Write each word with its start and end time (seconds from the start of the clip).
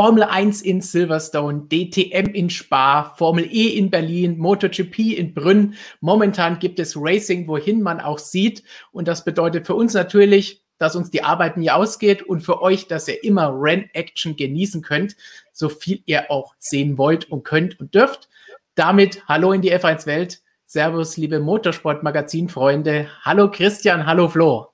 Formel 0.00 0.22
1 0.22 0.62
in 0.62 0.80
Silverstone, 0.80 1.68
DTM 1.68 2.32
in 2.32 2.48
Spa, 2.48 3.12
Formel 3.18 3.44
E 3.44 3.76
in 3.76 3.90
Berlin, 3.90 4.38
MotoGP 4.38 4.98
in 5.18 5.34
Brünn. 5.34 5.74
Momentan 6.00 6.58
gibt 6.58 6.78
es 6.78 6.96
Racing, 6.96 7.46
wohin 7.46 7.82
man 7.82 8.00
auch 8.00 8.18
sieht. 8.18 8.62
Und 8.92 9.08
das 9.08 9.26
bedeutet 9.26 9.66
für 9.66 9.74
uns 9.74 9.92
natürlich, 9.92 10.64
dass 10.78 10.96
uns 10.96 11.10
die 11.10 11.22
Arbeit 11.22 11.58
nie 11.58 11.70
ausgeht 11.70 12.22
und 12.22 12.40
für 12.40 12.62
euch, 12.62 12.88
dass 12.88 13.08
ihr 13.08 13.22
immer 13.22 13.52
Ren-Action 13.54 14.36
genießen 14.36 14.80
könnt, 14.80 15.16
so 15.52 15.68
viel 15.68 16.02
ihr 16.06 16.30
auch 16.30 16.54
sehen 16.58 16.96
wollt 16.96 17.30
und 17.30 17.44
könnt 17.44 17.78
und 17.78 17.94
dürft. 17.94 18.30
Damit 18.76 19.28
hallo 19.28 19.52
in 19.52 19.60
die 19.60 19.74
F1-Welt. 19.74 20.40
Servus, 20.64 21.18
liebe 21.18 21.40
Motorsport-Magazin-Freunde. 21.40 23.10
Hallo 23.20 23.50
Christian, 23.50 24.06
hallo 24.06 24.28
Flo. 24.28 24.68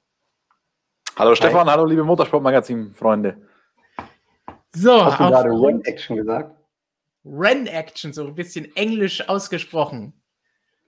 Hallo 1.17 1.35
Stefan, 1.35 1.67
Hi. 1.67 1.73
hallo 1.73 1.85
liebe 1.85 2.05
Motorsport-Magazin-Freunde. 2.05 3.39
So, 4.77 5.07
Hast 5.07 5.21
du 5.21 5.25
gerade 5.25 5.49
Ren-Action 5.49 6.17
gesagt? 6.17 6.55
Ren-Action, 7.25 8.13
so 8.13 8.27
ein 8.27 8.35
bisschen 8.35 8.77
englisch 8.77 9.27
ausgesprochen. 9.27 10.13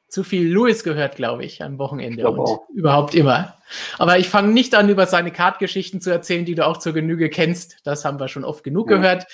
Zu 0.08 0.24
viel 0.24 0.46
Lewis 0.46 0.84
gehört, 0.84 1.16
glaube 1.16 1.44
ich, 1.44 1.62
am 1.62 1.78
Wochenende 1.78 2.22
ich 2.22 2.28
und 2.28 2.38
auch. 2.38 2.68
überhaupt 2.68 3.14
immer. 3.14 3.56
Aber 3.98 4.18
ich 4.18 4.28
fange 4.28 4.52
nicht 4.52 4.74
an, 4.74 4.90
über 4.90 5.06
seine 5.06 5.32
Kartgeschichten 5.32 6.02
zu 6.02 6.10
erzählen, 6.10 6.44
die 6.44 6.54
du 6.54 6.66
auch 6.66 6.76
zur 6.76 6.92
Genüge 6.92 7.30
kennst. 7.30 7.78
Das 7.84 8.04
haben 8.04 8.20
wir 8.20 8.28
schon 8.28 8.44
oft 8.44 8.62
genug 8.62 8.90
ja. 8.90 8.98
gehört. 8.98 9.26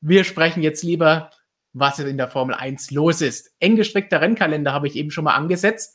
Wir 0.00 0.24
sprechen 0.24 0.62
jetzt 0.62 0.82
lieber, 0.82 1.30
was 1.74 1.98
in 1.98 2.16
der 2.16 2.28
Formel 2.28 2.54
1 2.54 2.90
los 2.92 3.20
ist. 3.20 3.52
Eng 3.60 3.76
gestrickter 3.76 4.22
Rennkalender 4.22 4.72
habe 4.72 4.86
ich 4.86 4.96
eben 4.96 5.10
schon 5.10 5.24
mal 5.24 5.34
angesetzt. 5.34 5.94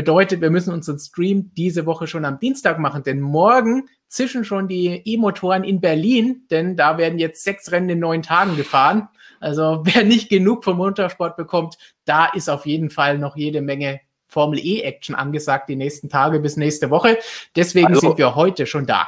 Bedeutet, 0.00 0.40
wir 0.40 0.48
müssen 0.48 0.72
unseren 0.72 0.98
Stream 0.98 1.50
diese 1.58 1.84
Woche 1.84 2.06
schon 2.06 2.24
am 2.24 2.38
Dienstag 2.38 2.78
machen, 2.78 3.02
denn 3.02 3.20
morgen 3.20 3.86
zischen 4.08 4.46
schon 4.46 4.66
die 4.66 5.02
E-Motoren 5.04 5.62
in 5.62 5.82
Berlin, 5.82 6.46
denn 6.50 6.74
da 6.74 6.96
werden 6.96 7.18
jetzt 7.18 7.44
sechs 7.44 7.70
Rennen 7.70 7.90
in 7.90 7.98
neun 7.98 8.22
Tagen 8.22 8.56
gefahren. 8.56 9.10
Also 9.40 9.82
wer 9.84 10.02
nicht 10.04 10.30
genug 10.30 10.64
vom 10.64 10.78
Motorsport 10.78 11.36
bekommt, 11.36 11.76
da 12.06 12.24
ist 12.24 12.48
auf 12.48 12.64
jeden 12.64 12.88
Fall 12.88 13.18
noch 13.18 13.36
jede 13.36 13.60
Menge 13.60 14.00
Formel 14.26 14.58
E-Action 14.58 15.14
angesagt 15.14 15.68
die 15.68 15.76
nächsten 15.76 16.08
Tage 16.08 16.40
bis 16.40 16.56
nächste 16.56 16.88
Woche. 16.88 17.18
Deswegen 17.54 17.88
also, 17.88 18.00
sind 18.00 18.16
wir 18.16 18.34
heute 18.36 18.64
schon 18.64 18.86
da. 18.86 19.06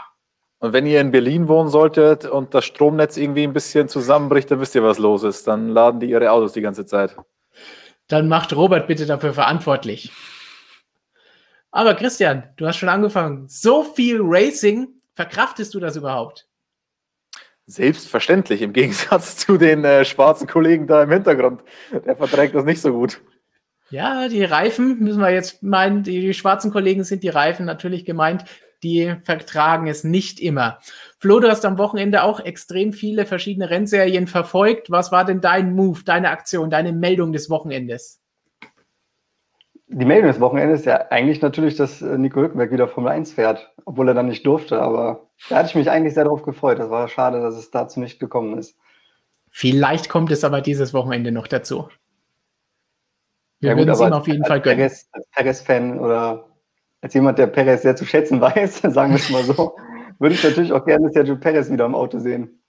Und 0.58 0.74
wenn 0.74 0.84
ihr 0.84 1.00
in 1.00 1.10
Berlin 1.10 1.48
wohnen 1.48 1.70
solltet 1.70 2.26
und 2.26 2.52
das 2.52 2.66
Stromnetz 2.66 3.16
irgendwie 3.16 3.44
ein 3.44 3.54
bisschen 3.54 3.88
zusammenbricht, 3.88 4.50
dann 4.50 4.60
wisst 4.60 4.74
ihr, 4.74 4.82
was 4.82 4.98
los 4.98 5.22
ist. 5.22 5.48
Dann 5.48 5.70
laden 5.70 6.00
die 6.00 6.10
ihre 6.10 6.30
Autos 6.30 6.52
die 6.52 6.60
ganze 6.60 6.84
Zeit. 6.84 7.16
Dann 8.08 8.28
macht 8.28 8.54
Robert 8.54 8.86
bitte 8.88 9.06
dafür 9.06 9.32
verantwortlich. 9.32 10.12
Aber 11.72 11.94
Christian, 11.94 12.44
du 12.56 12.66
hast 12.66 12.76
schon 12.76 12.90
angefangen. 12.90 13.48
So 13.48 13.82
viel 13.82 14.18
Racing, 14.20 14.88
verkraftest 15.14 15.72
du 15.72 15.80
das 15.80 15.96
überhaupt? 15.96 16.46
Selbstverständlich, 17.66 18.60
im 18.60 18.74
Gegensatz 18.74 19.36
zu 19.38 19.56
den 19.56 19.84
äh, 19.84 20.04
schwarzen 20.04 20.46
Kollegen 20.46 20.86
da 20.86 21.02
im 21.02 21.10
Hintergrund. 21.10 21.62
Der 22.06 22.14
verträgt 22.14 22.54
das 22.54 22.64
nicht 22.64 22.82
so 22.82 22.92
gut. 22.92 23.22
Ja, 23.90 24.28
die 24.28 24.44
Reifen, 24.44 24.98
müssen 25.00 25.20
wir 25.20 25.30
jetzt 25.30 25.62
meinen, 25.62 26.02
die, 26.02 26.20
die 26.20 26.34
schwarzen 26.34 26.70
Kollegen 26.70 27.04
sind 27.04 27.22
die 27.22 27.28
Reifen 27.28 27.66
natürlich 27.66 28.04
gemeint, 28.04 28.44
die 28.82 29.14
vertragen 29.22 29.86
es 29.86 30.04
nicht 30.04 30.40
immer. 30.40 30.78
Flo, 31.18 31.40
du 31.40 31.48
hast 31.48 31.64
am 31.64 31.78
Wochenende 31.78 32.22
auch 32.22 32.40
extrem 32.40 32.92
viele 32.92 33.26
verschiedene 33.26 33.70
Rennserien 33.70 34.26
verfolgt. 34.26 34.90
Was 34.90 35.12
war 35.12 35.24
denn 35.24 35.40
dein 35.40 35.74
Move, 35.74 36.00
deine 36.04 36.30
Aktion, 36.30 36.68
deine 36.68 36.92
Meldung 36.92 37.32
des 37.32 37.48
Wochenendes? 37.48 38.21
Die 39.94 40.06
Meldung 40.06 40.28
des 40.28 40.40
Wochenendes 40.40 40.80
ist 40.80 40.86
ja 40.86 41.08
eigentlich 41.10 41.42
natürlich, 41.42 41.76
dass 41.76 42.00
äh, 42.00 42.16
Nico 42.16 42.40
Hülkenberg 42.40 42.72
wieder 42.72 42.88
Formel 42.88 43.12
1 43.12 43.32
fährt, 43.32 43.74
obwohl 43.84 44.08
er 44.08 44.14
dann 44.14 44.28
nicht 44.28 44.46
durfte. 44.46 44.80
Aber 44.80 45.28
da 45.50 45.56
hatte 45.56 45.68
ich 45.68 45.74
mich 45.74 45.90
eigentlich 45.90 46.14
sehr 46.14 46.24
darauf 46.24 46.42
gefreut. 46.42 46.78
Das 46.78 46.88
war 46.88 47.06
schade, 47.08 47.42
dass 47.42 47.56
es 47.56 47.70
dazu 47.70 48.00
nicht 48.00 48.18
gekommen 48.18 48.56
ist. 48.58 48.74
Vielleicht 49.50 50.08
kommt 50.08 50.32
es 50.32 50.44
aber 50.44 50.62
dieses 50.62 50.94
Wochenende 50.94 51.30
noch 51.30 51.46
dazu. 51.46 51.88
Wir 53.60 53.70
ja, 53.70 53.76
würden 53.76 53.90
es 53.90 54.00
ihm 54.00 54.14
auf 54.14 54.26
jeden 54.26 54.44
Fall 54.46 54.62
gönnen. 54.62 54.78
Perez, 54.78 55.08
als 55.12 55.26
Perez-Fan 55.30 56.00
oder 56.00 56.48
als 57.02 57.12
jemand, 57.12 57.38
der 57.38 57.48
Perez 57.48 57.82
sehr 57.82 57.94
zu 57.94 58.06
schätzen 58.06 58.40
weiß, 58.40 58.80
sagen 58.80 59.12
wir 59.12 59.16
es 59.18 59.28
mal 59.28 59.44
so, 59.44 59.76
würde 60.18 60.34
ich 60.34 60.42
natürlich 60.42 60.72
auch 60.72 60.86
gerne 60.86 61.10
Sergio 61.10 61.36
Perez 61.36 61.70
wieder 61.70 61.84
im 61.84 61.94
Auto 61.94 62.18
sehen. 62.18 62.62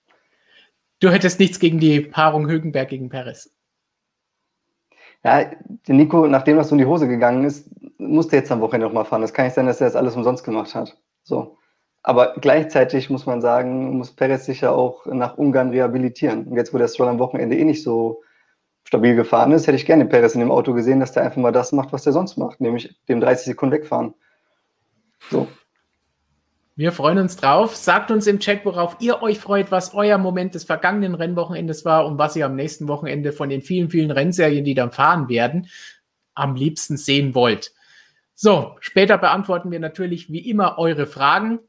Du 1.00 1.10
hättest 1.10 1.40
nichts 1.40 1.60
gegen 1.60 1.80
die 1.80 2.02
Paarung 2.02 2.50
Hülkenberg 2.50 2.90
gegen 2.90 3.10
Perez. 3.10 3.54
Ja, 5.24 5.46
der 5.88 5.96
Nico, 5.96 6.28
nachdem 6.28 6.58
das 6.58 6.70
so 6.70 6.76
in 6.76 6.80
die 6.80 6.86
Hose 6.86 7.08
gegangen 7.08 7.46
ist, 7.46 7.70
musste 7.98 8.36
jetzt 8.36 8.52
am 8.52 8.60
Wochenende 8.60 8.88
nochmal 8.88 9.06
fahren. 9.06 9.22
Das 9.22 9.34
kann 9.34 9.46
nicht 9.46 9.54
sein, 9.54 9.66
dass 9.66 9.80
er 9.80 9.88
das 9.88 9.96
alles 9.96 10.16
umsonst 10.16 10.44
gemacht 10.44 10.76
hat. 10.76 10.98
So. 11.24 11.58
Aber 12.04 12.34
gleichzeitig 12.42 13.10
muss 13.10 13.26
man 13.26 13.42
sagen, 13.42 13.98
muss 13.98 14.12
Perez 14.12 14.46
sich 14.46 14.62
ja 14.62 14.72
auch 14.72 15.06
nach 15.06 15.38
Ungarn 15.38 15.70
rehabilitieren. 15.70 16.48
Und 16.48 16.58
jetzt, 16.58 16.74
wo 16.74 16.78
der 16.78 16.90
Stroll 16.90 17.08
am 17.08 17.20
Wochenende 17.20 17.58
eh 17.58 17.64
nicht 17.64 17.84
so 17.84 18.22
stabil 18.84 19.16
gefahren 19.16 19.54
ist, 19.54 19.66
hätte 19.66 19.78
ich 19.78 19.86
gerne 19.86 20.06
Perez 20.06 20.34
in 20.34 20.42
dem 20.42 20.52
Auto 20.52 20.74
gesehen, 20.74 21.00
dass 21.00 21.14
der 21.14 21.24
einfach 21.24 21.38
mal 21.38 21.54
das 21.54 21.72
macht, 21.72 21.94
was 21.94 22.04
der 22.04 22.12
sonst 22.12 22.36
macht, 22.36 22.60
nämlich 22.60 22.94
dem 23.08 23.22
30 23.22 23.46
Sekunden 23.46 23.76
wegfahren. 23.76 24.14
So. 25.30 25.48
Wir 26.76 26.92
freuen 26.92 27.20
uns 27.20 27.36
drauf. 27.36 27.76
Sagt 27.76 28.10
uns 28.10 28.26
im 28.26 28.40
Chat, 28.40 28.66
worauf 28.66 28.98
ihr 29.00 29.22
euch 29.22 29.40
freut, 29.40 29.72
was 29.72 29.94
euer 29.94 30.18
Moment 30.18 30.56
des 30.56 30.64
vergangenen 30.64 31.14
Rennwochenendes 31.14 31.86
war 31.86 32.08
und 32.08 32.18
was 32.18 32.36
ihr 32.36 32.48
am 32.48 32.56
nächsten 32.56 32.88
Wochenende 32.88 33.32
von 33.32 33.50
den 33.50 33.62
vielen, 33.62 33.92
vielen 33.92 34.10
Rennserien, 34.10 34.66
die 34.66 34.74
dann 34.74 34.92
fahren 34.92 35.30
werden, 35.30 35.68
am 36.34 36.56
liebsten 36.56 36.98
sehen 36.98 37.36
wollt. 37.36 37.74
So, 38.34 38.76
später 38.80 39.20
beantworten 39.20 39.70
wir 39.70 39.80
natürlich 39.80 40.32
wie 40.32 40.50
immer 40.50 40.80
eure 40.80 41.06
Fragen 41.06 41.60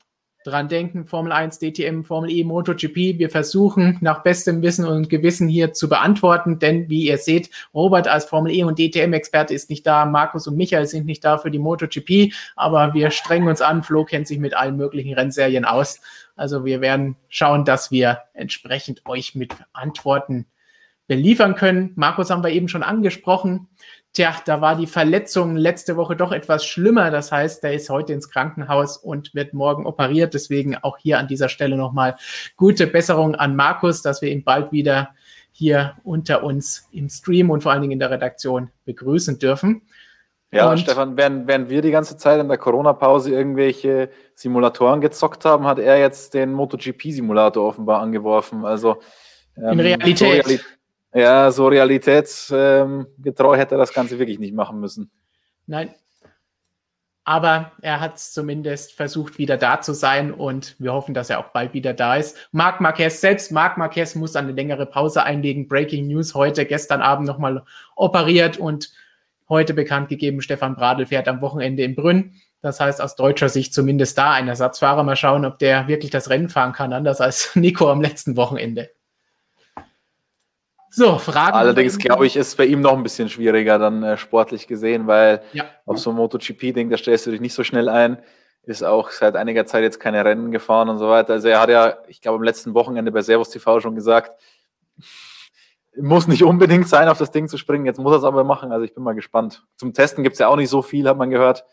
dran 0.44 0.68
denken, 0.68 1.06
Formel 1.06 1.32
1, 1.32 1.58
DTM, 1.58 2.02
Formel 2.02 2.30
E, 2.30 2.44
MotoGP. 2.44 3.18
Wir 3.18 3.30
versuchen 3.30 3.98
nach 4.00 4.22
bestem 4.22 4.62
Wissen 4.62 4.84
und 4.84 5.08
Gewissen 5.08 5.48
hier 5.48 5.72
zu 5.72 5.88
beantworten, 5.88 6.58
denn 6.58 6.88
wie 6.88 7.08
ihr 7.08 7.18
seht, 7.18 7.50
Robert 7.72 8.06
als 8.06 8.26
Formel 8.26 8.52
E 8.52 8.62
und 8.62 8.78
DTM-Experte 8.78 9.54
ist 9.54 9.70
nicht 9.70 9.86
da, 9.86 10.04
Markus 10.04 10.46
und 10.46 10.56
Michael 10.56 10.86
sind 10.86 11.06
nicht 11.06 11.24
da 11.24 11.38
für 11.38 11.50
die 11.50 11.58
MotoGP, 11.58 12.32
aber 12.56 12.94
wir 12.94 13.10
strengen 13.10 13.48
uns 13.48 13.62
an. 13.62 13.82
Flo 13.82 14.04
kennt 14.04 14.28
sich 14.28 14.38
mit 14.38 14.54
allen 14.54 14.76
möglichen 14.76 15.14
Rennserien 15.14 15.64
aus. 15.64 16.00
Also 16.36 16.64
wir 16.64 16.80
werden 16.80 17.16
schauen, 17.28 17.64
dass 17.64 17.90
wir 17.90 18.18
entsprechend 18.34 19.02
euch 19.06 19.34
mit 19.34 19.54
Antworten 19.72 20.46
beliefern 21.06 21.54
können. 21.54 21.92
Markus 21.96 22.30
haben 22.30 22.42
wir 22.42 22.50
eben 22.50 22.68
schon 22.68 22.82
angesprochen. 22.82 23.68
Tja, 24.14 24.36
da 24.44 24.60
war 24.60 24.76
die 24.76 24.86
Verletzung 24.86 25.56
letzte 25.56 25.96
Woche 25.96 26.14
doch 26.14 26.30
etwas 26.30 26.64
schlimmer. 26.64 27.10
Das 27.10 27.32
heißt, 27.32 27.64
der 27.64 27.74
ist 27.74 27.90
heute 27.90 28.12
ins 28.12 28.30
Krankenhaus 28.30 28.96
und 28.96 29.34
wird 29.34 29.54
morgen 29.54 29.86
operiert. 29.86 30.34
Deswegen 30.34 30.76
auch 30.76 30.98
hier 30.98 31.18
an 31.18 31.26
dieser 31.26 31.48
Stelle 31.48 31.76
nochmal 31.76 32.16
gute 32.56 32.86
Besserung 32.86 33.34
an 33.34 33.56
Markus, 33.56 34.02
dass 34.02 34.22
wir 34.22 34.30
ihn 34.30 34.44
bald 34.44 34.70
wieder 34.70 35.10
hier 35.50 35.96
unter 36.04 36.44
uns 36.44 36.88
im 36.92 37.08
Stream 37.08 37.50
und 37.50 37.64
vor 37.64 37.72
allen 37.72 37.82
Dingen 37.82 37.94
in 37.94 37.98
der 37.98 38.12
Redaktion 38.12 38.70
begrüßen 38.84 39.40
dürfen. 39.40 39.82
Ja, 40.52 40.70
und 40.70 40.78
Stefan, 40.78 41.16
während, 41.16 41.48
während 41.48 41.68
wir 41.68 41.82
die 41.82 41.90
ganze 41.90 42.16
Zeit 42.16 42.38
in 42.38 42.46
der 42.46 42.58
Corona-Pause 42.58 43.32
irgendwelche 43.32 44.10
Simulatoren 44.36 45.00
gezockt 45.00 45.44
haben, 45.44 45.66
hat 45.66 45.80
er 45.80 45.98
jetzt 45.98 46.34
den 46.34 46.52
MotoGP-Simulator 46.52 47.66
offenbar 47.66 48.00
angeworfen. 48.00 48.64
Also 48.64 48.98
ähm, 49.56 49.72
in 49.72 49.80
Realität. 49.80 50.46
So 50.46 50.58
ja, 51.14 51.50
so 51.50 51.68
realitätsgetreu 51.68 53.56
hätte 53.56 53.76
er 53.76 53.78
das 53.78 53.92
Ganze 53.92 54.18
wirklich 54.18 54.38
nicht 54.38 54.54
machen 54.54 54.80
müssen. 54.80 55.10
Nein. 55.66 55.94
Aber 57.26 57.72
er 57.80 58.00
hat 58.00 58.18
zumindest 58.18 58.92
versucht, 58.92 59.38
wieder 59.38 59.56
da 59.56 59.80
zu 59.80 59.94
sein 59.94 60.30
und 60.30 60.76
wir 60.78 60.92
hoffen, 60.92 61.14
dass 61.14 61.30
er 61.30 61.38
auch 61.38 61.52
bald 61.52 61.72
wieder 61.72 61.94
da 61.94 62.16
ist. 62.16 62.36
Marc 62.52 62.82
Marquez 62.82 63.18
selbst, 63.18 63.50
Marc 63.50 63.78
Marquez 63.78 64.14
muss 64.14 64.36
eine 64.36 64.52
längere 64.52 64.84
Pause 64.84 65.22
einlegen. 65.22 65.66
Breaking 65.66 66.06
News 66.06 66.34
heute, 66.34 66.66
gestern 66.66 67.00
Abend 67.00 67.26
nochmal 67.26 67.64
operiert 67.96 68.58
und 68.58 68.92
heute 69.48 69.72
bekannt 69.72 70.10
gegeben, 70.10 70.42
Stefan 70.42 70.74
Bradl 70.74 71.06
fährt 71.06 71.28
am 71.28 71.40
Wochenende 71.40 71.82
in 71.82 71.94
Brünn. 71.94 72.34
Das 72.60 72.80
heißt, 72.80 73.00
aus 73.00 73.14
deutscher 73.14 73.48
Sicht 73.48 73.72
zumindest 73.72 74.18
da 74.18 74.32
ein 74.32 74.48
Ersatzfahrer. 74.48 75.02
Mal 75.02 75.16
schauen, 75.16 75.44
ob 75.44 75.58
der 75.58 75.88
wirklich 75.88 76.10
das 76.10 76.28
Rennen 76.28 76.48
fahren 76.50 76.72
kann, 76.72 76.92
anders 76.92 77.20
als 77.20 77.54
Nico 77.56 77.90
am 77.90 78.02
letzten 78.02 78.36
Wochenende. 78.36 78.90
So, 80.96 81.18
Fragen. 81.18 81.56
Allerdings 81.56 81.98
glaube 81.98 82.24
ich, 82.24 82.36
ist 82.36 82.48
es 82.48 82.54
bei 82.54 82.66
ihm 82.66 82.80
noch 82.80 82.92
ein 82.92 83.02
bisschen 83.02 83.28
schwieriger 83.28 83.80
dann 83.80 84.04
äh, 84.04 84.16
sportlich 84.16 84.68
gesehen, 84.68 85.08
weil 85.08 85.42
ja. 85.52 85.64
auf 85.86 85.98
so 85.98 86.10
einem 86.10 86.18
MotoGP-Ding, 86.18 86.88
da 86.88 86.96
stellst 86.96 87.26
du 87.26 87.32
dich 87.32 87.40
nicht 87.40 87.52
so 87.52 87.64
schnell 87.64 87.88
ein. 87.88 88.18
Ist 88.62 88.84
auch 88.84 89.10
seit 89.10 89.34
einiger 89.34 89.66
Zeit 89.66 89.82
jetzt 89.82 89.98
keine 89.98 90.24
Rennen 90.24 90.52
gefahren 90.52 90.88
und 90.88 90.98
so 90.98 91.08
weiter. 91.08 91.32
Also 91.32 91.48
er 91.48 91.60
hat 91.60 91.68
ja, 91.68 91.98
ich 92.06 92.20
glaube, 92.20 92.36
am 92.36 92.44
letzten 92.44 92.74
Wochenende 92.74 93.10
bei 93.10 93.22
Servus 93.22 93.50
TV 93.50 93.80
schon 93.80 93.96
gesagt, 93.96 94.40
muss 96.00 96.28
nicht 96.28 96.44
unbedingt 96.44 96.88
sein, 96.88 97.08
auf 97.08 97.18
das 97.18 97.32
Ding 97.32 97.48
zu 97.48 97.58
springen. 97.58 97.86
Jetzt 97.86 97.98
muss 97.98 98.12
er 98.12 98.18
es 98.18 98.24
aber 98.24 98.44
machen. 98.44 98.70
Also 98.70 98.84
ich 98.84 98.94
bin 98.94 99.02
mal 99.02 99.14
gespannt. 99.14 99.64
Zum 99.76 99.94
Testen 99.94 100.22
gibt 100.22 100.34
es 100.34 100.38
ja 100.38 100.46
auch 100.46 100.56
nicht 100.56 100.70
so 100.70 100.80
viel, 100.80 101.08
hat 101.08 101.18
man 101.18 101.30
gehört. 101.30 101.64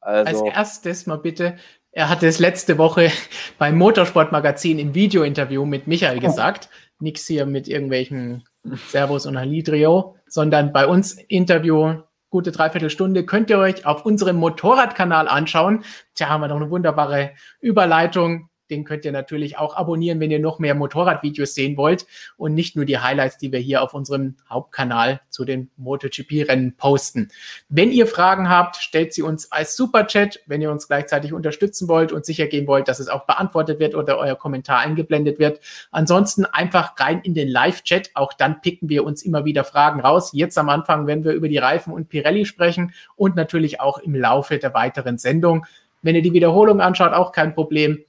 Also 0.00 0.46
Als 0.46 0.56
erstes 0.56 1.06
mal 1.06 1.18
bitte, 1.18 1.58
er 1.92 2.08
hatte 2.08 2.26
es 2.26 2.38
letzte 2.38 2.78
Woche 2.78 3.12
beim 3.58 3.76
Motorsportmagazin 3.76 4.78
im 4.78 4.94
Videointerview 4.94 5.66
mit 5.66 5.86
Michael 5.86 6.16
oh. 6.16 6.20
gesagt. 6.22 6.70
Nix 6.98 7.26
hier 7.26 7.44
mit 7.44 7.68
irgendwelchen 7.68 8.44
Servus 8.88 9.26
und 9.26 9.38
Halidrio, 9.38 10.16
sondern 10.26 10.72
bei 10.72 10.86
uns 10.86 11.14
Interview, 11.14 12.02
gute 12.28 12.52
Dreiviertelstunde, 12.52 13.24
könnt 13.24 13.50
ihr 13.50 13.58
euch 13.58 13.86
auf 13.86 14.04
unserem 14.04 14.36
Motorradkanal 14.36 15.28
anschauen. 15.28 15.84
Tja, 16.14 16.28
haben 16.28 16.42
wir 16.42 16.48
noch 16.48 16.56
eine 16.56 16.70
wunderbare 16.70 17.32
Überleitung. 17.60 18.49
Den 18.70 18.84
könnt 18.84 19.04
ihr 19.04 19.12
natürlich 19.12 19.58
auch 19.58 19.76
abonnieren, 19.76 20.20
wenn 20.20 20.30
ihr 20.30 20.38
noch 20.38 20.58
mehr 20.58 20.74
Motorradvideos 20.74 21.54
sehen 21.54 21.76
wollt 21.76 22.06
und 22.36 22.54
nicht 22.54 22.76
nur 22.76 22.84
die 22.84 22.98
Highlights, 22.98 23.38
die 23.38 23.52
wir 23.52 23.58
hier 23.58 23.82
auf 23.82 23.92
unserem 23.92 24.36
Hauptkanal 24.48 25.20
zu 25.28 25.44
den 25.44 25.70
MotoGP-Rennen 25.76 26.76
posten. 26.76 27.28
Wenn 27.68 27.90
ihr 27.92 28.06
Fragen 28.06 28.48
habt, 28.48 28.76
stellt 28.76 29.12
sie 29.12 29.22
uns 29.22 29.50
als 29.52 29.76
Superchat. 29.76 30.40
Wenn 30.46 30.62
ihr 30.62 30.70
uns 30.70 30.88
gleichzeitig 30.88 31.32
unterstützen 31.32 31.88
wollt 31.88 32.12
und 32.12 32.24
sicher 32.24 32.46
gehen 32.46 32.66
wollt, 32.66 32.88
dass 32.88 33.00
es 33.00 33.08
auch 33.08 33.26
beantwortet 33.26 33.80
wird 33.80 33.94
oder 33.94 34.18
euer 34.18 34.36
Kommentar 34.36 34.78
eingeblendet 34.78 35.38
wird. 35.38 35.60
Ansonsten 35.90 36.44
einfach 36.44 36.98
rein 36.98 37.20
in 37.22 37.34
den 37.34 37.48
Live-Chat. 37.48 38.10
Auch 38.14 38.32
dann 38.32 38.60
picken 38.60 38.88
wir 38.88 39.04
uns 39.04 39.22
immer 39.22 39.44
wieder 39.44 39.64
Fragen 39.64 40.00
raus. 40.00 40.30
Jetzt 40.32 40.56
am 40.58 40.68
Anfang, 40.68 41.06
wenn 41.06 41.24
wir 41.24 41.32
über 41.32 41.48
die 41.48 41.58
Reifen 41.58 41.92
und 41.92 42.08
Pirelli 42.08 42.46
sprechen 42.46 42.92
und 43.16 43.36
natürlich 43.36 43.80
auch 43.80 43.98
im 43.98 44.14
Laufe 44.14 44.58
der 44.58 44.74
weiteren 44.74 45.18
Sendung. 45.18 45.66
Wenn 46.02 46.14
ihr 46.14 46.22
die 46.22 46.32
Wiederholung 46.32 46.80
anschaut, 46.80 47.12
auch 47.12 47.32
kein 47.32 47.54
Problem. 47.54 48.04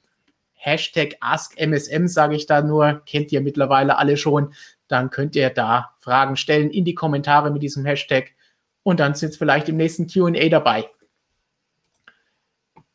Hashtag 0.63 1.15
AskMSM 1.21 2.05
sage 2.05 2.35
ich 2.35 2.45
da 2.45 2.61
nur, 2.61 3.01
kennt 3.07 3.31
ihr 3.31 3.41
mittlerweile 3.41 3.97
alle 3.97 4.15
schon. 4.15 4.53
Dann 4.87 5.09
könnt 5.09 5.35
ihr 5.35 5.49
da 5.49 5.95
Fragen 5.99 6.35
stellen 6.35 6.69
in 6.69 6.85
die 6.85 6.93
Kommentare 6.93 7.49
mit 7.49 7.63
diesem 7.63 7.83
Hashtag 7.83 8.35
und 8.83 8.99
dann 8.99 9.15
sind 9.15 9.35
vielleicht 9.35 9.69
im 9.69 9.77
nächsten 9.77 10.05
QA 10.05 10.49
dabei. 10.49 10.87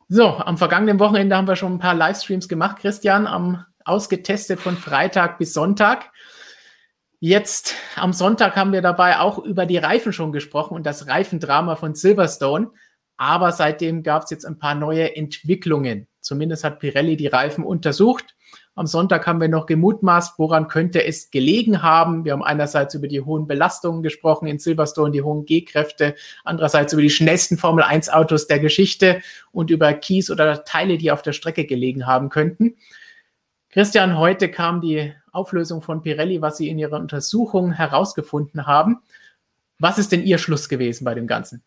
So, 0.09 0.29
am 0.29 0.57
vergangenen 0.57 1.01
Wochenende 1.01 1.37
haben 1.37 1.49
wir 1.49 1.57
schon 1.57 1.75
ein 1.75 1.79
paar 1.81 1.95
Livestreams 1.95 2.49
gemacht, 2.49 2.79
Christian, 2.79 3.27
am 3.27 3.67
ausgetestet 3.85 4.61
von 4.61 4.77
Freitag 4.77 5.39
bis 5.39 5.53
Sonntag. 5.53 6.13
Jetzt 7.19 7.75
am 7.97 8.13
Sonntag 8.13 8.55
haben 8.55 8.73
wir 8.73 8.83
dabei 8.83 9.19
auch 9.19 9.39
über 9.39 9.67
die 9.67 9.79
Reifen 9.79 10.13
schon 10.13 10.31
gesprochen 10.31 10.75
und 10.75 10.87
das 10.87 11.09
Reifendrama 11.09 11.75
von 11.75 11.97
Silverstone. 11.97 12.71
Aber 13.17 13.51
seitdem 13.51 14.05
gab 14.05 14.23
es 14.23 14.31
jetzt 14.31 14.45
ein 14.45 14.59
paar 14.59 14.77
neue 14.77 15.17
Entwicklungen. 15.17 16.07
Zumindest 16.27 16.65
hat 16.65 16.81
Pirelli 16.81 17.17
die 17.17 17.29
Reifen 17.29 17.63
untersucht. 17.63 18.35
Am 18.75 18.87
Sonntag 18.87 19.27
haben 19.29 19.41
wir 19.41 19.49
noch 19.49 19.67
gemutmaßt, 19.67 20.39
woran 20.39 20.67
könnte 20.67 21.05
es 21.05 21.31
gelegen 21.31 21.83
haben. 21.83 22.25
Wir 22.25 22.33
haben 22.33 22.43
einerseits 22.43 22.95
über 22.95 23.07
die 23.07 23.21
hohen 23.21 23.47
Belastungen 23.47 24.03
gesprochen 24.03 24.49
in 24.49 24.59
Silverstone, 24.59 25.13
die 25.13 25.23
hohen 25.23 25.45
G-Kräfte, 25.45 26.17
andererseits 26.45 26.93
über 26.93 27.03
die 27.03 27.11
schnellsten 27.11 27.59
Formel 27.59 27.85
1 27.85 28.09
Autos 28.09 28.49
der 28.49 28.59
Geschichte 28.59 29.23
und 29.53 29.71
über 29.71 29.93
Keys 29.95 30.29
oder 30.29 30.65
Teile, 30.65 30.99
die 30.99 31.13
auf 31.13 31.23
der 31.23 31.33
Strecke 31.33 31.65
gelegen 31.65 32.07
haben 32.07 32.29
könnten. 32.29 32.75
Christian, 33.71 34.19
heute 34.19 34.51
kam 34.51 34.81
die 34.81 35.15
Auflösung 35.31 35.81
von 35.81 36.03
Pirelli, 36.03 36.43
was 36.43 36.57
sie 36.57 36.69
in 36.69 36.79
ihrer 36.79 36.99
Untersuchung 36.99 37.71
herausgefunden 37.71 38.67
haben. 38.67 39.01
Was 39.79 39.99
ist 39.99 40.11
denn 40.11 40.25
Ihr 40.25 40.39
Schluss 40.39 40.69
gewesen 40.69 41.05
bei 41.05 41.15
dem 41.15 41.29
Ganzen? 41.29 41.63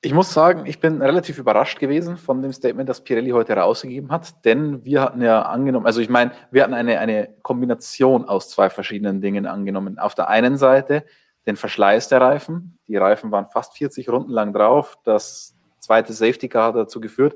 Ich 0.00 0.14
muss 0.14 0.32
sagen, 0.32 0.66
ich 0.66 0.78
bin 0.78 1.02
relativ 1.02 1.38
überrascht 1.38 1.80
gewesen 1.80 2.16
von 2.16 2.40
dem 2.40 2.52
Statement, 2.52 2.88
das 2.88 3.02
Pirelli 3.02 3.30
heute 3.30 3.56
herausgegeben 3.56 4.12
hat, 4.12 4.44
denn 4.44 4.84
wir 4.84 5.02
hatten 5.02 5.20
ja 5.20 5.42
angenommen, 5.42 5.86
also 5.86 6.00
ich 6.00 6.08
meine, 6.08 6.30
wir 6.52 6.62
hatten 6.62 6.74
eine, 6.74 7.00
eine 7.00 7.34
Kombination 7.42 8.24
aus 8.24 8.48
zwei 8.48 8.70
verschiedenen 8.70 9.20
Dingen 9.20 9.46
angenommen. 9.46 9.98
Auf 9.98 10.14
der 10.14 10.28
einen 10.28 10.56
Seite 10.56 11.04
den 11.48 11.56
Verschleiß 11.56 12.08
der 12.08 12.20
Reifen. 12.20 12.78
Die 12.86 12.96
Reifen 12.96 13.32
waren 13.32 13.48
fast 13.48 13.76
40 13.76 14.08
Runden 14.10 14.30
lang 14.30 14.52
drauf. 14.52 14.98
Das 15.02 15.56
zweite 15.80 16.12
Safety 16.12 16.48
Car 16.48 16.68
hat 16.68 16.76
dazu 16.76 17.00
geführt, 17.00 17.34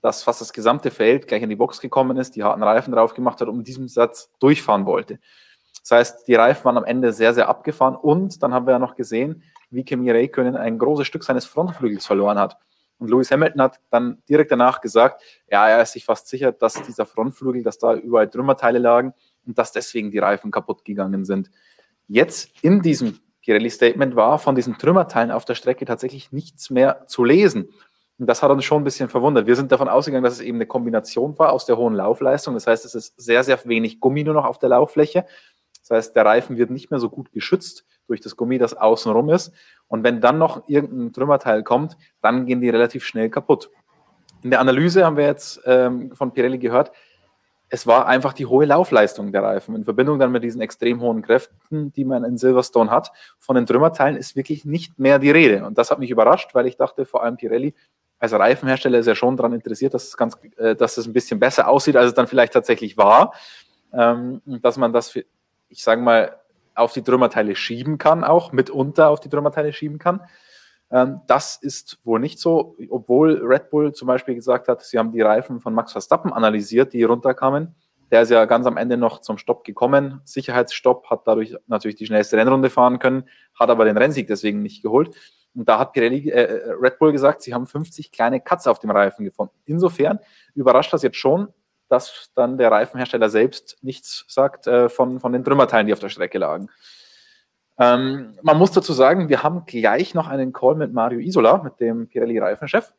dass 0.00 0.24
fast 0.24 0.40
das 0.40 0.52
gesamte 0.52 0.90
Feld 0.90 1.28
gleich 1.28 1.42
in 1.42 1.48
die 1.48 1.56
Box 1.56 1.80
gekommen 1.80 2.16
ist, 2.16 2.34
die 2.34 2.42
harten 2.42 2.62
Reifen 2.62 2.92
drauf 2.92 3.14
gemacht 3.14 3.40
hat 3.40 3.48
und 3.48 3.56
mit 3.56 3.68
diesem 3.68 3.86
Satz 3.88 4.30
durchfahren 4.40 4.84
wollte. 4.84 5.20
Das 5.80 5.92
heißt, 5.92 6.28
die 6.28 6.34
Reifen 6.34 6.64
waren 6.64 6.76
am 6.76 6.84
Ende 6.84 7.12
sehr, 7.12 7.34
sehr 7.34 7.48
abgefahren 7.48 7.96
und 7.96 8.42
dann 8.42 8.52
haben 8.52 8.66
wir 8.66 8.72
ja 8.72 8.78
noch 8.78 8.96
gesehen, 8.96 9.44
wie 9.72 9.84
Kimi 9.84 10.10
Räikkönen 10.10 10.56
ein 10.56 10.78
großes 10.78 11.06
Stück 11.06 11.24
seines 11.24 11.44
Frontflügels 11.44 12.06
verloren 12.06 12.38
hat. 12.38 12.56
Und 12.98 13.10
Lewis 13.10 13.32
Hamilton 13.32 13.62
hat 13.62 13.80
dann 13.90 14.22
direkt 14.28 14.52
danach 14.52 14.80
gesagt, 14.80 15.22
ja, 15.50 15.66
er 15.68 15.82
ist 15.82 15.92
sich 15.92 16.04
fast 16.04 16.28
sicher, 16.28 16.52
dass 16.52 16.80
dieser 16.82 17.04
Frontflügel, 17.04 17.64
dass 17.64 17.78
da 17.78 17.94
überall 17.94 18.28
Trümmerteile 18.30 18.78
lagen 18.78 19.12
und 19.44 19.58
dass 19.58 19.72
deswegen 19.72 20.10
die 20.12 20.18
Reifen 20.18 20.52
kaputt 20.52 20.84
gegangen 20.84 21.24
sind. 21.24 21.50
Jetzt 22.06 22.50
in 22.62 22.80
diesem 22.80 23.18
Pirelli-Statement 23.40 24.14
war 24.14 24.38
von 24.38 24.54
diesen 24.54 24.78
Trümmerteilen 24.78 25.32
auf 25.32 25.44
der 25.44 25.56
Strecke 25.56 25.84
tatsächlich 25.84 26.30
nichts 26.30 26.70
mehr 26.70 27.06
zu 27.06 27.24
lesen. 27.24 27.70
Und 28.18 28.26
das 28.26 28.40
hat 28.42 28.52
uns 28.52 28.64
schon 28.64 28.82
ein 28.82 28.84
bisschen 28.84 29.08
verwundert. 29.08 29.48
Wir 29.48 29.56
sind 29.56 29.72
davon 29.72 29.88
ausgegangen, 29.88 30.22
dass 30.22 30.34
es 30.34 30.40
eben 30.40 30.58
eine 30.58 30.66
Kombination 30.66 31.36
war 31.40 31.52
aus 31.52 31.66
der 31.66 31.76
hohen 31.76 31.94
Laufleistung. 31.94 32.54
Das 32.54 32.68
heißt, 32.68 32.84
es 32.84 32.94
ist 32.94 33.20
sehr, 33.20 33.42
sehr 33.42 33.58
wenig 33.64 33.98
Gummi 33.98 34.22
nur 34.22 34.34
noch 34.34 34.44
auf 34.44 34.58
der 34.58 34.68
Lauffläche. 34.68 35.26
Das 35.80 35.90
heißt, 35.90 36.14
der 36.14 36.24
Reifen 36.24 36.56
wird 36.56 36.70
nicht 36.70 36.92
mehr 36.92 37.00
so 37.00 37.10
gut 37.10 37.32
geschützt 37.32 37.84
durch 38.06 38.20
das 38.20 38.36
Gummi, 38.36 38.58
das 38.58 38.74
außenrum 38.74 39.30
ist. 39.30 39.52
Und 39.88 40.04
wenn 40.04 40.20
dann 40.20 40.38
noch 40.38 40.68
irgendein 40.68 41.12
Trümmerteil 41.12 41.62
kommt, 41.62 41.96
dann 42.20 42.46
gehen 42.46 42.60
die 42.60 42.70
relativ 42.70 43.04
schnell 43.04 43.30
kaputt. 43.30 43.70
In 44.42 44.50
der 44.50 44.60
Analyse 44.60 45.04
haben 45.04 45.16
wir 45.16 45.26
jetzt 45.26 45.60
ähm, 45.66 46.14
von 46.14 46.32
Pirelli 46.32 46.58
gehört, 46.58 46.92
es 47.74 47.86
war 47.86 48.06
einfach 48.06 48.34
die 48.34 48.44
hohe 48.44 48.66
Laufleistung 48.66 49.32
der 49.32 49.42
Reifen 49.42 49.74
in 49.74 49.84
Verbindung 49.84 50.18
dann 50.18 50.30
mit 50.30 50.44
diesen 50.44 50.60
extrem 50.60 51.00
hohen 51.00 51.22
Kräften, 51.22 51.90
die 51.94 52.04
man 52.04 52.22
in 52.22 52.36
Silverstone 52.36 52.90
hat. 52.90 53.12
Von 53.38 53.56
den 53.56 53.64
Trümmerteilen 53.64 54.18
ist 54.18 54.36
wirklich 54.36 54.66
nicht 54.66 54.98
mehr 54.98 55.18
die 55.18 55.30
Rede. 55.30 55.64
Und 55.64 55.78
das 55.78 55.90
hat 55.90 55.98
mich 55.98 56.10
überrascht, 56.10 56.54
weil 56.54 56.66
ich 56.66 56.76
dachte, 56.76 57.06
vor 57.06 57.22
allem 57.22 57.38
Pirelli 57.38 57.74
als 58.18 58.34
Reifenhersteller 58.34 58.98
ist 58.98 59.06
ja 59.06 59.14
schon 59.14 59.38
daran 59.38 59.54
interessiert, 59.54 59.94
dass 59.94 60.04
es, 60.04 60.18
ganz, 60.18 60.36
äh, 60.58 60.76
dass 60.76 60.98
es 60.98 61.06
ein 61.06 61.14
bisschen 61.14 61.40
besser 61.40 61.66
aussieht, 61.66 61.96
als 61.96 62.08
es 62.08 62.14
dann 62.14 62.26
vielleicht 62.26 62.52
tatsächlich 62.52 62.98
war. 62.98 63.32
Ähm, 63.94 64.42
dass 64.44 64.76
man 64.76 64.92
das, 64.92 65.16
ich 65.16 65.82
sage 65.82 66.02
mal, 66.02 66.41
auf 66.74 66.92
die 66.92 67.02
Trümmerteile 67.02 67.54
schieben 67.54 67.98
kann, 67.98 68.24
auch 68.24 68.52
mitunter 68.52 69.10
auf 69.10 69.20
die 69.20 69.28
Trümmerteile 69.28 69.72
schieben 69.72 69.98
kann. 69.98 70.20
Ähm, 70.90 71.20
das 71.26 71.56
ist 71.56 71.98
wohl 72.04 72.20
nicht 72.20 72.38
so, 72.38 72.76
obwohl 72.90 73.40
Red 73.42 73.70
Bull 73.70 73.92
zum 73.92 74.06
Beispiel 74.06 74.34
gesagt 74.34 74.68
hat, 74.68 74.82
sie 74.82 74.98
haben 74.98 75.12
die 75.12 75.22
Reifen 75.22 75.60
von 75.60 75.74
Max 75.74 75.92
Verstappen 75.92 76.32
analysiert, 76.32 76.92
die 76.92 77.02
runterkamen. 77.02 77.74
Der 78.10 78.22
ist 78.22 78.30
ja 78.30 78.44
ganz 78.44 78.66
am 78.66 78.76
Ende 78.76 78.98
noch 78.98 79.20
zum 79.22 79.38
Stopp 79.38 79.64
gekommen, 79.64 80.20
Sicherheitsstopp, 80.24 81.08
hat 81.08 81.22
dadurch 81.26 81.56
natürlich 81.66 81.96
die 81.96 82.04
schnellste 82.04 82.36
Rennrunde 82.36 82.68
fahren 82.68 82.98
können, 82.98 83.24
hat 83.58 83.70
aber 83.70 83.86
den 83.86 83.96
Rennsieg 83.96 84.26
deswegen 84.26 84.60
nicht 84.60 84.82
geholt. 84.82 85.16
Und 85.54 85.68
da 85.68 85.78
hat 85.78 85.92
Pirelli, 85.92 86.30
äh, 86.30 86.42
äh, 86.42 86.70
Red 86.78 86.98
Bull 86.98 87.12
gesagt, 87.12 87.42
sie 87.42 87.54
haben 87.54 87.66
50 87.66 88.12
kleine 88.12 88.40
Cuts 88.40 88.66
auf 88.66 88.78
dem 88.78 88.90
Reifen 88.90 89.24
gefunden. 89.24 89.54
Insofern 89.64 90.18
überrascht 90.54 90.92
das 90.92 91.02
jetzt 91.02 91.16
schon, 91.16 91.48
dass 91.92 92.30
dann 92.34 92.56
der 92.56 92.72
Reifenhersteller 92.72 93.28
selbst 93.28 93.76
nichts 93.82 94.24
sagt 94.26 94.66
äh, 94.66 94.88
von, 94.88 95.20
von 95.20 95.32
den 95.32 95.44
Trümmerteilen, 95.44 95.86
die 95.86 95.92
auf 95.92 95.98
der 95.98 96.08
Strecke 96.08 96.38
lagen. 96.38 96.70
Ähm, 97.78 98.34
man 98.40 98.56
muss 98.56 98.72
dazu 98.72 98.94
sagen, 98.94 99.28
wir 99.28 99.42
haben 99.42 99.66
gleich 99.66 100.14
noch 100.14 100.26
einen 100.26 100.54
Call 100.54 100.74
mit 100.74 100.94
Mario 100.94 101.20
Isola, 101.20 101.58
mit 101.58 101.80
dem 101.80 102.08
Pirelli-Reifenchef. 102.08 102.94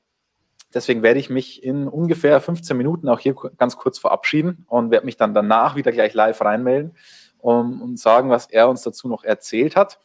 Deswegen 0.76 1.02
werde 1.02 1.20
ich 1.20 1.32
mich 1.32 1.64
in 1.64 1.88
ungefähr 1.88 2.40
15 2.40 2.78
Minuten 2.78 3.10
auch 3.10 3.20
hier 3.20 3.36
ganz 3.58 3.78
kurz 3.78 3.98
verabschieden 3.98 4.64
und 4.68 4.92
werde 4.92 5.08
mich 5.08 5.18
dann 5.18 5.34
danach 5.34 5.76
wieder 5.76 5.92
gleich 5.92 6.14
live 6.14 6.42
reinmelden 6.42 6.96
um, 7.40 7.82
und 7.82 8.00
sagen, 8.00 8.30
was 8.30 8.46
er 8.46 8.70
uns 8.70 8.84
dazu 8.84 9.08
noch 9.08 9.24
erzählt 9.24 9.76
hat. 9.76 10.00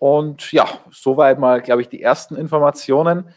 Und 0.00 0.50
ja, 0.50 0.66
soweit 0.90 1.38
mal, 1.38 1.62
glaube 1.62 1.82
ich, 1.82 1.88
die 1.88 2.02
ersten 2.02 2.34
Informationen. 2.34 3.32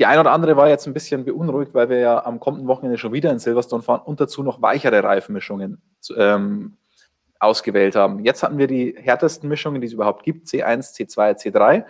Die 0.00 0.06
eine 0.06 0.20
oder 0.20 0.32
andere 0.32 0.56
war 0.56 0.66
jetzt 0.66 0.86
ein 0.86 0.94
bisschen 0.94 1.26
beunruhigt, 1.26 1.74
weil 1.74 1.90
wir 1.90 1.98
ja 1.98 2.24
am 2.24 2.40
kommenden 2.40 2.66
Wochenende 2.68 2.96
schon 2.96 3.12
wieder 3.12 3.30
in 3.30 3.38
Silverstone 3.38 3.82
fahren 3.82 4.00
und 4.02 4.18
dazu 4.18 4.42
noch 4.42 4.62
weichere 4.62 5.04
Reifenmischungen 5.04 5.82
ähm, 6.16 6.78
ausgewählt 7.38 7.96
haben. 7.96 8.24
Jetzt 8.24 8.42
hatten 8.42 8.56
wir 8.56 8.66
die 8.66 8.96
härtesten 8.96 9.46
Mischungen, 9.50 9.82
die 9.82 9.86
es 9.86 9.92
überhaupt 9.92 10.22
gibt, 10.22 10.46
C1, 10.46 10.96
C2, 10.96 11.38
C3. 11.38 11.84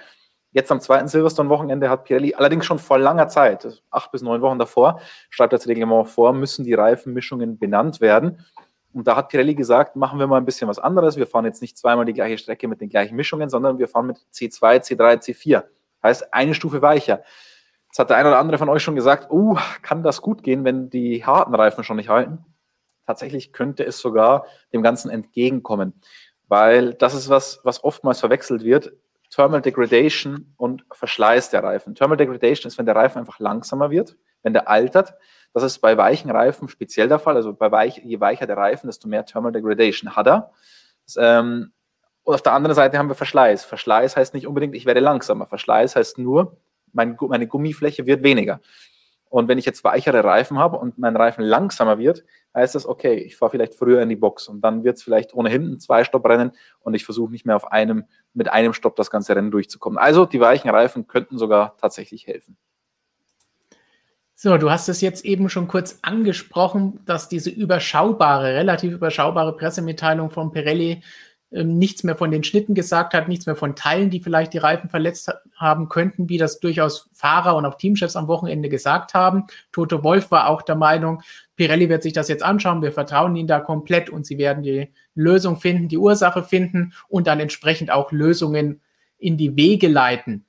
Jetzt 0.51 0.73
am 0.73 0.81
zweiten 0.81 1.07
Silverstone-Wochenende 1.07 1.89
hat 1.89 2.03
Pirelli 2.03 2.35
allerdings 2.35 2.67
schon 2.67 2.81
vor 2.81 2.99
langer 2.99 3.29
Zeit, 3.29 3.81
acht 3.91 4.11
bis 4.11 4.23
neun 4.23 4.43
Wochen 4.43 4.59
davor, 4.59 5.01
schreibt 5.29 5.53
das 5.53 5.69
Reglement 5.69 6.09
vor, 6.09 6.33
müssen 6.33 6.65
die 6.65 6.75
Reifenmischungen 6.75 7.61
benannt 7.61 8.01
werden. 8.01 8.45
Und 8.93 9.07
da 9.07 9.15
hat 9.15 9.29
Pirelli 9.29 9.55
gesagt, 9.55 9.95
machen 9.95 10.19
wir 10.19 10.27
mal 10.27 10.39
ein 10.39 10.45
bisschen 10.45 10.67
was 10.67 10.81
anderes. 10.81 11.17
Wir 11.17 11.29
fahren 11.29 11.45
jetzt 11.45 11.63
nicht 11.63 11.79
zweimal 11.79 12.07
die 12.07 12.15
gleiche 12.15 12.39
Strecke 12.39 12.67
mit 12.67 12.81
den 12.81 12.89
gleichen 12.89 13.15
Mischungen, 13.15 13.49
sondern 13.49 13.79
wir 13.79 13.87
fahren 13.87 14.09
mit 14.09 14.19
C2, 14.35 14.81
C3, 14.81 15.21
C4. 15.21 15.63
Heißt 16.03 16.35
eine 16.35 16.55
Stufe 16.55 16.83
weicher. 16.83 17.23
Jetzt 17.91 17.99
hat 17.99 18.11
der 18.11 18.19
eine 18.19 18.29
oder 18.29 18.39
andere 18.39 18.57
von 18.57 18.69
euch 18.69 18.85
schon 18.85 18.95
gesagt, 18.95 19.33
uh, 19.33 19.59
kann 19.83 20.05
das 20.05 20.23
gut 20.23 20.45
gehen, 20.45 20.65
wenn 20.65 20.91
die 20.91 21.27
harten 21.27 21.53
Reifen 21.53 21.83
schon 21.83 21.97
nicht 21.97 22.09
halten? 22.09 22.45
Tatsächlich 23.05 23.53
könnte 23.53 23.85
es 23.85 23.99
sogar 23.99 24.47
dem 24.73 24.85
Ganzen 24.85 25.11
entgegenkommen, 25.11 26.01
weil 26.47 26.95
das 26.95 27.15
ist 27.15 27.29
was, 27.29 27.59
was 27.65 27.83
oftmals 27.83 28.21
verwechselt 28.21 28.63
wird. 28.63 28.93
Thermal 29.29 29.61
Degradation 29.61 30.55
und 30.57 30.85
Verschleiß 30.93 31.51
der 31.51 31.65
Reifen. 31.65 31.97
Thermal 31.97 32.17
Degradation 32.17 32.69
ist, 32.69 32.79
wenn 32.79 32.87
der 32.87 32.95
Reifen 32.95 33.19
einfach 33.19 33.41
langsamer 33.41 33.91
wird, 33.91 34.17
wenn 34.45 34.53
der 34.53 34.69
altert. 34.69 35.15
Das 35.53 35.65
ist 35.65 35.81
bei 35.81 35.97
weichen 35.97 36.31
Reifen 36.31 36.69
speziell 36.69 37.09
der 37.09 37.19
Fall. 37.19 37.35
Also 37.35 37.53
bei 37.53 37.73
weich, 37.73 37.99
je 37.99 38.21
weicher 38.21 38.47
der 38.47 38.57
Reifen, 38.57 38.87
desto 38.87 39.09
mehr 39.09 39.27
Thermal 39.27 39.51
Degradation 39.51 40.15
hat 40.15 40.29
er. 40.29 40.53
Das, 41.07 41.17
ähm, 41.21 41.73
und 42.23 42.35
auf 42.35 42.43
der 42.43 42.53
anderen 42.53 42.77
Seite 42.77 42.99
haben 42.99 43.09
wir 43.09 43.17
Verschleiß. 43.17 43.65
Verschleiß 43.65 44.17
heißt 44.17 44.33
nicht 44.33 44.47
unbedingt, 44.47 44.77
ich 44.77 44.87
werde 44.87 45.01
langsamer. 45.01 45.47
Verschleiß 45.47 45.97
heißt 45.97 46.19
nur, 46.19 46.57
mein, 46.93 47.17
meine 47.29 47.47
Gummifläche 47.47 48.07
wird 48.07 48.23
weniger. 48.23 48.61
Und 49.31 49.47
wenn 49.47 49.59
ich 49.59 49.65
jetzt 49.65 49.85
weichere 49.85 50.25
Reifen 50.25 50.59
habe 50.59 50.77
und 50.77 50.99
mein 50.99 51.15
Reifen 51.15 51.45
langsamer 51.45 51.99
wird, 51.99 52.25
heißt 52.53 52.75
das, 52.75 52.85
okay, 52.85 53.15
ich 53.15 53.37
fahre 53.37 53.53
vielleicht 53.53 53.77
früher 53.77 54.03
in 54.03 54.09
die 54.09 54.17
Box 54.17 54.49
und 54.49 54.61
dann 54.61 54.83
wird 54.83 54.97
es 54.97 55.05
vielleicht 55.05 55.35
ohnehin 55.35 55.73
ein 55.73 55.79
Zwei-Stopp-Rennen 55.79 56.51
und 56.81 56.95
ich 56.95 57.05
versuche 57.05 57.31
nicht 57.31 57.47
mehr 57.47 57.55
auf 57.55 57.71
einem, 57.71 58.05
mit 58.35 58.51
einem 58.51 58.73
Stopp 58.73 58.97
das 58.97 59.09
ganze 59.09 59.37
Rennen 59.37 59.53
durchzukommen. 59.53 59.99
Also 59.99 60.27
die 60.27 60.41
weichen 60.41 60.69
Reifen 60.69 61.07
könnten 61.07 61.39
sogar 61.39 61.77
tatsächlich 61.77 62.27
helfen. 62.27 62.57
So, 64.35 64.57
du 64.57 64.71
hast 64.71 64.89
es 64.89 65.01
jetzt 65.01 65.25
eben 65.25 65.49
schon 65.49 65.69
kurz 65.69 65.99
angesprochen, 66.03 67.01
dass 67.05 67.29
diese 67.29 67.51
überschaubare, 67.51 68.55
relativ 68.55 68.95
überschaubare 68.95 69.55
Pressemitteilung 69.55 70.31
von 70.31 70.51
Pirelli 70.51 71.03
nichts 71.51 72.05
mehr 72.05 72.15
von 72.15 72.31
den 72.31 72.45
Schnitten 72.45 72.75
gesagt 72.75 73.13
hat, 73.13 73.27
nichts 73.27 73.47
mehr 73.47 73.57
von 73.57 73.75
Teilen, 73.75 74.11
die 74.11 74.21
vielleicht 74.21 74.53
die 74.53 74.59
Reifen 74.59 74.89
verletzt 74.89 75.33
haben 75.57 75.89
könnten, 75.89 76.29
wie 76.29 76.39
das 76.39 76.61
durchaus 76.61 77.11
Fahrer 77.13 77.57
und 77.57 77.67
auch 77.67 77.75
Teamchefs 77.75 78.15
am 78.15 78.29
Wochenende 78.29 78.69
gesagt 78.69 79.15
haben. 79.15 79.47
Toto 79.73 80.05
Wolf 80.05 80.31
war 80.31 80.49
auch 80.49 80.63
der 80.63 80.77
Meinung, 80.77 81.23
Pirelli 81.57 81.89
wird 81.89 82.05
sich 82.05 82.13
das 82.13 82.29
jetzt 82.29 82.45
anschauen, 82.45 82.83
wir 82.83 82.93
vertrauen 82.93 83.35
ihnen 83.35 83.49
da 83.49 83.59
komplett 83.59 84.11
und 84.11 84.27
sie 84.27 84.39
werden 84.39 84.63
die 84.63 84.91
Lösung 85.15 85.57
finden, 85.57 85.89
die 85.89 85.99
Ursache 85.99 86.45
finden 86.45 86.93
und 87.09 87.27
dann 87.27 87.41
entsprechend 87.41 87.91
auch 87.91 88.13
Lösungen 88.13 88.81
in 89.19 89.37
die 89.37 89.57
Wege 89.57 89.89
leiten. 89.89 90.47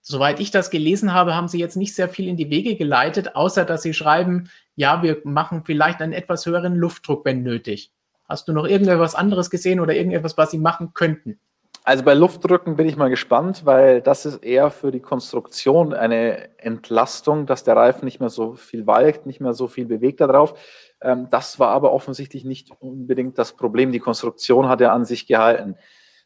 Soweit 0.00 0.40
ich 0.40 0.50
das 0.50 0.70
gelesen 0.70 1.12
habe, 1.12 1.34
haben 1.34 1.48
sie 1.48 1.58
jetzt 1.58 1.76
nicht 1.76 1.94
sehr 1.94 2.08
viel 2.08 2.28
in 2.28 2.36
die 2.36 2.50
Wege 2.50 2.76
geleitet, 2.76 3.34
außer 3.34 3.64
dass 3.64 3.82
sie 3.82 3.92
schreiben, 3.92 4.48
ja, 4.76 5.02
wir 5.02 5.20
machen 5.24 5.64
vielleicht 5.64 6.00
einen 6.00 6.12
etwas 6.12 6.46
höheren 6.46 6.74
Luftdruck, 6.74 7.24
wenn 7.24 7.42
nötig. 7.42 7.92
Hast 8.30 8.46
du 8.46 8.52
noch 8.52 8.64
irgendetwas 8.64 9.16
anderes 9.16 9.50
gesehen 9.50 9.80
oder 9.80 9.94
irgendetwas, 9.94 10.38
was 10.38 10.52
sie 10.52 10.58
machen 10.58 10.92
könnten? 10.94 11.40
Also 11.82 12.04
bei 12.04 12.14
Luftdrücken 12.14 12.76
bin 12.76 12.88
ich 12.88 12.96
mal 12.96 13.10
gespannt, 13.10 13.62
weil 13.64 14.00
das 14.02 14.24
ist 14.24 14.44
eher 14.44 14.70
für 14.70 14.92
die 14.92 15.00
Konstruktion 15.00 15.92
eine 15.92 16.56
Entlastung, 16.58 17.46
dass 17.46 17.64
der 17.64 17.74
Reifen 17.74 18.04
nicht 18.04 18.20
mehr 18.20 18.28
so 18.28 18.54
viel 18.54 18.86
walkt, 18.86 19.26
nicht 19.26 19.40
mehr 19.40 19.54
so 19.54 19.66
viel 19.66 19.86
bewegt 19.86 20.20
darauf. 20.20 20.54
Ähm, 21.00 21.26
das 21.30 21.58
war 21.58 21.70
aber 21.70 21.92
offensichtlich 21.92 22.44
nicht 22.44 22.70
unbedingt 22.78 23.36
das 23.38 23.54
Problem. 23.54 23.90
Die 23.90 23.98
Konstruktion 23.98 24.68
hat 24.68 24.80
er 24.80 24.92
an 24.92 25.04
sich 25.04 25.26
gehalten. 25.26 25.76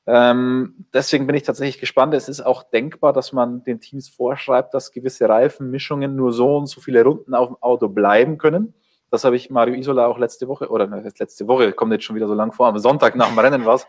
Ähm, 0.07 0.87
deswegen 0.93 1.27
bin 1.27 1.37
ich 1.37 1.45
tatsächlich 1.45 1.79
gespannt. 1.79 2.13
Es 2.13 2.29
ist 2.29 2.43
auch 2.43 2.65
denkbar, 2.65 3.15
dass 3.15 3.33
man 3.33 3.65
den 3.65 3.81
Teams 3.81 4.11
vorschreibt, 4.11 4.75
dass 4.75 4.93
gewisse 4.93 5.29
Reifenmischungen 5.29 6.15
nur 6.15 6.35
so 6.35 6.59
und 6.59 6.67
so 6.67 6.83
viele 6.83 7.05
Runden 7.05 7.33
auf 7.33 7.49
dem 7.49 7.57
Auto 7.63 7.89
bleiben 7.89 8.37
können. 8.37 8.75
Das 9.15 9.23
habe 9.23 9.37
ich 9.37 9.49
Mario 9.49 9.77
Isola 9.77 10.07
auch 10.07 10.19
letzte 10.19 10.49
Woche, 10.49 10.69
oder 10.69 10.89
letzte 10.89 11.47
Woche, 11.47 11.73
kommt 11.73 11.93
jetzt 11.93 12.03
schon 12.03 12.17
wieder 12.17 12.27
so 12.27 12.35
lang 12.35 12.51
vor, 12.51 12.67
am 12.67 12.79
Sonntag 12.79 13.15
nach 13.15 13.29
dem 13.29 13.39
Rennen 13.39 13.65
was, 13.65 13.87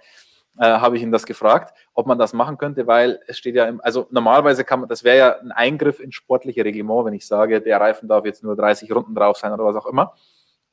äh, 0.60 0.66
habe 0.66 0.98
ich 0.98 1.02
ihn 1.02 1.12
das 1.12 1.26
gefragt, 1.26 1.76
ob 1.96 2.06
man 2.06 2.20
das 2.20 2.34
machen 2.34 2.60
könnte, 2.60 2.86
weil 2.86 3.20
es 3.26 3.40
steht 3.40 3.56
ja 3.56 3.66
im, 3.66 3.82
also 3.82 4.06
normalerweise 4.12 4.64
kann 4.64 4.82
man, 4.82 4.90
das 4.90 5.04
wäre 5.04 5.18
ja 5.18 5.40
ein 5.40 5.52
Eingriff 5.52 6.00
ins 6.00 6.14
sportliche 6.14 6.64
Reglement, 6.64 7.06
wenn 7.08 7.14
ich 7.16 7.26
sage, 7.26 7.60
der 7.60 7.82
Reifen 7.82 8.08
darf 8.08 8.24
jetzt 8.24 8.44
nur 8.44 8.56
30 8.56 8.92
Runden 8.94 9.16
drauf 9.16 9.38
sein 9.38 9.52
oder 9.52 9.66
was 9.66 9.76
auch 9.76 9.88
immer. 9.88 10.14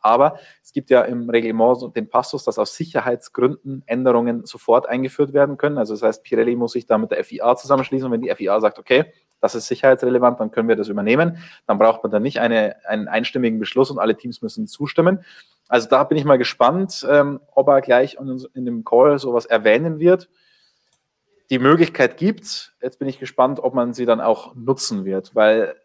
Aber 0.01 0.39
es 0.63 0.73
gibt 0.73 0.91
ja 0.91 1.01
im 1.01 1.31
Reglement 1.31 1.97
den 1.97 2.11
Passus, 2.11 2.45
dass 2.45 2.59
aus 2.59 2.77
Sicherheitsgründen 2.77 3.85
Änderungen 3.87 4.45
sofort 4.45 4.87
eingeführt 4.87 5.33
werden 5.33 5.57
können. 5.57 5.79
Also 5.79 5.95
das 5.95 6.03
heißt, 6.03 6.25
Pirelli 6.25 6.57
muss 6.57 6.73
sich 6.73 6.85
da 6.85 6.99
mit 6.99 7.11
der 7.11 7.25
FIA 7.25 7.57
zusammenschließen. 7.57 8.07
Und 8.07 8.13
wenn 8.13 8.21
die 8.21 8.35
FIA 8.35 8.61
sagt, 8.61 8.79
okay, 8.79 9.13
das 9.43 9.55
ist 9.55 9.67
sicherheitsrelevant, 9.67 10.41
dann 10.41 10.51
können 10.51 10.69
wir 10.69 10.77
das 10.77 10.89
übernehmen. 10.89 11.37
Dann 11.67 11.79
braucht 11.79 12.03
man 12.03 12.11
da 12.11 12.21
nicht 12.21 12.41
eine, 12.41 12.77
einen 12.87 13.09
einstimmigen 13.09 13.59
Beschluss 13.59 13.91
und 13.91 13.99
alle 13.99 14.17
Teams 14.17 14.41
müssen 14.41 14.67
zustimmen. 14.67 15.25
Also 15.69 15.89
da 15.89 16.05
bin 16.05 16.17
ich 16.17 16.25
mal 16.25 16.39
gespannt, 16.39 17.07
ähm, 17.11 17.41
ob 17.55 17.69
er 17.69 17.81
gleich 17.83 18.17
in, 18.21 18.43
in 18.55 18.65
dem 18.65 18.85
Call 18.85 19.19
sowas 19.19 19.45
erwähnen 19.45 19.99
wird. 19.99 20.31
Die 21.51 21.59
Möglichkeit 21.59 22.17
gibt 22.17 22.73
Jetzt 22.83 22.99
bin 22.99 23.09
ich 23.09 23.21
gespannt, 23.21 23.61
ob 23.61 23.75
man 23.75 23.95
sie 23.95 24.07
dann 24.07 24.21
auch 24.21 24.55
nutzen 24.55 25.05
wird, 25.05 25.35
weil 25.35 25.77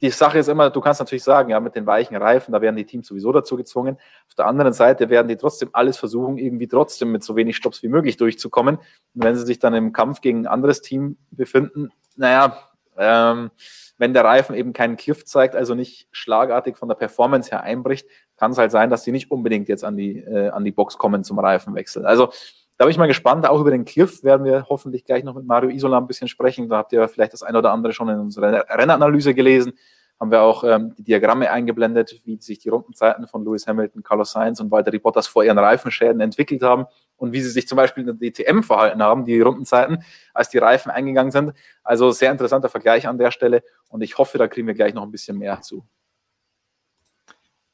die 0.00 0.10
Sache 0.10 0.38
ist 0.38 0.48
immer, 0.48 0.70
du 0.70 0.80
kannst 0.80 1.00
natürlich 1.00 1.24
sagen, 1.24 1.50
ja, 1.50 1.60
mit 1.60 1.74
den 1.74 1.84
weichen 1.84 2.16
Reifen, 2.16 2.52
da 2.52 2.60
werden 2.60 2.76
die 2.76 2.86
Teams 2.86 3.08
sowieso 3.08 3.32
dazu 3.32 3.56
gezwungen. 3.56 3.96
Auf 4.28 4.34
der 4.34 4.46
anderen 4.46 4.72
Seite 4.72 5.10
werden 5.10 5.28
die 5.28 5.36
trotzdem 5.36 5.70
alles 5.72 5.98
versuchen, 5.98 6.38
irgendwie 6.38 6.68
trotzdem 6.68 7.12
mit 7.12 7.22
so 7.22 7.36
wenig 7.36 7.56
Stops 7.56 7.82
wie 7.82 7.88
möglich 7.88 8.16
durchzukommen. 8.16 8.76
Und 8.76 9.24
wenn 9.24 9.36
sie 9.36 9.44
sich 9.44 9.58
dann 9.58 9.74
im 9.74 9.92
Kampf 9.92 10.20
gegen 10.20 10.42
ein 10.42 10.46
anderes 10.46 10.80
Team 10.80 11.16
befinden, 11.32 11.90
naja, 12.16 12.67
ähm, 12.98 13.50
wenn 13.98 14.14
der 14.14 14.24
Reifen 14.24 14.54
eben 14.54 14.72
keinen 14.72 14.96
Cliff 14.96 15.24
zeigt, 15.24 15.56
also 15.56 15.74
nicht 15.74 16.08
schlagartig 16.12 16.76
von 16.76 16.88
der 16.88 16.94
Performance 16.94 17.50
her 17.50 17.62
einbricht, 17.62 18.06
kann 18.36 18.52
es 18.52 18.58
halt 18.58 18.70
sein, 18.70 18.90
dass 18.90 19.04
sie 19.04 19.12
nicht 19.12 19.30
unbedingt 19.30 19.68
jetzt 19.68 19.84
an 19.84 19.96
die, 19.96 20.18
äh, 20.18 20.50
an 20.50 20.64
die 20.64 20.70
Box 20.70 20.98
kommen 20.98 21.24
zum 21.24 21.38
Reifenwechsel. 21.38 22.06
Also 22.06 22.30
da 22.76 22.84
bin 22.84 22.92
ich 22.92 22.98
mal 22.98 23.08
gespannt. 23.08 23.48
Auch 23.48 23.60
über 23.60 23.72
den 23.72 23.84
Cliff 23.84 24.22
werden 24.22 24.44
wir 24.44 24.66
hoffentlich 24.68 25.04
gleich 25.04 25.24
noch 25.24 25.34
mit 25.34 25.44
Mario 25.44 25.70
Isola 25.70 25.98
ein 25.98 26.06
bisschen 26.06 26.28
sprechen. 26.28 26.68
Da 26.68 26.76
habt 26.76 26.92
ihr 26.92 27.08
vielleicht 27.08 27.32
das 27.32 27.42
ein 27.42 27.56
oder 27.56 27.72
andere 27.72 27.92
schon 27.92 28.08
in 28.08 28.20
unserer 28.20 28.64
Rennanalyse 28.68 29.34
gelesen. 29.34 29.72
Haben 30.20 30.30
wir 30.30 30.42
auch 30.42 30.62
ähm, 30.62 30.94
die 30.96 31.02
Diagramme 31.02 31.50
eingeblendet, 31.50 32.20
wie 32.24 32.40
sich 32.40 32.60
die 32.60 32.68
Rundenzeiten 32.68 33.26
von 33.26 33.44
Lewis 33.44 33.66
Hamilton, 33.66 34.04
Carlos 34.04 34.30
Sainz 34.32 34.60
und 34.60 34.70
Walter 34.70 34.96
Bottas 34.98 35.26
vor 35.26 35.44
ihren 35.44 35.58
Reifenschäden 35.58 36.20
entwickelt 36.20 36.62
haben 36.62 36.86
und 37.18 37.32
wie 37.32 37.42
sie 37.42 37.50
sich 37.50 37.68
zum 37.68 37.76
Beispiel 37.76 38.08
in 38.08 38.18
der 38.18 38.30
DTM 38.30 38.62
verhalten 38.62 39.02
haben, 39.02 39.26
die 39.26 39.38
Rundenzeiten, 39.40 40.02
als 40.32 40.48
die 40.48 40.58
Reifen 40.58 40.90
eingegangen 40.90 41.32
sind. 41.32 41.52
Also 41.84 42.10
sehr 42.10 42.30
interessanter 42.32 42.70
Vergleich 42.70 43.06
an 43.06 43.18
der 43.18 43.30
Stelle 43.30 43.62
und 43.88 44.00
ich 44.00 44.16
hoffe, 44.16 44.38
da 44.38 44.48
kriegen 44.48 44.66
wir 44.66 44.74
gleich 44.74 44.94
noch 44.94 45.02
ein 45.02 45.10
bisschen 45.10 45.36
mehr 45.36 45.60
zu. 45.60 45.84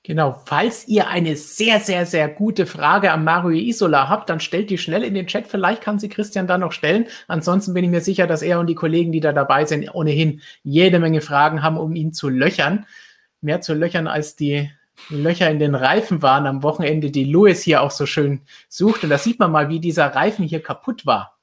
Genau, 0.07 0.39
falls 0.45 0.87
ihr 0.87 1.09
eine 1.09 1.35
sehr, 1.35 1.81
sehr, 1.81 2.05
sehr 2.05 2.29
gute 2.29 2.67
Frage 2.67 3.11
an 3.11 3.25
Mario 3.25 3.59
Isola 3.59 4.11
habt, 4.11 4.29
dann 4.29 4.39
stellt 4.39 4.69
die 4.69 4.77
schnell 4.77 5.03
in 5.03 5.15
den 5.15 5.27
Chat. 5.27 5.47
Vielleicht 5.47 5.81
kann 5.81 5.99
sie 5.99 6.11
Christian 6.11 6.47
dann 6.47 6.61
noch 6.61 6.73
stellen. 6.73 7.07
Ansonsten 7.27 7.73
bin 7.73 7.85
ich 7.85 7.91
mir 7.91 8.03
sicher, 8.03 8.27
dass 8.27 8.43
er 8.43 8.61
und 8.61 8.67
die 8.67 8.75
Kollegen, 8.75 9.13
die 9.13 9.21
da 9.21 9.33
dabei 9.33 9.65
sind, 9.65 9.95
ohnehin 9.95 10.43
jede 10.63 10.99
Menge 10.99 11.23
Fragen 11.23 11.63
haben, 11.63 11.79
um 11.79 11.95
ihn 11.95 12.13
zu 12.13 12.29
löchern. 12.29 12.85
Mehr 13.41 13.63
zu 13.63 13.73
löchern 13.73 14.07
als 14.07 14.37
die 14.37 14.71
Löcher 15.09 15.51
in 15.51 15.59
den 15.59 15.75
Reifen 15.75 16.23
waren 16.23 16.47
am 16.47 16.63
Wochenende, 16.63 17.11
die 17.11 17.25
Louis 17.25 17.63
hier 17.63 17.83
auch 17.83 17.91
so 17.91 18.07
schön 18.07 18.43
sucht. 18.69 19.05
Und 19.05 19.11
da 19.11 19.19
sieht 19.19 19.39
man 19.39 19.51
mal, 19.51 19.69
wie 19.69 19.81
dieser 19.81 20.07
Reifen 20.15 20.45
hier 20.45 20.63
kaputt 20.63 21.05
war. 21.07 21.39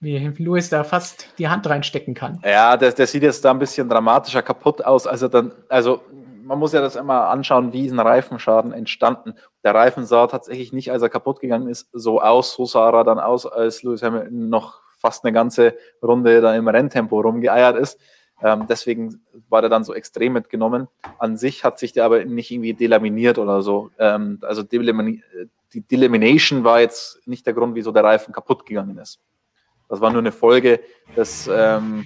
Wie 0.00 0.18
Louis 0.38 0.68
da 0.68 0.84
fast 0.84 1.28
die 1.38 1.48
Hand 1.48 1.68
reinstecken 1.68 2.14
kann. 2.14 2.40
Ja, 2.44 2.76
der, 2.76 2.92
der 2.92 3.06
sieht 3.06 3.22
jetzt 3.22 3.44
da 3.44 3.50
ein 3.50 3.58
bisschen 3.58 3.88
dramatischer 3.88 4.42
kaputt 4.42 4.84
aus. 4.84 5.06
Also 5.06 5.26
dann, 5.28 5.52
also 5.68 6.02
man 6.46 6.58
muss 6.58 6.72
ja 6.72 6.80
das 6.80 6.96
immer 6.96 7.28
anschauen, 7.28 7.72
wie 7.72 7.86
ist 7.86 7.92
ein 7.92 7.98
Reifenschaden 7.98 8.72
entstanden. 8.72 9.34
Der 9.64 9.74
Reifen 9.74 10.04
sah 10.04 10.26
tatsächlich 10.26 10.72
nicht, 10.72 10.92
als 10.92 11.02
er 11.02 11.08
kaputt 11.08 11.40
gegangen 11.40 11.68
ist, 11.68 11.88
so 11.92 12.20
aus. 12.20 12.54
So 12.54 12.66
sah 12.66 12.90
er 12.90 13.04
dann 13.04 13.18
aus, 13.18 13.46
als 13.46 13.82
Lewis 13.82 14.02
Hamilton 14.02 14.48
noch 14.48 14.80
fast 14.98 15.24
eine 15.24 15.32
ganze 15.32 15.74
Runde 16.02 16.40
da 16.40 16.54
im 16.54 16.68
Renntempo 16.68 17.20
rumgeeiert 17.20 17.76
ist. 17.76 17.98
Ähm, 18.42 18.66
deswegen 18.68 19.22
war 19.48 19.62
der 19.62 19.70
dann 19.70 19.84
so 19.84 19.94
extrem 19.94 20.34
mitgenommen. 20.34 20.88
An 21.18 21.36
sich 21.36 21.64
hat 21.64 21.78
sich 21.78 21.92
der 21.92 22.04
aber 22.04 22.24
nicht 22.24 22.50
irgendwie 22.50 22.74
delaminiert 22.74 23.38
oder 23.38 23.62
so. 23.62 23.90
Ähm, 23.98 24.38
also 24.42 24.62
die 24.62 25.80
Delamination 25.80 26.64
war 26.64 26.80
jetzt 26.80 27.26
nicht 27.26 27.46
der 27.46 27.54
Grund, 27.54 27.74
wieso 27.74 27.92
der 27.92 28.04
Reifen 28.04 28.34
kaputt 28.34 28.66
gegangen 28.66 28.98
ist. 28.98 29.20
Das 29.88 30.00
war 30.00 30.10
nur 30.10 30.20
eine 30.20 30.32
Folge, 30.32 30.80
dass 31.14 31.48
ähm, 31.50 32.04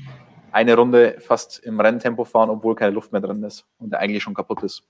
eine 0.53 0.77
Runde 0.77 1.17
fast 1.21 1.59
im 1.61 1.81
Renntempo 1.81 2.25
fahren, 2.25 2.51
obwohl 2.51 2.75
keine 2.75 2.93
Luft 2.93 3.13
mehr 3.13 3.21
drin 3.21 3.43
ist 3.43 3.65
und 3.79 3.91
der 3.91 4.01
eigentlich 4.01 4.23
schon 4.23 4.35
kaputt 4.35 4.63
ist. 4.63 4.83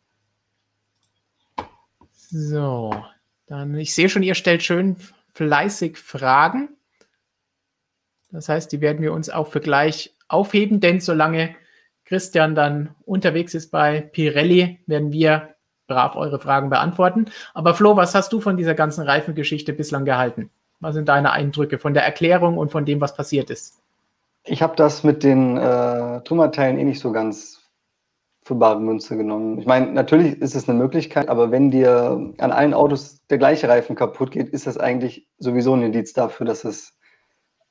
So, 2.32 2.94
dann 3.47 3.76
ich 3.76 3.94
sehe 3.94 4.09
schon, 4.09 4.23
ihr 4.23 4.35
stellt 4.35 4.62
schön 4.62 4.97
fleißig 5.32 5.99
Fragen. 5.99 6.76
Das 8.30 8.49
heißt, 8.49 8.70
die 8.73 8.80
werden 8.80 9.02
wir 9.02 9.12
uns 9.12 9.30
auch 9.30 9.49
für 9.49 9.61
gleich 9.61 10.14
aufheben, 10.31 10.81
denn 10.81 11.01
solange 11.01 11.55
Christian 12.05 12.55
dann 12.55 12.95
unterwegs 13.05 13.55
ist 13.55 13.71
bei 13.71 14.01
Pirelli, 14.01 14.81
werden 14.87 15.13
wir 15.13 15.55
brav 15.87 16.17
eure 16.17 16.39
Fragen 16.39 16.71
beantworten. 16.71 17.27
Aber 17.53 17.75
Flo, 17.75 17.97
was 17.97 18.15
hast 18.15 18.33
du 18.33 18.41
von 18.41 18.57
dieser 18.57 18.75
ganzen 18.75 19.03
Reifengeschichte 19.03 19.73
bislang 19.73 20.05
gehalten? 20.05 20.51
Was 20.81 20.95
sind 20.95 21.09
deine 21.09 21.33
Eindrücke 21.33 21.79
von 21.79 21.95
der 21.95 22.05
Erklärung 22.05 22.57
und 22.57 22.71
von 22.71 22.85
dem, 22.85 23.01
was 23.01 23.15
passiert 23.15 23.51
ist? 23.51 23.77
Ich 24.45 24.63
habe 24.63 24.75
das 24.77 25.05
mit 25.05 25.23
den 25.23 25.57
äh, 25.59 26.23
Trümmerteilen 26.23 26.79
eh 26.79 26.85
nicht 26.85 27.01
so 27.01 27.13
ganz 27.13 27.61
für 28.43 28.55
bare 28.55 28.81
Münze 28.81 29.17
genommen. 29.17 29.59
Ich 29.59 29.67
meine, 29.67 29.93
natürlich 29.93 30.41
ist 30.41 30.57
es 30.57 30.69
eine 30.69 30.79
Möglichkeit, 30.79 31.29
aber 31.29 31.51
wenn 31.51 31.71
dir 31.71 32.33
an 32.39 32.51
allen 32.51 32.73
Autos 32.73 33.21
der 33.29 33.39
gleiche 33.39 33.69
Reifen 33.69 33.95
kaputt 33.95 34.31
geht, 34.31 34.49
ist 34.49 34.67
das 34.67 34.79
eigentlich 34.79 35.29
sowieso 35.39 35.75
ein 35.75 35.83
Indiz 35.83 36.15
dafür, 36.15 36.47
dass 36.47 36.65
es 36.65 36.99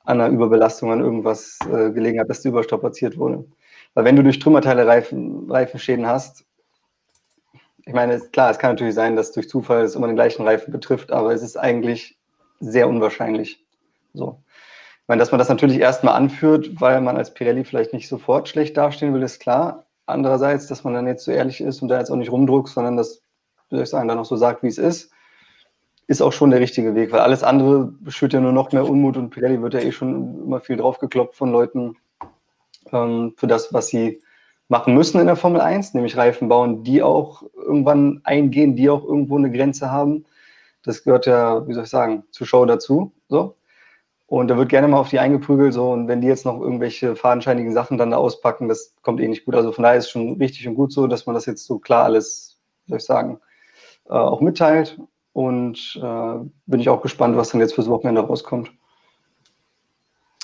an 0.04 0.20
einer 0.20 0.32
Überbelastung 0.32 0.92
an 0.92 1.00
irgendwas 1.00 1.58
äh, 1.70 1.90
gelegen 1.90 2.20
hat, 2.20 2.28
dass 2.28 2.42
die 2.42 2.48
überstrapaziert 2.48 3.16
wurde. 3.18 3.44
Weil 3.94 4.04
wenn 4.04 4.16
du 4.16 4.22
durch 4.22 4.38
Trümmerteile 4.38 4.86
Reifen, 4.86 5.50
Reifenschäden 5.50 6.06
hast, 6.06 6.44
ich 7.86 7.94
meine, 7.94 8.20
klar, 8.20 8.50
es 8.50 8.58
kann 8.58 8.72
natürlich 8.72 8.94
sein, 8.94 9.16
dass 9.16 9.32
durch 9.32 9.48
Zufall 9.48 9.82
es 9.82 9.94
immer 9.94 10.06
den 10.06 10.16
gleichen 10.16 10.44
Reifen 10.44 10.70
betrifft, 10.72 11.10
aber 11.10 11.32
es 11.32 11.42
ist 11.42 11.56
eigentlich 11.56 12.18
sehr 12.60 12.88
unwahrscheinlich. 12.88 13.64
So. 14.12 14.42
Ich 15.02 15.08
meine, 15.08 15.18
dass 15.18 15.32
man 15.32 15.38
das 15.38 15.48
natürlich 15.48 15.80
erstmal 15.80 16.14
anführt, 16.14 16.80
weil 16.80 17.00
man 17.00 17.16
als 17.16 17.34
Pirelli 17.34 17.64
vielleicht 17.64 17.92
nicht 17.92 18.08
sofort 18.08 18.48
schlecht 18.48 18.76
dastehen 18.76 19.12
will, 19.12 19.22
ist 19.22 19.40
klar. 19.40 19.86
Andererseits, 20.06 20.66
dass 20.66 20.84
man 20.84 20.94
dann 20.94 21.06
jetzt 21.06 21.24
so 21.24 21.32
ehrlich 21.32 21.60
ist 21.60 21.82
und 21.82 21.88
da 21.88 21.98
jetzt 21.98 22.10
auch 22.10 22.16
nicht 22.16 22.30
rumdruckt, 22.30 22.68
sondern 22.68 22.96
das, 22.96 23.22
wie 23.70 23.76
soll 23.76 23.84
ich 23.84 23.90
sagen, 23.90 24.08
dann 24.08 24.18
auch 24.18 24.24
so 24.24 24.36
sagt, 24.36 24.62
wie 24.62 24.68
es 24.68 24.78
ist, 24.78 25.10
ist 26.10 26.22
auch 26.22 26.32
schon 26.32 26.50
der 26.50 26.58
richtige 26.58 26.96
Weg, 26.96 27.12
weil 27.12 27.20
alles 27.20 27.44
andere 27.44 27.94
schürt 28.08 28.32
ja 28.32 28.40
nur 28.40 28.50
noch 28.50 28.72
mehr 28.72 28.84
Unmut 28.84 29.16
und 29.16 29.30
Pirelli 29.30 29.62
wird 29.62 29.74
ja 29.74 29.80
eh 29.80 29.92
schon 29.92 30.42
immer 30.42 30.58
viel 30.58 30.76
draufgekloppt 30.76 31.36
von 31.36 31.52
Leuten 31.52 31.96
ähm, 32.90 33.32
für 33.36 33.46
das, 33.46 33.72
was 33.72 33.86
sie 33.86 34.20
machen 34.66 34.92
müssen 34.94 35.20
in 35.20 35.28
der 35.28 35.36
Formel 35.36 35.60
1, 35.60 35.94
nämlich 35.94 36.16
Reifen 36.16 36.48
bauen, 36.48 36.82
die 36.82 37.00
auch 37.00 37.44
irgendwann 37.54 38.22
eingehen, 38.24 38.74
die 38.74 38.90
auch 38.90 39.04
irgendwo 39.04 39.38
eine 39.38 39.52
Grenze 39.52 39.92
haben. 39.92 40.24
Das 40.82 41.04
gehört 41.04 41.26
ja, 41.26 41.68
wie 41.68 41.74
soll 41.74 41.84
ich 41.84 41.90
sagen, 41.90 42.24
zur 42.32 42.44
Show 42.48 42.64
dazu. 42.64 43.12
So. 43.28 43.54
Und 44.26 44.48
da 44.48 44.56
wird 44.56 44.68
gerne 44.68 44.88
mal 44.88 44.98
auf 44.98 45.10
die 45.10 45.20
eingeprügelt, 45.20 45.74
so, 45.74 45.92
und 45.92 46.08
wenn 46.08 46.22
die 46.22 46.26
jetzt 46.26 46.44
noch 46.44 46.60
irgendwelche 46.60 47.14
fadenscheinigen 47.14 47.72
Sachen 47.72 47.98
dann 47.98 48.10
da 48.10 48.16
auspacken, 48.16 48.66
das 48.66 48.96
kommt 49.02 49.20
eh 49.20 49.28
nicht 49.28 49.44
gut. 49.44 49.54
Also 49.54 49.70
von 49.70 49.84
daher 49.84 49.98
ist 49.98 50.06
es 50.06 50.10
schon 50.10 50.38
richtig 50.38 50.66
und 50.66 50.74
gut 50.74 50.92
so, 50.92 51.06
dass 51.06 51.26
man 51.26 51.34
das 51.34 51.46
jetzt 51.46 51.66
so 51.66 51.78
klar 51.78 52.06
alles, 52.06 52.58
soll 52.88 52.98
ich 52.98 53.04
sagen, 53.04 53.38
äh, 54.06 54.14
auch 54.14 54.40
mitteilt. 54.40 54.98
Und 55.32 55.98
äh, 56.02 56.50
bin 56.66 56.80
ich 56.80 56.88
auch 56.88 57.02
gespannt, 57.02 57.36
was 57.36 57.50
dann 57.50 57.60
jetzt 57.60 57.74
fürs 57.74 57.88
Wochenende 57.88 58.20
rauskommt. 58.20 58.72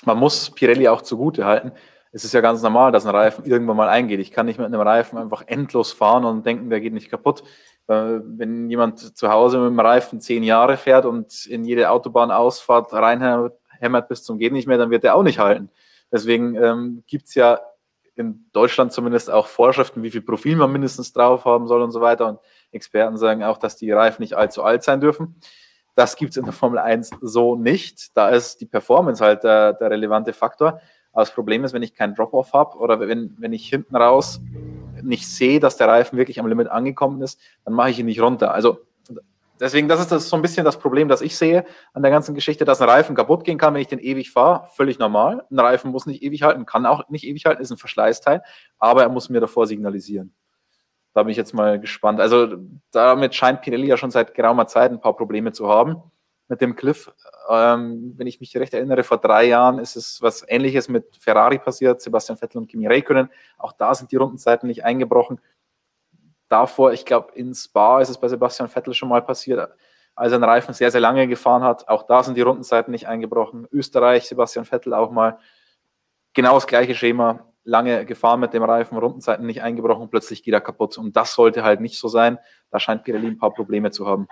Man 0.04 0.18
muss 0.18 0.50
Pirelli 0.50 0.88
auch 0.88 1.02
zugute 1.02 1.44
halten. 1.44 1.72
Es 2.12 2.24
ist 2.24 2.32
ja 2.32 2.40
ganz 2.40 2.62
normal, 2.62 2.92
dass 2.92 3.04
ein 3.04 3.14
Reifen 3.14 3.44
irgendwann 3.44 3.76
mal 3.76 3.88
eingeht. 3.88 4.20
Ich 4.20 4.30
kann 4.30 4.46
nicht 4.46 4.58
mit 4.58 4.66
einem 4.66 4.80
Reifen 4.80 5.18
einfach 5.18 5.42
endlos 5.46 5.92
fahren 5.92 6.24
und 6.24 6.46
denken, 6.46 6.70
der 6.70 6.80
geht 6.80 6.94
nicht 6.94 7.10
kaputt. 7.10 7.42
Wenn 7.88 8.70
jemand 8.70 9.16
zu 9.16 9.30
Hause 9.30 9.58
mit 9.58 9.68
dem 9.68 9.80
Reifen 9.80 10.20
zehn 10.20 10.42
Jahre 10.42 10.76
fährt 10.76 11.04
und 11.04 11.46
in 11.46 11.64
jede 11.64 11.90
Autobahnausfahrt 11.90 12.92
reinhämmert, 12.92 13.58
hämmert 13.80 14.08
bis 14.08 14.22
zum 14.22 14.38
Geht 14.38 14.52
nicht 14.52 14.66
mehr, 14.66 14.78
dann 14.78 14.90
wird 14.90 15.04
der 15.04 15.14
auch 15.14 15.22
nicht 15.22 15.38
halten. 15.38 15.68
Deswegen 16.10 16.54
ähm, 16.56 17.02
gibt 17.06 17.26
es 17.26 17.34
ja 17.34 17.60
in 18.14 18.46
Deutschland 18.52 18.92
zumindest 18.92 19.30
auch 19.30 19.46
Vorschriften, 19.46 20.02
wie 20.02 20.10
viel 20.10 20.22
Profil 20.22 20.56
man 20.56 20.72
mindestens 20.72 21.12
drauf 21.12 21.44
haben 21.44 21.66
soll 21.66 21.82
und 21.82 21.90
so 21.90 22.00
weiter. 22.00 22.28
Und 22.28 22.38
Experten 22.72 23.16
sagen 23.16 23.42
auch, 23.44 23.58
dass 23.58 23.76
die 23.76 23.90
Reifen 23.90 24.22
nicht 24.22 24.34
allzu 24.34 24.62
alt 24.62 24.82
sein 24.82 25.00
dürfen. 25.00 25.36
Das 25.94 26.16
gibt 26.16 26.32
es 26.32 26.36
in 26.36 26.44
der 26.44 26.52
Formel 26.52 26.78
1 26.78 27.10
so 27.22 27.56
nicht. 27.56 28.16
Da 28.16 28.28
ist 28.28 28.60
die 28.60 28.66
Performance 28.66 29.24
halt 29.24 29.44
der, 29.44 29.72
der 29.72 29.90
relevante 29.90 30.32
Faktor. 30.32 30.80
Aber 31.12 31.22
das 31.22 31.30
Problem 31.32 31.64
ist, 31.64 31.72
wenn 31.72 31.82
ich 31.82 31.94
keinen 31.94 32.14
Drop-off 32.14 32.52
habe 32.52 32.76
oder 32.76 33.00
wenn, 33.00 33.34
wenn 33.38 33.52
ich 33.52 33.68
hinten 33.68 33.96
raus 33.96 34.40
nicht 35.02 35.26
sehe, 35.26 35.60
dass 35.60 35.76
der 35.76 35.88
Reifen 35.88 36.18
wirklich 36.18 36.38
am 36.38 36.46
Limit 36.46 36.68
angekommen 36.68 37.22
ist, 37.22 37.40
dann 37.64 37.74
mache 37.74 37.90
ich 37.90 37.98
ihn 37.98 38.06
nicht 38.06 38.20
runter. 38.20 38.52
Also 38.52 38.80
Deswegen, 39.58 39.88
das 39.88 40.00
ist 40.00 40.12
das 40.12 40.28
so 40.28 40.36
ein 40.36 40.42
bisschen 40.42 40.64
das 40.64 40.78
Problem, 40.78 41.08
das 41.08 41.22
ich 41.22 41.36
sehe 41.36 41.64
an 41.94 42.02
der 42.02 42.10
ganzen 42.10 42.34
Geschichte, 42.34 42.64
dass 42.64 42.82
ein 42.82 42.88
Reifen 42.88 43.16
kaputt 43.16 43.44
gehen 43.44 43.56
kann, 43.56 43.72
wenn 43.72 43.80
ich 43.80 43.86
den 43.86 43.98
ewig 43.98 44.30
fahre. 44.30 44.68
Völlig 44.72 44.98
normal. 44.98 45.44
Ein 45.50 45.58
Reifen 45.58 45.90
muss 45.90 46.06
nicht 46.06 46.22
ewig 46.22 46.42
halten, 46.42 46.66
kann 46.66 46.84
auch 46.84 47.08
nicht 47.08 47.24
ewig 47.24 47.46
halten, 47.46 47.62
ist 47.62 47.70
ein 47.70 47.78
Verschleißteil, 47.78 48.42
aber 48.78 49.02
er 49.02 49.08
muss 49.08 49.30
mir 49.30 49.40
davor 49.40 49.66
signalisieren. 49.66 50.34
Da 51.16 51.22
bin 51.22 51.30
ich 51.30 51.36
jetzt 51.36 51.54
mal 51.54 51.80
gespannt. 51.80 52.20
Also 52.20 52.56
damit 52.92 53.34
scheint 53.34 53.62
Pirelli 53.62 53.88
ja 53.88 53.96
schon 53.96 54.10
seit 54.10 54.34
geraumer 54.34 54.66
Zeit 54.66 54.90
ein 54.90 55.00
paar 55.00 55.16
Probleme 55.16 55.52
zu 55.52 55.68
haben 55.68 56.02
mit 56.48 56.60
dem 56.60 56.76
Cliff. 56.76 57.10
Ähm, 57.50 58.14
wenn 58.16 58.26
ich 58.26 58.38
mich 58.40 58.56
recht 58.56 58.74
erinnere, 58.74 59.02
vor 59.02 59.18
drei 59.18 59.44
Jahren 59.44 59.78
ist 59.78 59.96
es 59.96 60.20
was 60.22 60.44
Ähnliches 60.46 60.88
mit 60.88 61.16
Ferrari 61.18 61.58
passiert, 61.58 62.00
Sebastian 62.00 62.38
Vettel 62.38 62.58
und 62.58 62.68
Kimi 62.68 62.86
Räikkönen. 62.86 63.30
Auch 63.58 63.72
da 63.72 63.94
sind 63.94 64.12
die 64.12 64.16
Rundenzeiten 64.16 64.68
nicht 64.68 64.84
eingebrochen 64.84 65.40
davor, 66.48 66.92
ich 66.92 67.04
glaube, 67.04 67.32
in 67.34 67.54
Spa 67.54 68.00
ist 68.00 68.08
es 68.08 68.18
bei 68.18 68.28
Sebastian 68.28 68.68
Vettel 68.68 68.94
schon 68.94 69.08
mal 69.08 69.22
passiert, 69.22 69.70
als 70.14 70.32
er 70.32 70.36
einen 70.36 70.44
Reifen 70.44 70.74
sehr, 70.74 70.90
sehr 70.90 71.00
lange 71.00 71.26
gefahren 71.28 71.62
hat. 71.62 71.88
Auch 71.88 72.04
da 72.04 72.22
sind 72.22 72.36
die 72.36 72.42
Rundenzeiten 72.42 72.90
nicht 72.90 73.06
eingebrochen. 73.08 73.66
Österreich, 73.70 74.26
Sebastian 74.26 74.64
Vettel 74.64 74.94
auch 74.94 75.10
mal. 75.10 75.38
Genau 76.32 76.54
das 76.54 76.66
gleiche 76.66 76.94
Schema. 76.94 77.46
Lange 77.66 78.06
gefahren 78.06 78.40
mit 78.40 78.54
dem 78.54 78.62
Reifen, 78.62 78.96
Rundenzeiten 78.96 79.44
nicht 79.44 79.62
eingebrochen, 79.62 80.08
plötzlich 80.08 80.42
geht 80.42 80.54
er 80.54 80.60
kaputt. 80.60 80.96
Und 80.96 81.16
das 81.16 81.34
sollte 81.34 81.64
halt 81.64 81.80
nicht 81.80 81.98
so 81.98 82.08
sein. 82.08 82.38
Da 82.70 82.78
scheint 82.78 83.04
Pirelli 83.04 83.26
ein 83.26 83.38
paar 83.38 83.52
Probleme 83.52 83.90
zu 83.90 84.06
haben. 84.06 84.28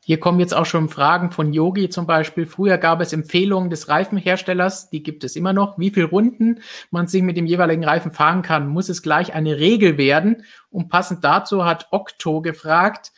Hier 0.00 0.18
kommen 0.18 0.40
jetzt 0.40 0.54
auch 0.54 0.64
schon 0.64 0.88
Fragen 0.88 1.30
von 1.30 1.52
Yogi 1.52 1.90
zum 1.90 2.06
Beispiel. 2.06 2.46
Früher 2.46 2.78
gab 2.78 3.02
es 3.02 3.12
Empfehlungen 3.12 3.68
des 3.68 3.90
Reifenherstellers, 3.90 4.88
die 4.88 5.02
gibt 5.02 5.22
es 5.22 5.36
immer 5.36 5.52
noch. 5.52 5.78
Wie 5.78 5.90
viele 5.90 6.06
Runden 6.06 6.62
man 6.90 7.08
sich 7.08 7.20
mit 7.22 7.36
dem 7.36 7.44
jeweiligen 7.44 7.84
Reifen 7.84 8.10
fahren 8.10 8.40
kann, 8.40 8.68
muss 8.68 8.88
es 8.88 9.02
gleich 9.02 9.34
eine 9.34 9.58
Regel 9.58 9.98
werden. 9.98 10.44
Und 10.70 10.88
passend 10.88 11.24
dazu 11.24 11.66
hat 11.66 11.88
Okto 11.90 12.40
gefragt, 12.40 13.12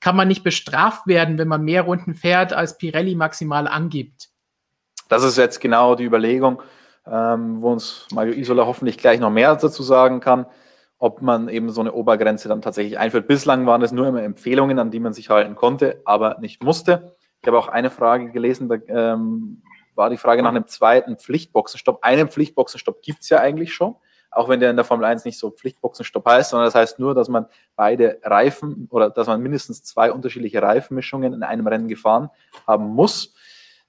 kann 0.00 0.16
man 0.16 0.28
nicht 0.28 0.44
bestraft 0.44 1.06
werden, 1.06 1.36
wenn 1.36 1.48
man 1.48 1.62
mehr 1.62 1.82
Runden 1.82 2.14
fährt, 2.14 2.54
als 2.54 2.78
Pirelli 2.78 3.16
maximal 3.16 3.68
angibt? 3.68 4.30
Das 5.10 5.24
ist 5.24 5.36
jetzt 5.36 5.60
genau 5.60 5.94
die 5.94 6.04
Überlegung, 6.04 6.62
ähm, 7.10 7.62
wo 7.62 7.72
uns 7.72 8.06
Mario 8.12 8.34
Isola 8.34 8.66
hoffentlich 8.66 8.98
gleich 8.98 9.20
noch 9.20 9.30
mehr 9.30 9.54
dazu 9.56 9.82
sagen 9.82 10.20
kann 10.20 10.46
ob 11.04 11.20
man 11.20 11.50
eben 11.50 11.68
so 11.68 11.82
eine 11.82 11.92
Obergrenze 11.92 12.48
dann 12.48 12.62
tatsächlich 12.62 12.98
einführt. 12.98 13.26
Bislang 13.26 13.66
waren 13.66 13.82
es 13.82 13.92
nur 13.92 14.06
immer 14.06 14.22
Empfehlungen, 14.22 14.78
an 14.78 14.90
die 14.90 15.00
man 15.00 15.12
sich 15.12 15.28
halten 15.28 15.54
konnte, 15.54 16.00
aber 16.06 16.38
nicht 16.40 16.62
musste. 16.62 17.14
Ich 17.42 17.46
habe 17.46 17.58
auch 17.58 17.68
eine 17.68 17.90
Frage 17.90 18.30
gelesen, 18.30 18.70
da 18.70 18.76
ähm, 18.88 19.62
war 19.94 20.08
die 20.08 20.16
Frage 20.16 20.42
nach 20.42 20.48
einem 20.48 20.66
zweiten 20.66 21.18
Pflichtboxenstopp. 21.18 21.98
Einen 22.02 22.28
Pflichtboxenstopp 22.28 23.02
gibt 23.02 23.20
es 23.22 23.28
ja 23.28 23.38
eigentlich 23.38 23.74
schon, 23.74 23.96
auch 24.30 24.48
wenn 24.48 24.60
der 24.60 24.70
in 24.70 24.76
der 24.76 24.86
Formel 24.86 25.04
1 25.04 25.26
nicht 25.26 25.38
so 25.38 25.50
Pflichtboxenstopp 25.50 26.26
heißt, 26.26 26.50
sondern 26.50 26.68
das 26.68 26.74
heißt 26.74 26.98
nur, 26.98 27.14
dass 27.14 27.28
man 27.28 27.46
beide 27.76 28.18
Reifen 28.22 28.88
oder 28.90 29.10
dass 29.10 29.26
man 29.26 29.42
mindestens 29.42 29.82
zwei 29.82 30.10
unterschiedliche 30.10 30.62
Reifenmischungen 30.62 31.34
in 31.34 31.42
einem 31.42 31.66
Rennen 31.66 31.88
gefahren 31.88 32.30
haben 32.66 32.86
muss. 32.86 33.34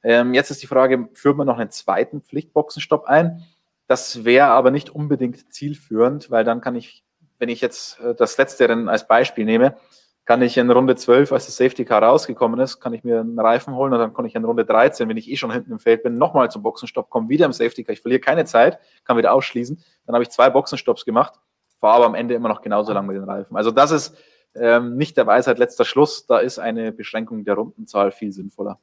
Ähm, 0.06 0.36
jetzt 0.36 0.52
ist 0.52 0.62
die 0.62 0.68
Frage, 0.68 1.10
führt 1.14 1.36
man 1.36 1.48
noch 1.48 1.58
einen 1.58 1.72
zweiten 1.72 2.22
Pflichtboxenstopp 2.22 3.06
ein? 3.06 3.44
Das 3.88 4.24
wäre 4.24 4.46
aber 4.46 4.70
nicht 4.70 4.92
unbedingt 4.92 5.52
zielführend, 5.52 6.30
weil 6.30 6.44
dann 6.44 6.62
kann 6.62 6.76
ich, 6.76 7.04
wenn 7.40 7.50
ich 7.50 7.60
jetzt 7.60 8.00
äh, 8.02 8.14
das 8.14 8.38
letzte 8.38 8.70
Rennen 8.70 8.88
als 8.88 9.08
Beispiel 9.08 9.46
nehme, 9.46 9.76
kann 10.24 10.44
ich 10.44 10.58
in 10.58 10.70
Runde 10.70 10.96
12, 10.96 11.32
als 11.32 11.48
das 11.48 11.58
Safety 11.58 11.86
Car 11.86 12.04
rausgekommen 12.04 12.60
ist, 12.60 12.80
kann 12.80 12.94
ich 12.94 13.04
mir 13.04 13.20
einen 13.20 13.40
Reifen 13.40 13.74
holen 13.74 13.94
und 13.94 14.00
dann 14.00 14.14
kann 14.14 14.26
ich 14.26 14.36
in 14.36 14.46
Runde 14.46 14.64
13, 14.64 15.10
wenn 15.10 15.18
ich 15.18 15.28
eh 15.28 15.38
schon 15.38 15.52
hinten 15.52 15.72
im 15.72 15.80
Feld 15.80 16.04
bin, 16.04 16.20
nochmal 16.20 16.52
zum 16.52 16.62
Boxenstopp 16.62 17.10
kommen, 17.10 17.28
wieder 17.28 17.48
im 17.48 17.54
Safety 17.54 17.84
Car. 17.84 17.94
Ich 17.94 18.02
verliere 18.02 18.22
keine 18.22 18.46
Zeit, 18.46 18.78
kann 19.06 19.18
wieder 19.18 19.34
ausschließen. 19.34 19.84
Dann 20.06 20.14
habe 20.14 20.22
ich 20.22 20.30
zwei 20.30 20.52
Boxenstopps 20.52 21.04
gemacht, 21.06 21.34
fahre 21.80 21.96
aber 21.96 22.06
am 22.06 22.16
Ende 22.16 22.36
immer 22.36 22.50
noch 22.50 22.62
genauso 22.62 22.94
lang 22.94 23.08
mit 23.08 23.16
den 23.16 23.24
Reifen. 23.24 23.58
Also 23.58 23.72
das 23.72 23.90
ist 23.90 24.16
ähm, 24.54 24.98
nicht 24.98 25.18
der 25.18 25.26
Weisheit 25.26 25.58
letzter 25.58 25.84
Schluss. 25.84 26.28
Da 26.28 26.38
ist 26.38 26.60
eine 26.60 26.92
Beschränkung 26.92 27.44
der 27.44 27.56
Rundenzahl 27.56 28.12
viel 28.12 28.32
sinnvoller. 28.32 28.80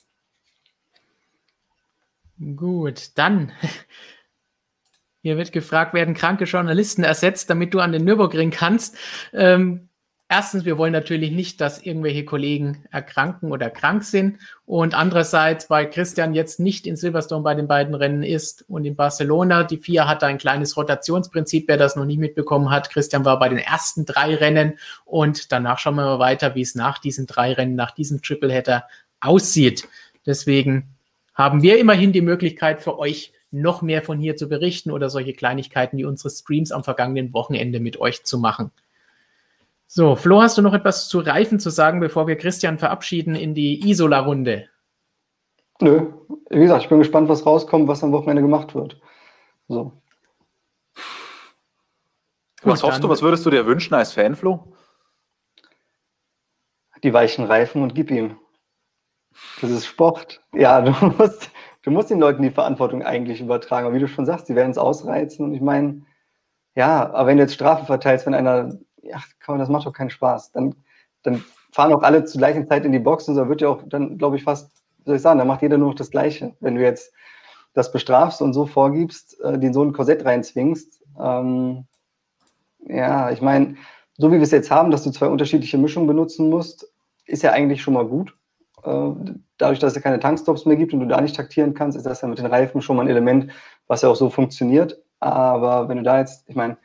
Gut, 2.56 3.10
dann 3.14 3.52
hier 5.22 5.36
wird 5.36 5.52
gefragt, 5.52 5.94
werden 5.94 6.14
kranke 6.14 6.44
Journalisten 6.44 7.04
ersetzt, 7.04 7.48
damit 7.48 7.72
du 7.72 7.78
an 7.78 7.92
den 7.92 8.04
Nürburgring 8.04 8.50
kannst? 8.50 8.96
Ähm, 9.32 9.88
erstens, 10.28 10.64
wir 10.64 10.78
wollen 10.78 10.92
natürlich 10.92 11.30
nicht, 11.30 11.60
dass 11.60 11.80
irgendwelche 11.80 12.24
Kollegen 12.24 12.84
erkranken 12.90 13.52
oder 13.52 13.70
krank 13.70 14.02
sind. 14.02 14.38
Und 14.66 14.94
andererseits, 14.94 15.70
weil 15.70 15.88
Christian 15.88 16.34
jetzt 16.34 16.58
nicht 16.58 16.88
in 16.88 16.96
Silverstone 16.96 17.44
bei 17.44 17.54
den 17.54 17.68
beiden 17.68 17.94
Rennen 17.94 18.24
ist 18.24 18.64
und 18.68 18.84
in 18.84 18.96
Barcelona, 18.96 19.62
die 19.62 19.76
vier 19.76 20.08
hat 20.08 20.24
ein 20.24 20.38
kleines 20.38 20.76
Rotationsprinzip, 20.76 21.68
wer 21.68 21.76
das 21.76 21.94
noch 21.94 22.06
nicht 22.06 22.18
mitbekommen 22.18 22.70
hat. 22.70 22.90
Christian 22.90 23.24
war 23.24 23.38
bei 23.38 23.48
den 23.48 23.58
ersten 23.58 24.04
drei 24.04 24.34
Rennen 24.34 24.78
und 25.04 25.52
danach 25.52 25.78
schauen 25.78 25.94
wir 25.94 26.06
mal 26.06 26.18
weiter, 26.18 26.56
wie 26.56 26.62
es 26.62 26.74
nach 26.74 26.98
diesen 26.98 27.28
drei 27.28 27.52
Rennen, 27.52 27.76
nach 27.76 27.92
diesem 27.92 28.20
Tripleheader 28.20 28.88
aussieht. 29.20 29.86
Deswegen 30.26 30.96
haben 31.34 31.62
wir 31.62 31.78
immerhin 31.78 32.12
die 32.12 32.20
Möglichkeit 32.20 32.82
für 32.82 32.98
euch 32.98 33.32
noch 33.50 33.82
mehr 33.82 34.02
von 34.02 34.18
hier 34.18 34.36
zu 34.36 34.48
berichten 34.48 34.90
oder 34.90 35.10
solche 35.10 35.34
Kleinigkeiten 35.34 35.98
wie 35.98 36.04
unsere 36.04 36.30
Streams 36.30 36.72
am 36.72 36.84
vergangenen 36.84 37.32
Wochenende 37.32 37.80
mit 37.80 38.00
euch 38.00 38.24
zu 38.24 38.38
machen. 38.38 38.70
So, 39.86 40.16
Flo, 40.16 40.40
hast 40.40 40.56
du 40.56 40.62
noch 40.62 40.72
etwas 40.72 41.08
zu 41.08 41.18
Reifen 41.20 41.60
zu 41.60 41.68
sagen, 41.68 42.00
bevor 42.00 42.26
wir 42.26 42.36
Christian 42.36 42.78
verabschieden 42.78 43.34
in 43.34 43.54
die 43.54 43.90
Isola-Runde? 43.90 44.68
Nö, 45.80 46.12
wie 46.48 46.60
gesagt, 46.60 46.84
ich 46.84 46.88
bin 46.88 46.98
gespannt, 46.98 47.28
was 47.28 47.44
rauskommt, 47.44 47.88
was 47.88 48.02
am 48.02 48.12
Wochenende 48.12 48.40
gemacht 48.40 48.74
wird. 48.74 49.00
So. 49.68 49.92
Was 52.62 52.82
hoffst 52.82 53.02
du, 53.02 53.08
was 53.08 53.20
würdest 53.20 53.44
du 53.44 53.50
dir 53.50 53.66
wünschen 53.66 53.92
als 53.92 54.12
Fan, 54.12 54.36
Flo? 54.36 54.72
Die 57.02 57.12
weichen 57.12 57.44
Reifen 57.44 57.82
und 57.82 57.94
gib 57.94 58.10
ihm. 58.10 58.38
Das 59.60 59.70
ist 59.70 59.86
Sport. 59.86 60.40
Ja, 60.52 60.80
du 60.82 60.90
musst, 60.90 61.50
du 61.82 61.90
musst 61.90 62.10
den 62.10 62.20
Leuten 62.20 62.42
die 62.42 62.50
Verantwortung 62.50 63.02
eigentlich 63.02 63.40
übertragen. 63.40 63.86
Aber 63.86 63.94
wie 63.94 64.00
du 64.00 64.08
schon 64.08 64.26
sagst, 64.26 64.46
sie 64.46 64.54
werden 64.54 64.70
es 64.70 64.78
ausreizen. 64.78 65.44
Und 65.44 65.54
ich 65.54 65.60
meine, 65.60 66.02
ja, 66.74 67.12
aber 67.12 67.26
wenn 67.28 67.36
du 67.36 67.42
jetzt 67.42 67.54
Strafe 67.54 67.84
verteilst, 67.84 68.26
wenn 68.26 68.34
einer, 68.34 68.78
ja, 69.02 69.22
komm, 69.44 69.58
das 69.58 69.68
macht 69.68 69.86
doch 69.86 69.92
keinen 69.92 70.10
Spaß. 70.10 70.52
Dann, 70.52 70.74
dann 71.22 71.44
fahren 71.72 71.92
auch 71.92 72.02
alle 72.02 72.24
zur 72.24 72.38
gleichen 72.38 72.66
Zeit 72.66 72.84
in 72.84 72.92
die 72.92 72.98
Box 72.98 73.28
und 73.28 73.34
so 73.34 73.48
wird 73.48 73.60
ja 73.60 73.68
auch 73.68 73.82
dann, 73.86 74.18
glaube 74.18 74.36
ich, 74.36 74.44
fast, 74.44 74.70
wie 74.98 75.04
soll 75.06 75.16
ich 75.16 75.22
sagen, 75.22 75.38
da 75.38 75.44
macht 75.44 75.62
jeder 75.62 75.78
nur 75.78 75.88
noch 75.88 75.96
das 75.96 76.10
Gleiche. 76.10 76.54
Wenn 76.60 76.76
du 76.76 76.82
jetzt 76.82 77.12
das 77.74 77.90
bestrafst 77.92 78.42
und 78.42 78.52
so 78.52 78.66
vorgibst, 78.66 79.40
äh, 79.40 79.58
den 79.58 79.72
so 79.72 79.82
ein 79.82 79.92
Korsett 79.92 80.24
reinzwingst, 80.24 81.02
ähm, 81.18 81.86
ja, 82.86 83.30
ich 83.30 83.40
meine, 83.40 83.76
so 84.18 84.30
wie 84.30 84.36
wir 84.36 84.42
es 84.42 84.50
jetzt 84.50 84.70
haben, 84.70 84.90
dass 84.90 85.04
du 85.04 85.10
zwei 85.10 85.28
unterschiedliche 85.28 85.78
Mischungen 85.78 86.06
benutzen 86.06 86.50
musst, 86.50 86.92
ist 87.24 87.42
ja 87.42 87.52
eigentlich 87.52 87.82
schon 87.82 87.94
mal 87.94 88.06
gut. 88.06 88.36
Äh, 88.84 89.10
dadurch, 89.58 89.78
dass 89.78 89.96
es 89.96 90.02
keine 90.02 90.20
Tankstops 90.20 90.66
mehr 90.66 90.76
gibt 90.76 90.92
und 90.92 91.00
du 91.00 91.06
da 91.06 91.20
nicht 91.20 91.36
taktieren 91.36 91.74
kannst, 91.74 91.96
ist 91.96 92.06
das 92.06 92.20
ja 92.20 92.28
mit 92.28 92.38
den 92.38 92.46
Reifen 92.46 92.82
schon 92.82 92.96
mal 92.96 93.02
ein 93.02 93.08
Element, 93.08 93.52
was 93.86 94.02
ja 94.02 94.08
auch 94.08 94.16
so 94.16 94.30
funktioniert. 94.30 95.00
Aber 95.20 95.88
wenn 95.88 95.98
du 95.98 96.02
da 96.02 96.18
jetzt, 96.18 96.48
ich 96.48 96.56
meine, 96.56 96.76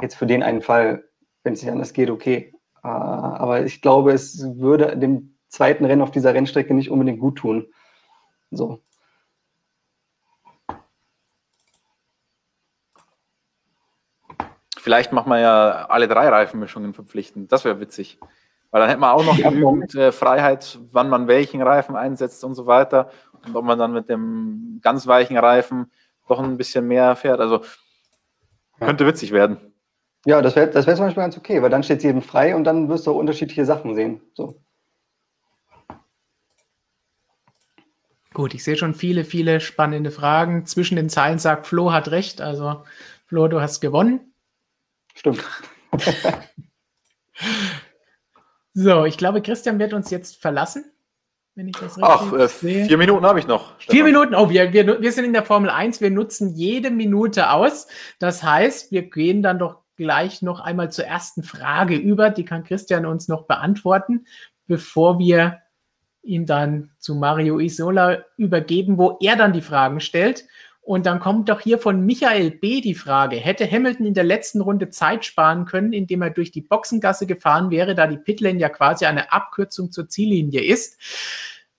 jetzt 0.00 0.16
für 0.16 0.26
den 0.26 0.42
einen 0.42 0.62
Fall, 0.62 1.04
wenn 1.44 1.52
es 1.52 1.62
nicht 1.62 1.70
anders 1.70 1.92
geht, 1.92 2.10
okay. 2.10 2.52
Äh, 2.82 2.88
aber 2.88 3.64
ich 3.64 3.80
glaube, 3.80 4.12
es 4.12 4.44
würde 4.58 4.96
dem 4.96 5.36
zweiten 5.48 5.84
Rennen 5.84 6.02
auf 6.02 6.10
dieser 6.10 6.34
Rennstrecke 6.34 6.74
nicht 6.74 6.90
unbedingt 6.90 7.20
gut 7.20 7.36
tun. 7.38 7.66
So. 8.50 8.80
Vielleicht 14.76 15.12
macht 15.12 15.26
man 15.26 15.40
ja 15.40 15.86
alle 15.88 16.08
drei 16.08 16.28
Reifenmischungen 16.28 16.92
verpflichtend. 16.92 17.50
Das 17.52 17.64
wäre 17.64 17.80
witzig. 17.80 18.18
Weil 18.74 18.80
dann 18.80 18.88
hätte 18.88 19.00
man 19.00 19.12
auch 19.12 19.24
noch 19.24 19.36
genügend 19.36 19.94
äh, 19.94 20.10
Freiheit, 20.10 20.80
wann 20.90 21.08
man 21.08 21.28
welchen 21.28 21.62
Reifen 21.62 21.94
einsetzt 21.94 22.42
und 22.42 22.56
so 22.56 22.66
weiter. 22.66 23.08
und 23.46 23.54
ob 23.54 23.64
man 23.64 23.78
dann 23.78 23.92
mit 23.92 24.08
dem 24.08 24.80
ganz 24.82 25.06
weichen 25.06 25.38
Reifen 25.38 25.92
doch 26.26 26.40
ein 26.40 26.56
bisschen 26.56 26.88
mehr 26.88 27.14
fährt. 27.14 27.38
Also 27.38 27.60
könnte 28.80 29.06
witzig 29.06 29.30
werden. 29.30 29.58
Ja, 30.26 30.42
das 30.42 30.56
wäre 30.56 30.72
das 30.72 30.88
wär 30.88 30.96
zum 30.96 31.04
Beispiel 31.04 31.22
ganz 31.22 31.38
okay, 31.38 31.62
weil 31.62 31.70
dann 31.70 31.84
steht 31.84 31.98
es 31.98 32.02
jedem 32.02 32.20
frei 32.20 32.56
und 32.56 32.64
dann 32.64 32.88
wirst 32.88 33.06
du 33.06 33.12
auch 33.12 33.16
unterschiedliche 33.16 33.64
Sachen 33.64 33.94
sehen. 33.94 34.20
So. 34.34 34.60
Gut, 38.32 38.54
ich 38.54 38.64
sehe 38.64 38.76
schon 38.76 38.94
viele, 38.94 39.22
viele 39.22 39.60
spannende 39.60 40.10
Fragen. 40.10 40.66
Zwischen 40.66 40.96
den 40.96 41.08
Zeilen 41.08 41.38
sagt 41.38 41.68
Flo 41.68 41.92
hat 41.92 42.10
recht. 42.10 42.40
Also, 42.40 42.82
Flo, 43.26 43.46
du 43.46 43.60
hast 43.60 43.80
gewonnen. 43.80 44.34
Stimmt. 45.14 45.44
so, 48.74 49.04
ich 49.04 49.16
glaube, 49.16 49.40
Christian 49.40 49.78
wird 49.78 49.92
uns 49.92 50.10
jetzt 50.10 50.42
verlassen. 50.42 50.84
Wenn 51.54 51.68
ich 51.68 51.76
das 51.76 51.96
richtig 51.96 52.02
Ach, 52.02 52.32
äh, 52.32 52.48
sehe. 52.48 52.86
vier 52.86 52.98
Minuten 52.98 53.24
habe 53.24 53.38
ich 53.38 53.46
noch. 53.46 53.78
Stefan. 53.78 53.94
Vier 53.94 54.04
Minuten, 54.04 54.34
oh, 54.34 54.50
wir, 54.50 54.72
wir, 54.72 55.00
wir 55.00 55.12
sind 55.12 55.24
in 55.24 55.32
der 55.32 55.44
Formel 55.44 55.70
1, 55.70 56.00
wir 56.00 56.10
nutzen 56.10 56.52
jede 56.52 56.90
Minute 56.90 57.50
aus. 57.50 57.86
Das 58.18 58.42
heißt, 58.42 58.90
wir 58.90 59.02
gehen 59.08 59.40
dann 59.40 59.60
doch 59.60 59.82
gleich 59.96 60.42
noch 60.42 60.58
einmal 60.58 60.90
zur 60.90 61.04
ersten 61.04 61.44
Frage 61.44 61.94
über. 61.94 62.30
Die 62.30 62.44
kann 62.44 62.64
Christian 62.64 63.06
uns 63.06 63.28
noch 63.28 63.46
beantworten, 63.46 64.26
bevor 64.66 65.20
wir 65.20 65.60
ihn 66.24 66.44
dann 66.44 66.90
zu 66.98 67.14
Mario 67.14 67.60
Isola 67.60 68.24
übergeben, 68.36 68.98
wo 68.98 69.18
er 69.20 69.36
dann 69.36 69.52
die 69.52 69.60
Fragen 69.60 70.00
stellt. 70.00 70.44
Und 70.84 71.06
dann 71.06 71.18
kommt 71.18 71.48
doch 71.48 71.62
hier 71.62 71.78
von 71.78 72.04
Michael 72.04 72.50
B. 72.50 72.82
die 72.82 72.94
Frage, 72.94 73.36
hätte 73.36 73.68
Hamilton 73.68 74.04
in 74.04 74.12
der 74.12 74.22
letzten 74.22 74.60
Runde 74.60 74.90
Zeit 74.90 75.24
sparen 75.24 75.64
können, 75.64 75.94
indem 75.94 76.20
er 76.20 76.28
durch 76.28 76.50
die 76.50 76.60
Boxengasse 76.60 77.26
gefahren 77.26 77.70
wäre, 77.70 77.94
da 77.94 78.06
die 78.06 78.18
Pitlane 78.18 78.58
ja 78.58 78.68
quasi 78.68 79.06
eine 79.06 79.32
Abkürzung 79.32 79.90
zur 79.90 80.10
Ziellinie 80.10 80.62
ist. 80.62 81.00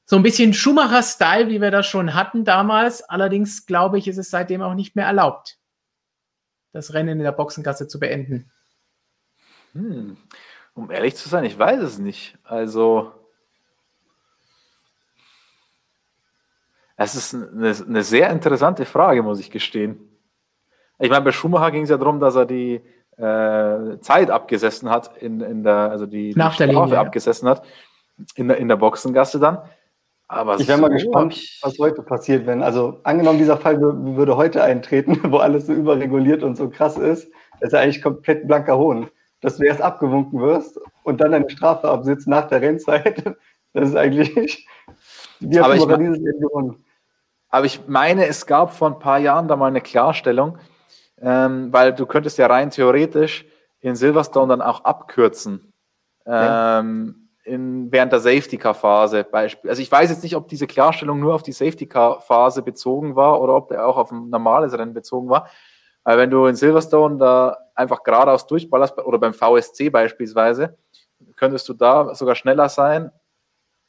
So 0.07 0.15
ein 0.15 0.23
bisschen 0.23 0.55
Schumacher-Style, 0.55 1.49
wie 1.49 1.61
wir 1.61 1.69
das 1.69 1.85
schon 1.85 2.15
hatten 2.15 2.45
damals. 2.45 3.03
Allerdings 3.03 3.67
glaube 3.67 3.99
ich, 3.99 4.07
ist 4.07 4.17
es 4.17 4.31
seitdem 4.31 4.63
auch 4.63 4.73
nicht 4.73 4.95
mehr 4.95 5.05
erlaubt, 5.05 5.59
das 6.71 6.95
Rennen 6.95 7.19
in 7.19 7.23
der 7.23 7.31
Boxengasse 7.31 7.87
zu 7.87 7.99
beenden. 7.99 8.49
Hm. 9.73 10.17
Um 10.73 10.89
ehrlich 10.89 11.15
zu 11.15 11.29
sein, 11.29 11.43
ich 11.43 11.59
weiß 11.59 11.79
es 11.81 11.99
nicht. 11.99 12.39
Also, 12.43 13.11
Es 16.97 17.15
ist 17.15 17.34
eine, 17.34 17.75
eine, 17.88 18.03
sehr 18.03 18.29
interessante 18.29 18.86
Frage, 18.86 19.21
muss 19.21 19.39
ich 19.39 19.51
gestehen. 19.51 19.99
Ich 20.99 21.10
meine, 21.10 21.25
bei 21.25 21.31
Schumacher 21.31 21.71
ging 21.71 21.84
es 21.84 21.89
ja 21.89 21.97
darum, 21.97 22.19
dass 22.19 22.36
er 22.36 22.45
die 22.45 22.81
äh, 23.17 23.99
Zeit 23.99 24.29
abgesessen 24.31 24.89
hat, 24.89 25.17
in, 25.17 25.41
in 25.41 25.63
der, 25.63 25.91
also 25.91 26.05
die, 26.05 26.34
Nach 26.36 26.53
die 26.55 26.63
der 26.63 26.71
Strafe 26.71 26.86
Linie, 26.86 26.99
abgesessen 26.99 27.49
hat, 27.49 27.63
in 28.36 28.47
der, 28.47 28.58
in 28.58 28.67
der 28.69 28.77
Boxengasse 28.77 29.39
dann. 29.39 29.60
Aber 30.27 30.60
ich 30.60 30.67
wäre 30.67 30.79
mal 30.79 30.89
gespannt, 30.89 31.60
was 31.62 31.77
heute 31.77 32.01
passiert, 32.01 32.47
wenn, 32.47 32.63
also 32.63 32.99
angenommen, 33.03 33.38
dieser 33.38 33.58
Fall 33.58 33.79
würde 33.79 34.36
heute 34.38 34.63
eintreten, 34.63 35.19
wo 35.31 35.38
alles 35.38 35.67
so 35.67 35.73
überreguliert 35.73 36.43
und 36.43 36.55
so 36.58 36.69
krass 36.69 36.97
ist, 36.97 37.29
ist 37.60 37.73
ja 37.73 37.79
eigentlich 37.79 38.01
komplett 38.01 38.47
blanker 38.47 38.77
Hohn. 38.77 39.08
Dass 39.41 39.58
du 39.58 39.65
erst 39.65 39.81
abgewunken 39.81 40.39
wirst 40.39 40.79
und 41.03 41.21
dann 41.21 41.31
deine 41.31 41.49
Strafe 41.49 41.88
absitzt 41.88 42.27
nach 42.27 42.47
der 42.47 42.62
Rennzeit, 42.62 43.23
das 43.73 43.89
ist 43.89 43.95
eigentlich, 43.95 44.65
haben 45.63 45.81
aber 45.81 45.97
dieses 45.97 46.19
Jahr 46.19 46.34
gewonnen. 46.34 46.86
Aber 47.49 47.65
ich 47.65 47.88
meine, 47.88 48.27
es 48.27 48.45
gab 48.45 48.73
vor 48.73 48.89
ein 48.89 48.99
paar 48.99 49.19
Jahren 49.19 49.47
da 49.47 49.55
mal 49.55 49.67
eine 49.67 49.81
Klarstellung, 49.81 50.58
ähm, 51.21 51.71
weil 51.71 51.93
du 51.93 52.05
könntest 52.05 52.38
ja 52.38 52.47
rein 52.47 52.69
theoretisch 52.69 53.45
in 53.79 53.95
Silverstone 53.95 54.49
dann 54.49 54.62
auch 54.62 54.84
abkürzen. 54.84 55.73
Ähm, 56.25 57.29
in, 57.45 57.91
während 57.91 58.12
der 58.12 58.19
Safety-Car-Phase. 58.19 59.27
Also 59.31 59.81
ich 59.81 59.91
weiß 59.91 60.10
jetzt 60.10 60.23
nicht, 60.23 60.36
ob 60.36 60.47
diese 60.47 60.67
Klarstellung 60.67 61.19
nur 61.19 61.36
auf 61.36 61.43
die 61.43 61.51
Safety-Car-Phase 61.51 62.63
bezogen 62.63 63.15
war 63.15 63.39
oder 63.39 63.55
ob 63.55 63.69
der 63.69 63.88
auch 63.88 63.97
auf 63.97 64.12
ein 64.12 64.29
normales 64.29 64.77
Rennen 64.77 64.93
bezogen 64.93 65.29
war. 65.29 65.47
Weil 66.03 66.17
wenn 66.17 66.31
du 66.31 66.45
in 66.47 66.55
Silverstone 66.55 67.17
da 67.17 67.58
einfach 67.75 68.03
geradeaus 68.03 68.47
durchballerst, 68.47 68.97
oder 68.97 69.19
beim 69.19 69.34
VSC 69.34 69.89
beispielsweise, 69.89 70.77
könntest 71.36 71.69
du 71.69 71.73
da 71.73 72.13
sogar 72.15 72.36
schneller 72.36 72.69
sein 72.69 73.12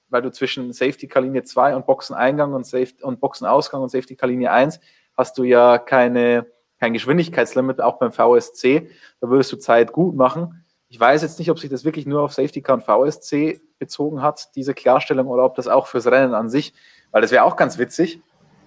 weil 0.08 0.22
du 0.22 0.30
zwischen 0.30 0.72
Safety-Car-Linie 0.72 1.42
2 1.42 1.76
und 1.76 1.86
Boxeneingang 1.86 2.54
und, 2.54 2.66
Safety 2.66 3.02
und 3.02 3.20
Boxenausgang 3.20 3.82
und 3.82 3.88
Safety-Car-Linie 3.88 4.50
1 4.50 4.80
hast 5.16 5.38
du 5.38 5.44
ja 5.44 5.78
keine, 5.78 6.46
kein 6.78 6.92
Geschwindigkeitslimit, 6.92 7.80
auch 7.80 7.98
beim 7.98 8.12
VSC. 8.12 8.90
Da 9.20 9.28
würdest 9.28 9.52
du 9.52 9.56
Zeit 9.56 9.92
gut 9.92 10.14
machen. 10.14 10.64
Ich 10.88 11.00
weiß 11.00 11.22
jetzt 11.22 11.38
nicht, 11.38 11.50
ob 11.50 11.58
sich 11.58 11.70
das 11.70 11.84
wirklich 11.84 12.06
nur 12.06 12.22
auf 12.22 12.32
Safety 12.32 12.62
Car 12.62 12.76
und 12.76 12.84
VSC 12.84 13.60
bezogen 13.78 14.22
hat, 14.22 14.54
diese 14.54 14.72
Klarstellung, 14.72 15.26
oder 15.26 15.44
ob 15.44 15.54
das 15.56 15.68
auch 15.68 15.86
fürs 15.86 16.06
Rennen 16.06 16.34
an 16.34 16.48
sich, 16.48 16.74
weil 17.10 17.22
das 17.22 17.32
wäre 17.32 17.44
auch 17.44 17.56
ganz 17.56 17.78
witzig, 17.78 18.20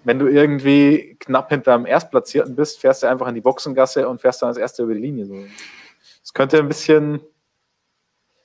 wenn 0.04 0.19
du 0.19 0.28
irgendwie 0.28 1.17
knapp 1.19 1.49
hinter 1.49 1.75
dem 1.75 1.86
Erstplatzierten 1.86 2.56
bist, 2.56 2.80
fährst 2.80 3.04
du 3.04 3.08
einfach 3.08 3.28
in 3.28 3.36
die 3.36 3.41
Boxengasse 3.41 4.08
und 4.08 4.21
fährst 4.21 4.41
dann 4.41 4.49
als 4.49 4.58
Erster 4.58 4.84
über 4.84 4.93
die 4.93 5.02
Linie. 5.02 5.47
Das 6.21 6.34
könnte 6.34 6.58
ein 6.58 6.67
bisschen. 6.67 7.21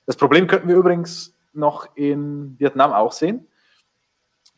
Das 0.06 0.16
Problem 0.16 0.46
könnten 0.46 0.68
wir 0.68 0.76
übrigens 0.76 1.33
noch 1.54 1.88
in 1.96 2.58
Vietnam 2.58 2.92
auch 2.92 3.12
sehen. 3.12 3.48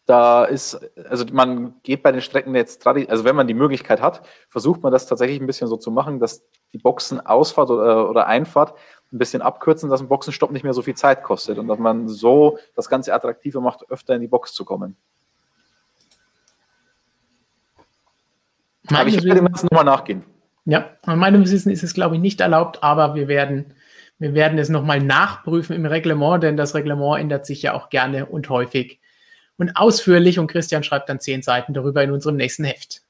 Da 0.04 0.44
ist, 0.44 0.78
also 1.08 1.24
man 1.32 1.74
geht 1.82 2.04
bei 2.04 2.12
den 2.12 2.20
Strecken 2.20 2.54
jetzt, 2.54 2.86
also 2.86 3.24
wenn 3.24 3.34
man 3.34 3.48
die 3.48 3.54
Möglichkeit 3.54 4.00
hat, 4.00 4.24
versucht 4.48 4.82
man 4.82 4.92
das 4.92 5.06
tatsächlich 5.06 5.40
ein 5.40 5.48
bisschen 5.48 5.66
so 5.66 5.76
zu 5.76 5.90
machen, 5.90 6.20
dass 6.20 6.44
die 6.72 6.78
Boxenausfahrt 6.78 7.70
oder, 7.70 8.08
oder 8.08 8.26
Einfahrt 8.26 8.74
ein 9.12 9.18
bisschen 9.18 9.42
abkürzen, 9.42 9.90
dass 9.90 10.00
ein 10.00 10.08
Boxenstopp 10.08 10.52
nicht 10.52 10.62
mehr 10.62 10.74
so 10.74 10.82
viel 10.82 10.94
Zeit 10.94 11.24
kostet 11.24 11.58
und 11.58 11.66
dass 11.66 11.78
man 11.78 12.08
so 12.08 12.58
das 12.76 12.88
Ganze 12.88 13.14
attraktiver 13.14 13.60
macht, 13.60 13.90
öfter 13.90 14.14
in 14.14 14.20
die 14.20 14.28
Box 14.28 14.52
zu 14.52 14.64
kommen. 14.64 14.96
aber 18.88 19.08
ich 19.08 19.22
werde 19.24 19.40
dem 19.40 19.44
nochmal 19.44 19.84
nachgehen. 19.84 20.24
Ja, 20.64 20.90
in 21.06 21.18
meinem 21.18 21.44
Wissen 21.44 21.70
ist 21.70 21.82
es, 21.82 21.94
glaube 21.94 22.16
ich, 22.16 22.20
nicht 22.20 22.40
erlaubt, 22.40 22.82
aber 22.82 23.14
wir 23.14 23.28
werden 23.28 23.74
wir 24.18 24.34
werden 24.34 24.58
es 24.58 24.68
nochmal 24.68 25.00
nachprüfen 25.00 25.76
im 25.76 25.84
Reglement, 25.84 26.42
denn 26.42 26.56
das 26.56 26.74
Reglement 26.74 27.20
ändert 27.20 27.46
sich 27.46 27.62
ja 27.62 27.74
auch 27.74 27.90
gerne 27.90 28.26
und 28.26 28.48
häufig 28.48 29.00
und 29.58 29.76
ausführlich. 29.76 30.38
Und 30.38 30.46
Christian 30.46 30.82
schreibt 30.82 31.08
dann 31.08 31.20
zehn 31.20 31.42
Seiten 31.42 31.74
darüber 31.74 32.02
in 32.02 32.10
unserem 32.10 32.36
nächsten 32.36 32.64
Heft. 32.64 33.02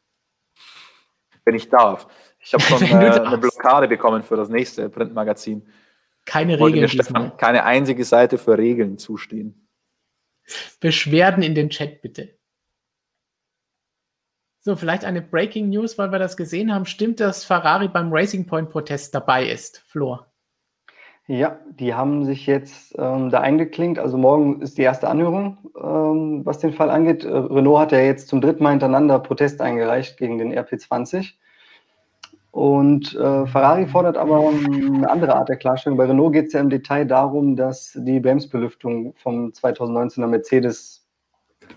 Wenn 1.44 1.54
ich 1.54 1.68
darf. 1.68 2.08
Ich 2.40 2.52
habe 2.54 2.62
schon 2.64 2.82
äh, 2.82 2.94
eine 2.94 3.38
Blockade 3.38 3.88
bekommen 3.88 4.22
für 4.22 4.36
das 4.36 4.48
nächste 4.48 4.88
Printmagazin. 4.88 5.66
Keine 6.24 6.58
Regeln. 6.58 6.88
Stefan, 6.88 7.36
keine 7.36 7.64
einzige 7.64 8.04
Seite 8.04 8.36
für 8.36 8.58
Regeln 8.58 8.98
zustehen. 8.98 9.68
Beschwerden 10.80 11.42
in 11.42 11.54
den 11.54 11.70
Chat 11.70 12.02
bitte. 12.02 12.36
So, 14.60 14.74
vielleicht 14.74 15.04
eine 15.04 15.22
Breaking 15.22 15.70
News, 15.70 15.96
weil 15.96 16.10
wir 16.10 16.18
das 16.18 16.36
gesehen 16.36 16.74
haben. 16.74 16.86
Stimmt, 16.86 17.20
dass 17.20 17.44
Ferrari 17.44 17.86
beim 17.86 18.12
Racing 18.12 18.46
Point 18.46 18.70
Protest 18.70 19.14
dabei 19.14 19.48
ist, 19.48 19.84
Flor? 19.86 20.25
Ja, 21.28 21.58
die 21.70 21.92
haben 21.92 22.24
sich 22.24 22.46
jetzt 22.46 22.94
ähm, 22.98 23.30
da 23.30 23.40
eingeklinkt. 23.40 23.98
Also 23.98 24.16
morgen 24.16 24.62
ist 24.62 24.78
die 24.78 24.82
erste 24.82 25.08
Anhörung, 25.08 25.58
ähm, 25.76 26.42
was 26.44 26.60
den 26.60 26.72
Fall 26.72 26.88
angeht. 26.88 27.24
Äh, 27.24 27.28
Renault 27.36 27.80
hat 27.80 27.92
ja 27.92 27.98
jetzt 27.98 28.28
zum 28.28 28.40
dritten 28.40 28.62
Mal 28.62 28.70
hintereinander 28.70 29.18
Protest 29.18 29.60
eingereicht 29.60 30.18
gegen 30.18 30.38
den 30.38 30.52
RP20. 30.52 31.32
Und 32.52 33.12
äh, 33.16 33.46
Ferrari 33.46 33.88
fordert 33.88 34.16
aber 34.16 34.38
eine 34.48 35.10
andere 35.10 35.34
Art 35.34 35.48
der 35.48 35.56
Klarstellung. 35.56 35.98
Bei 35.98 36.06
Renault 36.06 36.32
geht 36.32 36.46
es 36.46 36.52
ja 36.52 36.60
im 36.60 36.70
Detail 36.70 37.04
darum, 37.04 37.56
dass 37.56 37.98
die 38.00 38.20
Bremsbelüftung 38.20 39.12
vom 39.16 39.48
2019er 39.48 40.28
Mercedes 40.28 41.04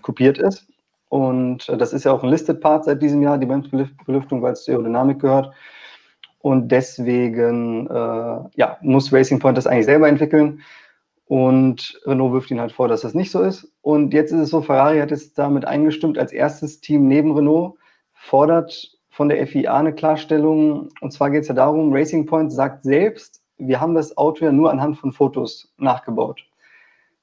kopiert 0.00 0.38
ist. 0.38 0.68
Und 1.08 1.68
äh, 1.68 1.76
das 1.76 1.92
ist 1.92 2.04
ja 2.04 2.12
auch 2.12 2.22
ein 2.22 2.30
Listed 2.30 2.60
Part 2.60 2.84
seit 2.84 3.02
diesem 3.02 3.20
Jahr, 3.20 3.36
die 3.36 3.46
Bremsbelüftung, 3.46 4.42
weil 4.42 4.52
es 4.52 4.62
zur 4.62 4.74
Aerodynamik 4.74 5.18
gehört. 5.18 5.52
Und 6.40 6.68
deswegen 6.68 7.86
äh, 7.86 8.40
ja, 8.56 8.78
muss 8.80 9.12
Racing 9.12 9.38
Point 9.38 9.58
das 9.58 9.66
eigentlich 9.66 9.84
selber 9.84 10.08
entwickeln. 10.08 10.60
Und 11.26 12.00
Renault 12.06 12.32
wirft 12.32 12.50
ihnen 12.50 12.60
halt 12.60 12.72
vor, 12.72 12.88
dass 12.88 13.02
das 13.02 13.14
nicht 13.14 13.30
so 13.30 13.40
ist. 13.40 13.70
Und 13.82 14.12
jetzt 14.12 14.32
ist 14.32 14.40
es 14.40 14.50
so, 14.50 14.62
Ferrari 14.62 14.98
hat 14.98 15.10
jetzt 15.10 15.38
damit 15.38 15.64
eingestimmt, 15.64 16.18
als 16.18 16.32
erstes 16.32 16.80
Team 16.80 17.06
neben 17.06 17.32
Renault, 17.32 17.74
fordert 18.14 18.98
von 19.10 19.28
der 19.28 19.46
FIA 19.46 19.76
eine 19.76 19.94
Klarstellung. 19.94 20.88
Und 21.00 21.12
zwar 21.12 21.30
geht 21.30 21.42
es 21.42 21.48
ja 21.48 21.54
darum, 21.54 21.92
Racing 21.92 22.26
Point 22.26 22.52
sagt 22.52 22.84
selbst, 22.84 23.42
wir 23.58 23.80
haben 23.80 23.94
das 23.94 24.16
Auto 24.16 24.44
ja 24.44 24.52
nur 24.52 24.70
anhand 24.70 24.98
von 24.98 25.12
Fotos 25.12 25.72
nachgebaut. 25.76 26.42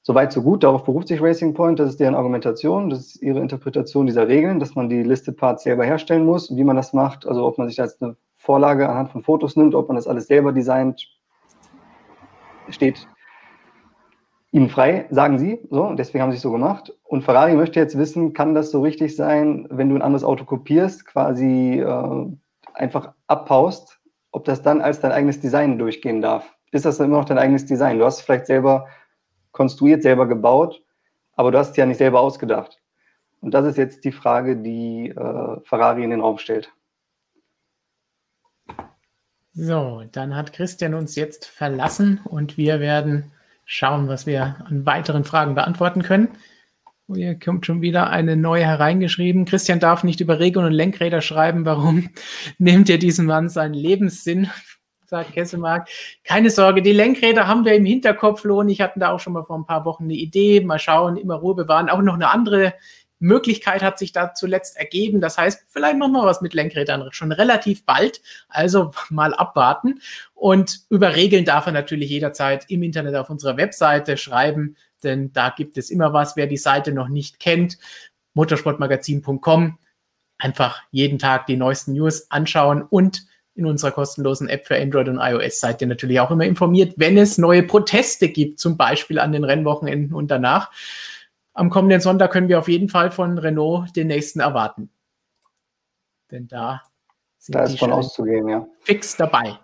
Soweit, 0.02 0.32
so 0.32 0.42
gut. 0.42 0.62
Darauf 0.62 0.84
beruft 0.84 1.08
sich 1.08 1.20
Racing 1.20 1.52
Point. 1.52 1.78
Das 1.78 1.90
ist 1.90 2.00
deren 2.00 2.14
Argumentation. 2.14 2.88
Das 2.88 3.00
ist 3.00 3.22
ihre 3.22 3.40
Interpretation 3.40 4.06
dieser 4.06 4.28
Regeln, 4.28 4.58
dass 4.60 4.74
man 4.74 4.88
die 4.88 5.02
Listed 5.02 5.36
Parts 5.36 5.64
selber 5.64 5.84
herstellen 5.84 6.24
muss. 6.24 6.56
Wie 6.56 6.64
man 6.64 6.76
das 6.76 6.94
macht, 6.94 7.26
also 7.26 7.44
ob 7.44 7.58
man 7.58 7.66
sich 7.66 7.76
da 7.76 7.84
jetzt 7.84 8.00
eine 8.02 8.16
Vorlage 8.48 8.88
anhand 8.88 9.10
von 9.10 9.22
Fotos 9.22 9.56
nimmt, 9.56 9.74
ob 9.74 9.88
man 9.88 9.96
das 9.96 10.06
alles 10.06 10.26
selber 10.26 10.54
designt, 10.54 11.06
steht 12.70 13.06
ihnen 14.52 14.70
frei, 14.70 15.06
sagen 15.10 15.38
sie. 15.38 15.60
So, 15.68 15.92
deswegen 15.92 16.22
haben 16.22 16.30
sie 16.30 16.38
es 16.38 16.42
so 16.42 16.50
gemacht. 16.50 16.90
Und 17.04 17.24
Ferrari 17.24 17.54
möchte 17.54 17.78
jetzt 17.78 17.98
wissen, 17.98 18.32
kann 18.32 18.54
das 18.54 18.70
so 18.70 18.80
richtig 18.80 19.16
sein, 19.16 19.66
wenn 19.68 19.90
du 19.90 19.96
ein 19.96 20.00
anderes 20.00 20.24
Auto 20.24 20.46
kopierst, 20.46 21.04
quasi 21.04 21.80
äh, 21.80 22.26
einfach 22.72 23.12
abhaust, 23.26 24.00
ob 24.30 24.46
das 24.46 24.62
dann 24.62 24.80
als 24.80 25.00
dein 25.00 25.12
eigenes 25.12 25.40
Design 25.40 25.78
durchgehen 25.78 26.22
darf? 26.22 26.50
Ist 26.72 26.86
das 26.86 26.96
dann 26.96 27.08
immer 27.08 27.18
noch 27.18 27.26
dein 27.26 27.36
eigenes 27.36 27.66
Design? 27.66 27.98
Du 27.98 28.06
hast 28.06 28.20
es 28.20 28.24
vielleicht 28.24 28.46
selber 28.46 28.86
konstruiert, 29.52 30.02
selber 30.02 30.26
gebaut, 30.26 30.82
aber 31.36 31.50
du 31.50 31.58
hast 31.58 31.72
es 31.72 31.76
ja 31.76 31.84
nicht 31.84 31.98
selber 31.98 32.20
ausgedacht. 32.20 32.80
Und 33.42 33.52
das 33.52 33.66
ist 33.66 33.76
jetzt 33.76 34.06
die 34.06 34.12
Frage, 34.12 34.56
die 34.56 35.10
äh, 35.10 35.60
Ferrari 35.64 36.02
in 36.02 36.08
den 36.08 36.22
Raum 36.22 36.38
stellt. 36.38 36.72
So, 39.60 40.04
dann 40.12 40.36
hat 40.36 40.52
Christian 40.52 40.94
uns 40.94 41.16
jetzt 41.16 41.44
verlassen 41.44 42.20
und 42.22 42.56
wir 42.56 42.78
werden 42.78 43.32
schauen, 43.64 44.06
was 44.06 44.24
wir 44.24 44.64
an 44.64 44.86
weiteren 44.86 45.24
Fragen 45.24 45.56
beantworten 45.56 46.04
können. 46.04 46.28
Oh, 47.08 47.16
hier 47.16 47.36
kommt 47.36 47.66
schon 47.66 47.82
wieder 47.82 48.08
eine 48.08 48.36
neue 48.36 48.64
hereingeschrieben. 48.64 49.46
Christian 49.46 49.80
darf 49.80 50.04
nicht 50.04 50.20
über 50.20 50.38
Regeln 50.38 50.64
und 50.64 50.70
Lenkräder 50.70 51.22
schreiben. 51.22 51.64
Warum 51.64 52.08
nimmt 52.58 52.88
ihr 52.88 53.00
diesem 53.00 53.26
Mann 53.26 53.48
seinen 53.48 53.74
Lebenssinn? 53.74 54.48
Sagt 55.06 55.32
Kesselmark. 55.32 55.88
Keine 56.22 56.50
Sorge, 56.50 56.80
die 56.80 56.92
Lenkräder 56.92 57.48
haben 57.48 57.64
wir 57.64 57.74
im 57.74 57.84
Hinterkopf, 57.84 58.44
Lohn. 58.44 58.68
Ich 58.68 58.80
hatte 58.80 59.00
da 59.00 59.10
auch 59.10 59.18
schon 59.18 59.32
mal 59.32 59.44
vor 59.44 59.58
ein 59.58 59.66
paar 59.66 59.84
Wochen 59.84 60.04
eine 60.04 60.14
Idee. 60.14 60.60
Mal 60.60 60.78
schauen, 60.78 61.16
immer 61.16 61.34
Ruhe 61.34 61.56
bewahren. 61.56 61.88
Auch 61.88 62.00
noch 62.00 62.14
eine 62.14 62.30
andere 62.30 62.74
Möglichkeit 63.18 63.82
hat 63.82 63.98
sich 63.98 64.12
da 64.12 64.34
zuletzt 64.34 64.76
ergeben. 64.76 65.20
Das 65.20 65.38
heißt, 65.38 65.64
vielleicht 65.68 65.98
machen 65.98 66.12
wir 66.12 66.24
was 66.24 66.40
mit 66.40 66.54
Lenkrädern 66.54 67.08
schon 67.10 67.32
relativ 67.32 67.84
bald. 67.84 68.20
Also 68.48 68.92
mal 69.10 69.34
abwarten. 69.34 70.00
Und 70.34 70.80
über 70.88 71.16
Regeln 71.16 71.44
darf 71.44 71.66
er 71.66 71.72
natürlich 71.72 72.10
jederzeit 72.10 72.66
im 72.68 72.82
Internet 72.82 73.14
auf 73.14 73.30
unserer 73.30 73.56
Webseite 73.56 74.16
schreiben 74.16 74.76
denn 75.02 75.32
da 75.32 75.50
gibt 75.50 75.78
es 75.78 75.90
immer 75.90 76.12
was. 76.12 76.36
Wer 76.36 76.46
die 76.46 76.56
Seite 76.56 76.92
noch 76.92 77.08
nicht 77.08 77.40
kennt, 77.40 77.78
motorsportmagazin.com, 78.34 79.78
einfach 80.38 80.82
jeden 80.90 81.18
Tag 81.18 81.46
die 81.46 81.56
neuesten 81.56 81.92
News 81.92 82.30
anschauen 82.30 82.82
und 82.82 83.26
in 83.54 83.66
unserer 83.66 83.90
kostenlosen 83.90 84.48
App 84.48 84.66
für 84.66 84.80
Android 84.80 85.08
und 85.08 85.18
iOS 85.18 85.58
seid 85.58 85.80
ihr 85.80 85.88
natürlich 85.88 86.20
auch 86.20 86.30
immer 86.30 86.44
informiert, 86.44 86.94
wenn 86.96 87.18
es 87.18 87.38
neue 87.38 87.64
Proteste 87.64 88.28
gibt, 88.28 88.60
zum 88.60 88.76
Beispiel 88.76 89.18
an 89.18 89.32
den 89.32 89.42
Rennwochenenden 89.42 90.14
und 90.14 90.30
danach. 90.30 90.70
Am 91.58 91.70
kommenden 91.70 92.00
Sonntag 92.00 92.30
können 92.30 92.48
wir 92.48 92.60
auf 92.60 92.68
jeden 92.68 92.88
Fall 92.88 93.10
von 93.10 93.36
Renault 93.36 93.96
den 93.96 94.06
nächsten 94.06 94.38
erwarten. 94.38 94.90
Denn 96.30 96.46
da 96.46 96.82
sind 97.38 97.56
da 97.56 97.64
ist 97.64 97.80
von 97.80 97.90
auszugehen, 97.90 98.48
ja. 98.48 98.64
Fix 98.82 99.16
dabei. 99.16 99.58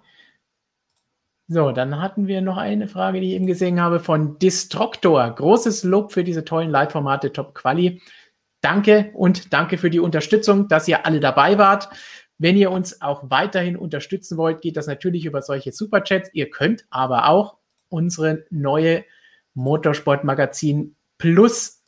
So, 1.47 1.71
dann 1.71 2.01
hatten 2.01 2.27
wir 2.27 2.41
noch 2.41 2.57
eine 2.57 2.89
Frage, 2.89 3.21
die 3.21 3.29
ich 3.29 3.35
eben 3.35 3.47
gesehen 3.47 3.81
habe 3.81 4.01
von 4.01 4.41
Distroktor. 4.41 5.31
Großes 5.31 5.85
Lob 5.85 6.11
für 6.11 6.25
diese 6.25 6.45
tollen 6.45 6.69
Live-Formate 6.69 7.33
Top 7.33 7.55
Quali. 7.55 8.03
Danke 8.61 9.13
und 9.15 9.53
danke 9.53 9.79
für 9.79 9.89
die 9.89 10.01
Unterstützung, 10.01 10.67
dass 10.67 10.89
ihr 10.89 11.07
alle 11.07 11.21
dabei 11.21 11.59
wart. 11.59 11.91
Wenn 12.39 12.57
ihr 12.57 12.73
uns 12.73 13.03
auch 13.03 13.31
weiterhin 13.31 13.77
unterstützen 13.77 14.37
wollt, 14.37 14.63
geht 14.63 14.77
das 14.77 14.89
natürlich 14.89 15.27
über 15.27 15.43
solche 15.43 15.71
Superchats. 15.71 16.29
Ihr 16.33 16.51
könnt 16.51 16.87
aber 16.91 17.29
auch 17.29 17.59
unsere 17.89 18.47
neue 18.51 19.05
Motorsportmagazin 19.55 20.97
Plus 21.19 21.84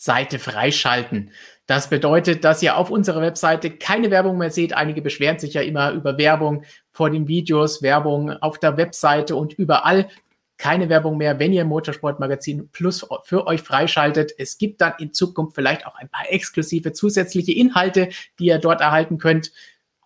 Seite 0.00 0.38
freischalten. 0.38 1.30
Das 1.66 1.90
bedeutet, 1.90 2.42
dass 2.42 2.62
ihr 2.62 2.78
auf 2.78 2.90
unserer 2.90 3.20
Webseite 3.20 3.70
keine 3.70 4.10
Werbung 4.10 4.38
mehr 4.38 4.50
seht. 4.50 4.72
Einige 4.72 5.02
beschweren 5.02 5.38
sich 5.38 5.52
ja 5.52 5.60
immer 5.60 5.92
über 5.92 6.16
Werbung 6.16 6.64
vor 6.90 7.10
den 7.10 7.28
Videos, 7.28 7.82
Werbung 7.82 8.30
auf 8.30 8.58
der 8.58 8.78
Webseite 8.78 9.36
und 9.36 9.52
überall. 9.52 10.08
Keine 10.56 10.88
Werbung 10.88 11.18
mehr, 11.18 11.38
wenn 11.38 11.52
ihr 11.52 11.66
Motorsportmagazin 11.66 12.70
Plus 12.70 13.06
für 13.24 13.46
euch 13.46 13.60
freischaltet. 13.60 14.32
Es 14.38 14.56
gibt 14.56 14.80
dann 14.80 14.94
in 14.98 15.12
Zukunft 15.12 15.54
vielleicht 15.54 15.86
auch 15.86 15.96
ein 15.96 16.08
paar 16.08 16.32
exklusive 16.32 16.94
zusätzliche 16.94 17.52
Inhalte, 17.52 18.08
die 18.38 18.46
ihr 18.46 18.58
dort 18.58 18.80
erhalten 18.80 19.18
könnt. 19.18 19.52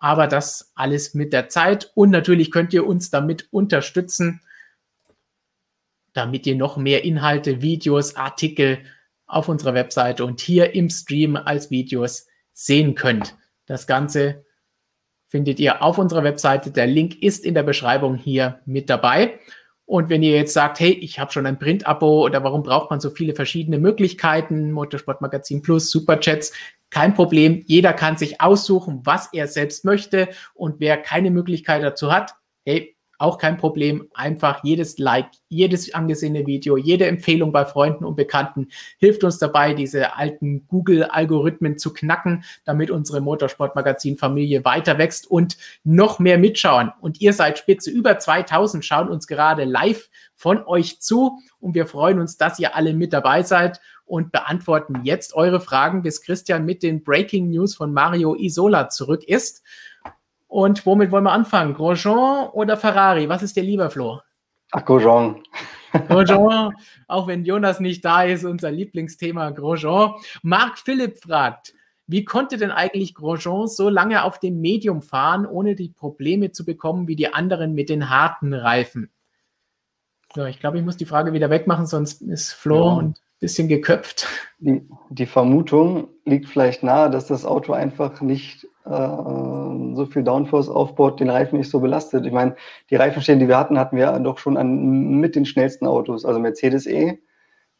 Aber 0.00 0.26
das 0.26 0.72
alles 0.74 1.14
mit 1.14 1.32
der 1.32 1.48
Zeit. 1.48 1.92
Und 1.94 2.10
natürlich 2.10 2.50
könnt 2.50 2.74
ihr 2.74 2.84
uns 2.84 3.10
damit 3.10 3.46
unterstützen, 3.52 4.40
damit 6.14 6.48
ihr 6.48 6.56
noch 6.56 6.76
mehr 6.78 7.04
Inhalte, 7.04 7.62
Videos, 7.62 8.16
Artikel 8.16 8.80
auf 9.34 9.48
unserer 9.48 9.74
Webseite 9.74 10.24
und 10.24 10.40
hier 10.40 10.74
im 10.74 10.90
Stream 10.90 11.36
als 11.36 11.70
Videos 11.70 12.26
sehen 12.52 12.94
könnt. 12.94 13.36
Das 13.66 13.86
Ganze 13.86 14.44
findet 15.28 15.58
ihr 15.58 15.82
auf 15.82 15.98
unserer 15.98 16.22
Webseite. 16.22 16.70
Der 16.70 16.86
Link 16.86 17.20
ist 17.22 17.44
in 17.44 17.54
der 17.54 17.64
Beschreibung 17.64 18.16
hier 18.16 18.60
mit 18.66 18.88
dabei. 18.88 19.40
Und 19.86 20.08
wenn 20.08 20.22
ihr 20.22 20.34
jetzt 20.34 20.54
sagt, 20.54 20.80
hey, 20.80 20.92
ich 20.92 21.18
habe 21.18 21.32
schon 21.32 21.46
ein 21.46 21.58
Print-Abo 21.58 22.24
oder 22.24 22.42
warum 22.42 22.62
braucht 22.62 22.90
man 22.90 23.00
so 23.00 23.10
viele 23.10 23.34
verschiedene 23.34 23.78
Möglichkeiten, 23.78 24.72
Motorsportmagazin 24.72 25.60
Plus, 25.60 25.90
Superchats, 25.90 26.52
kein 26.90 27.14
Problem. 27.14 27.64
Jeder 27.66 27.92
kann 27.92 28.16
sich 28.16 28.40
aussuchen, 28.40 29.00
was 29.04 29.28
er 29.32 29.48
selbst 29.48 29.84
möchte. 29.84 30.28
Und 30.54 30.76
wer 30.78 30.96
keine 30.96 31.30
Möglichkeit 31.30 31.82
dazu 31.82 32.12
hat, 32.12 32.34
hey, 32.64 32.93
auch 33.24 33.38
kein 33.38 33.56
Problem. 33.56 34.08
Einfach 34.12 34.62
jedes 34.62 34.98
Like, 34.98 35.30
jedes 35.48 35.92
angesehene 35.94 36.46
Video, 36.46 36.76
jede 36.76 37.06
Empfehlung 37.06 37.52
bei 37.52 37.64
Freunden 37.64 38.04
und 38.04 38.16
Bekannten 38.16 38.68
hilft 38.98 39.24
uns 39.24 39.38
dabei, 39.38 39.72
diese 39.72 40.16
alten 40.16 40.66
Google-Algorithmen 40.68 41.78
zu 41.78 41.94
knacken, 41.94 42.44
damit 42.64 42.90
unsere 42.90 43.22
Motorsportmagazin-Familie 43.22 44.64
weiter 44.66 44.98
wächst 44.98 45.30
und 45.30 45.56
noch 45.84 46.18
mehr 46.18 46.36
mitschauen. 46.36 46.92
Und 47.00 47.22
ihr 47.22 47.32
seid 47.32 47.58
spitze. 47.58 47.90
Über 47.90 48.18
2000 48.18 48.84
schauen 48.84 49.08
uns 49.08 49.26
gerade 49.26 49.64
live 49.64 50.10
von 50.36 50.62
euch 50.66 51.00
zu 51.00 51.38
und 51.60 51.74
wir 51.74 51.86
freuen 51.86 52.20
uns, 52.20 52.36
dass 52.36 52.58
ihr 52.58 52.76
alle 52.76 52.92
mit 52.92 53.14
dabei 53.14 53.42
seid 53.42 53.80
und 54.06 54.32
beantworten 54.32 55.00
jetzt 55.04 55.34
eure 55.34 55.60
Fragen, 55.60 56.02
bis 56.02 56.20
Christian 56.20 56.66
mit 56.66 56.82
den 56.82 57.02
Breaking 57.02 57.50
News 57.50 57.74
von 57.74 57.92
Mario 57.92 58.34
Isola 58.34 58.90
zurück 58.90 59.24
ist. 59.24 59.62
Und 60.54 60.86
womit 60.86 61.10
wollen 61.10 61.24
wir 61.24 61.32
anfangen? 61.32 61.74
Grosjean 61.74 62.48
oder 62.50 62.76
Ferrari? 62.76 63.28
Was 63.28 63.42
ist 63.42 63.56
dir 63.56 63.64
lieber, 63.64 63.90
Flo? 63.90 64.20
Ach, 64.70 64.84
Grosjean. 64.84 65.42
Grosjean, 66.08 66.72
auch 67.08 67.26
wenn 67.26 67.44
Jonas 67.44 67.80
nicht 67.80 68.04
da 68.04 68.22
ist, 68.22 68.44
unser 68.44 68.70
Lieblingsthema 68.70 69.50
Grosjean. 69.50 70.14
Marc 70.44 70.78
Philipp 70.78 71.18
fragt, 71.18 71.74
wie 72.06 72.24
konnte 72.24 72.56
denn 72.56 72.70
eigentlich 72.70 73.16
Grosjean 73.16 73.66
so 73.66 73.88
lange 73.88 74.22
auf 74.22 74.38
dem 74.38 74.60
Medium 74.60 75.02
fahren, 75.02 75.44
ohne 75.44 75.74
die 75.74 75.88
Probleme 75.88 76.52
zu 76.52 76.64
bekommen 76.64 77.08
wie 77.08 77.16
die 77.16 77.34
anderen 77.34 77.74
mit 77.74 77.88
den 77.88 78.08
harten 78.08 78.54
Reifen? 78.54 79.10
So, 80.36 80.44
ich 80.44 80.60
glaube, 80.60 80.78
ich 80.78 80.84
muss 80.84 80.96
die 80.96 81.04
Frage 81.04 81.32
wieder 81.32 81.50
wegmachen, 81.50 81.86
sonst 81.86 82.22
ist 82.22 82.52
Flo 82.52 82.90
ja. 82.90 82.98
ein 82.98 83.14
bisschen 83.40 83.66
geköpft. 83.66 84.28
Die, 84.60 84.88
die 85.10 85.26
Vermutung 85.26 86.10
liegt 86.24 86.48
vielleicht 86.48 86.84
nahe, 86.84 87.10
dass 87.10 87.26
das 87.26 87.44
Auto 87.44 87.72
einfach 87.72 88.20
nicht 88.20 88.68
so 88.86 90.06
viel 90.06 90.22
Downforce 90.22 90.68
aufbaut, 90.68 91.18
den 91.18 91.30
Reifen 91.30 91.58
nicht 91.58 91.70
so 91.70 91.80
belastet. 91.80 92.26
Ich 92.26 92.32
meine, 92.32 92.54
die 92.90 92.96
Reifenstellen, 92.96 93.40
die 93.40 93.48
wir 93.48 93.58
hatten, 93.58 93.78
hatten 93.78 93.96
wir 93.96 94.18
doch 94.20 94.38
schon 94.38 94.56
an, 94.56 95.20
mit 95.20 95.36
den 95.36 95.46
schnellsten 95.46 95.86
Autos, 95.86 96.24
also 96.24 96.38
Mercedes 96.38 96.86
E. 96.86 97.18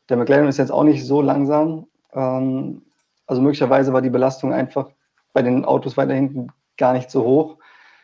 Der 0.09 0.17
McLaren 0.17 0.49
ist 0.49 0.59
jetzt 0.59 0.73
auch 0.73 0.85
nicht 0.85 1.05
so 1.05 1.21
langsam. 1.21 1.87
Ähm, 2.13 2.83
also 3.27 3.43
möglicherweise 3.43 3.93
war 3.93 4.03
die 4.03 4.11
Belastung 4.11 4.53
einfach 4.53 4.91
bei 5.33 5.43
den 5.43 5.65
Autos 5.65 5.97
weiter 5.97 6.15
hinten 6.15 6.49
gar 6.77 6.93
nicht 6.95 7.11
so 7.11 7.25
hoch. 7.25 7.59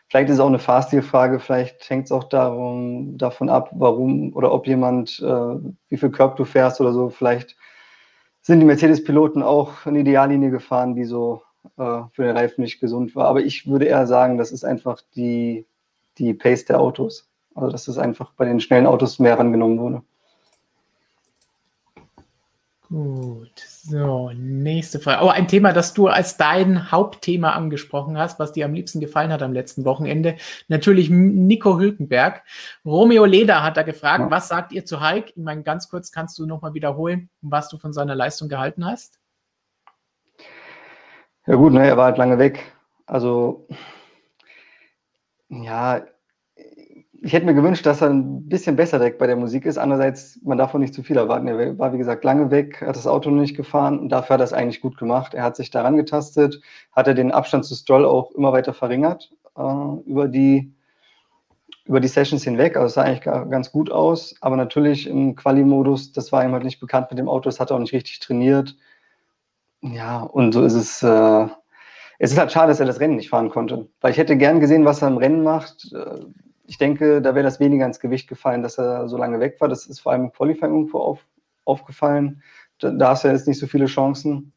Vielleicht 0.08 0.28
ist 0.28 0.34
es 0.36 0.40
auch 0.40 0.48
eine 0.48 0.58
Fahrstilfrage, 0.58 1.38
vielleicht 1.38 1.88
hängt 1.88 2.06
es 2.06 2.12
auch 2.12 2.24
darum, 2.24 3.16
davon 3.16 3.48
ab, 3.48 3.70
warum 3.72 4.34
oder 4.34 4.52
ob 4.52 4.66
jemand, 4.66 5.20
äh, 5.20 5.70
wie 5.88 5.96
viel 5.96 6.10
Körb 6.10 6.36
du 6.36 6.44
fährst 6.44 6.80
oder 6.80 6.92
so. 6.92 7.10
Vielleicht 7.10 7.56
sind 8.42 8.60
die 8.60 8.66
Mercedes-Piloten 8.66 9.42
auch 9.42 9.86
eine 9.86 10.00
Ideallinie 10.00 10.50
gefahren, 10.50 10.94
die 10.94 11.04
so 11.04 11.42
äh, 11.76 12.02
für 12.12 12.22
den 12.24 12.36
Reifen 12.36 12.62
nicht 12.62 12.80
gesund 12.80 13.14
war. 13.14 13.26
Aber 13.26 13.40
ich 13.40 13.66
würde 13.66 13.86
eher 13.86 14.06
sagen, 14.06 14.38
das 14.38 14.52
ist 14.52 14.64
einfach 14.64 15.02
die, 15.14 15.66
die 16.18 16.34
Pace 16.34 16.64
der 16.64 16.80
Autos. 16.80 17.28
Also 17.54 17.70
dass 17.70 17.88
es 17.88 17.98
einfach 17.98 18.32
bei 18.32 18.44
den 18.44 18.60
schnellen 18.60 18.86
Autos 18.86 19.18
mehr 19.18 19.38
rangenommen 19.38 19.78
wurde. 19.78 20.02
Gut, 22.88 23.52
so, 23.56 24.32
nächste 24.34 24.98
Frage. 24.98 25.24
Oh, 25.24 25.28
ein 25.28 25.46
Thema, 25.46 25.72
das 25.72 25.94
du 25.94 26.08
als 26.08 26.36
dein 26.36 26.90
Hauptthema 26.90 27.52
angesprochen 27.52 28.18
hast, 28.18 28.40
was 28.40 28.50
dir 28.50 28.64
am 28.64 28.74
liebsten 28.74 28.98
gefallen 28.98 29.30
hat 29.30 29.42
am 29.42 29.52
letzten 29.52 29.84
Wochenende. 29.84 30.34
Natürlich 30.66 31.08
Nico 31.08 31.78
Hülkenberg. 31.78 32.42
Romeo 32.84 33.26
Leder 33.26 33.62
hat 33.62 33.76
da 33.76 33.84
gefragt, 33.84 34.24
ja. 34.24 34.30
was 34.32 34.48
sagt 34.48 34.72
ihr 34.72 34.84
zu 34.84 35.00
Heik? 35.00 35.30
Ich 35.36 35.42
meine, 35.42 35.62
ganz 35.62 35.88
kurz 35.88 36.10
kannst 36.10 36.36
du 36.40 36.46
nochmal 36.46 36.74
wiederholen, 36.74 37.30
was 37.42 37.68
du 37.68 37.78
von 37.78 37.92
seiner 37.92 38.16
Leistung 38.16 38.48
gehalten 38.48 38.84
hast? 38.84 39.19
Ja 41.46 41.54
gut, 41.56 41.72
ne, 41.72 41.86
er 41.86 41.96
war 41.96 42.06
halt 42.06 42.18
lange 42.18 42.38
weg. 42.38 42.72
Also 43.06 43.66
ja, 45.48 46.04
ich 47.22 47.32
hätte 47.34 47.44
mir 47.44 47.54
gewünscht, 47.54 47.84
dass 47.84 48.00
er 48.00 48.08
ein 48.10 48.48
bisschen 48.48 48.76
besser 48.76 48.98
direkt 48.98 49.18
bei 49.18 49.26
der 49.26 49.36
Musik 49.36 49.66
ist. 49.66 49.76
Andererseits, 49.78 50.38
man 50.42 50.56
darf 50.56 50.74
auch 50.74 50.78
nicht 50.78 50.94
zu 50.94 51.02
viel 51.02 51.16
erwarten. 51.18 51.48
Er 51.48 51.78
war, 51.78 51.92
wie 51.92 51.98
gesagt, 51.98 52.24
lange 52.24 52.50
weg, 52.50 52.80
hat 52.80 52.96
das 52.96 53.06
Auto 53.06 53.30
noch 53.30 53.40
nicht 53.42 53.56
gefahren 53.56 53.98
und 53.98 54.08
dafür 54.08 54.34
hat 54.34 54.40
er 54.40 54.44
es 54.44 54.52
eigentlich 54.54 54.80
gut 54.80 54.96
gemacht. 54.96 55.34
Er 55.34 55.42
hat 55.42 55.56
sich 55.56 55.70
daran 55.70 55.96
getastet, 55.96 56.60
hat 56.92 57.06
er 57.08 57.14
den 57.14 57.30
Abstand 57.32 57.64
zu 57.66 57.74
Stroll 57.74 58.06
auch 58.06 58.32
immer 58.32 58.52
weiter 58.52 58.72
verringert 58.72 59.32
äh, 59.56 59.62
über, 60.06 60.28
die, 60.28 60.72
über 61.84 62.00
die 62.00 62.08
Sessions 62.08 62.44
hinweg. 62.44 62.76
Also 62.76 62.86
es 62.86 62.94
sah 62.94 63.02
eigentlich 63.02 63.22
ganz 63.22 63.72
gut 63.72 63.90
aus. 63.90 64.34
Aber 64.40 64.56
natürlich 64.56 65.06
im 65.06 65.36
Quali-Modus, 65.36 66.12
das 66.12 66.32
war 66.32 66.44
ihm 66.44 66.52
halt 66.52 66.64
nicht 66.64 66.80
bekannt 66.80 67.08
mit 67.10 67.18
dem 67.18 67.28
Auto, 67.28 67.48
das 67.48 67.60
hat 67.60 67.70
er 67.70 67.76
auch 67.76 67.80
nicht 67.80 67.92
richtig 67.92 68.20
trainiert. 68.20 68.76
Ja, 69.82 70.20
und 70.20 70.52
so 70.52 70.62
ist 70.62 70.74
es. 70.74 71.02
Äh, 71.02 71.46
es 72.18 72.32
ist 72.32 72.38
halt 72.38 72.52
schade, 72.52 72.68
dass 72.68 72.80
er 72.80 72.86
das 72.86 73.00
Rennen 73.00 73.16
nicht 73.16 73.30
fahren 73.30 73.48
konnte. 73.48 73.88
Weil 74.00 74.12
ich 74.12 74.18
hätte 74.18 74.36
gern 74.36 74.60
gesehen, 74.60 74.84
was 74.84 75.00
er 75.00 75.08
im 75.08 75.16
Rennen 75.16 75.42
macht. 75.42 75.90
Äh, 75.92 76.20
ich 76.66 76.78
denke, 76.78 77.22
da 77.22 77.34
wäre 77.34 77.44
das 77.44 77.60
weniger 77.60 77.86
ins 77.86 77.98
Gewicht 77.98 78.28
gefallen, 78.28 78.62
dass 78.62 78.78
er 78.78 79.08
so 79.08 79.16
lange 79.16 79.40
weg 79.40 79.56
war. 79.60 79.68
Das 79.68 79.86
ist 79.86 80.00
vor 80.00 80.12
allem 80.12 80.24
im 80.24 80.32
Qualifying 80.32 80.72
irgendwo 80.72 80.98
auf, 80.98 81.26
aufgefallen. 81.64 82.42
Da, 82.78 82.90
da 82.90 83.08
hast 83.10 83.24
du 83.24 83.28
ja 83.28 83.34
jetzt 83.34 83.48
nicht 83.48 83.58
so 83.58 83.66
viele 83.66 83.86
Chancen. 83.86 84.52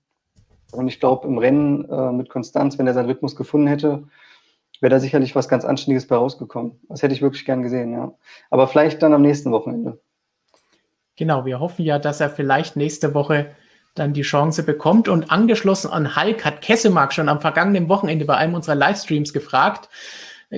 Und 0.73 0.88
ich 0.88 0.99
glaube, 0.99 1.27
im 1.27 1.38
Rennen 1.38 1.89
äh, 1.89 2.12
mit 2.12 2.29
Konstanz, 2.29 2.77
wenn 2.77 2.88
er 2.88 2.93
seinen 2.93 3.05
Rhythmus 3.05 3.36
gefunden 3.36 3.67
hätte, 3.67 4.03
wäre 4.81 4.91
da 4.91 4.99
sicherlich 4.99 5.36
was 5.36 5.47
ganz 5.47 5.63
Anständiges 5.63 6.07
bei 6.07 6.17
rausgekommen. 6.17 6.79
Das 6.89 7.01
hätte 7.01 7.13
ich 7.13 7.21
wirklich 7.21 7.45
gern 7.45 7.62
gesehen, 7.62 7.93
ja. 7.93 8.13
Aber 8.49 8.67
vielleicht 8.67 9.01
dann 9.01 9.13
am 9.13 9.21
nächsten 9.21 9.51
Wochenende. 9.51 10.01
Genau, 11.15 11.45
wir 11.45 11.59
hoffen 11.59 11.86
ja, 11.86 11.99
dass 11.99 12.19
er 12.19 12.29
vielleicht 12.29 12.75
nächste 12.75 13.13
Woche 13.13 13.51
dann 13.95 14.13
die 14.13 14.21
Chance 14.21 14.63
bekommt. 14.63 15.08
Und 15.08 15.32
angeschlossen 15.32 15.91
an 15.91 16.15
Hulk 16.15 16.45
hat 16.45 16.62
Kessemark 16.62 17.13
schon 17.13 17.29
am 17.29 17.41
vergangenen 17.41 17.89
Wochenende 17.89 18.25
bei 18.25 18.36
einem 18.36 18.56
unserer 18.56 18.75
Livestreams 18.75 19.34
gefragt, 19.34 19.89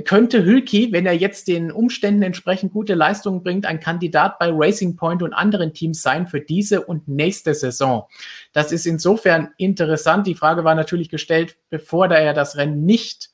könnte 0.03 0.43
Hülki, 0.43 0.91
wenn 0.91 1.05
er 1.05 1.13
jetzt 1.13 1.47
den 1.47 1.71
Umständen 1.71 2.21
entsprechend 2.21 2.73
gute 2.73 2.95
Leistungen 2.95 3.43
bringt, 3.43 3.65
ein 3.65 3.79
Kandidat 3.79 4.39
bei 4.39 4.49
Racing 4.51 4.97
Point 4.97 5.23
und 5.23 5.33
anderen 5.33 5.73
Teams 5.73 6.01
sein 6.01 6.27
für 6.27 6.41
diese 6.41 6.81
und 6.81 7.07
nächste 7.07 7.53
Saison. 7.53 8.07
Das 8.51 8.73
ist 8.73 8.85
insofern 8.85 9.53
interessant. 9.57 10.27
Die 10.27 10.35
Frage 10.35 10.65
war 10.65 10.75
natürlich 10.75 11.09
gestellt, 11.09 11.55
bevor 11.69 12.11
er 12.11 12.33
das 12.33 12.57
Rennen 12.57 12.83
nicht 12.85 13.29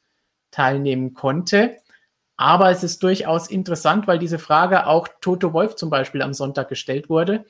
teilnehmen 0.51 1.15
konnte. 1.15 1.77
Aber 2.37 2.69
es 2.69 2.83
ist 2.83 3.01
durchaus 3.01 3.49
interessant, 3.49 4.07
weil 4.07 4.19
diese 4.19 4.39
Frage 4.39 4.85
auch 4.85 5.07
Toto 5.19 5.53
Wolf 5.53 5.75
zum 5.75 5.89
Beispiel 5.89 6.21
am 6.21 6.33
Sonntag 6.33 6.69
gestellt 6.69 7.09
wurde 7.09 7.45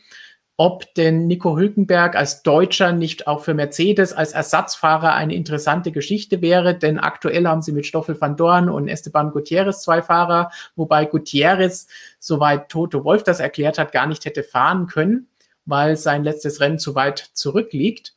ob 0.63 0.93
denn 0.93 1.26
Nico 1.26 1.58
Hülkenberg 1.58 2.15
als 2.15 2.43
Deutscher 2.43 2.91
nicht 2.91 3.26
auch 3.26 3.43
für 3.43 3.56
Mercedes 3.56 4.13
als 4.13 4.32
Ersatzfahrer 4.32 5.15
eine 5.15 5.34
interessante 5.34 5.91
Geschichte 5.91 6.43
wäre, 6.43 6.78
denn 6.78 7.00
aktuell 7.00 7.47
haben 7.47 7.63
sie 7.63 7.71
mit 7.71 7.88
Stoffel 7.88 8.21
van 8.21 8.38
Dorn 8.38 8.69
und 8.69 8.88
Esteban 8.88 9.32
Gutierrez 9.32 9.82
zwei 9.82 10.04
Fahrer, 10.04 10.52
wobei 10.76 11.06
Gutierrez, 11.06 11.88
soweit 12.19 12.69
Toto 12.69 13.04
Wolf 13.04 13.24
das 13.24 13.39
erklärt 13.39 13.80
hat, 13.80 13.91
gar 13.91 14.06
nicht 14.06 14.24
hätte 14.26 14.43
fahren 14.43 14.86
können, 14.86 15.30
weil 15.65 15.97
sein 15.97 16.24
letztes 16.24 16.60
Rennen 16.60 16.78
zu 16.78 16.93
weit 16.93 17.32
zurückliegt. 17.34 18.13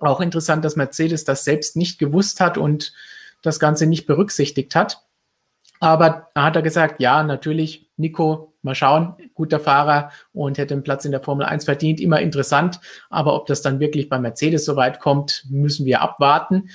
Auch 0.00 0.20
interessant, 0.20 0.64
dass 0.64 0.74
Mercedes 0.74 1.22
das 1.22 1.44
selbst 1.44 1.76
nicht 1.76 2.00
gewusst 2.00 2.40
hat 2.40 2.58
und 2.58 2.92
das 3.42 3.60
Ganze 3.60 3.86
nicht 3.86 4.06
berücksichtigt 4.06 4.74
hat. 4.74 5.04
Aber 5.78 6.30
da 6.34 6.46
hat 6.46 6.56
er 6.56 6.62
gesagt, 6.62 7.00
ja, 7.00 7.22
natürlich, 7.22 7.88
Nico 7.96 8.53
Mal 8.64 8.74
schauen, 8.74 9.14
guter 9.34 9.60
Fahrer 9.60 10.10
und 10.32 10.58
hätte 10.58 10.74
einen 10.74 10.82
Platz 10.82 11.04
in 11.04 11.12
der 11.12 11.22
Formel 11.22 11.46
1 11.46 11.64
verdient. 11.64 12.00
Immer 12.00 12.20
interessant, 12.20 12.80
aber 13.10 13.34
ob 13.34 13.46
das 13.46 13.62
dann 13.62 13.80
wirklich 13.80 14.08
bei 14.08 14.18
Mercedes 14.18 14.64
so 14.64 14.76
weit 14.76 15.00
kommt, 15.00 15.44
müssen 15.48 15.86
wir 15.86 16.00
abwarten. 16.00 16.70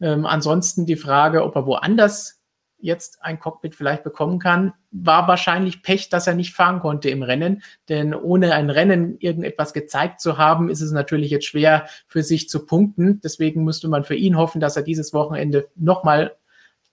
Ähm, 0.00 0.26
ansonsten 0.26 0.86
die 0.86 0.96
Frage, 0.96 1.44
ob 1.44 1.56
er 1.56 1.66
woanders 1.66 2.40
jetzt 2.84 3.22
ein 3.22 3.40
Cockpit 3.40 3.74
vielleicht 3.74 4.04
bekommen 4.04 4.38
kann, 4.38 4.74
war 4.90 5.26
wahrscheinlich 5.26 5.82
Pech, 5.82 6.10
dass 6.10 6.26
er 6.26 6.34
nicht 6.34 6.52
fahren 6.52 6.80
konnte 6.80 7.08
im 7.08 7.22
Rennen. 7.22 7.62
Denn 7.88 8.14
ohne 8.14 8.54
ein 8.54 8.68
Rennen 8.68 9.16
irgendetwas 9.18 9.72
gezeigt 9.72 10.20
zu 10.20 10.36
haben, 10.36 10.68
ist 10.68 10.82
es 10.82 10.92
natürlich 10.92 11.30
jetzt 11.30 11.46
schwer 11.46 11.86
für 12.06 12.22
sich 12.22 12.50
zu 12.50 12.66
punkten. 12.66 13.20
Deswegen 13.22 13.64
müsste 13.64 13.88
man 13.88 14.04
für 14.04 14.14
ihn 14.14 14.36
hoffen, 14.36 14.60
dass 14.60 14.76
er 14.76 14.82
dieses 14.82 15.14
Wochenende 15.14 15.66
nochmal 15.76 16.36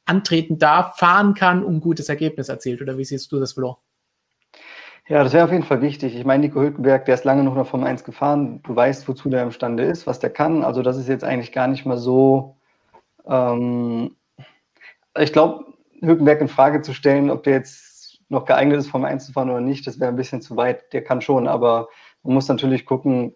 antreten 0.05 0.57
darf, 0.57 0.97
fahren 0.97 1.33
kann 1.33 1.63
und 1.63 1.75
ein 1.75 1.81
gutes 1.81 2.07
Ergebnis 2.07 2.47
erzielt. 2.47 2.81
Oder 2.81 2.97
wie 2.97 3.05
siehst 3.05 3.31
du 3.31 3.39
das, 3.39 3.53
Flo? 3.53 3.77
Ja, 5.11 5.25
das 5.25 5.33
wäre 5.33 5.43
auf 5.43 5.51
jeden 5.51 5.65
Fall 5.65 5.81
wichtig. 5.81 6.15
Ich 6.15 6.23
meine, 6.23 6.41
Nico 6.41 6.61
Hülkenberg, 6.61 7.03
der 7.03 7.15
ist 7.15 7.25
lange 7.25 7.43
noch 7.43 7.53
nach 7.53 7.67
Formel 7.67 7.85
1 7.85 8.05
gefahren. 8.05 8.61
Du 8.63 8.73
weißt, 8.73 9.09
wozu 9.09 9.27
der 9.27 9.43
imstande 9.43 9.83
ist, 9.83 10.07
was 10.07 10.19
der 10.19 10.29
kann. 10.29 10.63
Also 10.63 10.83
das 10.83 10.95
ist 10.95 11.09
jetzt 11.09 11.25
eigentlich 11.25 11.51
gar 11.51 11.67
nicht 11.67 11.85
mal 11.85 11.97
so. 11.97 12.55
Ähm, 13.27 14.15
ich 15.19 15.33
glaube, 15.33 15.65
Hülkenberg 15.99 16.39
in 16.39 16.47
Frage 16.47 16.81
zu 16.81 16.93
stellen, 16.93 17.29
ob 17.29 17.43
der 17.43 17.55
jetzt 17.55 18.21
noch 18.29 18.45
geeignet 18.45 18.77
ist, 18.77 18.87
Formel 18.87 19.09
1 19.09 19.25
zu 19.25 19.33
fahren 19.33 19.49
oder 19.49 19.59
nicht, 19.59 19.85
das 19.85 19.99
wäre 19.99 20.09
ein 20.09 20.15
bisschen 20.15 20.41
zu 20.41 20.55
weit. 20.55 20.93
Der 20.93 21.03
kann 21.03 21.19
schon, 21.19 21.45
aber 21.45 21.89
man 22.23 22.35
muss 22.35 22.47
natürlich 22.47 22.85
gucken, 22.85 23.33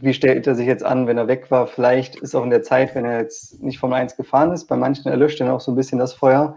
wie 0.00 0.12
stellt 0.12 0.44
er 0.48 0.56
sich 0.56 0.66
jetzt 0.66 0.84
an, 0.84 1.06
wenn 1.06 1.18
er 1.18 1.28
weg 1.28 1.52
war. 1.52 1.68
Vielleicht 1.68 2.16
ist 2.16 2.34
auch 2.34 2.42
in 2.42 2.50
der 2.50 2.64
Zeit, 2.64 2.96
wenn 2.96 3.04
er 3.04 3.20
jetzt 3.20 3.62
nicht 3.62 3.78
Formel 3.78 4.00
1 4.00 4.16
gefahren 4.16 4.50
ist, 4.50 4.66
bei 4.66 4.76
manchen 4.76 5.08
erlöscht 5.08 5.40
dann 5.40 5.50
auch 5.50 5.60
so 5.60 5.70
ein 5.70 5.76
bisschen 5.76 6.00
das 6.00 6.14
Feuer 6.14 6.56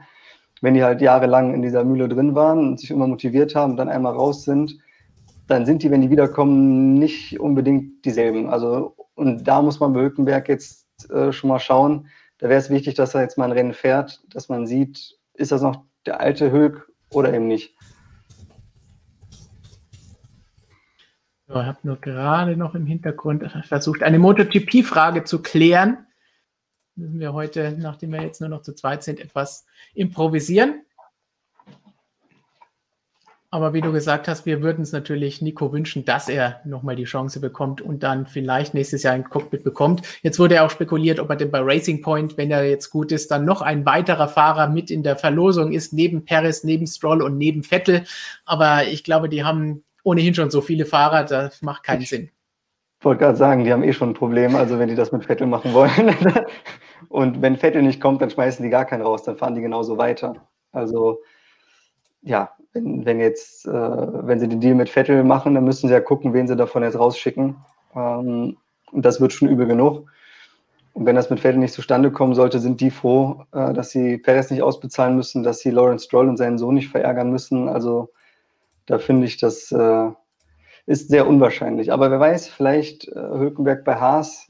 wenn 0.62 0.74
die 0.74 0.84
halt 0.84 1.02
jahrelang 1.02 1.54
in 1.54 1.62
dieser 1.62 1.84
Mühle 1.84 2.10
drin 2.10 2.36
waren 2.36 2.60
und 2.60 2.80
sich 2.80 2.91
immer 2.91 3.08
motiviert 3.08 3.56
haben 3.56 3.72
und 3.72 3.78
dann 3.78 3.89
einmal 3.89 4.13
raus 4.13 4.43
sind, 4.43 4.78
dann 5.48 5.65
sind 5.65 5.84
die, 5.84 5.91
wenn 5.91 6.02
die 6.02 6.10
wiederkommen, 6.10 6.93
nicht 6.95 7.39
unbedingt 7.39 8.06
dieselben. 8.06 8.50
Also, 8.50 8.95
und 9.15 9.48
da 9.48 9.62
muss 9.62 9.80
man 9.80 9.93
bei 9.93 10.02
Hülkenberg 10.02 10.48
jetzt 10.48 10.88
äh, 11.10 11.32
schon 11.32 11.50
mal 11.50 11.60
schauen. 11.60 12.08
Da 12.38 12.50
wäre 12.50 12.60
es 12.60 12.69
wichtig, 12.69 12.95
dass 12.95 13.15
er 13.15 13.22
jetzt 13.22 13.38
mal 13.38 13.45
ein 13.45 13.52
Rennen 13.52 13.74
fährt, 13.74 14.22
dass 14.34 14.50
man 14.50 14.67
sieht, 14.67 15.17
ist 15.34 15.52
das 15.52 15.62
noch 15.62 15.84
der 16.06 16.19
alte 16.19 16.52
Hülk 16.52 16.89
oder 17.12 17.34
eben 17.34 17.48
nicht. 17.48 17.76
ich 21.48 21.56
habe 21.56 21.80
nur 21.82 21.98
gerade 21.98 22.56
noch 22.56 22.76
im 22.76 22.86
Hintergrund 22.86 23.43
versucht, 23.63 24.04
eine 24.04 24.19
MotoGP-Frage 24.19 25.24
zu 25.24 25.41
klären 25.41 26.06
müssen 26.99 27.19
wir 27.19 27.33
heute, 27.33 27.75
nachdem 27.79 28.12
wir 28.12 28.21
jetzt 28.21 28.41
nur 28.41 28.49
noch 28.49 28.62
zu 28.62 28.73
zweit 28.75 29.03
sind, 29.03 29.19
etwas 29.19 29.65
improvisieren. 29.93 30.83
Aber 33.51 33.73
wie 33.73 33.81
du 33.81 33.91
gesagt 33.91 34.27
hast, 34.27 34.45
wir 34.45 34.62
würden 34.62 34.83
es 34.83 34.91
natürlich 34.91 35.41
Nico 35.41 35.73
wünschen, 35.73 36.05
dass 36.05 36.29
er 36.29 36.62
nochmal 36.65 36.95
die 36.95 37.05
Chance 37.05 37.39
bekommt 37.39 37.81
und 37.81 38.03
dann 38.03 38.27
vielleicht 38.27 38.75
nächstes 38.75 39.01
Jahr 39.01 39.15
ein 39.15 39.23
Cockpit 39.23 39.63
bekommt. 39.63 40.03
Jetzt 40.21 40.38
wurde 40.38 40.55
ja 40.55 40.65
auch 40.65 40.69
spekuliert, 40.69 41.19
ob 41.19 41.31
er 41.31 41.35
denn 41.35 41.49
bei 41.49 41.59
Racing 41.59 42.03
Point, 42.03 42.38
wenn 42.38 42.51
er 42.51 42.69
jetzt 42.69 42.91
gut 42.91 43.12
ist, 43.12 43.31
dann 43.31 43.45
noch 43.45 43.63
ein 43.63 43.88
weiterer 43.88 44.27
Fahrer 44.27 44.67
mit 44.67 44.91
in 44.91 45.01
der 45.01 45.15
Verlosung 45.15 45.71
ist, 45.71 45.93
neben 45.93 46.25
Perez, 46.25 46.63
neben 46.63 46.85
Stroll 46.85 47.23
und 47.23 47.39
neben 47.39 47.63
Vettel. 47.63 48.03
Aber 48.45 48.85
ich 48.85 49.03
glaube, 49.03 49.29
die 49.29 49.43
haben 49.43 49.83
ohnehin 50.03 50.35
schon 50.35 50.51
so 50.51 50.62
viele 50.62 50.85
Fahrer, 50.85 51.23
das 51.23 51.63
macht 51.63 51.83
keinen 51.83 52.05
Sinn. 52.05 52.29
Wollte 53.01 53.23
gerade 53.23 53.38
sagen, 53.38 53.63
die 53.63 53.71
haben 53.71 53.83
eh 53.83 53.93
schon 53.93 54.09
ein 54.09 54.13
Problem, 54.13 54.55
also 54.55 54.77
wenn 54.77 54.89
die 54.89 54.95
das 54.95 55.12
mit 55.12 55.25
Vettel 55.25 55.47
machen 55.47 55.73
wollen. 55.73 56.15
Und 57.09 57.41
wenn 57.41 57.55
Vettel 57.55 57.81
nicht 57.81 58.01
kommt, 58.01 58.21
dann 58.21 58.29
schmeißen 58.29 58.62
die 58.62 58.69
gar 58.69 58.85
keinen 58.85 59.03
raus, 59.03 59.23
dann 59.23 59.38
fahren 59.38 59.55
die 59.55 59.62
genauso 59.62 59.97
weiter. 59.97 60.35
Also 60.73 61.21
ja, 62.21 62.51
wenn, 62.73 63.05
wenn 63.05 63.19
jetzt, 63.19 63.65
äh, 63.65 63.71
wenn 63.71 64.39
sie 64.39 64.47
den 64.47 64.59
Deal 64.59 64.75
mit 64.75 64.89
Vettel 64.89 65.23
machen, 65.23 65.55
dann 65.55 65.63
müssen 65.63 65.88
sie 65.88 65.93
ja 65.93 66.01
gucken, 66.01 66.33
wen 66.33 66.47
sie 66.47 66.55
davon 66.55 66.83
jetzt 66.83 66.99
rausschicken. 66.99 67.55
Ähm, 67.95 68.57
und 68.91 69.05
das 69.05 69.21
wird 69.21 69.33
schon 69.33 69.47
übel 69.47 69.67
genug. 69.67 70.12
Und 70.93 71.05
wenn 71.05 71.15
das 71.15 71.29
mit 71.29 71.39
Vettel 71.39 71.59
nicht 71.59 71.73
zustande 71.73 72.12
kommen 72.12 72.35
sollte, 72.35 72.59
sind 72.59 72.81
die 72.81 72.91
froh, 72.91 73.45
äh, 73.53 73.73
dass 73.73 73.91
sie 73.91 74.17
Perez 74.17 74.51
nicht 74.51 74.62
ausbezahlen 74.62 75.15
müssen, 75.15 75.43
dass 75.43 75.59
sie 75.59 75.71
Lawrence 75.71 76.05
Stroll 76.05 76.27
und 76.27 76.38
seinen 76.38 76.57
Sohn 76.57 76.75
nicht 76.75 76.89
verärgern 76.89 77.31
müssen. 77.31 77.69
Also 77.69 78.09
da 78.85 78.99
finde 78.99 79.27
ich, 79.27 79.38
das 79.38 79.71
äh, 79.71 80.09
ist 80.89 81.10
sehr 81.10 81.28
unwahrscheinlich. 81.28 81.91
Aber 81.91 82.12
wer 82.12 82.19
weiß, 82.19 82.47
vielleicht 82.47 83.08
äh, 83.08 83.15
Hülkenberg 83.15 83.84
bei 83.86 83.95
Haas 83.95 84.47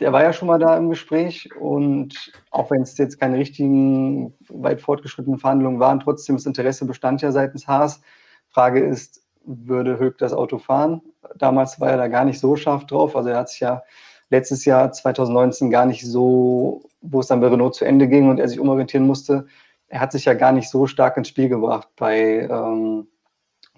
der 0.00 0.12
war 0.12 0.22
ja 0.22 0.32
schon 0.32 0.48
mal 0.48 0.58
da 0.58 0.76
im 0.76 0.90
Gespräch 0.90 1.48
und 1.58 2.32
auch 2.50 2.70
wenn 2.70 2.82
es 2.82 2.96
jetzt 2.98 3.18
keine 3.18 3.38
richtigen, 3.38 4.34
weit 4.48 4.80
fortgeschrittenen 4.80 5.38
Verhandlungen 5.38 5.80
waren, 5.80 6.00
trotzdem 6.00 6.36
das 6.36 6.46
Interesse 6.46 6.84
bestand 6.84 7.22
ja 7.22 7.32
seitens 7.32 7.66
Haas. 7.66 8.00
Frage 8.48 8.80
ist, 8.80 9.22
würde 9.44 9.98
Höck 9.98 10.18
das 10.18 10.32
Auto 10.32 10.58
fahren? 10.58 11.00
Damals 11.36 11.80
war 11.80 11.90
er 11.90 11.96
da 11.96 12.08
gar 12.08 12.24
nicht 12.24 12.40
so 12.40 12.56
scharf 12.56 12.86
drauf. 12.86 13.16
Also 13.16 13.30
er 13.30 13.38
hat 13.38 13.48
sich 13.48 13.60
ja 13.60 13.82
letztes 14.28 14.64
Jahr 14.64 14.92
2019 14.92 15.70
gar 15.70 15.86
nicht 15.86 16.04
so, 16.04 16.82
wo 17.00 17.20
es 17.20 17.28
dann 17.28 17.40
bei 17.40 17.48
Renault 17.48 17.74
zu 17.74 17.84
Ende 17.84 18.08
ging 18.08 18.28
und 18.28 18.38
er 18.38 18.48
sich 18.48 18.60
umorientieren 18.60 19.06
musste, 19.06 19.46
er 19.88 20.00
hat 20.00 20.10
sich 20.10 20.24
ja 20.24 20.34
gar 20.34 20.50
nicht 20.50 20.68
so 20.68 20.86
stark 20.86 21.16
ins 21.16 21.28
Spiel 21.28 21.48
gebracht 21.48 21.88
bei, 21.96 22.48
ähm, 22.50 23.06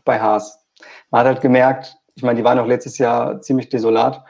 bei 0.05 0.19
Haas. 0.19 0.58
Man 1.11 1.21
hat 1.21 1.27
halt 1.27 1.41
gemerkt, 1.41 1.97
ich 2.15 2.23
meine, 2.23 2.39
die 2.39 2.45
waren 2.45 2.59
auch 2.59 2.67
letztes 2.67 2.99
Jahr 2.99 3.41
ziemlich 3.41 3.69
desolat 3.69 4.25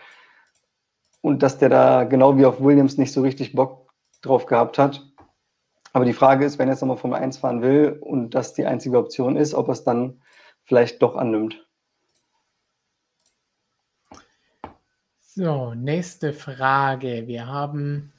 und 1.20 1.42
dass 1.42 1.58
der 1.58 1.68
da 1.68 2.04
genau 2.04 2.36
wie 2.36 2.46
auf 2.46 2.60
Williams 2.60 2.98
nicht 2.98 3.12
so 3.12 3.22
richtig 3.22 3.54
Bock 3.54 3.90
drauf 4.22 4.46
gehabt 4.46 4.78
hat. 4.78 5.04
Aber 5.92 6.04
die 6.04 6.12
Frage 6.12 6.44
ist, 6.44 6.58
wenn 6.58 6.68
er 6.68 6.74
jetzt 6.74 6.82
nochmal 6.82 6.98
Formel 6.98 7.18
1 7.18 7.38
fahren 7.38 7.62
will 7.62 7.98
und 8.00 8.30
das 8.30 8.54
die 8.54 8.66
einzige 8.66 8.98
Option 8.98 9.36
ist, 9.36 9.54
ob 9.54 9.68
er 9.68 9.72
es 9.72 9.84
dann 9.84 10.20
vielleicht 10.64 11.02
doch 11.02 11.16
annimmt. 11.16 11.64
So, 15.20 15.72
nächste 15.74 16.32
Frage. 16.32 17.26
Wir 17.26 17.46
haben 17.46 18.12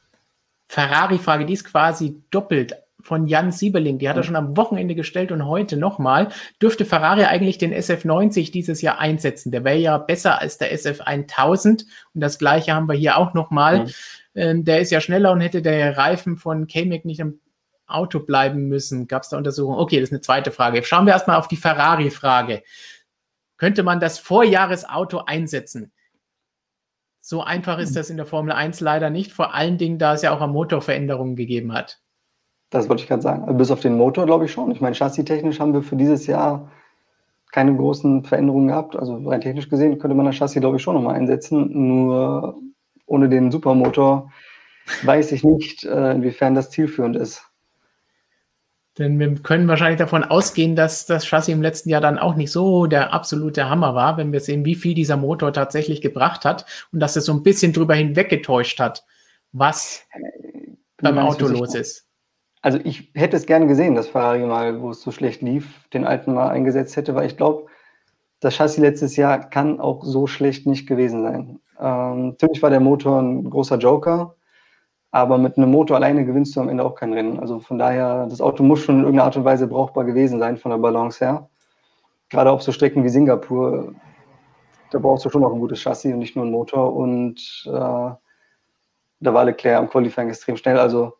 Ferrari-Frage, 0.67 1.45
die 1.45 1.53
ist 1.53 1.65
quasi 1.65 2.23
doppelt 2.31 2.81
von 3.01 3.27
Jan 3.27 3.51
Sieberling, 3.51 3.97
die 3.97 4.09
hat 4.09 4.17
er 4.17 4.23
schon 4.23 4.35
am 4.35 4.57
Wochenende 4.57 4.95
gestellt 4.95 5.31
und 5.31 5.45
heute 5.45 5.77
nochmal. 5.77 6.29
Dürfte 6.61 6.85
Ferrari 6.85 7.23
eigentlich 7.23 7.57
den 7.57 7.73
SF90 7.73 8.51
dieses 8.51 8.81
Jahr 8.81 8.99
einsetzen? 8.99 9.51
Der 9.51 9.63
wäre 9.63 9.77
ja 9.77 9.97
besser 9.97 10.41
als 10.41 10.57
der 10.57 10.73
SF1000 10.73 11.85
und 12.13 12.21
das 12.21 12.39
gleiche 12.39 12.73
haben 12.73 12.87
wir 12.87 12.95
hier 12.95 13.17
auch 13.17 13.33
nochmal. 13.33 13.85
Mhm. 13.85 13.91
Ähm, 14.35 14.65
der 14.65 14.81
ist 14.81 14.91
ja 14.91 15.01
schneller 15.01 15.31
und 15.31 15.41
hätte 15.41 15.61
der 15.61 15.97
Reifen 15.97 16.37
von 16.37 16.67
K-Mac 16.67 17.05
nicht 17.05 17.21
am 17.21 17.39
Auto 17.87 18.19
bleiben 18.19 18.67
müssen. 18.67 19.07
Gab 19.07 19.23
es 19.23 19.29
da 19.29 19.37
Untersuchungen? 19.37 19.79
Okay, 19.79 19.99
das 19.99 20.09
ist 20.09 20.13
eine 20.13 20.21
zweite 20.21 20.51
Frage. 20.51 20.83
Schauen 20.83 21.05
wir 21.05 21.13
erstmal 21.13 21.37
auf 21.37 21.47
die 21.47 21.57
Ferrari-Frage. 21.57 22.63
Könnte 23.57 23.83
man 23.83 23.99
das 23.99 24.19
Vorjahresauto 24.19 25.23
einsetzen? 25.25 25.91
So 27.21 27.43
einfach 27.43 27.79
ist 27.79 27.91
mhm. 27.91 27.95
das 27.95 28.09
in 28.09 28.17
der 28.17 28.25
Formel 28.25 28.53
1 28.53 28.79
leider 28.79 29.09
nicht, 29.09 29.31
vor 29.31 29.53
allen 29.53 29.77
Dingen, 29.77 29.99
da 29.99 30.13
es 30.13 30.21
ja 30.21 30.31
auch 30.31 30.41
am 30.41 30.51
Motor 30.51 30.81
Veränderungen 30.81 31.35
gegeben 31.35 31.73
hat. 31.73 31.99
Das 32.69 32.87
wollte 32.87 33.01
ich 33.01 33.07
gerade 33.07 33.21
sagen. 33.21 33.43
Also 33.43 33.55
bis 33.55 33.71
auf 33.71 33.79
den 33.79 33.97
Motor 33.97 34.25
glaube 34.25 34.45
ich 34.45 34.51
schon. 34.51 34.71
Ich 34.71 34.81
meine, 34.81 34.95
chassistechnisch 34.95 35.59
haben 35.59 35.73
wir 35.73 35.81
für 35.81 35.95
dieses 35.95 36.27
Jahr 36.27 36.69
keine 37.51 37.75
großen 37.75 38.23
Veränderungen 38.23 38.67
gehabt. 38.67 38.95
Also 38.95 39.17
rein 39.27 39.41
technisch 39.41 39.69
gesehen 39.69 39.97
könnte 39.97 40.15
man 40.15 40.25
das 40.25 40.35
Chassis, 40.35 40.61
glaube 40.61 40.77
ich, 40.77 40.83
schon 40.83 40.95
nochmal 40.95 41.15
einsetzen. 41.15 41.69
Nur 41.71 42.59
ohne 43.05 43.27
den 43.27 43.51
Supermotor 43.51 44.31
weiß 45.03 45.31
ich 45.31 45.43
nicht, 45.43 45.83
äh, 45.83 46.11
inwiefern 46.11 46.55
das 46.55 46.69
zielführend 46.69 47.15
ist. 47.15 47.43
Denn 48.97 49.17
wir 49.17 49.33
können 49.35 49.67
wahrscheinlich 49.67 49.99
davon 49.99 50.23
ausgehen, 50.23 50.75
dass 50.75 51.05
das 51.05 51.25
Chassis 51.25 51.53
im 51.53 51.61
letzten 51.61 51.89
Jahr 51.89 52.01
dann 52.01 52.19
auch 52.19 52.35
nicht 52.35 52.51
so 52.51 52.85
der 52.85 53.13
absolute 53.13 53.69
Hammer 53.69 53.95
war, 53.95 54.17
wenn 54.17 54.33
wir 54.33 54.41
sehen, 54.41 54.65
wie 54.65 54.75
viel 54.75 54.93
dieser 54.93 55.15
Motor 55.15 55.53
tatsächlich 55.53 56.01
gebracht 56.01 56.43
hat 56.43 56.65
und 56.91 56.99
dass 56.99 57.15
es 57.15 57.25
so 57.25 57.33
ein 57.33 57.43
bisschen 57.43 57.71
drüber 57.71 57.95
hinweggetäuscht 57.95 58.79
hat, 58.79 59.05
was 59.53 60.05
äh, 60.11 60.71
beim 61.01 61.17
Auto 61.17 61.47
los 61.47 61.75
ist. 61.75 62.08
Also 62.61 62.79
ich 62.83 63.11
hätte 63.15 63.37
es 63.37 63.45
gerne 63.45 63.67
gesehen, 63.67 63.95
dass 63.95 64.09
Ferrari 64.09 64.45
mal, 64.45 64.81
wo 64.81 64.89
es 64.89 65.01
so 65.01 65.11
schlecht 65.11 65.41
lief, 65.41 65.87
den 65.89 66.05
alten 66.05 66.33
mal 66.33 66.49
eingesetzt 66.49 66.97
hätte, 66.97 67.15
weil 67.15 67.27
ich 67.27 67.37
glaube, 67.37 67.67
das 68.41 68.55
Chassis 68.55 68.77
letztes 68.77 69.15
Jahr 69.15 69.49
kann 69.49 69.79
auch 69.79 70.03
so 70.03 70.27
schlecht 70.27 70.65
nicht 70.65 70.87
gewesen 70.87 71.23
sein. 71.23 71.59
Ähm, 71.79 72.29
natürlich 72.29 72.61
war 72.61 72.69
der 72.69 72.79
Motor 72.81 73.21
ein 73.21 73.49
großer 73.49 73.77
Joker, 73.77 74.35
aber 75.11 75.37
mit 75.37 75.57
einem 75.57 75.71
Motor 75.71 75.97
alleine 75.97 76.25
gewinnst 76.25 76.55
du 76.55 76.61
am 76.61 76.69
Ende 76.69 76.83
auch 76.85 76.95
kein 76.95 77.13
Rennen. 77.13 77.39
Also 77.39 77.59
von 77.59 77.79
daher, 77.79 78.27
das 78.27 78.41
Auto 78.41 78.63
muss 78.63 78.81
schon 78.81 78.95
in 78.95 79.01
irgendeiner 79.01 79.25
Art 79.25 79.37
und 79.37 79.45
Weise 79.45 79.67
brauchbar 79.67 80.03
gewesen 80.03 80.39
sein 80.39 80.57
von 80.57 80.71
der 80.71 80.77
Balance 80.77 81.23
her. 81.23 81.49
Gerade 82.29 82.51
auf 82.51 82.61
so 82.61 82.71
Strecken 82.71 83.03
wie 83.03 83.09
Singapur, 83.09 83.93
da 84.91 84.99
brauchst 84.99 85.25
du 85.25 85.29
schon 85.29 85.41
noch 85.41 85.53
ein 85.53 85.59
gutes 85.59 85.79
Chassis 85.81 86.13
und 86.13 86.19
nicht 86.19 86.35
nur 86.35 86.45
einen 86.45 86.53
Motor. 86.53 86.93
Und 86.93 87.63
äh, 87.67 87.69
da 87.71 88.19
war 89.21 89.45
Leclerc 89.45 89.79
am 89.79 89.89
Qualifying 89.89 90.29
extrem 90.29 90.57
schnell. 90.57 90.77
Also 90.77 91.13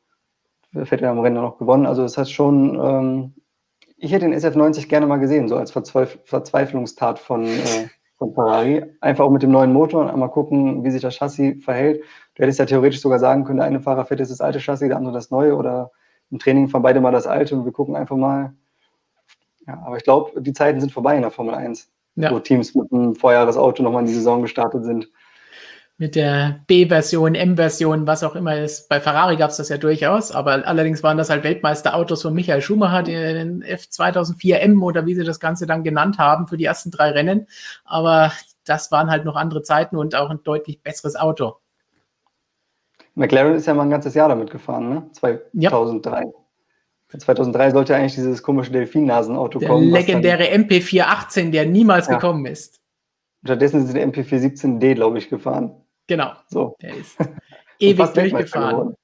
fährt 0.72 1.02
er 1.02 1.12
am 1.12 1.20
Rennen 1.20 1.42
noch 1.42 1.58
gewonnen. 1.58 1.86
Also 1.86 2.04
das 2.04 2.18
heißt 2.18 2.32
schon, 2.32 2.80
ähm, 2.82 3.34
ich 3.98 4.12
hätte 4.12 4.26
den 4.30 4.38
SF90 4.38 4.88
gerne 4.88 5.08
mal 5.08 5.18
gesehen, 5.18 5.48
so 5.48 5.58
als 5.58 5.72
Verzweif 5.72 6.20
Verzweiflungstat 6.24 7.20
von, 7.20 7.46
äh, 7.46 7.88
von 8.18 8.34
Ferrari. 8.34 8.86
Einfach 9.02 9.26
auch 9.26 9.32
mit 9.32 9.44
dem 9.44 9.52
neuen 9.52 9.74
Motor 9.74 10.02
und 10.02 10.10
einmal 10.10 10.30
gucken, 10.30 10.84
wie 10.84 10.92
sich 10.92 11.02
das 11.02 11.16
Chassis 11.16 11.64
verhält. 11.64 12.04
Du 12.36 12.44
hättest 12.44 12.60
ja 12.60 12.66
theoretisch 12.66 13.02
sogar 13.02 13.20
sagen 13.20 13.44
können, 13.44 13.58
der 13.58 13.68
eine 13.68 13.82
Fahrer 13.82 14.06
fährt 14.06 14.20
jetzt 14.20 14.32
das 14.32 14.42
alte 14.42 14.60
Chassis, 14.60 14.88
der 14.88 14.98
andere 14.98 15.14
das 15.14 15.32
neue 15.32 15.56
oder 15.56 15.92
im 16.32 16.40
Training 16.40 16.68
fahren 16.68 16.84
beide 16.84 17.02
mal 17.02 17.12
das 17.12 17.28
alte 17.28 17.56
und 17.56 17.66
wir 17.66 17.72
gucken 17.72 17.96
einfach 17.96 18.16
mal. 18.16 18.54
Ja, 19.68 19.82
aber 19.86 19.98
ich 19.98 20.04
glaube, 20.04 20.42
die 20.42 20.54
Zeiten 20.54 20.80
sind 20.80 20.92
vorbei 20.92 21.16
in 21.16 21.22
der 21.22 21.32
Formel 21.32 21.56
1, 21.56 21.92
ja. 22.16 22.32
wo 22.32 22.40
Teams 22.40 22.76
mit 22.76 22.92
einem 22.92 23.16
Vorjahresauto 23.16 23.84
nochmal 23.84 24.02
in 24.02 24.08
die 24.08 24.14
Saison 24.14 24.42
gestartet 24.42 24.86
sind 24.86 25.10
mit 26.00 26.16
der 26.16 26.62
B-Version, 26.66 27.36
M-Version, 27.36 28.08
was 28.08 28.24
auch 28.24 28.34
immer 28.34 28.58
ist. 28.58 28.88
Bei 28.88 29.02
Ferrari 29.02 29.36
gab 29.36 29.50
es 29.52 29.58
das 29.58 29.68
ja 29.68 29.78
durchaus, 29.78 30.32
aber 30.32 30.66
allerdings 30.66 31.04
waren 31.04 31.18
das 31.18 31.30
halt 31.30 31.44
Weltmeisterautos 31.44 32.22
von 32.22 32.34
Michael 32.34 32.62
Schumacher, 32.62 33.04
den 33.04 33.62
F2004M 33.66 34.82
oder 34.82 35.06
wie 35.06 35.14
sie 35.14 35.26
das 35.26 35.42
Ganze 35.42 35.68
dann 35.68 35.84
genannt 35.84 36.18
haben 36.18 36.48
für 36.48 36.56
die 36.56 36.64
ersten 36.64 36.90
drei 36.90 37.12
Rennen. 37.12 37.48
Aber 37.84 38.32
das 38.64 38.94
waren 38.94 39.12
halt 39.12 39.26
noch 39.26 39.36
andere 39.36 39.62
Zeiten 39.62 39.98
und 39.98 40.16
auch 40.16 40.30
ein 40.30 40.40
deutlich 40.42 40.82
besseres 40.82 41.18
Auto. 41.18 41.58
McLaren 43.16 43.56
ist 43.56 43.68
ja 43.68 43.74
mal 43.74 43.84
ein 43.84 43.90
ganzes 43.90 44.14
Jahr 44.14 44.30
damit 44.30 44.52
gefahren, 44.52 44.88
ne? 44.88 45.10
2003. 45.12 46.22
Ja. 46.22 46.30
2003 47.18 47.72
sollte 47.72 47.96
eigentlich 47.96 48.16
dieses 48.16 48.42
komische 48.42 48.72
Delfin-Nasenauto 48.72 49.60
kommen. 49.60 49.92
Der 49.92 50.00
legendäre 50.00 50.46
MP418, 50.46 51.52
der 51.52 51.66
niemals 51.66 52.08
ja. 52.08 52.14
gekommen 52.14 52.46
ist. 52.46 52.80
Stattdessen 53.44 53.86
sind 53.86 53.98
die 53.98 54.22
MP417D, 54.22 54.94
glaube 54.94 55.18
ich, 55.18 55.28
gefahren. 55.28 55.76
Genau. 56.10 56.34
So. 56.48 56.76
Der 56.82 56.96
ist 56.96 57.18
ewig 57.80 58.14
durchgefahren. 58.14 58.96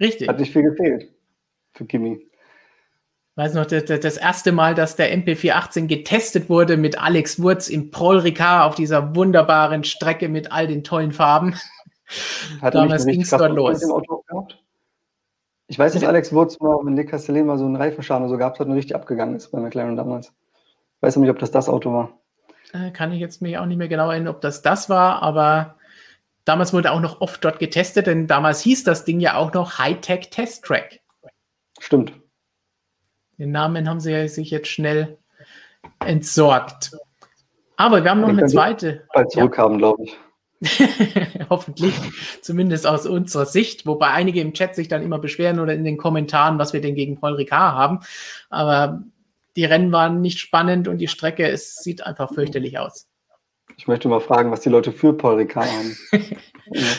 Richtig. 0.00 0.28
Hat 0.28 0.40
nicht 0.40 0.52
viel 0.52 0.64
gefehlt 0.64 1.08
für 1.72 1.86
Kimi. 1.86 2.28
Weiß 3.36 3.54
noch, 3.54 3.64
das, 3.64 3.84
das, 3.84 4.16
erste 4.18 4.52
Mal, 4.52 4.74
dass 4.74 4.96
der 4.96 5.16
MP418 5.16 5.86
getestet 5.86 6.50
wurde 6.50 6.76
mit 6.76 7.00
Alex 7.00 7.40
Wurz 7.40 7.68
im 7.68 7.90
Paul 7.90 8.18
Ricard 8.18 8.66
auf 8.66 8.74
dieser 8.74 9.14
wunderbaren 9.14 9.84
Strecke 9.84 10.28
mit 10.28 10.52
all 10.52 10.66
den 10.66 10.84
tollen 10.84 11.12
Farben. 11.12 11.54
Hat 12.60 12.74
Damals 12.74 13.06
ging 13.06 13.22
es 13.22 13.30
dort 13.30 13.52
los. 13.52 13.82
Ich 15.68 15.78
weiß 15.78 15.94
nicht, 15.94 16.06
Alex 16.06 16.32
Wurz 16.34 16.60
mal 16.60 16.82
mit 16.82 16.94
Nick 16.94 17.08
Castellet 17.08 17.46
mal 17.46 17.56
so 17.56 17.64
einen 17.64 17.76
Reifenschaden 17.76 18.24
oder 18.24 18.32
so 18.32 18.36
gehabt 18.36 18.58
hat 18.58 18.66
und 18.66 18.74
richtig 18.74 18.94
abgegangen 18.96 19.36
ist 19.36 19.50
bei 19.52 19.60
McLaren 19.60 19.96
damals. 19.96 20.34
Ich 20.96 21.02
weiß 21.02 21.16
nicht, 21.16 21.30
ob 21.30 21.38
das 21.38 21.52
das 21.52 21.70
Auto 21.70 21.92
war. 21.92 22.18
Äh, 22.74 22.90
kann 22.90 23.12
ich 23.12 23.20
jetzt 23.20 23.40
mich 23.40 23.56
auch 23.56 23.64
nicht 23.64 23.78
mehr 23.78 23.88
genau 23.88 24.10
erinnern, 24.10 24.34
ob 24.34 24.42
das 24.42 24.60
das 24.60 24.90
war, 24.90 25.22
aber 25.22 25.76
Damals 26.44 26.72
wurde 26.72 26.90
auch 26.90 27.00
noch 27.00 27.20
oft 27.20 27.44
dort 27.44 27.58
getestet, 27.58 28.06
denn 28.06 28.26
damals 28.26 28.60
hieß 28.62 28.84
das 28.84 29.04
Ding 29.04 29.20
ja 29.20 29.36
auch 29.36 29.52
noch 29.52 29.78
Hightech 29.78 30.30
Test 30.30 30.64
Track. 30.64 31.00
Stimmt. 31.78 32.12
Den 33.38 33.52
Namen 33.52 33.88
haben 33.88 34.00
sie 34.00 34.28
sich 34.28 34.50
jetzt 34.50 34.68
schnell 34.68 35.18
entsorgt. 36.04 36.92
Aber 37.76 38.04
wir 38.04 38.10
haben 38.10 38.20
noch 38.20 38.28
eine 38.28 38.46
zweite. 38.46 39.06
Bald 39.12 39.30
zurückhaben, 39.30 39.74
ja. 39.74 39.78
glaube 39.78 40.04
ich. 40.04 40.16
Hoffentlich, 41.50 41.94
zumindest 42.40 42.86
aus 42.86 43.06
unserer 43.06 43.46
Sicht, 43.46 43.84
wobei 43.84 44.10
einige 44.10 44.40
im 44.40 44.52
Chat 44.52 44.76
sich 44.76 44.86
dann 44.86 45.02
immer 45.02 45.18
beschweren 45.18 45.58
oder 45.58 45.74
in 45.74 45.82
den 45.82 45.96
Kommentaren, 45.96 46.58
was 46.58 46.72
wir 46.72 46.80
denn 46.80 46.94
gegen 46.94 47.18
Paul 47.18 47.34
Ricard 47.34 47.74
haben. 47.74 48.00
Aber 48.48 49.02
die 49.56 49.64
Rennen 49.64 49.90
waren 49.90 50.20
nicht 50.20 50.38
spannend 50.38 50.86
und 50.86 50.98
die 50.98 51.08
Strecke, 51.08 51.48
es 51.48 51.76
sieht 51.76 52.06
einfach 52.06 52.32
fürchterlich 52.32 52.78
aus. 52.78 53.08
Ich 53.76 53.88
möchte 53.88 54.08
mal 54.08 54.20
fragen, 54.20 54.50
was 54.50 54.60
die 54.60 54.68
Leute 54.68 54.92
für 54.92 55.12
Paul 55.12 55.36
Ricard 55.36 55.66
haben. 55.66 55.96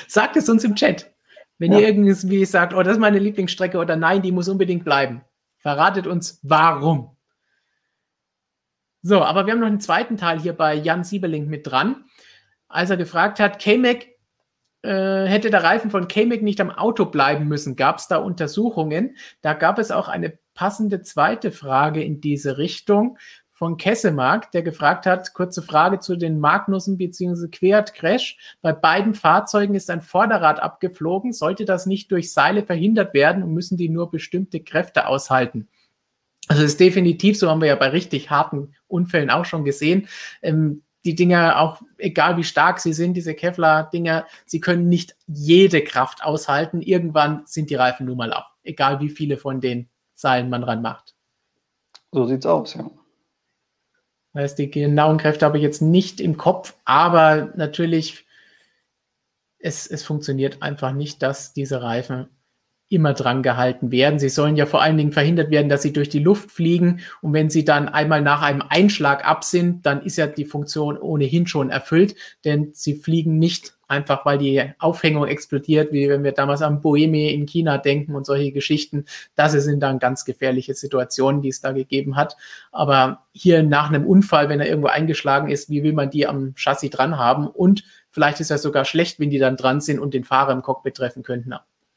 Sagt 0.07 0.35
es 0.37 0.49
uns 0.49 0.63
im 0.63 0.75
Chat. 0.75 1.13
Wenn 1.57 1.71
ja. 1.71 1.79
ihr 1.79 1.87
irgendwie 1.87 2.45
sagt, 2.45 2.73
oh, 2.73 2.81
das 2.83 2.93
ist 2.93 2.99
meine 2.99 3.19
Lieblingsstrecke 3.19 3.77
oder 3.77 3.95
nein, 3.95 4.21
die 4.21 4.31
muss 4.31 4.49
unbedingt 4.49 4.83
bleiben. 4.83 5.21
Verratet 5.59 6.07
uns, 6.07 6.39
warum. 6.43 7.15
So, 9.01 9.21
aber 9.21 9.45
wir 9.45 9.53
haben 9.53 9.59
noch 9.59 9.67
einen 9.67 9.79
zweiten 9.79 10.17
Teil 10.17 10.39
hier 10.39 10.53
bei 10.53 10.73
Jan 10.73 11.03
Siebeling 11.03 11.47
mit 11.47 11.67
dran. 11.67 12.05
Als 12.67 12.89
er 12.89 12.97
gefragt 12.97 13.39
hat, 13.39 13.59
K-Mac 13.59 14.07
äh, 14.81 15.25
hätte 15.25 15.49
der 15.49 15.63
Reifen 15.63 15.91
von 15.91 16.07
K-Mac 16.07 16.41
nicht 16.41 16.59
am 16.59 16.71
Auto 16.71 17.05
bleiben 17.05 17.47
müssen, 17.47 17.75
gab 17.75 17.99
es 17.99 18.07
da 18.07 18.17
Untersuchungen. 18.17 19.15
Da 19.41 19.53
gab 19.53 19.79
es 19.79 19.91
auch 19.91 20.07
eine 20.07 20.37
passende 20.53 21.01
zweite 21.01 21.51
Frage 21.51 22.03
in 22.03 22.21
diese 22.21 22.57
Richtung 22.57 23.17
von 23.63 23.77
Kessemark, 23.77 24.51
der 24.51 24.61
gefragt 24.61 25.05
hat, 25.05 25.33
kurze 25.33 25.61
Frage 25.61 25.99
zu 25.99 26.17
den 26.17 26.37
Magnussen 26.37 26.97
bzw. 26.97 27.47
Quert 27.47 27.93
Crash. 27.93 28.37
Bei 28.61 28.73
beiden 28.73 29.13
Fahrzeugen 29.13 29.73
ist 29.73 29.89
ein 29.89 30.01
Vorderrad 30.01 30.61
abgeflogen. 30.61 31.31
Sollte 31.31 31.63
das 31.63 31.85
nicht 31.85 32.11
durch 32.11 32.33
Seile 32.33 32.65
verhindert 32.65 33.13
werden 33.13 33.41
und 33.41 33.53
müssen 33.53 33.77
die 33.77 33.87
nur 33.87 34.11
bestimmte 34.11 34.59
Kräfte 34.59 35.07
aushalten? 35.07 35.69
Also 36.49 36.61
ist 36.61 36.81
definitiv, 36.81 37.39
so 37.39 37.49
haben 37.49 37.61
wir 37.61 37.69
ja 37.69 37.77
bei 37.77 37.87
richtig 37.87 38.29
harten 38.29 38.73
Unfällen 38.89 39.29
auch 39.29 39.45
schon 39.45 39.63
gesehen. 39.63 40.09
Ähm, 40.41 40.83
die 41.05 41.15
Dinger, 41.15 41.61
auch 41.61 41.81
egal 41.97 42.35
wie 42.35 42.43
stark 42.43 42.81
sie 42.81 42.91
sind, 42.91 43.13
diese 43.13 43.33
Kevlar-Dinger, 43.33 44.25
sie 44.45 44.59
können 44.59 44.89
nicht 44.89 45.15
jede 45.25 45.85
Kraft 45.85 46.21
aushalten. 46.21 46.81
Irgendwann 46.81 47.43
sind 47.45 47.69
die 47.69 47.75
Reifen 47.75 48.07
nun 48.07 48.17
mal 48.17 48.33
ab, 48.33 48.57
egal 48.63 48.99
wie 48.99 49.09
viele 49.09 49.37
von 49.37 49.61
den 49.61 49.87
Seilen 50.15 50.49
man 50.49 50.65
ranmacht. 50.65 51.15
So 52.11 52.25
sieht's 52.25 52.45
aus, 52.45 52.73
ja. 52.73 52.91
Das 54.33 54.43
heißt, 54.43 54.59
die 54.59 54.71
genauen 54.71 55.17
Kräfte 55.17 55.45
habe 55.45 55.57
ich 55.57 55.63
jetzt 55.63 55.81
nicht 55.81 56.19
im 56.19 56.37
Kopf, 56.37 56.75
aber 56.85 57.53
natürlich, 57.55 58.25
es, 59.59 59.87
es 59.87 60.03
funktioniert 60.03 60.61
einfach 60.61 60.91
nicht, 60.91 61.21
dass 61.21 61.53
diese 61.53 61.81
Reifen 61.81 62.27
immer 62.89 63.13
dran 63.13 63.41
gehalten 63.41 63.91
werden. 63.91 64.19
Sie 64.19 64.29
sollen 64.29 64.55
ja 64.55 64.65
vor 64.65 64.81
allen 64.81 64.97
Dingen 64.97 65.11
verhindert 65.11 65.49
werden, 65.49 65.69
dass 65.69 65.81
sie 65.81 65.93
durch 65.93 66.09
die 66.09 66.19
Luft 66.19 66.51
fliegen. 66.51 67.01
Und 67.21 67.33
wenn 67.33 67.49
sie 67.49 67.65
dann 67.65 67.89
einmal 67.89 68.21
nach 68.21 68.41
einem 68.41 68.61
Einschlag 68.61 69.25
ab 69.25 69.43
sind, 69.43 69.85
dann 69.85 70.03
ist 70.03 70.17
ja 70.17 70.27
die 70.27 70.45
Funktion 70.45 70.97
ohnehin 70.97 71.47
schon 71.47 71.69
erfüllt, 71.69 72.15
denn 72.45 72.69
sie 72.73 72.95
fliegen 72.95 73.39
nicht 73.39 73.73
einfach, 73.93 74.25
weil 74.25 74.37
die 74.37 74.61
Aufhängung 74.79 75.25
explodiert, 75.25 75.93
wie 75.93 76.09
wenn 76.09 76.23
wir 76.23 76.33
damals 76.33 76.61
an 76.61 76.81
Bohemie 76.81 77.29
in 77.29 77.45
China 77.45 77.77
denken 77.77 78.15
und 78.15 78.25
solche 78.25 78.51
Geschichten. 78.51 79.05
Das 79.35 79.53
sind 79.53 79.79
dann 79.81 79.99
ganz 79.99 80.25
gefährliche 80.25 80.73
Situationen, 80.73 81.41
die 81.41 81.49
es 81.49 81.61
da 81.61 81.71
gegeben 81.71 82.15
hat. 82.15 82.35
Aber 82.71 83.23
hier 83.31 83.63
nach 83.63 83.89
einem 83.89 84.05
Unfall, 84.05 84.49
wenn 84.49 84.59
er 84.59 84.67
irgendwo 84.67 84.89
eingeschlagen 84.89 85.49
ist, 85.49 85.69
wie 85.69 85.83
will 85.83 85.93
man 85.93 86.09
die 86.09 86.27
am 86.27 86.53
Chassis 86.55 86.89
dran 86.89 87.17
haben? 87.17 87.47
Und 87.47 87.83
vielleicht 88.09 88.39
ist 88.39 88.51
das 88.51 88.61
sogar 88.61 88.85
schlecht, 88.85 89.19
wenn 89.19 89.29
die 89.29 89.39
dann 89.39 89.57
dran 89.57 89.79
sind 89.79 89.99
und 89.99 90.13
den 90.13 90.23
Fahrer 90.23 90.51
im 90.51 90.61
Cockpit 90.61 90.95
treffen 90.95 91.23
könnten. 91.23 91.53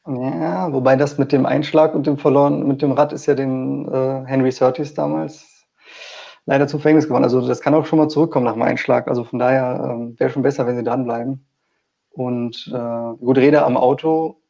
Ja, 0.07 0.71
wobei 0.71 0.95
das 0.95 1.17
mit 1.17 1.33
dem 1.33 1.45
Einschlag 1.45 1.93
und 1.93 2.07
dem 2.07 2.17
verloren, 2.17 2.65
mit 2.65 2.81
dem 2.81 2.93
Rad 2.93 3.11
ist 3.11 3.25
ja 3.25 3.35
dem 3.35 3.89
äh, 3.91 4.25
Henry 4.25 4.51
Surtees 4.51 4.93
damals 4.93 5.57
leider 6.47 6.67
zum 6.67 6.79
Verhängnis 6.79 7.05
geworden. 7.05 7.25
Also 7.25 7.45
das 7.45 7.61
kann 7.61 7.75
auch 7.75 7.85
schon 7.85 7.99
mal 7.99 8.09
zurückkommen 8.09 8.45
nach 8.45 8.53
dem 8.53 8.63
Einschlag. 8.63 9.07
Also 9.07 9.23
von 9.23 9.37
daher 9.37 9.91
ähm, 9.91 10.15
wäre 10.17 10.31
schon 10.31 10.41
besser, 10.41 10.65
wenn 10.65 10.77
sie 10.77 10.83
dranbleiben. 10.83 11.45
Und 12.17 12.65
äh, 12.73 13.17
gute 13.23 13.41
Rede 13.41 13.63
am 13.63 13.77
Auto. 13.77 14.41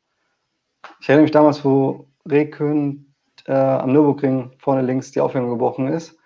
Ich 1.01 1.09
erinnere 1.09 1.23
mich 1.23 1.31
damals, 1.31 1.65
wo 1.65 2.07
Rehkön 2.25 3.13
äh, 3.45 3.51
am 3.51 3.91
Nürburgring 3.91 4.53
vorne 4.57 4.83
links 4.83 5.11
die 5.11 5.19
Aufhängung 5.19 5.49
gebrochen 5.49 5.89
ist. 5.89 6.17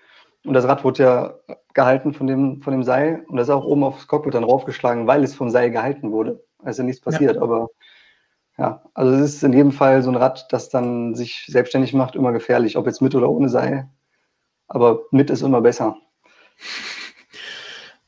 Und 0.46 0.54
das 0.54 0.68
Rad 0.68 0.84
wurde 0.84 1.02
ja 1.02 1.34
gehalten 1.74 2.14
von 2.14 2.28
dem, 2.28 2.62
von 2.62 2.74
dem 2.74 2.84
Seil 2.84 3.26
und 3.28 3.38
das 3.38 3.48
ist 3.48 3.54
auch 3.54 3.66
oben 3.66 3.84
aufs 3.84 4.08
Cockpit 4.08 4.36
dann 4.36 4.44
raufgeschlagen, 4.44 5.08
weil 5.08 5.24
es 5.24 5.34
vom 5.34 5.50
Seil 5.50 5.72
gehalten 5.72 6.12
wurde. 6.12 6.44
Also 6.64 6.84
nichts 6.84 7.02
passiert, 7.02 7.38
ja. 7.38 7.42
aber 7.42 7.70
ja, 8.60 8.84
also 8.94 9.12
es 9.14 9.34
ist 9.34 9.44
in 9.44 9.54
jedem 9.54 9.72
Fall 9.72 10.04
so 10.04 10.12
ein 10.12 10.18
Rad, 10.18 10.46
das 10.54 10.70
dann 10.70 11.16
sich 11.16 11.46
selbstständig 11.48 11.94
macht, 11.94 12.16
immer 12.16 12.34
gefährlich, 12.34 12.78
ob 12.78 12.86
jetzt 12.86 13.02
mit 13.02 13.16
oder 13.16 13.32
ohne 13.32 13.50
Seil. 13.50 13.90
Aber 14.68 15.02
mit 15.10 15.32
ist 15.32 15.42
immer 15.42 15.62
besser. 15.62 15.98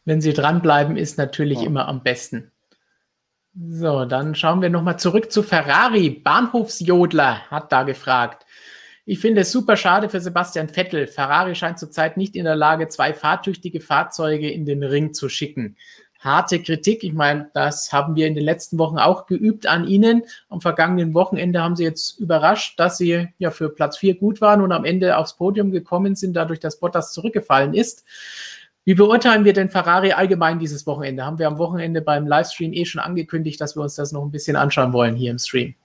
Wenn 0.05 0.21
sie 0.21 0.33
dranbleiben, 0.33 0.97
ist 0.97 1.17
natürlich 1.17 1.61
ja. 1.61 1.65
immer 1.65 1.87
am 1.87 2.03
besten. 2.03 2.52
So, 3.55 4.05
dann 4.05 4.33
schauen 4.33 4.63
wir 4.63 4.71
nochmal 4.71 4.97
zurück 4.97 5.31
zu 5.31 5.43
Ferrari. 5.43 6.09
Bahnhofsjodler 6.09 7.51
hat 7.51 7.71
da 7.71 7.83
gefragt. 7.83 8.47
Ich 9.05 9.19
finde 9.19 9.41
es 9.41 9.51
super 9.51 9.77
schade 9.77 10.09
für 10.09 10.19
Sebastian 10.19 10.69
Vettel. 10.69 11.05
Ferrari 11.05 11.53
scheint 11.53 11.77
zurzeit 11.77 12.17
nicht 12.17 12.35
in 12.35 12.45
der 12.45 12.55
Lage, 12.55 12.87
zwei 12.87 13.13
fahrtüchtige 13.13 13.79
Fahrzeuge 13.79 14.49
in 14.49 14.65
den 14.65 14.81
Ring 14.81 15.13
zu 15.13 15.29
schicken. 15.29 15.77
Harte 16.17 16.63
Kritik. 16.63 17.03
Ich 17.03 17.13
meine, 17.13 17.51
das 17.53 17.93
haben 17.93 18.15
wir 18.15 18.25
in 18.25 18.33
den 18.33 18.45
letzten 18.45 18.79
Wochen 18.79 18.97
auch 18.97 19.27
geübt 19.27 19.67
an 19.67 19.85
Ihnen. 19.85 20.23
Am 20.49 20.61
vergangenen 20.61 21.13
Wochenende 21.13 21.61
haben 21.61 21.75
Sie 21.75 21.83
jetzt 21.83 22.17
überrascht, 22.17 22.79
dass 22.79 22.97
Sie 22.97 23.27
ja 23.37 23.51
für 23.51 23.69
Platz 23.69 23.97
vier 23.97 24.15
gut 24.15 24.41
waren 24.41 24.61
und 24.61 24.71
am 24.71 24.85
Ende 24.85 25.17
aufs 25.17 25.35
Podium 25.35 25.69
gekommen 25.71 26.15
sind, 26.15 26.33
dadurch, 26.33 26.59
dass 26.59 26.79
Bottas 26.79 27.13
zurückgefallen 27.13 27.75
ist. 27.75 28.03
Wie 28.85 28.95
beurteilen 28.95 29.45
wir 29.45 29.53
denn 29.53 29.69
Ferrari 29.69 30.11
allgemein 30.11 30.59
dieses 30.59 30.85
Wochenende? 30.85 31.25
Haben 31.25 31.39
wir 31.39 31.47
am 31.47 31.57
Wochenende 31.57 32.01
beim 32.01 32.27
Livestream 32.27 32.73
eh 32.73 32.83
schon 32.83 32.99
angekündigt, 33.01 33.61
dass 33.61 33.77
wir 33.77 33.81
uns 33.81 33.95
das 33.95 34.11
noch 34.11 34.23
ein 34.23 34.31
bisschen 34.31 34.57
anschauen 34.57 34.91
wollen 34.91 35.15
hier 35.15 35.31
im 35.31 35.39
Stream? 35.39 35.75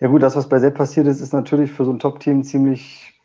Ja 0.00 0.08
gut, 0.08 0.22
das, 0.22 0.36
was 0.36 0.48
bei 0.48 0.58
Sepp 0.58 0.76
passiert 0.76 1.06
ist, 1.06 1.20
ist 1.20 1.32
natürlich 1.32 1.70
für 1.70 1.84
so 1.84 1.92
ein 1.92 1.98
Top-Team 1.98 2.42
ziemlich 2.42 3.20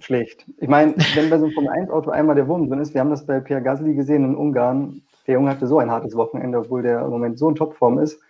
schlecht. 0.00 0.44
Ich 0.58 0.68
meine, 0.68 0.94
wenn 1.14 1.30
bei 1.30 1.38
so 1.38 1.46
einem 1.46 1.54
Formel-1-Auto 1.54 2.10
einmal 2.10 2.36
der 2.36 2.46
Wurm 2.48 2.68
drin 2.68 2.80
ist, 2.80 2.94
wir 2.94 3.00
haben 3.00 3.10
das 3.10 3.26
bei 3.26 3.40
Pierre 3.40 3.62
Gasly 3.62 3.94
gesehen 3.94 4.24
in 4.24 4.36
Ungarn, 4.36 5.02
der 5.26 5.34
Junge 5.34 5.50
hatte 5.50 5.66
so 5.66 5.78
ein 5.78 5.90
hartes 5.90 6.14
Wochenende, 6.14 6.58
obwohl 6.58 6.82
der 6.82 7.02
im 7.02 7.10
Moment 7.10 7.38
so 7.38 7.48
in 7.48 7.56
Topform 7.56 7.98
ist 7.98 8.20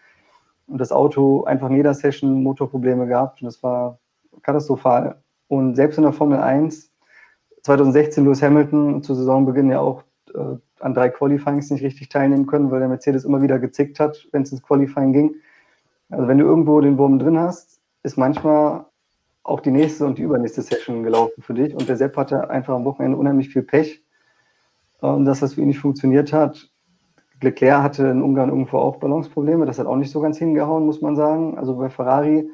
und 0.66 0.78
das 0.78 0.92
Auto 0.92 1.44
einfach 1.44 1.68
in 1.68 1.76
jeder 1.76 1.94
Session 1.94 2.42
Motorprobleme 2.42 3.06
gehabt 3.06 3.42
und 3.42 3.46
das 3.46 3.62
war 3.62 3.98
katastrophal. 4.42 5.22
Und 5.48 5.76
selbst 5.76 5.96
in 5.98 6.04
der 6.04 6.12
Formel 6.12 6.38
1, 6.38 6.90
2016 7.66 8.24
Lewis 8.24 8.42
Hamilton 8.42 9.02
zu 9.02 9.14
Saisonbeginn 9.14 9.70
ja 9.70 9.80
auch 9.80 10.02
äh, 10.34 10.56
an 10.78 10.94
drei 10.94 11.08
Qualifyings 11.08 11.70
nicht 11.70 11.82
richtig 11.82 12.08
teilnehmen 12.08 12.46
können, 12.46 12.70
weil 12.70 12.78
der 12.78 12.88
Mercedes 12.88 13.24
immer 13.24 13.42
wieder 13.42 13.58
gezickt 13.58 13.98
hat, 13.98 14.28
wenn 14.30 14.42
es 14.42 14.52
ins 14.52 14.62
Qualifying 14.62 15.12
ging. 15.12 15.34
Also 16.10 16.28
wenn 16.28 16.38
du 16.38 16.44
irgendwo 16.44 16.80
den 16.80 16.96
Wurm 16.96 17.18
drin 17.18 17.38
hast, 17.38 17.80
ist 18.04 18.16
manchmal 18.16 18.84
auch 19.42 19.60
die 19.60 19.72
nächste 19.72 20.06
und 20.06 20.18
die 20.18 20.22
übernächste 20.22 20.62
Session 20.62 21.02
gelaufen 21.02 21.42
für 21.42 21.54
dich. 21.54 21.74
Und 21.74 21.88
der 21.88 21.96
Sepp 21.96 22.16
hatte 22.16 22.50
einfach 22.50 22.74
am 22.74 22.84
Wochenende 22.84 23.18
unheimlich 23.18 23.48
viel 23.48 23.62
Pech, 23.62 24.00
ähm, 25.02 25.24
dass 25.24 25.40
das 25.40 25.54
für 25.54 25.60
ihn 25.60 25.68
nicht 25.68 25.80
funktioniert 25.80 26.32
hat. 26.32 26.70
Leclerc 27.42 27.82
hatte 27.82 28.06
in 28.06 28.22
Ungarn 28.22 28.48
irgendwo 28.48 28.78
auch 28.78 28.96
Balanceprobleme. 28.96 29.66
Das 29.66 29.80
hat 29.80 29.86
auch 29.86 29.96
nicht 29.96 30.12
so 30.12 30.20
ganz 30.20 30.38
hingehauen, 30.38 30.86
muss 30.86 31.00
man 31.00 31.16
sagen. 31.16 31.58
Also 31.58 31.76
bei 31.76 31.90
Ferrari, 31.90 32.48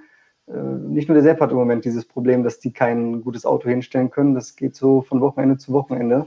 nicht 0.47 1.09
nur 1.09 1.15
der 1.15 1.23
Sepp 1.23 1.41
hat 1.41 1.51
im 1.51 1.57
Moment 1.57 1.85
dieses 1.85 2.05
Problem, 2.05 2.43
dass 2.43 2.59
die 2.59 2.73
kein 2.73 3.23
gutes 3.23 3.47
Auto 3.47 3.69
hinstellen 3.69 4.11
können. 4.11 4.35
Das 4.35 4.57
geht 4.57 4.75
so 4.75 5.03
von 5.03 5.21
Wochenende 5.21 5.57
zu 5.57 5.73
Wochenende. 5.73 6.27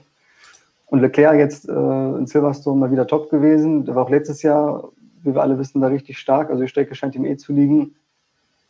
Und 0.88 1.02
Leclerc 1.02 1.38
jetzt 1.38 1.68
äh, 1.68 1.72
in 1.72 2.26
Silverstone 2.26 2.80
mal 2.80 2.92
wieder 2.92 3.08
top 3.08 3.30
gewesen. 3.30 3.86
Der 3.86 3.96
war 3.96 4.04
auch 4.04 4.10
letztes 4.10 4.42
Jahr 4.42 4.92
wie 5.26 5.34
wir 5.34 5.42
alle 5.42 5.58
wissen, 5.58 5.82
da 5.82 5.88
richtig 5.88 6.20
stark. 6.20 6.50
Also 6.50 6.62
die 6.62 6.70
Strecke 6.70 6.96
scheint 6.96 7.16
ihm 7.16 7.26
eh 7.26 7.36
zu 7.36 7.52
liegen. 7.52 7.96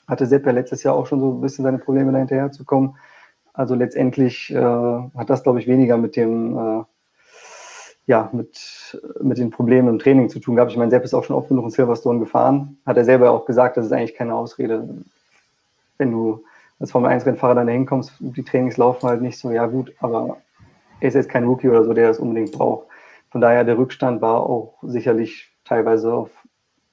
Hatte 0.07 0.25
Sepp 0.25 0.45
ja 0.45 0.51
letztes 0.51 0.83
Jahr 0.83 0.95
auch 0.95 1.05
schon 1.05 1.19
so 1.19 1.33
ein 1.33 1.41
bisschen 1.41 1.63
seine 1.63 1.79
Probleme 1.79 2.11
da 2.11 2.19
hinterher 2.19 2.51
zu 2.51 2.63
kommen. 2.63 2.95
Also 3.53 3.75
letztendlich 3.75 4.51
äh, 4.51 4.55
hat 4.55 5.29
das, 5.29 5.43
glaube 5.43 5.59
ich, 5.59 5.67
weniger 5.67 5.97
mit 5.97 6.15
dem, 6.15 6.57
äh, 6.57 6.83
ja, 8.05 8.29
mit, 8.33 9.01
mit 9.21 9.37
den 9.37 9.49
Problemen 9.49 9.87
im 9.89 9.99
Training 9.99 10.29
zu 10.29 10.39
tun 10.39 10.55
gehabt. 10.55 10.71
Ich 10.71 10.77
meine, 10.77 10.91
Sepp 10.91 11.03
ist 11.03 11.13
auch 11.13 11.23
schon 11.23 11.35
oft 11.35 11.49
genug 11.49 11.65
in 11.65 11.71
Silverstone 11.71 12.19
gefahren. 12.19 12.77
Hat 12.85 12.97
er 12.97 13.05
selber 13.05 13.31
auch 13.31 13.45
gesagt, 13.45 13.77
das 13.77 13.85
ist 13.85 13.91
eigentlich 13.91 14.15
keine 14.15 14.35
Ausrede. 14.35 14.87
Wenn 15.97 16.11
du 16.11 16.43
als 16.79 16.91
Formel-1-Rennfahrer 16.91 17.55
dann 17.55 17.67
hinkommst, 17.67 18.13
die 18.19 18.43
Trainings 18.43 18.77
laufen 18.77 19.07
halt 19.07 19.21
nicht 19.21 19.39
so, 19.39 19.51
ja 19.51 19.65
gut, 19.65 19.93
aber 19.99 20.37
er 20.99 21.07
ist 21.07 21.13
jetzt 21.13 21.29
kein 21.29 21.45
Rookie 21.45 21.69
oder 21.69 21.83
so, 21.83 21.93
der 21.93 22.09
das 22.09 22.19
unbedingt 22.19 22.51
braucht. 22.51 22.87
Von 23.29 23.41
daher, 23.41 23.63
der 23.63 23.77
Rückstand 23.77 24.21
war 24.21 24.41
auch 24.41 24.77
sicherlich 24.81 25.51
teilweise 25.63 26.13
auf 26.13 26.29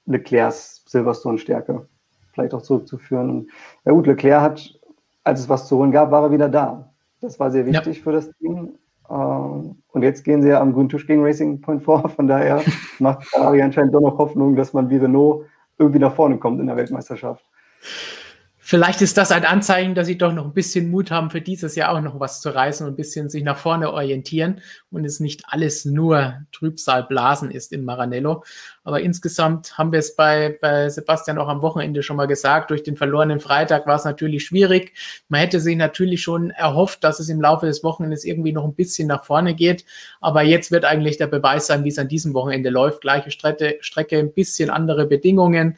Leclercs 0.07 0.85
Silverstone-Stärke 0.87 1.87
vielleicht 2.33 2.55
auch 2.55 2.63
zurückzuführen. 2.63 3.31
Und 3.31 3.51
ja 3.85 3.93
gut, 3.93 4.07
Leclerc 4.07 4.41
hat, 4.41 4.81
als 5.25 5.41
es 5.41 5.49
was 5.49 5.69
zu 5.69 5.79
holen 5.79 5.93
gab, 5.93 6.11
war 6.11 6.25
er 6.25 6.33
wieder 6.33 6.49
da. 6.49 6.93
Das 7.21 7.39
war 7.39 7.51
sehr 7.51 7.67
wichtig 7.67 7.99
ja. 7.99 8.03
für 8.03 8.13
das 8.13 8.31
Team. 8.39 8.79
Ähm, 9.09 9.83
und 9.89 10.03
jetzt 10.03 10.25
gehen 10.25 10.43
sie 10.43 10.49
ja 10.49 10.61
am 10.61 10.73
grünen 10.73 10.89
Tisch 10.89 11.07
gegen 11.07 11.23
Racing 11.25 11.61
Point 11.61 11.83
vor. 11.83 12.09
Von 12.09 12.27
daher 12.27 12.63
macht 12.99 13.25
Ferrari 13.27 13.63
anscheinend 13.63 13.95
doch 13.95 14.01
noch 14.01 14.19
Hoffnung, 14.19 14.57
dass 14.57 14.73
man 14.73 14.91
wie 14.91 14.97
Renault 14.97 15.47
irgendwie 15.79 16.01
nach 16.01 16.15
vorne 16.15 16.39
kommt 16.39 16.61
in 16.61 16.67
der 16.67 16.77
Weltmeisterschaft. 16.77 17.45
Vielleicht 18.73 19.03
ist 19.03 19.19
das 19.19 19.33
ein 19.33 19.45
Anzeichen, 19.45 19.95
dass 19.95 20.07
sie 20.07 20.17
doch 20.17 20.33
noch 20.33 20.47
ein 20.47 20.55
bisschen 20.55 20.91
Mut 20.91 21.11
haben, 21.11 21.29
für 21.29 21.43
dieses 21.43 21.77
Jahr 21.77 21.93
auch 21.93 22.01
noch 22.01 22.21
was 22.21 22.41
zu 22.41 22.49
reißen 22.49 22.87
und 22.87 22.95
ein 22.95 22.97
bisschen 22.97 23.29
sich 23.29 23.45
nach 23.45 23.59
vorne 23.59 23.93
orientieren 23.93 24.63
und 24.91 25.05
es 25.05 25.21
nicht 25.21 25.43
alles 25.47 25.85
nur 25.85 26.39
Trübsalblasen 26.53 27.51
ist 27.51 27.75
in 27.75 27.85
Maranello. 27.85 28.45
Aber 28.83 29.03
insgesamt 29.03 29.77
haben 29.77 29.93
wir 29.93 29.99
es 29.99 30.17
bei, 30.17 30.57
bei 30.63 30.89
Sebastian 30.89 31.37
auch 31.37 31.49
am 31.49 31.61
Wochenende 31.61 32.03
schon 32.03 32.17
mal 32.17 32.25
gesagt. 32.25 32.71
Durch 32.71 32.83
den 32.83 32.97
verlorenen 32.97 33.41
Freitag 33.41 33.87
war 33.87 33.97
es 33.97 34.07
natürlich 34.07 34.47
schwierig. 34.47 34.95
Man 35.29 35.41
hätte 35.43 35.61
sich 35.61 35.77
natürlich 35.77 36.23
schon 36.23 36.49
erhofft, 36.49 37.05
dass 37.05 37.21
es 37.21 37.29
im 37.29 37.43
Laufe 37.43 37.67
des 37.67 37.85
Wochenendes 37.85 38.25
irgendwie 38.25 38.53
noch 38.53 38.65
ein 38.65 38.75
bisschen 38.75 39.07
nach 39.07 39.27
vorne 39.27 39.55
geht. 39.55 39.85
Aber 40.23 40.41
jetzt 40.45 40.71
wird 40.71 40.87
eigentlich 40.87 41.19
der 41.19 41.27
Beweis 41.27 41.67
sein, 41.67 41.85
wie 41.85 41.91
es 41.91 41.99
an 41.99 42.09
diesem 42.09 42.33
Wochenende 42.33 42.71
läuft. 42.71 43.03
Gleiche 43.03 43.33
Strecke, 43.33 43.77
Strecke 43.83 44.19
ein 44.19 44.33
bisschen 44.33 44.71
andere 44.71 45.05
Bedingungen. 45.05 45.77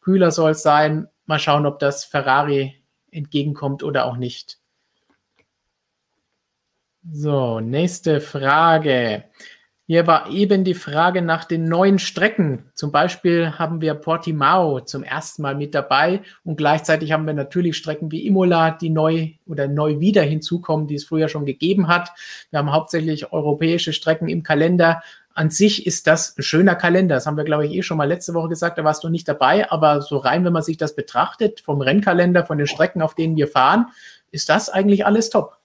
Kühler 0.00 0.30
soll 0.30 0.52
es 0.52 0.62
sein, 0.62 1.08
Mal 1.26 1.38
schauen, 1.38 1.66
ob 1.66 1.78
das 1.78 2.04
Ferrari 2.04 2.82
entgegenkommt 3.10 3.82
oder 3.82 4.06
auch 4.06 4.16
nicht. 4.16 4.58
So, 7.12 7.60
nächste 7.60 8.20
Frage. 8.20 9.24
Hier 9.88 10.08
war 10.08 10.30
eben 10.30 10.64
die 10.64 10.74
Frage 10.74 11.22
nach 11.22 11.44
den 11.44 11.62
neuen 11.62 12.00
Strecken. 12.00 12.64
Zum 12.74 12.90
Beispiel 12.90 13.52
haben 13.52 13.80
wir 13.80 13.94
Portimao 13.94 14.80
zum 14.80 15.04
ersten 15.04 15.42
Mal 15.42 15.54
mit 15.54 15.76
dabei 15.76 16.22
und 16.42 16.56
gleichzeitig 16.56 17.12
haben 17.12 17.24
wir 17.24 17.34
natürlich 17.34 17.76
Strecken 17.76 18.10
wie 18.10 18.26
Imola, 18.26 18.72
die 18.72 18.90
neu 18.90 19.34
oder 19.46 19.68
neu 19.68 20.00
wieder 20.00 20.22
hinzukommen, 20.22 20.88
die 20.88 20.96
es 20.96 21.04
früher 21.04 21.28
schon 21.28 21.46
gegeben 21.46 21.86
hat. 21.86 22.10
Wir 22.50 22.58
haben 22.58 22.72
hauptsächlich 22.72 23.32
europäische 23.32 23.92
Strecken 23.92 24.28
im 24.28 24.42
Kalender, 24.42 25.02
an 25.36 25.50
sich 25.50 25.86
ist 25.86 26.06
das 26.06 26.36
ein 26.36 26.42
schöner 26.42 26.74
Kalender. 26.74 27.16
Das 27.16 27.26
haben 27.26 27.36
wir, 27.36 27.44
glaube 27.44 27.66
ich, 27.66 27.72
eh 27.74 27.82
schon 27.82 27.98
mal 27.98 28.08
letzte 28.08 28.32
Woche 28.32 28.48
gesagt, 28.48 28.78
da 28.78 28.84
warst 28.84 29.04
du 29.04 29.10
nicht 29.10 29.28
dabei. 29.28 29.70
Aber 29.70 30.00
so 30.00 30.16
rein, 30.16 30.44
wenn 30.44 30.52
man 30.52 30.62
sich 30.62 30.78
das 30.78 30.96
betrachtet, 30.96 31.60
vom 31.60 31.82
Rennkalender, 31.82 32.44
von 32.44 32.56
den 32.56 32.66
Strecken, 32.66 33.02
auf 33.02 33.14
denen 33.14 33.36
wir 33.36 33.46
fahren, 33.46 33.88
ist 34.30 34.48
das 34.48 34.70
eigentlich 34.70 35.04
alles 35.04 35.28
top. 35.28 35.58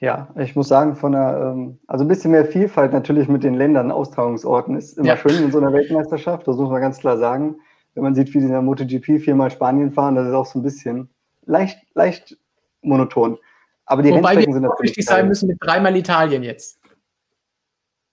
Ja, 0.00 0.28
ich 0.38 0.56
muss 0.56 0.68
sagen, 0.68 0.96
von 0.96 1.12
der, 1.12 1.52
ähm, 1.54 1.78
also 1.88 2.04
ein 2.04 2.08
bisschen 2.08 2.30
mehr 2.30 2.46
Vielfalt 2.46 2.92
natürlich 2.92 3.28
mit 3.28 3.44
den 3.44 3.54
Ländern, 3.54 3.90
Austragungsorten 3.90 4.76
ist 4.76 4.96
immer 4.96 5.08
ja. 5.08 5.16
schön 5.16 5.44
in 5.44 5.52
so 5.52 5.58
einer 5.58 5.72
Weltmeisterschaft. 5.72 6.48
Das 6.48 6.56
muss 6.56 6.70
man 6.70 6.80
ganz 6.80 6.98
klar 6.98 7.18
sagen. 7.18 7.56
Wenn 7.94 8.04
man 8.04 8.14
sieht, 8.14 8.28
wie 8.28 8.38
die 8.38 8.44
in 8.44 8.52
der 8.52 8.62
MotoGP 8.62 9.20
viermal 9.20 9.50
Spanien 9.50 9.92
fahren, 9.92 10.14
das 10.14 10.28
ist 10.28 10.34
auch 10.34 10.46
so 10.46 10.58
ein 10.58 10.62
bisschen 10.62 11.10
leicht, 11.44 11.78
leicht 11.94 12.38
monoton. 12.80 13.36
Aber 13.84 14.02
die 14.02 14.10
Wobei 14.10 14.28
Rennstrecken 14.28 14.52
sind 14.54 14.62
natürlich. 14.62 15.04
Sein 15.04 15.28
müssen 15.28 15.48
mit 15.48 15.58
dreimal 15.60 15.96
Italien 15.96 16.42
jetzt. 16.42 16.78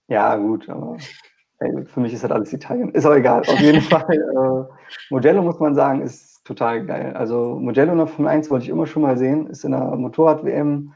Ja, 0.08 0.36
gut, 0.36 0.68
aber 0.68 0.96
hey, 1.58 1.84
für 1.84 2.00
mich 2.00 2.12
ist 2.12 2.24
das 2.24 2.30
alles 2.30 2.52
Italien. 2.52 2.90
Ist 2.90 3.06
auch 3.06 3.14
egal. 3.14 3.40
Auf 3.40 3.60
jeden 3.60 3.80
Fall, 3.82 4.12
äh, 4.12 4.74
Mugello 5.10 5.42
muss 5.42 5.58
man 5.58 5.74
sagen, 5.74 6.02
ist 6.02 6.44
total 6.44 6.84
geil. 6.86 7.12
Also 7.16 7.58
Mugello 7.58 7.94
nach 7.94 8.08
Formel 8.08 8.30
1 8.30 8.50
wollte 8.50 8.64
ich 8.64 8.70
immer 8.70 8.86
schon 8.86 9.02
mal 9.02 9.16
sehen. 9.16 9.48
Ist 9.48 9.64
in 9.64 9.72
der 9.72 9.96
Motorrad-WM 9.96 10.92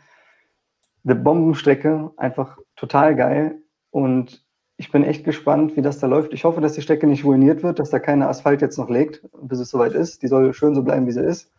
eine 1.04 1.14
Bombenstrecke, 1.14 2.11
einfach 2.16 2.58
total 2.76 3.16
geil. 3.16 3.56
Und 3.90 4.44
ich 4.76 4.92
bin 4.92 5.04
echt 5.04 5.24
gespannt, 5.24 5.76
wie 5.76 5.82
das 5.82 5.98
da 5.98 6.06
läuft. 6.06 6.32
Ich 6.32 6.44
hoffe, 6.44 6.61
dass 6.61 6.74
die 6.74 6.82
Strecke 6.82 7.06
nicht 7.06 7.24
ruiniert 7.24 7.62
wird, 7.62 7.78
dass 7.78 7.90
da 7.90 7.98
keine 7.98 8.28
Asphalt 8.28 8.62
jetzt 8.62 8.78
noch 8.78 8.88
legt, 8.88 9.22
bis 9.42 9.58
es 9.58 9.70
soweit 9.70 9.92
ist. 9.92 10.22
Die 10.22 10.28
soll 10.28 10.54
schön 10.54 10.74
so 10.74 10.82
bleiben, 10.82 11.06
wie 11.06 11.12
sie 11.12 11.24
ist. 11.24 11.52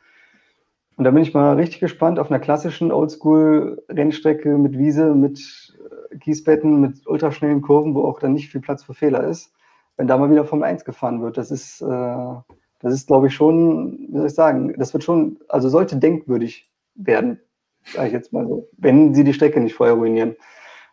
Und 0.98 1.06
da 1.06 1.12
bin 1.12 1.24
ich 1.24 1.34
mal 1.34 1.56
richtig 1.56 1.80
gespannt 1.80 2.20
auf 2.20 2.30
einer 2.30 2.40
klassischen 2.40 2.92
Oldschool-Rennstrecke 2.92 4.58
mit 4.58 4.78
Wiese, 4.78 5.16
mit 5.16 5.40
Kiesbetten 6.20 6.82
mit 6.82 7.08
ultraschnellen 7.08 7.62
Kurven, 7.62 7.96
wo 7.96 8.04
auch 8.06 8.20
dann 8.20 8.34
nicht 8.34 8.50
viel 8.50 8.62
Platz 8.62 8.84
für 8.84 8.94
Fehler 8.94 9.24
ist, 9.24 9.54
wenn 9.98 10.08
da 10.08 10.18
mal 10.18 10.32
wieder 10.32 10.46
Formel 10.46 10.66
1 10.66 10.86
gefahren 10.86 11.22
wird. 11.22 11.38
Das 11.38 11.52
ist, 11.52 11.82
äh, 11.82 12.36
das 12.80 12.94
ist, 12.94 13.08
glaube 13.08 13.28
ich, 13.28 13.36
schon, 13.36 14.08
wie 14.10 14.18
soll 14.18 14.28
ich 14.28 14.34
sagen, 14.34 14.74
das 14.78 14.94
wird 14.94 15.04
schon, 15.04 15.40
also 15.48 15.70
sollte 15.70 15.98
denkwürdig 15.98 16.70
werden, 16.96 17.40
sage 17.86 18.08
ich 18.08 18.14
jetzt 18.14 18.34
mal 18.34 18.48
so, 18.48 18.68
wenn 18.78 19.14
sie 19.14 19.24
die 19.24 19.34
Strecke 19.34 19.60
nicht 19.60 19.76
vorher 19.76 19.96
ruinieren. 19.96 20.36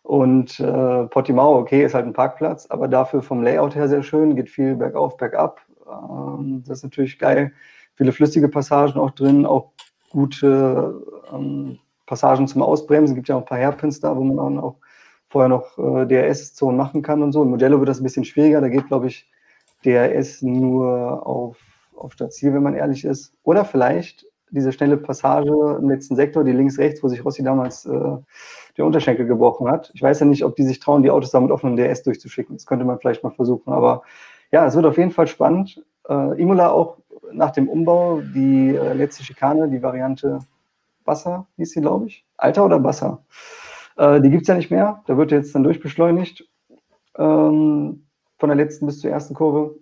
Und 0.03 0.59
äh, 0.61 1.05
Portimao, 1.07 1.59
okay, 1.59 1.85
ist 1.85 1.95
halt 1.95 2.07
ein 2.07 2.15
Parkplatz, 2.15 2.67
aber 2.71 2.89
dafür 2.89 3.21
vom 3.21 3.43
Layout 3.43 3.75
her 3.75 3.89
sehr 3.89 4.03
schön, 4.03 4.37
geht 4.37 4.49
viel 4.49 4.75
bergauf, 4.75 5.17
bergab. 5.17 5.61
Ähm, 5.87 6.63
das 6.67 6.79
ist 6.79 6.85
natürlich 6.85 7.19
geil. 7.19 7.53
Viele 7.95 8.13
flüssige 8.13 8.49
Passagen 8.49 8.99
auch 8.99 9.11
drin, 9.11 9.45
auch 9.45 9.73
gute 10.09 11.03
ähm, 11.33 11.79
Passagen 12.07 12.49
zum 12.49 12.63
Ausbremsen. 12.63 13.13
Es 13.13 13.15
gibt 13.17 13.29
ja 13.29 13.37
auch 13.37 13.41
ein 13.41 13.47
paar 13.47 13.59
Hairpins 13.59 14.01
da, 14.01 14.17
wo 14.17 14.23
man 14.23 14.59
auch 14.59 14.77
vorher 15.29 15.49
noch 15.49 15.79
äh, 15.79 16.07
DRS-Zonen 16.07 16.77
machen 16.77 17.03
kann 17.03 17.23
und 17.23 17.33
so. 17.33 17.43
In 17.43 17.51
Modello 17.51 17.79
wird 17.79 17.89
das 17.89 18.01
ein 18.01 18.05
bisschen 18.05 18.25
schwieriger. 18.25 18.61
Da 18.61 18.69
geht, 18.69 18.89
glaube 18.89 19.09
ich, 19.09 19.29
DRS 19.85 20.43
nur 20.43 21.27
auf, 21.27 21.59
auf 21.95 22.13
Stadtziel, 22.13 22.55
wenn 22.55 22.63
man 22.63 22.75
ehrlich 22.75 23.05
ist. 23.05 23.35
Oder 23.45 23.65
vielleicht 23.65 24.27
diese 24.51 24.73
schnelle 24.73 24.97
Passage 24.97 25.79
im 25.79 25.91
letzten 25.91 26.17
Sektor, 26.17 26.43
die 26.43 26.53
links-rechts, 26.53 27.03
wo 27.03 27.09
sich 27.09 27.25
Rossi 27.25 27.43
damals 27.43 27.85
äh, 27.85 28.17
der 28.77 28.87
Unterschenkel 28.87 29.27
gebrochen 29.27 29.71
hat. 29.71 29.91
Ich 29.95 30.03
weiß 30.03 30.21
ja 30.21 30.27
nicht, 30.27 30.45
ob 30.45 30.57
die 30.57 30.63
sich 30.63 30.81
trauen, 30.81 31.03
die 31.03 31.11
Autos 31.11 31.31
damit 31.31 31.51
offenen 31.51 31.77
DS 31.77 32.03
durchzuschicken. 32.03 32.57
Das 32.57 32.67
könnte 32.67 32.85
man 32.85 32.99
vielleicht 32.99 33.23
mal 33.23 33.31
versuchen. 33.31 33.73
Aber 33.73 34.03
ja, 34.51 34.67
es 34.67 34.75
wird 34.75 34.87
auf 34.87 34.97
jeden 34.97 35.11
Fall 35.11 35.27
spannend. 35.27 35.85
Äh, 36.09 36.41
Imola 36.41 36.71
auch 36.71 36.97
nach 37.33 37.51
dem 37.51 37.69
Umbau, 37.69 38.21
die 38.21 38.75
äh, 38.75 38.95
letzte 38.95 39.23
Schikane, 39.23 39.69
die 39.69 39.83
Variante 39.83 40.41
Wasser, 41.05 41.47
hieß 41.57 41.73
sie, 41.73 41.81
glaube 41.81 42.07
ich. 42.07 42.25
Alter 42.37 42.65
oder 42.65 42.83
Wasser? 42.83 43.23
Äh, 43.99 44.21
die 44.21 44.31
gibt 44.31 44.43
es 44.43 44.49
ja 44.49 44.55
nicht 44.55 44.71
mehr. 44.71 45.03
Da 45.07 45.17
wird 45.17 45.33
jetzt 45.33 45.55
dann 45.55 45.65
durchbeschleunigt. 45.65 46.49
Ähm, 47.17 48.07
von 48.39 48.49
der 48.49 48.57
letzten 48.57 48.87
bis 48.87 49.01
zur 49.01 49.11
ersten 49.11 49.35
Kurve. 49.35 49.77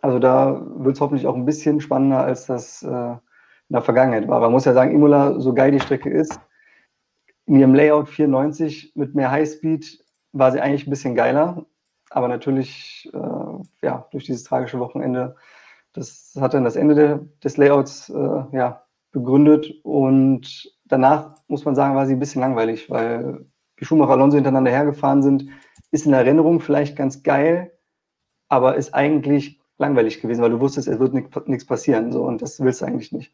Also 0.00 0.18
da 0.18 0.60
wird 0.76 0.96
es 0.96 1.00
hoffentlich 1.00 1.26
auch 1.26 1.34
ein 1.34 1.44
bisschen 1.44 1.80
spannender, 1.80 2.24
als 2.24 2.46
das 2.46 2.82
äh, 2.82 2.88
in 2.88 3.18
der 3.70 3.82
Vergangenheit 3.82 4.28
war. 4.28 4.40
Man 4.40 4.52
muss 4.52 4.64
ja 4.64 4.72
sagen, 4.72 4.92
Imola, 4.92 5.38
so 5.40 5.54
geil 5.54 5.70
die 5.70 5.80
Strecke 5.80 6.10
ist, 6.10 6.38
in 7.46 7.56
ihrem 7.56 7.74
Layout 7.74 8.08
94 8.08 8.92
mit 8.94 9.14
mehr 9.14 9.30
Highspeed 9.30 10.02
war 10.32 10.50
sie 10.50 10.60
eigentlich 10.60 10.86
ein 10.86 10.90
bisschen 10.90 11.14
geiler. 11.14 11.66
Aber 12.10 12.28
natürlich, 12.28 13.10
äh, 13.12 13.86
ja, 13.86 14.06
durch 14.10 14.24
dieses 14.24 14.44
tragische 14.44 14.78
Wochenende, 14.78 15.36
das 15.92 16.36
hat 16.40 16.54
dann 16.54 16.64
das 16.64 16.76
Ende 16.76 16.94
de, 16.94 17.18
des 17.42 17.56
Layouts 17.56 18.08
äh, 18.08 18.44
ja, 18.52 18.84
begründet. 19.10 19.70
Und 19.82 20.73
danach, 20.84 21.36
muss 21.48 21.64
man 21.64 21.74
sagen, 21.74 21.94
war 21.94 22.06
sie 22.06 22.14
ein 22.14 22.20
bisschen 22.20 22.40
langweilig, 22.40 22.90
weil 22.90 23.46
wie 23.76 23.84
Schumacher 23.84 24.12
Alonso 24.12 24.36
hintereinander 24.36 24.70
hergefahren 24.70 25.22
sind, 25.22 25.48
ist 25.90 26.06
in 26.06 26.12
Erinnerung 26.12 26.60
vielleicht 26.60 26.96
ganz 26.96 27.22
geil, 27.22 27.72
aber 28.48 28.76
ist 28.76 28.94
eigentlich 28.94 29.60
langweilig 29.78 30.20
gewesen, 30.20 30.42
weil 30.42 30.50
du 30.50 30.60
wusstest, 30.60 30.88
es 30.88 31.00
wird 31.00 31.14
nichts 31.48 31.66
passieren. 31.66 32.12
So, 32.12 32.24
und 32.24 32.42
das 32.42 32.60
willst 32.60 32.80
du 32.80 32.84
eigentlich 32.84 33.12
nicht. 33.12 33.32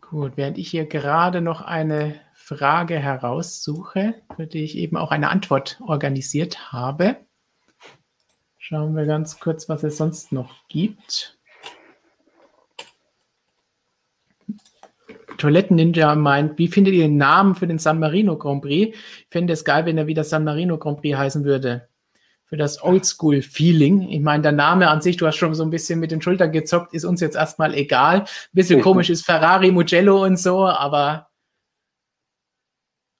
Gut, 0.00 0.36
während 0.36 0.58
ich 0.58 0.70
hier 0.70 0.86
gerade 0.86 1.40
noch 1.40 1.60
eine 1.60 2.20
Frage 2.34 2.98
heraussuche, 2.98 4.14
für 4.36 4.46
die 4.46 4.64
ich 4.64 4.76
eben 4.76 4.96
auch 4.96 5.10
eine 5.10 5.28
Antwort 5.28 5.80
organisiert 5.86 6.72
habe, 6.72 7.16
schauen 8.56 8.96
wir 8.96 9.04
ganz 9.06 9.38
kurz, 9.38 9.68
was 9.68 9.82
es 9.82 9.98
sonst 9.98 10.32
noch 10.32 10.66
gibt. 10.68 11.37
Toiletten 15.38 15.76
Ninja 15.76 16.14
meint, 16.14 16.58
wie 16.58 16.68
findet 16.68 16.94
ihr 16.94 17.04
den 17.04 17.16
Namen 17.16 17.54
für 17.54 17.66
den 17.66 17.78
San 17.78 17.98
Marino 17.98 18.36
Grand 18.36 18.62
Prix? 18.62 18.96
Ich 18.96 19.26
fände 19.30 19.52
es 19.52 19.64
geil, 19.64 19.86
wenn 19.86 19.96
er 19.96 20.06
wieder 20.06 20.24
San 20.24 20.44
Marino 20.44 20.78
Grand 20.78 21.00
Prix 21.00 21.16
heißen 21.16 21.44
würde 21.44 21.88
für 22.48 22.56
das 22.56 22.82
Oldschool-Feeling. 22.82 24.08
Ich 24.08 24.20
meine, 24.20 24.42
der 24.42 24.52
Name 24.52 24.88
an 24.88 25.02
sich, 25.02 25.18
du 25.18 25.26
hast 25.26 25.36
schon 25.36 25.54
so 25.54 25.62
ein 25.62 25.70
bisschen 25.70 26.00
mit 26.00 26.10
den 26.10 26.22
Schultern 26.22 26.50
gezockt, 26.50 26.94
ist 26.94 27.04
uns 27.04 27.20
jetzt 27.20 27.36
erstmal 27.36 27.74
egal. 27.74 28.20
Ein 28.20 28.26
bisschen 28.52 28.80
komisch 28.80 29.10
ist 29.10 29.26
Ferrari, 29.26 29.70
Mugello 29.70 30.24
und 30.24 30.38
so, 30.38 30.66
aber 30.66 31.28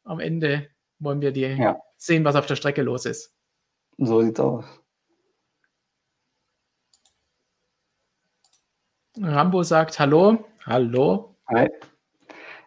am 0.05 0.19
Ende 0.19 0.69
wollen 0.99 1.21
wir 1.21 1.33
dir 1.33 1.55
ja. 1.57 1.79
sehen, 1.99 2.25
was 2.25 2.37
auf 2.37 2.47
der 2.47 2.57
Strecke 2.57 2.83
los 2.83 3.05
ist. 3.05 3.35
So 3.99 4.23
sieht's 4.23 4.41
aus. 4.41 4.64
Rambo 9.21 9.62
sagt 9.62 9.99
Hallo. 9.99 10.47
Hallo. 10.64 11.37
Hi. 11.49 11.69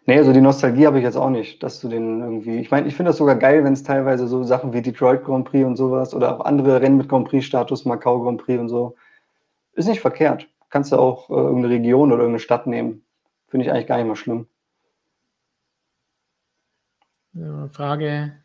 Nee, 0.06 0.18
also 0.18 0.32
die 0.32 0.40
Nostalgie 0.40 0.86
habe 0.86 0.98
ich 0.98 1.04
jetzt 1.04 1.16
auch 1.16 1.30
nicht, 1.30 1.62
dass 1.62 1.80
du 1.80 1.88
den 1.88 2.20
irgendwie. 2.20 2.58
Ich 2.58 2.72
meine, 2.72 2.88
ich 2.88 2.96
finde 2.96 3.10
das 3.10 3.18
sogar 3.18 3.36
geil, 3.36 3.62
wenn 3.62 3.72
es 3.72 3.84
teilweise 3.84 4.26
so 4.26 4.42
Sachen 4.42 4.72
wie 4.72 4.82
Detroit 4.82 5.22
Grand 5.24 5.44
Prix 5.44 5.64
und 5.64 5.76
sowas 5.76 6.12
oder 6.12 6.34
auch 6.34 6.44
andere 6.44 6.80
Rennen 6.80 6.96
mit 6.96 7.08
Grand 7.08 7.28
Prix-Status, 7.28 7.84
Macau 7.84 8.20
Grand 8.20 8.42
Prix 8.42 8.60
und 8.60 8.68
so, 8.68 8.96
ist 9.74 9.88
nicht 9.88 10.00
verkehrt. 10.00 10.48
Kannst 10.70 10.90
du 10.90 10.96
auch 10.96 11.30
äh, 11.30 11.34
irgendeine 11.34 11.74
Region 11.74 12.10
oder 12.10 12.22
irgendeine 12.22 12.40
Stadt 12.40 12.66
nehmen. 12.66 13.04
Finde 13.46 13.66
ich 13.66 13.72
eigentlich 13.72 13.86
gar 13.86 13.98
nicht 13.98 14.08
mal 14.08 14.16
schlimm. 14.16 14.46
Ja, 17.34 17.68
Frage 17.68 18.41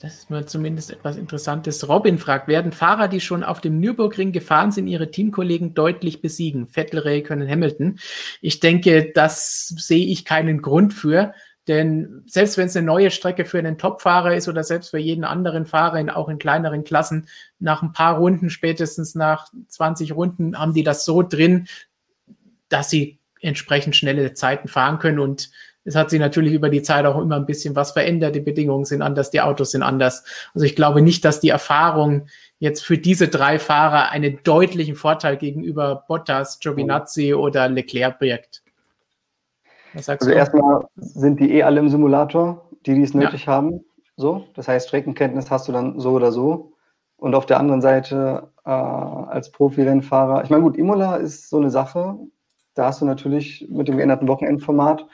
Das 0.00 0.14
ist 0.14 0.30
mir 0.30 0.46
zumindest 0.46 0.90
etwas 0.90 1.18
Interessantes. 1.18 1.86
Robin 1.86 2.16
fragt, 2.16 2.48
werden 2.48 2.72
Fahrer, 2.72 3.06
die 3.06 3.20
schon 3.20 3.44
auf 3.44 3.60
dem 3.60 3.78
Nürburgring 3.80 4.32
gefahren 4.32 4.72
sind, 4.72 4.86
ihre 4.86 5.10
Teamkollegen 5.10 5.74
deutlich 5.74 6.22
besiegen? 6.22 6.68
Vettel, 6.68 7.00
Räikkönen, 7.00 7.46
Hamilton. 7.46 7.98
Ich 8.40 8.60
denke, 8.60 9.12
das 9.14 9.68
sehe 9.76 10.06
ich 10.06 10.24
keinen 10.24 10.62
Grund 10.62 10.94
für. 10.94 11.34
Denn 11.68 12.22
selbst 12.24 12.56
wenn 12.56 12.68
es 12.68 12.76
eine 12.76 12.86
neue 12.86 13.10
Strecke 13.10 13.44
für 13.44 13.58
einen 13.58 13.76
Topfahrer 13.76 14.34
ist 14.34 14.48
oder 14.48 14.64
selbst 14.64 14.88
für 14.88 14.98
jeden 14.98 15.24
anderen 15.24 15.66
Fahrer, 15.66 16.16
auch 16.16 16.30
in 16.30 16.38
kleineren 16.38 16.82
Klassen, 16.82 17.28
nach 17.58 17.82
ein 17.82 17.92
paar 17.92 18.16
Runden, 18.16 18.48
spätestens 18.48 19.14
nach 19.14 19.48
20 19.68 20.14
Runden, 20.14 20.58
haben 20.58 20.72
die 20.72 20.82
das 20.82 21.04
so 21.04 21.22
drin, 21.22 21.68
dass 22.70 22.88
sie 22.88 23.20
entsprechend 23.42 23.96
schnelle 23.96 24.32
Zeiten 24.32 24.66
fahren 24.66 24.98
können. 24.98 25.18
Und 25.18 25.50
es 25.84 25.96
hat 25.96 26.10
sich 26.10 26.20
natürlich 26.20 26.52
über 26.52 26.68
die 26.68 26.82
Zeit 26.82 27.06
auch 27.06 27.18
immer 27.18 27.36
ein 27.36 27.46
bisschen 27.46 27.74
was 27.74 27.92
verändert. 27.92 28.34
Die 28.34 28.40
Bedingungen 28.40 28.84
sind 28.84 29.00
anders, 29.02 29.30
die 29.30 29.40
Autos 29.40 29.70
sind 29.70 29.82
anders. 29.82 30.24
Also 30.54 30.66
ich 30.66 30.76
glaube 30.76 31.00
nicht, 31.00 31.24
dass 31.24 31.40
die 31.40 31.48
Erfahrung 31.48 32.26
jetzt 32.58 32.84
für 32.84 32.98
diese 32.98 33.28
drei 33.28 33.58
Fahrer 33.58 34.10
einen 34.10 34.40
deutlichen 34.44 34.94
Vorteil 34.94 35.36
gegenüber 35.38 36.04
Bottas, 36.06 36.60
Giovinazzi 36.60 37.32
oder 37.32 37.68
Leclerc 37.68 38.18
birgt. 38.18 38.62
also 39.94 40.30
du? 40.30 40.36
erstmal 40.36 40.84
sind 40.96 41.40
die 41.40 41.52
eh 41.54 41.62
alle 41.62 41.80
im 41.80 41.88
Simulator, 41.88 42.68
die, 42.84 42.94
die 42.94 43.02
es 43.02 43.14
nötig 43.14 43.46
ja. 43.46 43.52
haben. 43.54 43.80
So, 44.16 44.44
das 44.54 44.68
heißt, 44.68 44.88
Streckenkenntnis 44.88 45.50
hast 45.50 45.66
du 45.66 45.72
dann 45.72 45.98
so 45.98 46.10
oder 46.10 46.30
so. 46.30 46.74
Und 47.16 47.34
auf 47.34 47.46
der 47.46 47.58
anderen 47.58 47.80
Seite 47.80 48.50
äh, 48.66 48.70
als 48.70 49.50
Profi-Rennfahrer, 49.50 50.44
ich 50.44 50.50
meine, 50.50 50.62
gut, 50.62 50.76
Imola 50.76 51.16
ist 51.16 51.48
so 51.48 51.56
eine 51.56 51.70
Sache. 51.70 52.18
Da 52.74 52.86
hast 52.86 53.00
du 53.00 53.06
natürlich 53.06 53.66
mit 53.70 53.88
dem 53.88 53.96
geänderten 53.96 54.28
Wochenendformat 54.28 55.06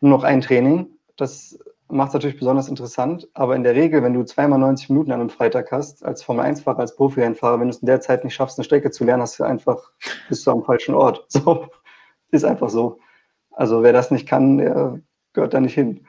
nur 0.00 0.10
noch 0.10 0.24
ein 0.24 0.40
Training. 0.40 0.88
Das 1.16 1.58
macht 1.88 2.08
es 2.08 2.14
natürlich 2.14 2.38
besonders 2.38 2.68
interessant. 2.68 3.28
Aber 3.34 3.56
in 3.56 3.62
der 3.62 3.74
Regel, 3.74 4.02
wenn 4.02 4.14
du 4.14 4.24
zweimal 4.24 4.58
90 4.58 4.90
Minuten 4.90 5.12
an 5.12 5.20
einem 5.20 5.30
Freitag 5.30 5.70
hast, 5.72 6.04
als 6.04 6.22
Formel-1-Fahrer, 6.22 6.78
als 6.78 6.96
Profi-Rennfahrer, 6.96 7.60
wenn 7.60 7.68
du 7.68 7.74
es 7.74 7.82
in 7.82 7.86
der 7.86 8.00
Zeit 8.00 8.24
nicht 8.24 8.34
schaffst, 8.34 8.58
eine 8.58 8.64
Strecke 8.64 8.90
zu 8.90 9.04
lernen, 9.04 9.22
hast 9.22 9.38
du 9.38 9.44
einfach, 9.44 9.92
bist 10.28 10.46
du 10.46 10.50
am 10.50 10.64
falschen 10.64 10.94
Ort. 10.94 11.26
So, 11.28 11.68
ist 12.30 12.44
einfach 12.44 12.70
so. 12.70 13.00
Also 13.50 13.82
wer 13.82 13.92
das 13.92 14.10
nicht 14.10 14.28
kann, 14.28 14.58
der 14.58 15.00
gehört 15.32 15.52
da 15.52 15.60
nicht 15.60 15.74
hin. 15.74 16.06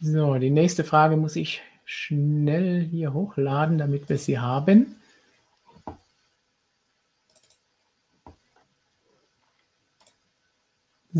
So, 0.00 0.36
die 0.36 0.50
nächste 0.50 0.84
Frage 0.84 1.16
muss 1.16 1.36
ich 1.36 1.62
schnell 1.84 2.80
hier 2.80 3.12
hochladen, 3.12 3.78
damit 3.78 4.08
wir 4.08 4.16
sie 4.16 4.38
haben. 4.38 4.97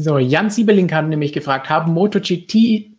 So, 0.01 0.19
Jan 0.19 0.49
Siebelink 0.49 0.93
hat 0.93 1.09
nämlich 1.09 1.33
gefragt, 1.33 1.69
haben 1.69 1.93
MotoGP 1.93 2.93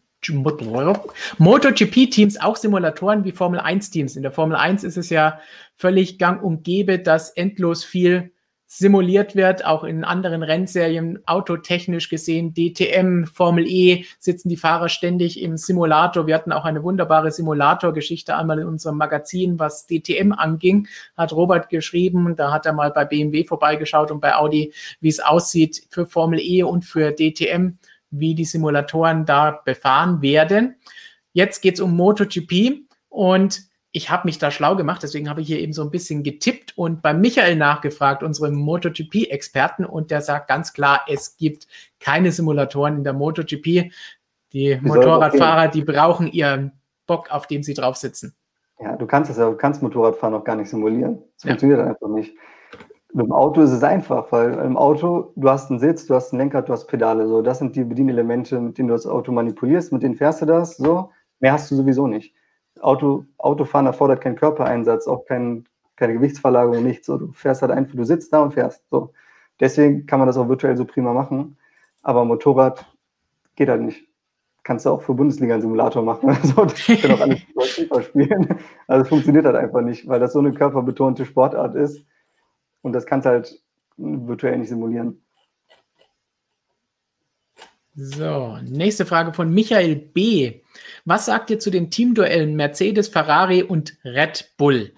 MotoGP-Teams 1.38 2.42
auch 2.42 2.58
Simulatoren 2.58 3.24
wie 3.24 3.32
Formel 3.32 3.62
1-Teams? 3.62 4.18
In 4.18 4.22
der 4.22 4.34
Formel 4.34 4.58
1 4.58 4.84
ist 4.84 4.98
es 4.98 5.10
ja 5.10 5.40
völlig 5.78 6.20
gang 6.20 6.44
und 6.44 6.66
gäbe, 6.66 7.00
dass 7.00 7.30
endlos 7.30 7.86
viel 7.86 8.34
simuliert 8.72 9.36
wird, 9.36 9.66
auch 9.66 9.84
in 9.84 10.04
anderen 10.04 10.44
Rennserien, 10.44 11.20
autotechnisch 11.26 12.08
gesehen, 12.08 12.54
DTM, 12.54 13.26
Formel 13.26 13.66
E, 13.68 14.06
sitzen 14.20 14.48
die 14.48 14.58
Fahrer 14.58 14.90
ständig 14.90 15.42
im 15.42 15.58
Simulator. 15.58 16.28
Wir 16.28 16.36
hatten 16.36 16.52
auch 16.52 16.66
eine 16.66 16.84
wunderbare 16.84 17.32
Simulator-Geschichte 17.32 18.38
einmal 18.38 18.60
in 18.60 18.68
unserem 18.68 18.98
Magazin, 18.98 19.58
was 19.58 19.88
DTM 19.88 20.34
anging, 20.34 20.88
hat 21.18 21.34
Robert 21.34 21.70
geschrieben. 21.70 22.36
Da 22.36 22.52
hat 22.52 22.68
er 22.68 22.74
mal 22.74 22.92
bei 22.92 23.06
BMW 23.06 23.44
vorbeigeschaut 23.44 24.12
und 24.12 24.20
bei 24.20 24.36
Audi, 24.36 24.72
wie 25.02 25.10
es 25.10 25.20
aussieht 25.20 25.88
für 25.90 26.06
Formel 26.06 26.40
E 26.40 26.62
und 26.62 26.86
für 26.86 27.12
DTM, 27.12 27.80
wie 28.12 28.36
die 28.36 28.46
Simulatoren 28.46 29.26
da 29.26 29.62
befahren 29.66 30.22
werden. 30.22 30.76
Jetzt 31.34 31.62
geht 31.62 31.74
es 31.74 31.80
um 31.80 31.96
MotoGP 31.96 32.84
und 33.10 33.69
ich 33.92 34.10
habe 34.12 34.28
mich 34.28 34.38
da 34.38 34.52
schlau 34.52 34.76
gemacht, 34.76 35.02
deswegen 35.02 35.30
habe 35.30 35.42
ich 35.42 35.48
hier 35.48 35.60
eben 35.60 35.74
so 35.74 35.82
ein 35.82 35.90
bisschen 35.90 36.22
getippt 36.22 36.78
und 36.78 37.02
bei 37.02 37.14
Michael 37.14 37.56
nachgefragt, 37.56 38.22
unserem 38.22 38.56
MotoGP-Experten, 38.56 39.86
und 39.86 40.12
der 40.12 40.22
sagt 40.22 40.48
ganz 40.48 40.74
klar, 40.74 41.02
es 41.08 41.38
gibt 41.38 41.68
keine 42.00 42.32
Simulatoren 42.32 42.98
in 42.98 43.04
der 43.04 43.14
MotoGP. 43.14 43.92
Die 44.54 44.80
Motorradfahrer, 44.82 45.68
die 45.70 45.84
brauchen 45.84 46.32
ihren 46.32 46.72
Bock, 47.08 47.32
auf 47.32 47.48
dem 47.48 47.64
sie 47.64 47.74
drauf 47.74 47.96
sitzen. 47.96 48.36
Ja, 48.80 48.96
du 48.96 49.06
kannst 49.08 49.30
es 49.32 49.38
ja, 49.38 49.50
du 49.50 49.58
kannst 49.58 49.82
Motorradfahren 49.82 50.36
auch 50.36 50.44
gar 50.44 50.56
nicht 50.56 50.70
simulieren. 50.70 51.22
Das 51.36 51.44
ja. 51.44 51.50
funktioniert 51.50 51.80
einfach 51.82 52.08
nicht. 52.10 52.34
Mit 53.12 53.26
dem 53.26 53.32
Auto 53.32 53.62
ist 53.62 53.72
es 53.72 53.84
einfach, 53.84 54.32
weil 54.32 54.54
im 54.54 54.78
Auto, 54.78 55.34
du 55.36 55.50
hast 55.50 55.72
einen 55.72 55.80
Sitz, 55.80 56.06
du 56.06 56.14
hast 56.14 56.32
einen 56.32 56.42
Lenker, 56.42 56.62
du 56.62 56.72
hast 56.72 56.86
Pedale. 56.86 57.28
So, 57.28 57.42
das 57.42 57.58
sind 57.58 57.76
die 57.76 57.84
Bedienelemente, 57.84 58.60
mit 58.60 58.78
denen 58.78 58.90
du 58.90 58.94
das 58.94 59.08
Auto 59.08 59.32
manipulierst, 59.32 59.92
mit 59.92 60.04
denen 60.04 60.16
fährst 60.16 60.44
du 60.44 60.46
das. 60.46 60.78
So, 60.78 61.12
mehr 61.40 61.54
hast 61.54 61.72
du 61.72 61.76
sowieso 61.76 62.06
nicht. 62.06 62.36
Auto, 62.82 63.26
Autofahren 63.38 63.86
erfordert 63.86 64.22
keinen 64.22 64.36
Körpereinsatz, 64.36 65.08
auch 65.08 65.26
kein, 65.26 65.66
keine 65.96 66.14
Gewichtsverlagerung, 66.14 66.84
nichts. 66.84 67.08
So, 67.08 67.18
du 67.18 67.32
fährst 67.32 67.62
halt 67.62 67.72
einfach, 67.72 67.96
du 67.96 68.04
sitzt 68.04 68.32
da 68.34 68.42
und 68.42 68.54
fährst. 68.54 68.84
So. 68.90 69.14
Deswegen 69.60 70.06
kann 70.06 70.20
man 70.20 70.28
das 70.28 70.38
auch 70.38 70.48
virtuell 70.48 70.78
so 70.78 70.86
prima 70.86 71.14
machen. 71.14 71.58
Aber 72.02 72.24
Motorrad 72.26 72.86
geht 73.56 73.70
halt 73.70 73.82
nicht. 73.82 74.08
kannst 74.64 74.86
du 74.86 74.92
auch 74.92 75.02
für 75.02 75.14
Bundesliga 75.14 75.56
einen 75.56 75.62
Simulator 75.62 76.04
machen. 76.04 76.30
Also, 76.30 76.66
das 76.66 77.02
kann 77.02 77.12
auch 77.12 77.22
alles 77.22 77.40
FIFA 77.76 78.02
spielen. 78.04 78.60
Also 78.88 79.04
es 79.04 79.10
funktioniert 79.10 79.46
halt 79.46 79.56
einfach 79.56 79.82
nicht, 79.82 80.08
weil 80.08 80.20
das 80.20 80.34
so 80.34 80.40
eine 80.40 80.54
körperbetonte 80.54 81.26
Sportart 81.26 81.76
ist. 81.76 82.04
Und 82.82 82.94
das 82.94 83.06
kannst 83.06 83.26
du 83.26 83.32
halt 83.32 83.62
virtuell 83.98 84.58
nicht 84.58 84.70
simulieren. 84.70 85.22
So, 88.02 88.58
nächste 88.64 89.06
Frage 89.06 89.34
von 89.34 89.54
Michael 89.54 89.98
B. 89.98 90.62
Was 91.04 91.26
sagt 91.26 91.50
ihr 91.50 91.60
zu 91.60 91.70
den 91.70 91.92
Teamduellen 91.92 92.56
Mercedes, 92.56 93.10
Ferrari 93.10 93.62
und 93.62 93.98
Red 94.06 94.54
Bull? 94.56 94.94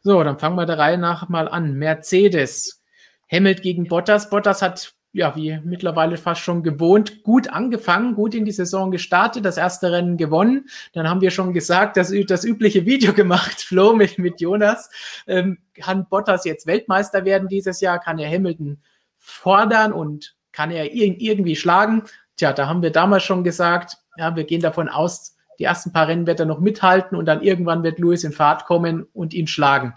So, 0.00 0.24
dann 0.24 0.38
fangen 0.38 0.56
wir 0.56 0.66
der 0.66 0.78
Reihe 0.78 0.98
nach 0.98 1.28
mal 1.28 1.46
an. 1.46 1.74
Mercedes, 1.74 2.82
Hamilton 3.30 3.62
gegen 3.62 3.84
Bottas. 3.84 4.28
Bottas 4.28 4.60
hat, 4.60 4.92
ja, 5.12 5.36
wie 5.36 5.56
mittlerweile 5.62 6.16
fast 6.16 6.40
schon 6.40 6.64
gewohnt, 6.64 7.22
gut 7.22 7.46
angefangen, 7.46 8.16
gut 8.16 8.34
in 8.34 8.44
die 8.44 8.50
Saison 8.50 8.90
gestartet, 8.90 9.44
das 9.44 9.56
erste 9.56 9.92
Rennen 9.92 10.16
gewonnen. 10.16 10.66
Dann 10.94 11.08
haben 11.08 11.20
wir 11.20 11.30
schon 11.30 11.52
gesagt, 11.52 11.96
das, 11.96 12.12
das 12.26 12.42
übliche 12.42 12.84
Video 12.86 13.12
gemacht, 13.12 13.60
Flo, 13.68 13.94
mit, 13.94 14.18
mit 14.18 14.40
Jonas. 14.40 14.90
Ähm, 15.28 15.58
kann 15.74 16.08
Bottas 16.08 16.44
jetzt 16.44 16.66
Weltmeister 16.66 17.24
werden 17.24 17.46
dieses 17.46 17.80
Jahr? 17.80 18.00
Kann 18.00 18.18
er 18.18 18.28
Hamilton 18.28 18.82
fordern 19.16 19.92
und 19.92 20.34
kann 20.50 20.72
er 20.72 20.92
irgendwie 20.92 21.56
schlagen? 21.56 22.02
Tja, 22.36 22.52
da 22.52 22.68
haben 22.68 22.82
wir 22.82 22.90
damals 22.90 23.22
schon 23.22 23.44
gesagt, 23.44 23.98
ja, 24.16 24.34
wir 24.34 24.44
gehen 24.44 24.60
davon 24.60 24.88
aus, 24.88 25.36
die 25.58 25.64
ersten 25.64 25.92
paar 25.92 26.08
Rennen 26.08 26.26
wird 26.26 26.40
er 26.40 26.46
noch 26.46 26.60
mithalten 26.60 27.16
und 27.16 27.26
dann 27.26 27.42
irgendwann 27.42 27.82
wird 27.82 27.98
Lewis 27.98 28.24
in 28.24 28.32
Fahrt 28.32 28.64
kommen 28.64 29.06
und 29.12 29.34
ihn 29.34 29.46
schlagen. 29.46 29.94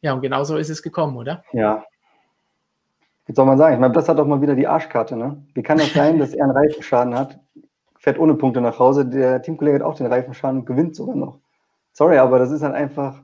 Ja, 0.00 0.12
und 0.12 0.20
genau 0.20 0.44
so 0.44 0.56
ist 0.56 0.70
es 0.70 0.82
gekommen, 0.82 1.16
oder? 1.16 1.42
Ja. 1.52 1.84
Jetzt 3.26 3.36
soll 3.36 3.46
man 3.46 3.58
sagen, 3.58 3.74
ich 3.74 3.80
meine, 3.80 3.92
das 3.92 4.08
hat 4.08 4.18
doch 4.18 4.26
mal 4.26 4.40
wieder 4.40 4.54
die 4.54 4.66
Arschkarte, 4.66 5.16
ne? 5.16 5.42
Wie 5.54 5.62
kann 5.62 5.78
das 5.78 5.92
sein, 5.92 6.18
dass 6.18 6.34
er 6.34 6.44
einen 6.44 6.56
Reifenschaden 6.56 7.14
hat, 7.14 7.38
fährt 7.98 8.18
ohne 8.18 8.34
Punkte 8.34 8.60
nach 8.60 8.78
Hause, 8.78 9.04
der 9.04 9.42
Teamkollege 9.42 9.76
hat 9.76 9.82
auch 9.82 9.96
den 9.96 10.06
Reifenschaden 10.06 10.60
und 10.60 10.66
gewinnt 10.66 10.94
sogar 10.94 11.16
noch. 11.16 11.38
Sorry, 11.92 12.18
aber 12.18 12.38
das 12.38 12.50
ist 12.52 12.62
halt 12.62 12.74
einfach, 12.74 13.20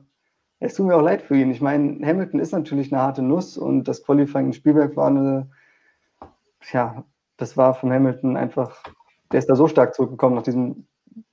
es 0.59 0.73
tut 0.73 0.85
mir 0.85 0.95
auch 0.95 1.01
leid 1.01 1.21
für 1.21 1.35
ihn. 1.37 1.49
Ich 1.49 1.61
meine, 1.61 2.05
Hamilton 2.05 2.39
ist 2.39 2.51
natürlich 2.51 2.91
eine 2.91 3.01
harte 3.01 3.21
Nuss 3.21 3.57
und 3.57 3.85
das 3.85 4.03
Qualifying 4.03 4.47
in 4.47 4.53
Spielberg 4.53 4.95
war 4.95 5.07
eine, 5.07 5.49
ja, 6.71 7.03
das 7.37 7.57
war 7.57 7.73
von 7.73 7.91
Hamilton 7.91 8.37
einfach, 8.37 8.83
der 9.31 9.39
ist 9.39 9.49
da 9.49 9.55
so 9.55 9.67
stark 9.67 9.95
zurückgekommen 9.95 10.35
nach 10.35 10.43
diesem 10.43 10.87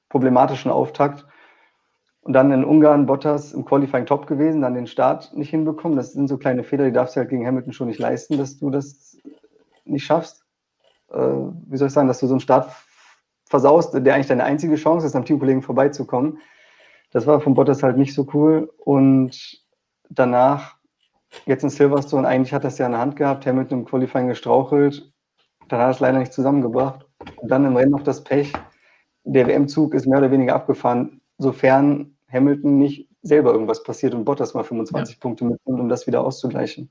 problematischen 0.09 0.71
Auftakt. 0.71 1.27
Und 2.23 2.35
dann 2.35 2.53
in 2.53 2.65
Ungarn 2.65 3.07
Bottas 3.07 3.53
im 3.53 3.65
Qualifying 3.65 4.07
top 4.07 4.29
gewesen, 4.29 4.63
dann 4.63 4.75
den 4.75 4.87
Start 4.87 5.35
nicht 5.35 5.51
hinbekommen. 5.51 5.97
Das 5.97 6.13
sind 6.13 6.29
so 6.29 6.39
kleine 6.39 6.63
Fehler, 6.63 6.85
die 6.85 6.93
darfst 6.93 7.17
du 7.17 7.21
halt 7.21 7.31
gegen 7.31 7.47
Hamilton 7.47 7.73
schon 7.73 7.89
nicht 7.89 7.99
leisten, 7.99 8.39
dass 8.39 8.59
du 8.59 8.71
das 8.71 9.17
nicht 9.85 10.05
schaffst. 10.05 10.45
Äh, 11.11 11.19
wie 11.19 11.77
soll 11.77 11.89
ich 11.89 11.95
sagen, 11.95 12.07
dass 12.07 12.21
du 12.21 12.29
so 12.29 12.35
einen 12.35 12.41
Start 12.41 12.71
versaust, 13.47 13.93
der 13.95 14.15
eigentlich 14.15 14.29
deine 14.29 14.45
einzige 14.45 14.77
Chance 14.77 15.07
ist, 15.07 15.17
am 15.17 15.25
Teamkollegen 15.25 15.63
vorbeizukommen. 15.63 16.39
Das 17.11 17.27
war 17.27 17.41
von 17.41 17.55
Bottas 17.55 17.83
halt 17.83 17.99
nicht 17.99 18.15
so 18.15 18.27
cool. 18.33 18.73
Und 18.79 19.61
danach, 20.09 20.77
jetzt 21.45 21.65
in 21.65 21.71
Silverstone, 21.71 22.27
eigentlich 22.27 22.55
hat 22.55 22.65
das 22.65 22.79
ja 22.79 22.87
in 22.87 22.93
der 22.93 23.01
Hand 23.01 23.17
gehabt, 23.17 23.47
Hamilton 23.47 23.81
im 23.81 23.85
Qualifying 23.85 24.29
gestrauchelt, 24.29 25.12
dann 25.73 25.81
hat 25.81 25.95
es 25.95 26.01
leider 26.01 26.19
nicht 26.19 26.33
zusammengebracht. 26.33 27.07
Und 27.37 27.51
dann 27.51 27.65
im 27.65 27.77
Rennen 27.77 27.93
noch 27.93 28.03
das 28.03 28.23
Pech. 28.23 28.53
Der 29.25 29.47
WM-Zug 29.47 29.95
ist 29.95 30.07
mehr 30.07 30.19
oder 30.19 30.31
weniger 30.31 30.55
abgefahren, 30.55 31.21
sofern 31.39 32.15
Hamilton 32.31 32.79
nicht 32.79 33.09
selber 33.23 33.53
irgendwas 33.53 33.83
passiert 33.83 34.15
und 34.15 34.25
Bottas 34.25 34.53
mal 34.53 34.65
25 34.65 35.15
ja. 35.15 35.21
Punkte 35.21 35.45
mitnimmt, 35.45 35.81
um 35.81 35.89
das 35.89 36.07
wieder 36.07 36.25
auszugleichen. 36.25 36.91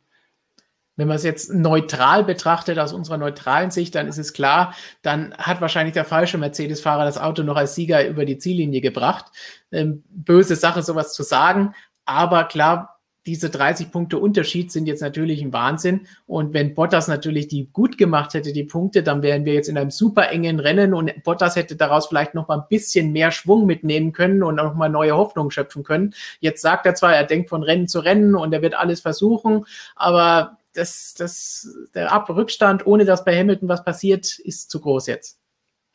Wenn 0.95 1.07
man 1.07 1.17
es 1.17 1.23
jetzt 1.23 1.53
neutral 1.53 2.23
betrachtet, 2.23 2.79
aus 2.79 2.93
unserer 2.93 3.17
neutralen 3.17 3.71
Sicht, 3.71 3.95
dann 3.95 4.07
ist 4.07 4.17
es 4.17 4.33
klar, 4.33 4.73
dann 5.01 5.33
hat 5.37 5.61
wahrscheinlich 5.61 5.93
der 5.93 6.05
falsche 6.05 6.37
Mercedes-Fahrer 6.37 7.05
das 7.05 7.17
Auto 7.17 7.43
noch 7.43 7.55
als 7.55 7.75
Sieger 7.75 8.07
über 8.07 8.25
die 8.25 8.37
Ziellinie 8.37 8.81
gebracht. 8.81 9.25
Ähm, 9.71 10.03
böse 10.09 10.55
Sache, 10.55 10.83
sowas 10.83 11.13
zu 11.13 11.23
sagen. 11.23 11.73
Aber 12.05 12.45
klar, 12.45 12.90
diese 13.25 13.51
30 13.51 13.91
Punkte 13.91 14.17
Unterschied 14.17 14.71
sind 14.71 14.87
jetzt 14.87 15.01
natürlich 15.01 15.41
ein 15.43 15.53
Wahnsinn. 15.53 16.07
Und 16.25 16.53
wenn 16.53 16.73
Bottas 16.73 17.07
natürlich 17.07 17.47
die 17.47 17.69
gut 17.71 17.97
gemacht 17.97 18.33
hätte, 18.33 18.51
die 18.51 18.63
Punkte, 18.63 19.03
dann 19.03 19.21
wären 19.21 19.45
wir 19.45 19.53
jetzt 19.53 19.69
in 19.69 19.77
einem 19.77 19.91
super 19.91 20.29
engen 20.29 20.59
Rennen 20.59 20.93
und 20.93 21.23
Bottas 21.23 21.55
hätte 21.55 21.75
daraus 21.75 22.07
vielleicht 22.07 22.33
noch 22.33 22.47
mal 22.47 22.59
ein 22.59 22.67
bisschen 22.67 23.11
mehr 23.11 23.31
Schwung 23.31 23.65
mitnehmen 23.65 24.11
können 24.11 24.41
und 24.41 24.59
auch 24.59 24.73
mal 24.73 24.89
neue 24.89 25.15
Hoffnung 25.15 25.51
schöpfen 25.51 25.83
können. 25.83 26.15
Jetzt 26.39 26.61
sagt 26.61 26.85
er 26.85 26.95
zwar, 26.95 27.13
er 27.13 27.25
denkt 27.25 27.49
von 27.49 27.61
Rennen 27.61 27.87
zu 27.87 27.99
Rennen 27.99 28.35
und 28.35 28.53
er 28.53 28.63
wird 28.63 28.73
alles 28.73 29.01
versuchen, 29.01 29.65
aber 29.95 30.57
das, 30.73 31.13
das, 31.15 31.69
der 31.93 32.11
Abrückstand, 32.11 32.87
ohne 32.87 33.05
dass 33.05 33.25
bei 33.25 33.37
Hamilton 33.37 33.69
was 33.69 33.83
passiert, 33.83 34.39
ist 34.39 34.71
zu 34.71 34.79
groß 34.79 35.07
jetzt. 35.07 35.37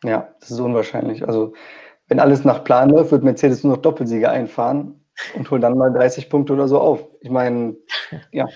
Ja, 0.05 0.29
das 0.41 0.51
ist 0.51 0.61
unwahrscheinlich. 0.61 1.27
Also, 1.27 1.55
wenn 2.09 2.21
alles 2.21 2.45
nach 2.45 2.63
Plan 2.63 2.91
läuft, 2.91 3.11
wird 3.11 3.25
Mercedes 3.25 3.65
nur 3.65 3.75
noch 3.75 3.83
Doppelsieger 3.83 4.31
einfahren 4.31 5.01
und 5.35 5.51
hol 5.51 5.61
dann 5.61 5.77
mal 5.77 5.93
30 5.93 6.29
Punkte 6.29 6.53
oder 6.53 6.69
so 6.69 6.81
auf. 6.81 7.07
Ich 7.21 7.31
meine, 7.31 7.77
ja. 8.33 8.47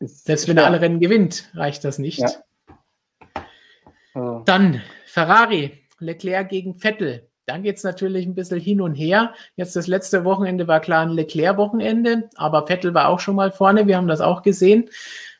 Selbst 0.00 0.46
wenn 0.48 0.58
er 0.58 0.66
alle 0.66 0.80
Rennen 0.80 1.00
gewinnt, 1.00 1.50
reicht 1.54 1.84
das 1.84 1.98
nicht. 1.98 2.18
Ja. 2.18 2.28
Also. 4.14 4.42
Dann 4.44 4.82
Ferrari, 5.06 5.86
Leclerc 5.98 6.48
gegen 6.48 6.74
Vettel. 6.74 7.28
Dann 7.46 7.62
geht 7.62 7.76
es 7.76 7.84
natürlich 7.84 8.26
ein 8.26 8.34
bisschen 8.34 8.58
hin 8.60 8.80
und 8.80 8.94
her. 8.94 9.32
Jetzt 9.54 9.76
das 9.76 9.86
letzte 9.86 10.24
Wochenende 10.24 10.66
war 10.66 10.80
klar 10.80 11.02
ein 11.02 11.10
Leclerc-Wochenende, 11.10 12.28
aber 12.34 12.66
Vettel 12.66 12.92
war 12.92 13.08
auch 13.08 13.20
schon 13.20 13.36
mal 13.36 13.52
vorne. 13.52 13.86
Wir 13.86 13.96
haben 13.96 14.08
das 14.08 14.20
auch 14.20 14.42
gesehen. 14.42 14.90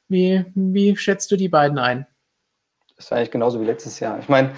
Wie, 0.09 0.45
wie 0.55 0.97
schätzt 0.97 1.33
du 1.33 1.37
die 1.37 1.49
beiden 1.49 1.79
ein? 1.79 2.07
Das 2.97 3.11
war 3.11 3.19
eigentlich 3.19 3.33
genauso 3.33 3.61
wie 3.61 3.65
letztes 3.65 3.99
Jahr. 3.99 4.19
Ich 4.21 4.29
meine, 4.29 4.53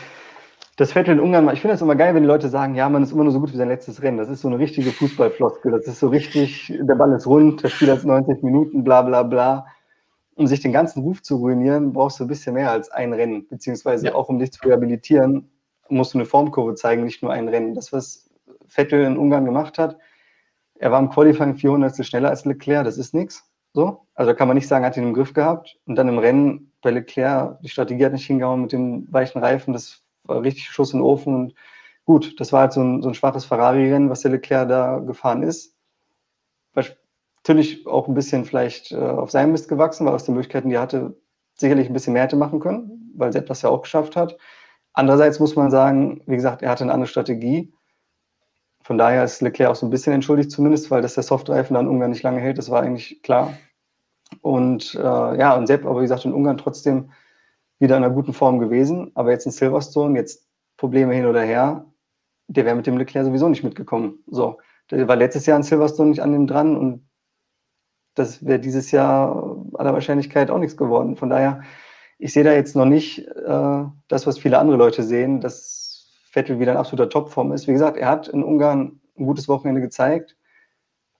das 0.78 0.92
Vettel 0.92 1.14
in 1.14 1.20
Ungarn, 1.20 1.52
ich 1.52 1.60
finde 1.60 1.74
es 1.74 1.82
immer 1.82 1.96
geil, 1.96 2.14
wenn 2.14 2.22
die 2.22 2.28
Leute 2.28 2.48
sagen, 2.48 2.76
ja, 2.76 2.88
man 2.88 3.02
ist 3.02 3.10
immer 3.10 3.24
nur 3.24 3.32
so 3.32 3.40
gut 3.40 3.52
wie 3.52 3.56
sein 3.56 3.66
letztes 3.66 4.00
Rennen. 4.00 4.16
Das 4.16 4.28
ist 4.28 4.42
so 4.42 4.48
eine 4.48 4.60
richtige 4.60 4.92
Fußballfloskel. 4.92 5.72
Das 5.72 5.88
ist 5.88 5.98
so 5.98 6.06
richtig, 6.06 6.72
der 6.80 6.94
Ball 6.94 7.12
ist 7.14 7.26
rund, 7.26 7.64
der 7.64 7.68
Spiel 7.68 7.90
hat 7.90 8.04
90 8.04 8.44
Minuten, 8.44 8.84
bla 8.84 9.02
bla 9.02 9.24
bla. 9.24 9.66
Um 10.36 10.46
sich 10.46 10.60
den 10.60 10.72
ganzen 10.72 11.02
Ruf 11.02 11.20
zu 11.20 11.34
ruinieren, 11.38 11.92
brauchst 11.92 12.20
du 12.20 12.24
ein 12.24 12.28
bisschen 12.28 12.54
mehr 12.54 12.70
als 12.70 12.92
ein 12.92 13.12
Rennen. 13.12 13.48
Beziehungsweise 13.48 14.06
ja. 14.06 14.14
auch 14.14 14.28
um 14.28 14.38
dich 14.38 14.52
zu 14.52 14.64
rehabilitieren, 14.68 15.50
musst 15.88 16.14
du 16.14 16.18
eine 16.18 16.26
Formkurve 16.26 16.76
zeigen, 16.76 17.02
nicht 17.02 17.24
nur 17.24 17.32
ein 17.32 17.48
Rennen. 17.48 17.74
Das, 17.74 17.92
was 17.92 18.30
Vettel 18.68 19.02
in 19.02 19.18
Ungarn 19.18 19.46
gemacht 19.46 19.78
hat, 19.78 19.98
er 20.76 20.92
war 20.92 21.00
im 21.00 21.10
Qualifying 21.10 21.56
400 21.56 22.06
schneller 22.06 22.28
als 22.28 22.44
Leclerc, 22.44 22.84
das 22.84 22.98
ist 22.98 23.14
nichts. 23.14 23.50
So. 23.72 24.06
Also 24.14 24.32
kann 24.32 24.46
man 24.46 24.56
nicht 24.56 24.68
sagen, 24.68 24.84
hat 24.84 24.96
ihn 24.96 25.02
im 25.02 25.14
Griff 25.14 25.34
gehabt. 25.34 25.76
Und 25.86 25.96
dann 25.96 26.06
im 26.06 26.18
Rennen 26.18 26.70
bei 26.82 26.92
Leclerc, 26.92 27.60
die 27.62 27.68
Strategie 27.68 28.04
hat 28.04 28.12
nicht 28.12 28.26
hingehauen 28.26 28.62
mit 28.62 28.70
dem 28.70 29.12
weichen 29.12 29.42
Reifen, 29.42 29.72
das 29.72 30.04
war 30.28 30.42
richtig 30.42 30.68
Schuss 30.68 30.92
in 30.92 31.00
den 31.00 31.04
Ofen. 31.04 31.34
Und 31.34 31.54
gut, 32.04 32.38
das 32.40 32.52
war 32.52 32.60
halt 32.60 32.72
so 32.72 32.82
ein, 32.82 33.02
so 33.02 33.08
ein 33.08 33.14
schwaches 33.14 33.44
Ferrari-Rennen, 33.44 34.10
was 34.10 34.20
der 34.20 34.30
Leclerc 34.30 34.68
da 34.68 34.98
gefahren 34.98 35.42
ist. 35.42 35.74
Natürlich 37.48 37.86
auch 37.86 38.08
ein 38.08 38.14
bisschen 38.14 38.44
vielleicht 38.44 38.92
äh, 38.92 38.96
auf 38.96 39.30
seinem 39.30 39.52
Mist 39.52 39.70
gewachsen, 39.70 40.04
weil 40.04 40.12
aus 40.12 40.24
den 40.24 40.34
Möglichkeiten, 40.34 40.68
die 40.68 40.74
er 40.74 40.82
hatte, 40.82 41.16
sicherlich 41.54 41.88
ein 41.88 41.94
bisschen 41.94 42.12
mehr 42.12 42.24
hätte 42.24 42.36
machen 42.36 42.60
können, 42.60 43.10
weil 43.16 43.32
Sepp 43.32 43.46
das 43.46 43.62
ja 43.62 43.70
auch 43.70 43.80
geschafft 43.80 44.16
hat. 44.16 44.36
Andererseits 44.92 45.40
muss 45.40 45.56
man 45.56 45.70
sagen, 45.70 46.20
wie 46.26 46.36
gesagt, 46.36 46.60
er 46.62 46.70
hatte 46.70 46.84
eine 46.84 46.92
andere 46.92 47.08
Strategie. 47.08 47.72
Von 48.82 48.98
daher 48.98 49.24
ist 49.24 49.40
Leclerc 49.40 49.70
auch 49.70 49.76
so 49.76 49.86
ein 49.86 49.90
bisschen 49.90 50.12
entschuldigt 50.12 50.50
zumindest, 50.50 50.90
weil 50.90 51.00
dass 51.00 51.14
der 51.14 51.22
Softreifen 51.22 51.72
dann 51.72 51.88
Ungarn 51.88 52.10
nicht 52.10 52.22
lange 52.22 52.40
hält, 52.40 52.58
das 52.58 52.70
war 52.70 52.82
eigentlich 52.82 53.22
klar. 53.22 53.54
Und 54.42 54.94
äh, 54.94 55.38
ja, 55.38 55.56
und 55.56 55.68
Sepp, 55.68 55.86
aber 55.86 56.00
wie 56.00 56.04
gesagt, 56.04 56.26
in 56.26 56.34
Ungarn 56.34 56.58
trotzdem 56.58 57.12
wieder 57.78 57.96
in 57.96 58.04
einer 58.04 58.14
guten 58.14 58.32
Form 58.32 58.58
gewesen. 58.58 59.12
Aber 59.14 59.30
jetzt 59.30 59.46
in 59.46 59.52
Silverstone, 59.52 60.18
jetzt 60.18 60.46
Probleme 60.76 61.14
hin 61.14 61.26
oder 61.26 61.42
her, 61.42 61.86
der 62.48 62.64
wäre 62.64 62.76
mit 62.76 62.86
dem 62.86 62.98
Leclerc 62.98 63.26
sowieso 63.26 63.48
nicht 63.48 63.64
mitgekommen. 63.64 64.24
So, 64.26 64.58
der 64.90 65.06
war 65.08 65.16
letztes 65.16 65.46
Jahr 65.46 65.56
in 65.56 65.62
Silverstone 65.62 66.10
nicht 66.10 66.22
an 66.22 66.32
dem 66.32 66.46
dran 66.46 66.76
und 66.76 67.08
das 68.14 68.44
wäre 68.44 68.58
dieses 68.58 68.90
Jahr 68.90 69.56
aller 69.74 69.92
Wahrscheinlichkeit 69.92 70.50
auch 70.50 70.58
nichts 70.58 70.76
geworden. 70.76 71.16
Von 71.16 71.30
daher, 71.30 71.62
ich 72.18 72.32
sehe 72.32 72.42
da 72.42 72.52
jetzt 72.52 72.74
noch 72.74 72.84
nicht 72.84 73.28
äh, 73.28 73.84
das, 74.08 74.26
was 74.26 74.38
viele 74.38 74.58
andere 74.58 74.76
Leute 74.76 75.02
sehen, 75.02 75.40
dass 75.40 76.10
Vettel 76.30 76.58
wieder 76.58 76.72
in 76.72 76.78
absoluter 76.78 77.08
Topform 77.08 77.52
ist. 77.52 77.68
Wie 77.68 77.72
gesagt, 77.72 77.96
er 77.96 78.08
hat 78.08 78.28
in 78.28 78.42
Ungarn 78.42 79.00
ein 79.18 79.26
gutes 79.26 79.48
Wochenende 79.48 79.80
gezeigt, 79.80 80.36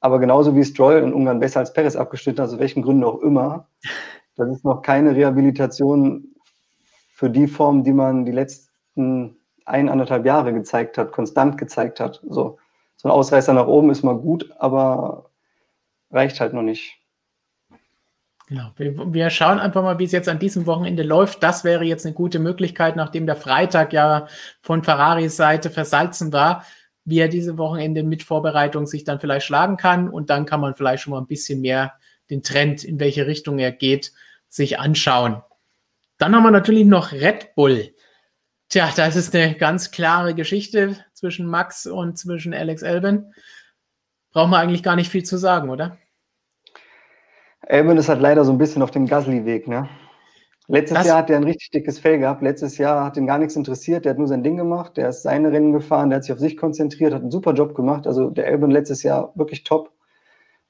aber 0.01 0.19
genauso 0.19 0.57
wie 0.57 0.65
Stroll 0.65 0.99
in 0.99 1.13
Ungarn 1.13 1.41
besser 1.41 1.61
als 1.61 1.73
Perez 1.73 1.97
abgeschnitten 1.97 2.41
aus 2.41 2.59
welchen 2.59 2.83
Gründen 2.83 3.05
auch 3.05 3.21
immer, 3.21 3.69
das 4.37 4.49
ist 4.51 4.65
noch 4.65 4.83
keine 4.83 5.15
Rehabilitation 5.15 6.35
für 7.19 7.31
die 7.31 7.49
Form, 7.49 7.83
die 7.83 7.93
man 7.93 8.25
die 8.25 8.31
letzten 8.31 9.37
ein, 9.65 9.89
anderthalb 9.89 10.25
Jahre 10.25 10.53
gezeigt 10.53 10.97
hat, 10.99 11.11
konstant 11.11 11.59
gezeigt 11.59 11.99
hat. 11.99 12.23
So, 12.29 12.59
so 12.95 13.09
ein 13.09 13.11
Ausreißer 13.11 13.53
nach 13.55 13.67
oben 13.67 13.91
ist 13.91 14.05
mal 14.05 14.17
gut, 14.17 14.55
aber 14.61 15.29
reicht 16.13 16.39
halt 16.39 16.53
noch 16.53 16.63
nicht. 16.63 16.97
Genau. 18.47 18.71
Wir, 18.77 19.13
wir, 19.13 19.31
schauen 19.31 19.59
einfach 19.59 19.83
mal, 19.83 19.99
wie 19.99 20.05
es 20.05 20.13
jetzt 20.13 20.29
an 20.29 20.39
diesem 20.39 20.67
Wochenende 20.67 21.03
läuft. 21.03 21.43
Das 21.43 21.65
wäre 21.65 21.83
jetzt 21.83 22.07
eine 22.07 22.15
gute 22.15 22.39
Möglichkeit, 22.39 22.95
nachdem 22.95 23.27
der 23.27 23.35
Freitag 23.35 23.93
ja 23.93 24.29
von 24.63 24.85
Ferraris 24.85 25.37
Seite 25.37 25.71
versalzen 25.71 26.33
war, 26.33 26.65
wie 27.05 27.19
er 27.19 27.29
diese 27.29 27.59
Wochenende 27.59 28.05
mit 28.05 28.23
Vorbereitung 28.23 28.87
sich 28.87 29.03
dann 29.03 29.19
vielleicht 29.19 29.45
schlagen 29.45 29.77
kann. 29.77 30.09
Und 30.09 30.31
dann 30.31 30.47
kann 30.47 30.61
man 30.61 30.75
vielleicht 30.75 31.03
schon 31.03 31.11
mal 31.11 31.21
ein 31.21 31.27
bisschen 31.27 31.63
mehr 31.63 31.95
den 32.31 32.45
Trend, 32.45 32.85
in 32.85 33.01
welche 33.01 33.27
Richtung 33.27 33.59
er 33.59 33.73
geht, 33.73 34.13
sich 34.47 34.79
anschauen. 34.79 35.43
Dann 36.19 36.35
haben 36.35 36.43
wir 36.43 36.51
natürlich 36.51 36.85
noch 36.85 37.13
Red 37.13 37.55
Bull. 37.55 37.95
Tja, 38.69 38.91
das 38.95 39.17
ist 39.17 39.35
eine 39.35 39.55
ganz 39.55 39.93
klare 39.93 40.35
Geschichte 40.35 40.97
zwischen 41.15 41.47
Max 41.47 41.87
und 41.87 42.19
zwischen 42.19 42.53
Alex 42.53 42.83
Albon. 42.83 43.33
Brauchen 44.33 44.51
wir 44.51 44.59
eigentlich 44.59 44.83
gar 44.83 44.97
nicht 44.97 45.11
viel 45.11 45.25
zu 45.25 45.39
sagen, 45.39 45.71
oder? 45.71 45.97
Albon 47.63 47.97
ist 47.97 48.09
halt 48.09 48.21
leider 48.21 48.45
so 48.45 48.53
ein 48.53 48.59
bisschen 48.59 48.83
auf 48.83 48.91
dem 48.91 49.07
Gasly-Weg, 49.07 49.69
ne? 49.69 49.89
Letztes 50.71 50.99
das 50.99 51.07
Jahr 51.07 51.19
hat 51.19 51.31
er 51.31 51.39
ein 51.39 51.45
richtig 51.45 51.71
dickes 51.71 51.99
Fell 51.99 52.19
gehabt. 52.19 52.43
Letztes 52.43 52.77
Jahr 52.77 53.05
hat 53.05 53.17
ihn 53.17 53.27
gar 53.27 53.39
nichts 53.39 53.57
interessiert. 53.57 54.05
Der 54.05 54.11
hat 54.11 54.19
nur 54.19 54.29
sein 54.29 54.43
Ding 54.43 54.59
gemacht. 54.59 54.99
Der 54.99 55.09
ist 55.09 55.23
seine 55.23 55.51
Rennen 55.51 55.73
gefahren. 55.73 56.11
Der 56.11 56.17
hat 56.17 56.25
sich 56.25 56.33
auf 56.33 56.39
sich 56.39 56.59
konzentriert, 56.59 57.15
hat 57.15 57.23
einen 57.23 57.31
super 57.31 57.55
Job 57.55 57.75
gemacht. 57.75 58.07
Also 58.07 58.29
der 58.29 58.47
Albon 58.47 58.71
letztes 58.71 59.03
Jahr 59.03 59.33
wirklich 59.35 59.65
top. 59.65 59.91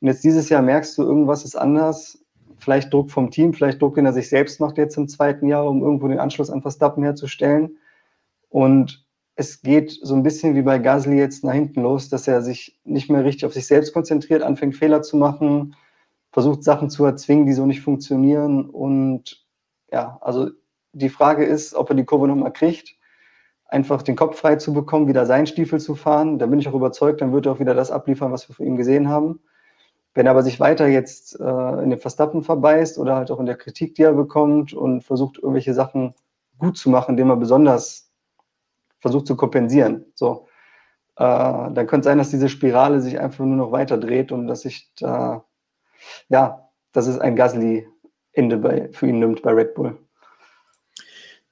Und 0.01 0.07
jetzt 0.07 0.22
dieses 0.22 0.49
Jahr 0.51 0.62
merkst 0.62 0.96
du, 0.96 1.03
irgendwas 1.03 1.44
ist 1.44 1.57
anders. 1.57 2.24
Vielleicht 2.59 2.93
Druck 2.93 3.11
vom 3.11 3.31
Team, 3.31 3.55
vielleicht 3.55 3.81
Druck, 3.81 3.95
den 3.95 4.07
er 4.07 4.13
sich 4.13 4.29
selbst 4.29 4.61
macht 4.61 4.79
jetzt 4.79 4.97
im 4.97 5.09
zweiten 5.09 5.47
Jahr, 5.47 5.67
um 5.67 5.83
irgendwo 5.83 6.09
den 6.09 6.19
Anschluss 6.19 6.51
an 6.51 6.63
Verstappen 6.63 7.03
herzustellen. 7.03 7.79
Und 8.49 9.07
es 9.37 9.63
geht 9.63 9.93
so 10.03 10.15
ein 10.15 10.25
bisschen 10.25 10.57
wie 10.57 10.63
bei 10.63 10.79
Gasly 10.79 11.17
jetzt 11.17 11.45
nach 11.45 11.53
hinten 11.53 11.83
los, 11.83 12.09
dass 12.09 12.27
er 12.27 12.43
sich 12.43 12.81
nicht 12.85 13.09
mehr 13.09 13.25
richtig 13.25 13.47
auf 13.47 13.55
sich 13.55 13.67
selbst 13.67 13.93
konzentriert, 13.93 14.43
anfängt 14.43 14.75
Fehler 14.75 15.03
zu 15.03 15.17
machen, 15.17 15.77
versucht 16.33 16.65
Sachen 16.65 16.91
zu 16.91 17.05
erzwingen, 17.05 17.47
die 17.47 17.53
so 17.53 17.65
nicht 17.65 17.81
funktionieren. 17.81 18.69
Und 18.69 19.47
ja, 19.93 20.19
also 20.21 20.51
die 20.93 21.09
Frage 21.09 21.45
ist, 21.45 21.75
ob 21.75 21.91
er 21.91 21.97
die 21.97 22.05
Kurve 22.05 22.27
nochmal 22.27 22.53
kriegt, 22.53 22.97
einfach 23.67 24.03
den 24.03 24.17
Kopf 24.17 24.39
frei 24.39 24.57
zu 24.57 24.73
bekommen, 24.73 25.07
wieder 25.07 25.25
seinen 25.25 25.47
Stiefel 25.47 25.79
zu 25.79 25.95
fahren. 25.95 26.39
Da 26.39 26.47
bin 26.47 26.59
ich 26.59 26.69
auch 26.69 26.75
überzeugt, 26.75 27.21
dann 27.21 27.33
wird 27.33 27.47
er 27.47 27.53
auch 27.53 27.61
wieder 27.61 27.75
das 27.75 27.91
abliefern, 27.91 28.33
was 28.33 28.49
wir 28.49 28.57
von 28.57 28.67
ihm 28.67 28.77
gesehen 28.77 29.09
haben. 29.09 29.41
Wenn 30.15 30.27
er 30.27 30.33
aber 30.33 30.43
sich 30.43 30.59
weiter 30.59 30.89
jetzt 30.89 31.39
äh, 31.39 31.83
in 31.83 31.91
den 31.91 31.99
Verstappen 31.99 32.43
verbeißt 32.43 32.99
oder 32.99 33.17
halt 33.17 33.31
auch 33.31 33.41
in 33.41 33.47
der 33.47 33.57
Kritik, 33.57 33.95
die 33.95 34.03
er 34.03 34.15
bekommt 34.15 34.73
und 34.73 35.03
versucht, 35.03 35.39
irgendwelche 35.39 35.75
Sachen 35.75 36.15
gut 36.59 36.77
zu 36.77 36.91
machen, 36.91 37.13
indem 37.13 37.31
er 37.31 37.37
besonders 37.37 38.11
versucht 39.01 39.27
zu 39.27 39.37
kompensieren, 39.37 40.07
so, 40.15 40.49
äh, 41.17 41.23
dann 41.23 41.87
könnte 41.87 42.01
es 42.01 42.05
sein, 42.07 42.19
dass 42.19 42.31
diese 42.31 42.49
Spirale 42.49 43.01
sich 43.01 43.19
einfach 43.19 43.45
nur 43.45 43.57
noch 43.57 43.73
weiter 43.73 43.99
dreht 43.99 44.33
und 44.33 44.47
dass 44.47 44.63
sich 44.63 44.91
da, 44.99 45.45
ja, 46.29 46.69
dass 46.93 47.07
es 47.07 47.19
ein 47.19 47.37
Gasly-Ende 47.37 48.91
für 48.93 49.07
ihn 49.07 49.19
nimmt 49.19 49.43
bei 49.43 49.53
Red 49.53 49.75
Bull. 49.75 49.99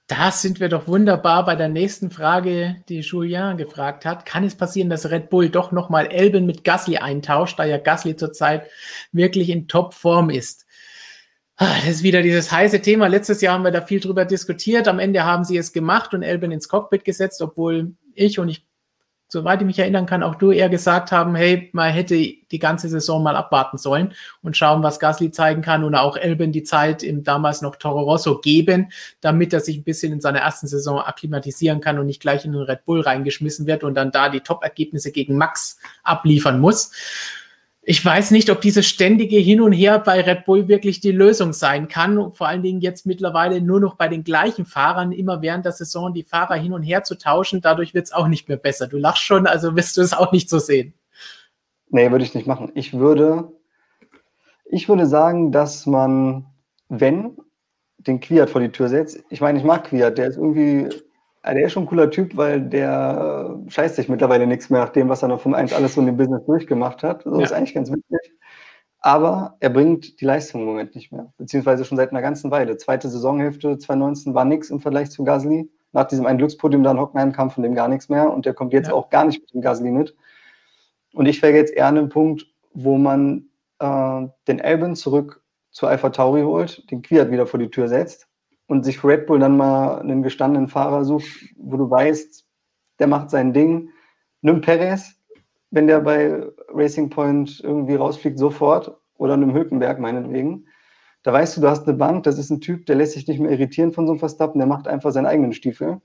Da 0.08 0.30
sind 0.30 0.60
wir 0.60 0.68
doch 0.68 0.86
wunderbar 0.86 1.44
bei 1.44 1.56
der 1.56 1.68
nächsten 1.68 2.10
Frage, 2.10 2.76
die 2.88 3.00
Julien 3.00 3.56
gefragt 3.56 4.04
hat. 4.04 4.24
Kann 4.24 4.44
es 4.44 4.54
passieren, 4.54 4.88
dass 4.88 5.10
Red 5.10 5.30
Bull 5.30 5.48
doch 5.48 5.72
nochmal 5.72 6.06
Elben 6.06 6.46
mit 6.46 6.62
Gasly 6.62 6.98
eintauscht, 6.98 7.58
da 7.58 7.64
ja 7.64 7.78
Gasly 7.78 8.14
zurzeit 8.14 8.68
wirklich 9.10 9.48
in 9.50 9.66
Topform 9.66 10.30
ist? 10.30 10.64
Ah, 11.56 11.74
das 11.80 11.96
ist 11.96 12.02
wieder 12.04 12.22
dieses 12.22 12.52
heiße 12.52 12.82
Thema. 12.82 13.08
Letztes 13.08 13.40
Jahr 13.40 13.54
haben 13.54 13.64
wir 13.64 13.72
da 13.72 13.82
viel 13.82 13.98
drüber 13.98 14.24
diskutiert. 14.24 14.86
Am 14.86 15.00
Ende 15.00 15.24
haben 15.24 15.42
sie 15.42 15.56
es 15.56 15.72
gemacht 15.72 16.14
und 16.14 16.22
Elben 16.22 16.52
ins 16.52 16.68
Cockpit 16.68 17.04
gesetzt, 17.04 17.42
obwohl 17.42 17.96
ich 18.14 18.38
und 18.38 18.48
ich 18.48 18.64
soweit 19.28 19.60
ich 19.60 19.66
mich 19.66 19.78
erinnern 19.78 20.06
kann, 20.06 20.22
auch 20.22 20.36
du 20.36 20.52
eher 20.52 20.68
gesagt 20.68 21.10
haben, 21.12 21.34
hey, 21.34 21.68
man 21.72 21.92
hätte 21.92 22.14
die 22.16 22.58
ganze 22.58 22.88
Saison 22.88 23.22
mal 23.22 23.36
abwarten 23.36 23.76
sollen 23.76 24.14
und 24.42 24.56
schauen, 24.56 24.82
was 24.82 25.00
Gasly 25.00 25.30
zeigen 25.30 25.62
kann 25.62 25.84
und 25.84 25.94
auch 25.94 26.16
Elben 26.16 26.52
die 26.52 26.62
Zeit 26.62 27.02
im 27.02 27.24
damals 27.24 27.60
noch 27.60 27.76
Toro 27.76 28.02
Rosso 28.02 28.40
geben, 28.40 28.92
damit 29.20 29.52
er 29.52 29.60
sich 29.60 29.76
ein 29.78 29.84
bisschen 29.84 30.12
in 30.12 30.20
seiner 30.20 30.40
ersten 30.40 30.68
Saison 30.68 31.00
akklimatisieren 31.00 31.80
kann 31.80 31.98
und 31.98 32.06
nicht 32.06 32.20
gleich 32.20 32.44
in 32.44 32.52
den 32.52 32.62
Red 32.62 32.84
Bull 32.84 33.00
reingeschmissen 33.00 33.66
wird 33.66 33.82
und 33.82 33.94
dann 33.94 34.12
da 34.12 34.28
die 34.28 34.40
Top-Ergebnisse 34.40 35.10
gegen 35.10 35.36
Max 35.36 35.78
abliefern 36.04 36.60
muss 36.60 36.92
ich 37.88 38.04
weiß 38.04 38.32
nicht, 38.32 38.50
ob 38.50 38.60
dieses 38.60 38.84
ständige 38.84 39.36
Hin 39.36 39.60
und 39.60 39.70
Her 39.70 40.00
bei 40.00 40.20
Red 40.20 40.44
Bull 40.44 40.66
wirklich 40.66 40.98
die 40.98 41.12
Lösung 41.12 41.52
sein 41.52 41.86
kann. 41.86 42.32
Vor 42.32 42.48
allen 42.48 42.64
Dingen 42.64 42.80
jetzt 42.80 43.06
mittlerweile 43.06 43.60
nur 43.60 43.78
noch 43.78 43.94
bei 43.94 44.08
den 44.08 44.24
gleichen 44.24 44.64
Fahrern 44.66 45.12
immer 45.12 45.40
während 45.40 45.64
der 45.64 45.70
Saison 45.70 46.12
die 46.12 46.24
Fahrer 46.24 46.56
hin 46.56 46.72
und 46.72 46.82
her 46.82 47.04
zu 47.04 47.16
tauschen. 47.16 47.60
Dadurch 47.60 47.94
wird 47.94 48.06
es 48.06 48.12
auch 48.12 48.26
nicht 48.26 48.48
mehr 48.48 48.56
besser. 48.56 48.88
Du 48.88 48.96
lachst 48.96 49.22
schon, 49.22 49.46
also 49.46 49.76
wirst 49.76 49.96
du 49.96 50.00
es 50.00 50.14
auch 50.14 50.32
nicht 50.32 50.50
so 50.50 50.58
sehen. 50.58 50.94
Nee, 51.88 52.10
würde 52.10 52.24
ich 52.24 52.34
nicht 52.34 52.48
machen. 52.48 52.72
Ich 52.74 52.92
würde, 52.92 53.52
ich 54.64 54.88
würde 54.88 55.06
sagen, 55.06 55.52
dass 55.52 55.86
man, 55.86 56.46
wenn, 56.88 57.36
den 57.98 58.18
Quiert 58.18 58.50
vor 58.50 58.60
die 58.60 58.72
Tür 58.72 58.88
setzt. 58.88 59.22
Ich 59.30 59.40
meine, 59.40 59.60
ich 59.60 59.64
mag 59.64 59.84
Quiert, 59.84 60.18
der 60.18 60.26
ist 60.26 60.38
irgendwie 60.38 60.88
der 61.54 61.66
ist 61.66 61.72
schon 61.72 61.84
ein 61.84 61.88
cooler 61.88 62.10
Typ, 62.10 62.36
weil 62.36 62.60
der 62.60 63.56
äh, 63.66 63.70
scheißt 63.70 63.96
sich 63.96 64.08
mittlerweile 64.08 64.46
nichts 64.46 64.70
mehr 64.70 64.80
nach 64.80 64.90
dem, 64.90 65.08
was 65.08 65.22
er 65.22 65.28
noch 65.28 65.40
vom 65.40 65.54
1 65.54 65.72
alles 65.72 65.94
so 65.94 66.00
in 66.00 66.06
dem 66.06 66.16
Business 66.16 66.44
durchgemacht 66.44 67.02
hat. 67.02 67.22
So 67.22 67.38
ja. 67.38 67.44
ist 67.44 67.52
eigentlich 67.52 67.74
ganz 67.74 67.90
wichtig. 67.90 68.32
Aber 69.00 69.56
er 69.60 69.70
bringt 69.70 70.20
die 70.20 70.24
Leistung 70.24 70.62
im 70.62 70.66
Moment 70.66 70.94
nicht 70.94 71.12
mehr, 71.12 71.32
beziehungsweise 71.38 71.84
schon 71.84 71.96
seit 71.96 72.10
einer 72.10 72.22
ganzen 72.22 72.50
Weile. 72.50 72.76
Zweite 72.76 73.08
Saisonhälfte 73.08 73.78
2019 73.78 74.34
war 74.34 74.44
nichts 74.44 74.70
im 74.70 74.80
Vergleich 74.80 75.10
zu 75.10 75.22
Gasly. 75.22 75.70
Nach 75.92 76.04
diesem 76.04 76.26
einen 76.26 76.38
Glückspodium 76.38 76.82
da 76.82 76.90
in 76.90 77.00
Hockenheim 77.00 77.32
kam 77.32 77.50
von 77.50 77.62
dem 77.62 77.74
gar 77.74 77.88
nichts 77.88 78.08
mehr 78.08 78.32
und 78.32 78.46
der 78.46 78.54
kommt 78.54 78.72
jetzt 78.72 78.88
ja. 78.88 78.94
auch 78.94 79.08
gar 79.08 79.24
nicht 79.24 79.40
mit 79.40 79.54
dem 79.54 79.60
Gasly 79.60 79.90
mit. 79.90 80.16
Und 81.14 81.26
ich 81.26 81.40
wäre 81.42 81.54
jetzt 81.54 81.72
eher 81.72 81.86
an 81.86 81.96
einem 81.96 82.08
Punkt, 82.08 82.46
wo 82.74 82.98
man 82.98 83.46
äh, 83.78 84.26
den 84.48 84.60
Albon 84.60 84.96
zurück 84.96 85.42
zu 85.70 85.86
Alpha 85.86 86.10
Tauri 86.10 86.42
holt, 86.42 86.90
den 86.90 87.02
Quiert 87.02 87.30
wieder 87.30 87.46
vor 87.46 87.60
die 87.60 87.70
Tür 87.70 87.88
setzt 87.88 88.26
und 88.66 88.84
sich 88.84 88.98
für 88.98 89.08
Red 89.08 89.26
Bull 89.26 89.38
dann 89.38 89.56
mal 89.56 90.00
einen 90.00 90.22
gestandenen 90.22 90.68
Fahrer 90.68 91.04
sucht, 91.04 91.28
wo 91.56 91.76
du 91.76 91.90
weißt, 91.90 92.44
der 92.98 93.06
macht 93.06 93.30
sein 93.30 93.52
Ding. 93.52 93.90
Nimm 94.42 94.60
Perez, 94.60 95.14
wenn 95.70 95.86
der 95.86 96.00
bei 96.00 96.42
Racing 96.68 97.10
Point 97.10 97.60
irgendwie 97.62 97.94
rausfliegt, 97.94 98.38
sofort. 98.38 98.96
Oder 99.18 99.36
nimm 99.36 99.54
Hülkenberg 99.54 99.98
meinetwegen. 99.98 100.66
Da 101.22 101.32
weißt 101.32 101.56
du, 101.56 101.60
du 101.60 101.68
hast 101.68 101.88
eine 101.88 101.96
Bank, 101.96 102.24
das 102.24 102.38
ist 102.38 102.50
ein 102.50 102.60
Typ, 102.60 102.86
der 102.86 102.96
lässt 102.96 103.14
sich 103.14 103.26
nicht 103.26 103.40
mehr 103.40 103.50
irritieren 103.50 103.92
von 103.92 104.06
so 104.06 104.12
einem 104.12 104.20
Verstappen, 104.20 104.58
der 104.58 104.68
macht 104.68 104.86
einfach 104.86 105.10
seinen 105.10 105.26
eigenen 105.26 105.52
Stiefel. 105.52 106.00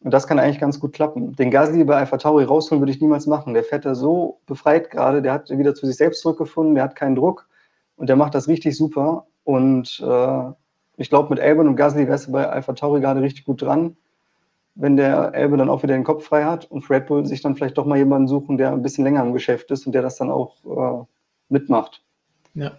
Und 0.00 0.12
das 0.12 0.26
kann 0.26 0.38
eigentlich 0.38 0.58
ganz 0.58 0.80
gut 0.80 0.94
klappen. 0.94 1.36
Den 1.36 1.50
Gasly 1.50 1.84
bei 1.84 1.96
Alpha 1.96 2.16
Tauri 2.16 2.44
rausholen 2.44 2.80
würde 2.80 2.92
ich 2.92 3.00
niemals 3.00 3.26
machen. 3.26 3.52
Der 3.52 3.62
fährt 3.62 3.84
da 3.84 3.94
so 3.94 4.40
befreit 4.46 4.90
gerade, 4.90 5.20
der 5.20 5.34
hat 5.34 5.50
wieder 5.50 5.74
zu 5.74 5.86
sich 5.86 5.96
selbst 5.96 6.22
zurückgefunden, 6.22 6.74
der 6.74 6.84
hat 6.84 6.96
keinen 6.96 7.16
Druck 7.16 7.46
und 7.96 8.08
der 8.08 8.16
macht 8.16 8.34
das 8.34 8.48
richtig 8.48 8.76
super. 8.76 9.26
Und 9.44 10.00
äh, 10.00 10.52
ich 11.00 11.08
glaube, 11.08 11.30
mit 11.30 11.40
Albon 11.40 11.66
und 11.66 11.76
Gasly 11.76 12.06
wärst 12.06 12.28
du 12.28 12.32
bei 12.32 12.48
Alpha 12.48 12.74
Tauri 12.74 13.00
gerade 13.00 13.22
richtig 13.22 13.44
gut 13.44 13.62
dran, 13.62 13.96
wenn 14.74 14.96
der 14.96 15.34
Elbe 15.34 15.56
dann 15.56 15.70
auch 15.70 15.82
wieder 15.82 15.94
den 15.94 16.04
Kopf 16.04 16.24
frei 16.24 16.44
hat 16.44 16.70
und 16.70 16.88
Red 16.90 17.06
Bull 17.06 17.26
sich 17.26 17.40
dann 17.42 17.56
vielleicht 17.56 17.78
doch 17.78 17.86
mal 17.86 17.98
jemanden 17.98 18.28
suchen, 18.28 18.58
der 18.58 18.72
ein 18.72 18.82
bisschen 18.82 19.04
länger 19.04 19.22
im 19.22 19.32
Geschäft 19.32 19.70
ist 19.70 19.86
und 19.86 19.92
der 19.92 20.02
das 20.02 20.16
dann 20.16 20.30
auch 20.30 20.54
äh, 20.64 21.04
mitmacht. 21.48 22.02
Ja 22.54 22.72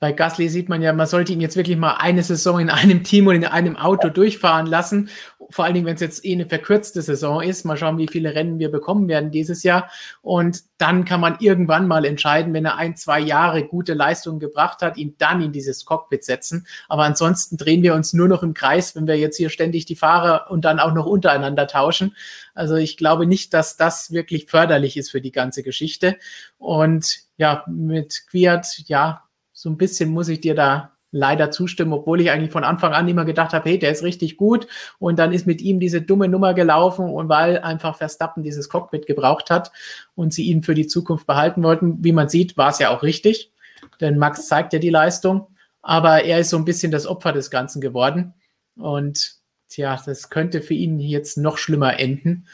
bei 0.00 0.12
Gasly 0.12 0.48
sieht 0.48 0.68
man 0.68 0.82
ja, 0.82 0.92
man 0.92 1.06
sollte 1.06 1.32
ihn 1.32 1.40
jetzt 1.40 1.56
wirklich 1.56 1.78
mal 1.78 1.94
eine 1.94 2.22
Saison 2.22 2.60
in 2.60 2.68
einem 2.68 3.04
Team 3.04 3.26
und 3.26 3.36
in 3.36 3.44
einem 3.44 3.76
Auto 3.76 4.08
durchfahren 4.08 4.66
lassen. 4.66 5.08
Vor 5.50 5.64
allen 5.64 5.74
Dingen, 5.74 5.86
wenn 5.86 5.94
es 5.94 6.00
jetzt 6.00 6.24
eh 6.24 6.32
eine 6.32 6.46
verkürzte 6.46 7.00
Saison 7.00 7.40
ist. 7.40 7.64
Mal 7.64 7.76
schauen, 7.76 7.98
wie 7.98 8.08
viele 8.08 8.34
Rennen 8.34 8.58
wir 8.58 8.70
bekommen 8.70 9.08
werden 9.08 9.30
dieses 9.30 9.62
Jahr. 9.62 9.90
Und 10.20 10.62
dann 10.78 11.04
kann 11.04 11.20
man 11.20 11.36
irgendwann 11.40 11.86
mal 11.86 12.04
entscheiden, 12.04 12.52
wenn 12.54 12.64
er 12.64 12.76
ein, 12.76 12.96
zwei 12.96 13.20
Jahre 13.20 13.64
gute 13.64 13.94
Leistungen 13.94 14.40
gebracht 14.40 14.82
hat, 14.82 14.96
ihn 14.96 15.14
dann 15.18 15.40
in 15.40 15.52
dieses 15.52 15.84
Cockpit 15.84 16.24
setzen. 16.24 16.66
Aber 16.88 17.04
ansonsten 17.04 17.56
drehen 17.56 17.82
wir 17.82 17.94
uns 17.94 18.12
nur 18.12 18.28
noch 18.28 18.42
im 18.42 18.54
Kreis, 18.54 18.96
wenn 18.96 19.06
wir 19.06 19.16
jetzt 19.16 19.36
hier 19.36 19.48
ständig 19.48 19.86
die 19.86 19.96
Fahrer 19.96 20.50
und 20.50 20.64
dann 20.64 20.80
auch 20.80 20.92
noch 20.92 21.06
untereinander 21.06 21.66
tauschen. 21.66 22.16
Also 22.54 22.76
ich 22.76 22.96
glaube 22.96 23.26
nicht, 23.26 23.54
dass 23.54 23.76
das 23.76 24.10
wirklich 24.10 24.46
förderlich 24.46 24.96
ist 24.96 25.10
für 25.10 25.20
die 25.20 25.32
ganze 25.32 25.62
Geschichte. 25.62 26.16
Und 26.58 27.20
ja, 27.36 27.64
mit 27.68 28.24
Quiert, 28.28 28.66
ja, 28.86 29.24
so 29.54 29.70
ein 29.70 29.78
bisschen 29.78 30.10
muss 30.10 30.28
ich 30.28 30.42
dir 30.42 30.54
da 30.54 30.94
leider 31.14 31.52
zustimmen, 31.52 31.92
obwohl 31.92 32.20
ich 32.20 32.30
eigentlich 32.32 32.50
von 32.50 32.64
Anfang 32.64 32.92
an 32.92 33.08
immer 33.08 33.24
gedacht 33.24 33.52
habe, 33.52 33.70
hey, 33.70 33.78
der 33.78 33.92
ist 33.92 34.02
richtig 34.02 34.36
gut. 34.36 34.66
Und 34.98 35.20
dann 35.20 35.32
ist 35.32 35.46
mit 35.46 35.62
ihm 35.62 35.78
diese 35.78 36.02
dumme 36.02 36.26
Nummer 36.26 36.54
gelaufen 36.54 37.08
und 37.08 37.28
weil 37.28 37.58
einfach 37.60 37.96
Verstappen 37.96 38.42
dieses 38.42 38.68
Cockpit 38.68 39.06
gebraucht 39.06 39.48
hat 39.48 39.70
und 40.16 40.34
sie 40.34 40.42
ihn 40.46 40.64
für 40.64 40.74
die 40.74 40.88
Zukunft 40.88 41.28
behalten 41.28 41.62
wollten, 41.62 42.02
wie 42.02 42.10
man 42.10 42.28
sieht, 42.28 42.56
war 42.56 42.70
es 42.70 42.80
ja 42.80 42.90
auch 42.90 43.04
richtig, 43.04 43.52
denn 44.00 44.18
Max 44.18 44.48
zeigt 44.48 44.72
ja 44.72 44.80
die 44.80 44.90
Leistung, 44.90 45.46
aber 45.82 46.24
er 46.24 46.40
ist 46.40 46.50
so 46.50 46.56
ein 46.56 46.64
bisschen 46.64 46.90
das 46.90 47.06
Opfer 47.06 47.32
des 47.32 47.48
Ganzen 47.48 47.80
geworden. 47.80 48.34
Und 48.76 49.36
tja, 49.68 50.00
das 50.04 50.30
könnte 50.30 50.62
für 50.62 50.74
ihn 50.74 50.98
jetzt 50.98 51.38
noch 51.38 51.58
schlimmer 51.58 52.00
enden. 52.00 52.48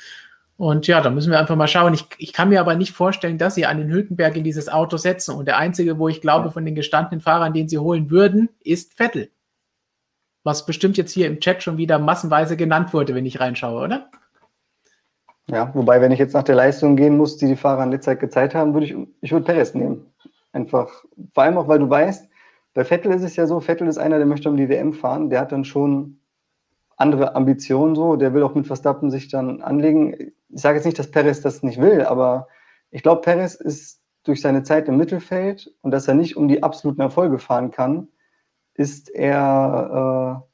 Und 0.60 0.86
ja, 0.86 1.00
da 1.00 1.08
müssen 1.08 1.30
wir 1.30 1.38
einfach 1.38 1.56
mal 1.56 1.66
schauen. 1.66 1.94
Ich, 1.94 2.04
ich 2.18 2.34
kann 2.34 2.50
mir 2.50 2.60
aber 2.60 2.74
nicht 2.74 2.92
vorstellen, 2.92 3.38
dass 3.38 3.54
sie 3.54 3.64
einen 3.64 3.90
Hülkenberg 3.90 4.36
in 4.36 4.44
dieses 4.44 4.68
Auto 4.68 4.98
setzen. 4.98 5.34
Und 5.34 5.48
der 5.48 5.56
einzige, 5.56 5.98
wo 5.98 6.06
ich 6.06 6.20
glaube, 6.20 6.50
von 6.50 6.66
den 6.66 6.74
gestandenen 6.74 7.22
Fahrern, 7.22 7.54
den 7.54 7.66
sie 7.66 7.78
holen 7.78 8.10
würden, 8.10 8.50
ist 8.62 8.92
Vettel. 8.92 9.30
Was 10.44 10.66
bestimmt 10.66 10.98
jetzt 10.98 11.12
hier 11.12 11.28
im 11.28 11.40
Chat 11.40 11.62
schon 11.62 11.78
wieder 11.78 11.98
massenweise 11.98 12.58
genannt 12.58 12.92
wurde, 12.92 13.14
wenn 13.14 13.24
ich 13.24 13.40
reinschaue, 13.40 13.82
oder? 13.82 14.10
Ja, 15.46 15.74
wobei, 15.74 16.02
wenn 16.02 16.12
ich 16.12 16.18
jetzt 16.18 16.34
nach 16.34 16.42
der 16.42 16.56
Leistung 16.56 16.94
gehen 16.94 17.16
muss, 17.16 17.38
die 17.38 17.46
die 17.46 17.56
Fahrer 17.56 17.84
in 17.84 17.92
letzter 17.92 18.12
Zeit 18.12 18.20
gezeigt 18.20 18.54
haben, 18.54 18.74
würde 18.74 18.84
ich, 18.84 18.94
ich 19.22 19.32
würde 19.32 19.46
Perez 19.46 19.72
nehmen. 19.72 20.12
Einfach, 20.52 20.90
vor 21.32 21.42
allem 21.42 21.56
auch, 21.56 21.68
weil 21.68 21.78
du 21.78 21.88
weißt, 21.88 22.28
bei 22.74 22.84
Vettel 22.84 23.12
ist 23.12 23.22
es 23.22 23.34
ja 23.34 23.46
so, 23.46 23.60
Vettel 23.60 23.88
ist 23.88 23.96
einer, 23.96 24.18
der 24.18 24.26
möchte 24.26 24.50
um 24.50 24.58
die 24.58 24.68
WM 24.68 24.92
fahren, 24.92 25.30
der 25.30 25.40
hat 25.40 25.52
dann 25.52 25.64
schon 25.64 26.19
andere 27.00 27.34
Ambitionen 27.34 27.94
so, 27.94 28.16
der 28.16 28.34
will 28.34 28.42
auch 28.42 28.54
mit 28.54 28.66
Verstappen 28.66 29.10
sich 29.10 29.28
dann 29.28 29.62
anlegen 29.62 30.32
ich 30.52 30.62
sage 30.62 30.76
jetzt 30.76 30.84
nicht, 30.84 30.98
dass 30.98 31.10
Perez 31.10 31.40
das 31.40 31.62
nicht 31.62 31.80
will, 31.80 32.02
aber 32.02 32.48
ich 32.90 33.02
glaube, 33.02 33.22
Perez 33.22 33.54
ist 33.54 34.02
durch 34.24 34.40
seine 34.40 34.62
Zeit 34.62 34.88
im 34.88 34.96
Mittelfeld 34.96 35.72
und 35.82 35.92
dass 35.92 36.08
er 36.08 36.14
nicht 36.14 36.36
um 36.36 36.48
die 36.48 36.62
absoluten 36.62 37.00
Erfolge 37.00 37.38
fahren 37.38 37.70
kann, 37.70 38.08
ist 38.74 39.10
er, 39.10 40.46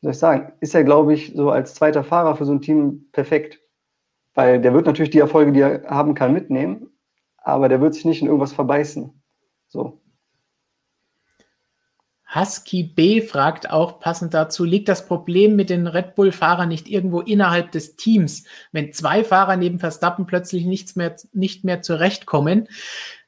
soll 0.00 0.12
ich 0.12 0.18
sagen, 0.18 0.52
ist 0.60 0.74
er, 0.74 0.84
glaube 0.84 1.14
ich, 1.14 1.32
so 1.34 1.50
als 1.50 1.74
zweiter 1.74 2.04
Fahrer 2.04 2.36
für 2.36 2.44
so 2.44 2.52
ein 2.52 2.60
Team 2.60 3.08
perfekt. 3.12 3.60
Weil 4.34 4.60
der 4.60 4.72
wird 4.72 4.86
natürlich 4.86 5.10
die 5.10 5.18
Erfolge, 5.18 5.52
die 5.52 5.60
er 5.60 5.82
haben 5.88 6.14
kann, 6.14 6.32
mitnehmen, 6.32 6.90
aber 7.36 7.68
der 7.68 7.80
wird 7.80 7.94
sich 7.94 8.04
nicht 8.04 8.22
in 8.22 8.28
irgendwas 8.28 8.52
verbeißen. 8.52 9.22
So. 9.68 10.01
Husky 12.34 12.82
B 12.82 13.20
fragt 13.20 13.70
auch 13.70 14.00
passend 14.00 14.32
dazu, 14.32 14.64
liegt 14.64 14.88
das 14.88 15.06
Problem 15.06 15.54
mit 15.54 15.68
den 15.68 15.86
Red 15.86 16.14
Bull-Fahrern 16.14 16.68
nicht 16.68 16.88
irgendwo 16.88 17.20
innerhalb 17.20 17.72
des 17.72 17.96
Teams, 17.96 18.44
wenn 18.72 18.92
zwei 18.92 19.22
Fahrer 19.22 19.56
neben 19.56 19.78
Verstappen 19.78 20.26
plötzlich 20.26 20.64
nichts 20.64 20.96
mehr, 20.96 21.14
nicht 21.32 21.64
mehr 21.64 21.82
zurechtkommen? 21.82 22.68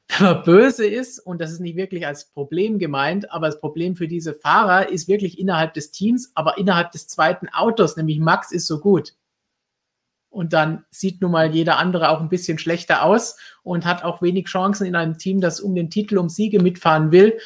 Wenn 0.07 0.27
man 0.27 0.43
böse 0.43 0.85
ist, 0.85 1.17
und 1.17 1.41
das 1.41 1.51
ist 1.51 1.61
nicht 1.61 1.75
wirklich 1.77 2.05
als 2.05 2.25
Problem 2.25 2.77
gemeint, 2.77 3.31
aber 3.31 3.47
das 3.47 3.59
Problem 3.59 3.95
für 3.95 4.07
diese 4.07 4.35
Fahrer 4.35 4.89
ist 4.89 5.07
wirklich 5.07 5.39
innerhalb 5.39 5.73
des 5.73 5.89
Teams, 5.89 6.31
aber 6.35 6.59
innerhalb 6.59 6.91
des 6.91 7.07
zweiten 7.07 7.49
Autos, 7.49 7.97
nämlich 7.97 8.19
Max 8.19 8.51
ist 8.51 8.67
so 8.67 8.79
gut. 8.79 9.15
Und 10.29 10.53
dann 10.53 10.85
sieht 10.91 11.21
nun 11.21 11.31
mal 11.31 11.55
jeder 11.55 11.79
andere 11.79 12.09
auch 12.09 12.21
ein 12.21 12.29
bisschen 12.29 12.59
schlechter 12.59 13.01
aus 13.01 13.35
und 13.63 13.83
hat 13.83 14.03
auch 14.03 14.21
wenig 14.21 14.45
Chancen 14.45 14.85
in 14.85 14.95
einem 14.95 15.17
Team, 15.17 15.41
das 15.41 15.59
um 15.59 15.73
den 15.73 15.89
Titel, 15.89 16.19
um 16.19 16.29
Siege 16.29 16.61
mitfahren 16.61 17.11
will 17.11 17.39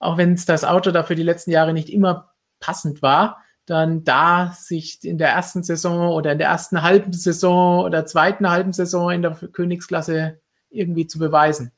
auch 0.00 0.16
wenn 0.16 0.32
es 0.32 0.46
das 0.46 0.64
Auto 0.64 0.90
da 0.90 1.04
für 1.04 1.14
die 1.14 1.22
letzten 1.22 1.52
Jahre 1.52 1.72
nicht 1.72 1.90
immer 1.90 2.32
passend 2.58 3.02
war, 3.02 3.44
dann 3.66 4.02
da 4.02 4.52
sich 4.58 5.04
in 5.04 5.18
der 5.18 5.28
ersten 5.28 5.62
Saison 5.62 6.08
oder 6.08 6.32
in 6.32 6.38
der 6.38 6.48
ersten 6.48 6.82
halben 6.82 7.12
Saison 7.12 7.84
oder 7.84 8.06
zweiten 8.06 8.50
halben 8.50 8.72
Saison 8.72 9.10
in 9.10 9.22
der 9.22 9.32
Königsklasse 9.32 10.40
irgendwie 10.70 11.06
zu 11.06 11.18
beweisen. 11.18 11.70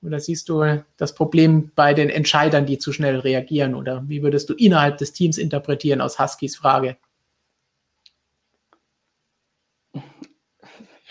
Oder 0.00 0.20
siehst 0.20 0.48
du 0.48 0.84
das 0.96 1.14
Problem 1.14 1.72
bei 1.74 1.94
den 1.94 2.10
Entscheidern, 2.10 2.66
die 2.66 2.78
zu 2.78 2.92
schnell 2.92 3.18
reagieren? 3.18 3.74
Oder 3.74 4.04
wie 4.06 4.22
würdest 4.22 4.48
du 4.50 4.54
innerhalb 4.54 4.98
des 4.98 5.12
Teams 5.12 5.38
interpretieren 5.38 6.00
aus 6.00 6.18
Huskys 6.18 6.56
Frage? 6.56 6.96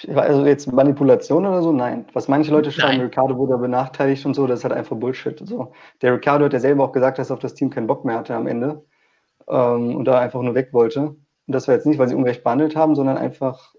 Also 0.10 0.46
jetzt 0.46 0.72
Manipulation 0.72 1.46
oder 1.46 1.62
so, 1.62 1.72
nein. 1.72 2.06
Was 2.14 2.28
manche 2.28 2.52
Leute 2.52 2.72
schreiben, 2.72 2.98
nein. 2.98 3.06
Ricardo 3.06 3.38
wurde 3.38 3.58
benachteiligt 3.58 4.26
und 4.26 4.34
so, 4.34 4.48
das 4.48 4.60
ist 4.60 4.64
halt 4.66 4.74
einfach 4.74 4.96
Bullshit. 4.96 5.40
So. 5.48 5.72
Der 6.02 6.14
Ricardo 6.14 6.46
hat 6.46 6.54
ja 6.54 6.60
selber 6.60 6.84
auch 6.84 6.92
gesagt, 6.92 7.20
dass 7.20 7.30
er 7.30 7.36
auf 7.36 7.40
das 7.40 7.54
Team 7.54 7.70
keinen 7.70 7.88
Bock 7.88 8.06
mehr 8.06 8.18
hatte 8.18 8.36
am 8.36 8.48
Ende 8.48 8.84
ähm, 9.48 9.96
und 9.96 10.06
da 10.06 10.20
einfach 10.20 10.42
nur 10.42 10.56
weg 10.56 10.70
wollte. 10.72 11.02
Und 11.02 11.20
das 11.48 11.68
war 11.68 11.76
jetzt 11.76 11.86
nicht, 11.86 12.00
weil 12.00 12.08
sie 12.08 12.16
ungerecht 12.16 12.44
behandelt 12.44 12.76
haben, 12.76 12.96
sondern 12.96 13.18
einfach, 13.18 13.74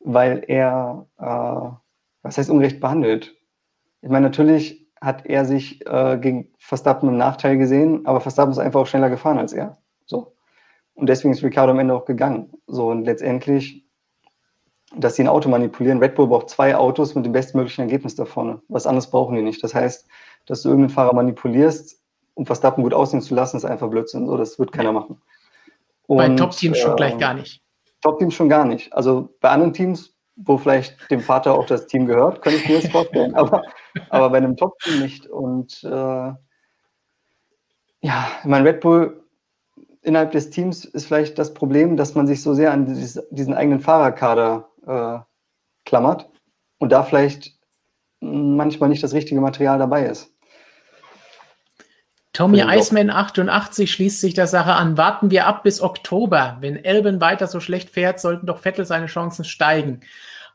weil 0.00 0.44
er, 0.48 1.06
äh, 1.18 1.76
was 2.22 2.38
heißt 2.38 2.50
ungerecht 2.50 2.80
behandelt? 2.80 3.34
Ich 4.02 4.10
meine, 4.10 4.26
natürlich 4.26 4.86
hat 5.00 5.26
er 5.26 5.44
sich 5.44 5.86
äh, 5.86 6.18
gegen 6.18 6.48
Verstappen 6.58 7.08
im 7.08 7.16
Nachteil 7.16 7.58
gesehen, 7.58 8.06
aber 8.06 8.20
Verstappen 8.20 8.52
ist 8.52 8.58
einfach 8.58 8.80
auch 8.80 8.86
schneller 8.86 9.10
gefahren 9.10 9.38
als 9.38 9.52
er. 9.52 9.78
So. 10.06 10.34
Und 10.94 11.08
deswegen 11.08 11.34
ist 11.34 11.42
Ricardo 11.42 11.72
am 11.72 11.78
Ende 11.78 11.94
auch 11.94 12.04
gegangen. 12.04 12.52
So, 12.66 12.88
und 12.88 13.04
letztendlich 13.04 13.83
dass 14.96 15.16
sie 15.16 15.22
ein 15.22 15.28
Auto 15.28 15.48
manipulieren. 15.48 15.98
Red 15.98 16.14
Bull 16.14 16.26
braucht 16.26 16.50
zwei 16.50 16.76
Autos 16.76 17.14
mit 17.14 17.24
dem 17.24 17.32
bestmöglichen 17.32 17.82
Ergebnis 17.82 18.14
da 18.14 18.24
vorne. 18.24 18.60
Was 18.68 18.86
anderes 18.86 19.10
brauchen 19.10 19.36
die 19.36 19.42
nicht. 19.42 19.62
Das 19.62 19.74
heißt, 19.74 20.06
dass 20.46 20.62
du 20.62 20.68
irgendeinen 20.68 20.94
Fahrer 20.94 21.14
manipulierst, 21.14 22.00
um 22.34 22.46
Verstappen 22.46 22.82
gut 22.82 22.94
aussehen 22.94 23.22
zu 23.22 23.34
lassen, 23.34 23.56
ist 23.56 23.64
einfach 23.64 23.88
Blödsinn. 23.88 24.26
So, 24.26 24.36
das 24.36 24.58
wird 24.58 24.72
keiner 24.72 24.92
machen. 24.92 25.20
Und, 26.06 26.16
bei 26.18 26.28
Top-Teams 26.30 26.78
schon 26.78 26.92
äh, 26.92 26.96
gleich 26.96 27.18
gar 27.18 27.34
nicht. 27.34 27.62
Top-Teams 28.02 28.34
schon 28.34 28.48
gar 28.48 28.64
nicht. 28.64 28.92
Also 28.92 29.30
bei 29.40 29.50
anderen 29.50 29.72
Teams, 29.72 30.14
wo 30.36 30.58
vielleicht 30.58 31.10
dem 31.10 31.20
Vater 31.20 31.54
auch 31.54 31.66
das 31.66 31.86
Team 31.86 32.06
gehört, 32.06 32.42
könnte 32.42 32.58
ich 32.58 32.68
mir 32.68 32.80
das 32.80 32.90
vorstellen. 32.90 33.34
aber, 33.36 33.62
aber 34.10 34.30
bei 34.30 34.38
einem 34.38 34.56
Top-Team 34.56 35.00
nicht. 35.00 35.26
Und 35.26 35.82
äh, 35.84 36.32
ja, 38.00 38.28
mein 38.44 38.66
Red 38.66 38.80
Bull 38.80 39.24
innerhalb 40.02 40.32
des 40.32 40.50
Teams 40.50 40.84
ist 40.84 41.06
vielleicht 41.06 41.38
das 41.38 41.54
Problem, 41.54 41.96
dass 41.96 42.14
man 42.14 42.26
sich 42.26 42.42
so 42.42 42.54
sehr 42.54 42.72
an 42.72 42.86
dieses, 42.86 43.26
diesen 43.30 43.54
eigenen 43.54 43.80
Fahrerkader 43.80 44.68
äh, 44.86 45.18
klammert 45.84 46.28
und 46.78 46.90
da 46.90 47.02
vielleicht 47.02 47.52
manchmal 48.20 48.88
nicht 48.88 49.02
das 49.02 49.12
richtige 49.12 49.40
Material 49.40 49.78
dabei 49.78 50.06
ist. 50.06 50.30
Tommy 52.32 52.62
Eisman 52.62 53.10
88 53.10 53.92
schließt 53.92 54.20
sich 54.20 54.34
der 54.34 54.48
Sache 54.48 54.72
an. 54.72 54.96
Warten 54.96 55.30
wir 55.30 55.46
ab 55.46 55.62
bis 55.62 55.80
Oktober. 55.80 56.56
Wenn 56.60 56.76
Elben 56.76 57.20
weiter 57.20 57.46
so 57.46 57.60
schlecht 57.60 57.90
fährt, 57.90 58.18
sollten 58.18 58.46
doch 58.46 58.58
Vettel 58.58 58.84
seine 58.84 59.06
Chancen 59.06 59.44
steigen 59.44 60.00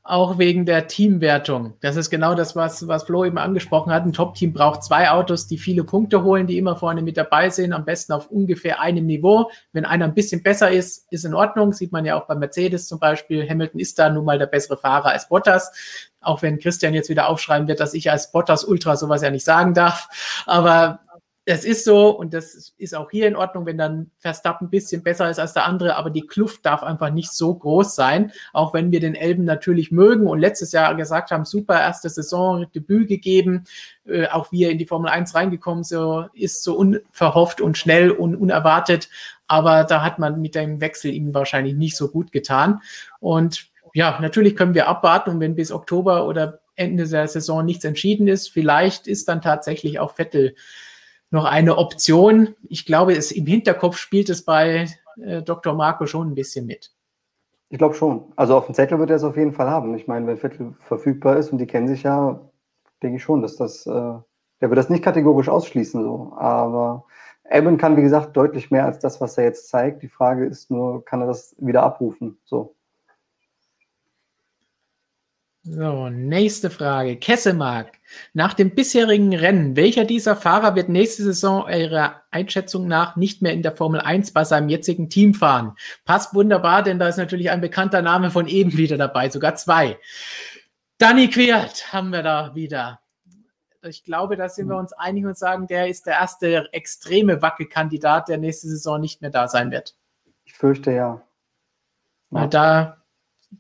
auch 0.09 0.39
wegen 0.39 0.65
der 0.65 0.87
Teamwertung. 0.87 1.75
Das 1.81 1.95
ist 1.95 2.09
genau 2.09 2.33
das, 2.33 2.55
was, 2.55 2.87
was 2.87 3.03
Flo 3.03 3.25
eben 3.25 3.37
angesprochen 3.37 3.93
hat. 3.93 4.03
Ein 4.03 4.13
Top-Team 4.13 4.53
braucht 4.53 4.83
zwei 4.83 5.11
Autos, 5.11 5.45
die 5.45 5.59
viele 5.59 5.83
Punkte 5.83 6.23
holen, 6.23 6.47
die 6.47 6.57
immer 6.57 6.75
vorne 6.75 7.03
mit 7.03 7.15
dabei 7.15 7.51
sind, 7.51 7.73
am 7.73 7.85
besten 7.85 8.13
auf 8.13 8.31
ungefähr 8.31 8.81
einem 8.81 9.05
Niveau. 9.05 9.51
Wenn 9.71 9.85
einer 9.85 10.05
ein 10.05 10.15
bisschen 10.15 10.41
besser 10.41 10.71
ist, 10.71 11.05
ist 11.11 11.25
in 11.25 11.35
Ordnung. 11.35 11.73
Sieht 11.73 11.91
man 11.91 12.05
ja 12.05 12.19
auch 12.19 12.25
bei 12.25 12.33
Mercedes 12.33 12.87
zum 12.87 12.97
Beispiel. 12.99 13.47
Hamilton 13.47 13.79
ist 13.79 13.99
da 13.99 14.09
nun 14.09 14.25
mal 14.25 14.39
der 14.39 14.47
bessere 14.47 14.77
Fahrer 14.77 15.09
als 15.09 15.29
Bottas. 15.29 15.71
Auch 16.21 16.41
wenn 16.41 16.57
Christian 16.57 16.95
jetzt 16.95 17.09
wieder 17.09 17.29
aufschreiben 17.29 17.67
wird, 17.67 17.79
dass 17.79 17.93
ich 17.93 18.09
als 18.09 18.31
Bottas 18.31 18.65
Ultra 18.65 18.95
sowas 18.95 19.21
ja 19.21 19.29
nicht 19.29 19.45
sagen 19.45 19.75
darf. 19.75 20.09
Aber 20.47 21.01
das 21.49 21.65
ist 21.65 21.83
so 21.83 22.11
und 22.11 22.35
das 22.35 22.75
ist 22.77 22.95
auch 22.95 23.09
hier 23.09 23.27
in 23.27 23.35
Ordnung, 23.35 23.65
wenn 23.65 23.79
dann 23.79 24.11
Verstappen 24.19 24.67
ein 24.67 24.69
bisschen 24.69 25.01
besser 25.01 25.31
ist 25.31 25.39
als 25.39 25.53
der 25.53 25.65
andere, 25.65 25.95
aber 25.95 26.11
die 26.11 26.27
Kluft 26.27 26.63
darf 26.63 26.83
einfach 26.83 27.09
nicht 27.09 27.31
so 27.31 27.55
groß 27.55 27.95
sein, 27.95 28.31
auch 28.53 28.75
wenn 28.75 28.91
wir 28.91 28.99
den 28.99 29.15
Elben 29.15 29.45
natürlich 29.45 29.91
mögen 29.91 30.27
und 30.27 30.37
letztes 30.37 30.73
Jahr 30.73 30.93
gesagt 30.93 31.31
haben, 31.31 31.45
super 31.45 31.79
erste 31.79 32.07
Saison, 32.07 32.67
Debüt 32.75 33.07
gegeben, 33.07 33.63
äh, 34.05 34.27
auch 34.27 34.51
wie 34.51 34.65
er 34.65 34.69
in 34.69 34.77
die 34.77 34.85
Formel 34.85 35.09
1 35.09 35.33
reingekommen 35.33 35.83
so, 35.83 36.27
ist, 36.33 36.63
so 36.63 36.77
unverhofft 36.77 37.61
und 37.61 37.79
schnell 37.79 38.11
und 38.11 38.35
unerwartet, 38.35 39.09
aber 39.47 39.85
da 39.85 40.03
hat 40.03 40.19
man 40.19 40.39
mit 40.41 40.53
dem 40.53 40.81
Wechsel 40.81 41.11
ihm 41.11 41.33
wahrscheinlich 41.33 41.73
nicht 41.73 41.97
so 41.97 42.09
gut 42.09 42.31
getan 42.31 42.81
und 43.21 43.65
ja, 43.95 44.19
natürlich 44.21 44.55
können 44.55 44.75
wir 44.75 44.87
abwarten 44.87 45.31
und 45.31 45.39
wenn 45.39 45.55
bis 45.55 45.71
Oktober 45.71 46.27
oder 46.27 46.59
Ende 46.75 47.07
der 47.07 47.27
Saison 47.27 47.65
nichts 47.65 47.85
entschieden 47.85 48.27
ist, 48.27 48.49
vielleicht 48.49 49.07
ist 49.07 49.27
dann 49.27 49.41
tatsächlich 49.41 49.99
auch 49.99 50.13
Vettel 50.13 50.53
noch 51.31 51.45
eine 51.45 51.77
Option. 51.77 52.55
Ich 52.67 52.85
glaube, 52.85 53.13
es, 53.13 53.31
im 53.31 53.45
Hinterkopf 53.45 53.97
spielt 53.97 54.29
es 54.29 54.43
bei 54.43 54.87
äh, 55.21 55.41
Dr. 55.41 55.73
Marco 55.73 56.05
schon 56.07 56.31
ein 56.31 56.35
bisschen 56.35 56.65
mit. 56.65 56.91
Ich 57.69 57.77
glaube 57.77 57.95
schon. 57.95 58.31
Also 58.35 58.55
auf 58.57 58.65
dem 58.65 58.75
Zettel 58.75 58.97
wird 58.99 59.11
er 59.11 59.17
es 59.17 59.23
auf 59.23 59.37
jeden 59.37 59.53
Fall 59.53 59.69
haben. 59.69 59.95
Ich 59.95 60.07
meine, 60.07 60.25
wenn 60.25 60.37
Vettel 60.37 60.73
verfügbar 60.79 61.37
ist 61.37 61.51
und 61.51 61.59
die 61.59 61.67
kennen 61.67 61.87
sich 61.87 62.03
ja, 62.03 62.39
denke 63.03 63.17
ich 63.17 63.23
schon, 63.23 63.41
dass 63.41 63.55
das, 63.55 63.85
äh, 63.85 63.91
der 63.91 64.69
wird 64.69 64.77
das 64.77 64.89
nicht 64.89 65.03
kategorisch 65.03 65.49
ausschließen 65.49 66.01
so. 66.01 66.33
Aber 66.35 67.05
Albon 67.43 67.77
kann, 67.77 67.95
wie 67.97 68.01
gesagt, 68.01 68.35
deutlich 68.35 68.71
mehr 68.71 68.85
als 68.85 68.99
das, 68.99 69.21
was 69.21 69.37
er 69.37 69.43
jetzt 69.43 69.69
zeigt. 69.69 70.01
Die 70.01 70.07
Frage 70.07 70.45
ist 70.45 70.71
nur, 70.71 71.05
kann 71.05 71.21
er 71.21 71.27
das 71.27 71.55
wieder 71.59 71.83
abrufen? 71.83 72.39
So. 72.43 72.75
So, 75.63 76.09
nächste 76.09 76.69
Frage. 76.69 77.17
Kessemark. 77.17 77.99
Nach 78.33 78.53
dem 78.53 78.73
bisherigen 78.75 79.35
Rennen, 79.35 79.75
welcher 79.75 80.05
dieser 80.05 80.35
Fahrer 80.35 80.75
wird 80.75 80.87
nächste 80.87 81.23
Saison 81.23 81.63
eurer 81.63 82.23
Einschätzung 82.31 82.87
nach 82.87 83.17
nicht 83.17 83.41
mehr 83.41 83.51
in 83.51 83.61
der 83.61 83.75
Formel 83.75 83.99
1 83.99 84.31
bei 84.31 84.45
seinem 84.45 84.69
jetzigen 84.69 85.09
Team 85.09 85.33
fahren? 85.33 85.75
Passt 86.05 86.33
wunderbar, 86.33 86.81
denn 86.81 86.97
da 86.97 87.09
ist 87.09 87.17
natürlich 87.17 87.51
ein 87.51 87.59
bekannter 87.59 88.01
Name 88.01 88.31
von 88.31 88.47
eben 88.47 88.77
wieder 88.77 88.97
dabei, 88.97 89.29
sogar 89.29 89.55
zwei. 89.55 89.99
Danny 90.97 91.29
Quert 91.29 91.91
haben 91.91 92.11
wir 92.11 92.23
da 92.23 92.55
wieder. 92.55 93.01
Ich 93.83 94.03
glaube, 94.03 94.37
da 94.37 94.49
sind 94.49 94.67
wir 94.67 94.77
uns 94.77 94.93
einig 94.93 95.25
und 95.25 95.37
sagen, 95.37 95.67
der 95.67 95.87
ist 95.87 96.05
der 96.05 96.13
erste 96.13 96.71
extreme 96.73 97.41
Wackelkandidat, 97.41 98.29
der 98.29 98.37
nächste 98.37 98.67
Saison 98.67 98.99
nicht 98.99 99.21
mehr 99.21 99.29
da 99.29 99.47
sein 99.47 99.71
wird. 99.71 99.95
Ich 100.45 100.53
fürchte 100.53 100.91
ja. 100.91 101.21
Weil 102.29 102.47
da 102.49 102.98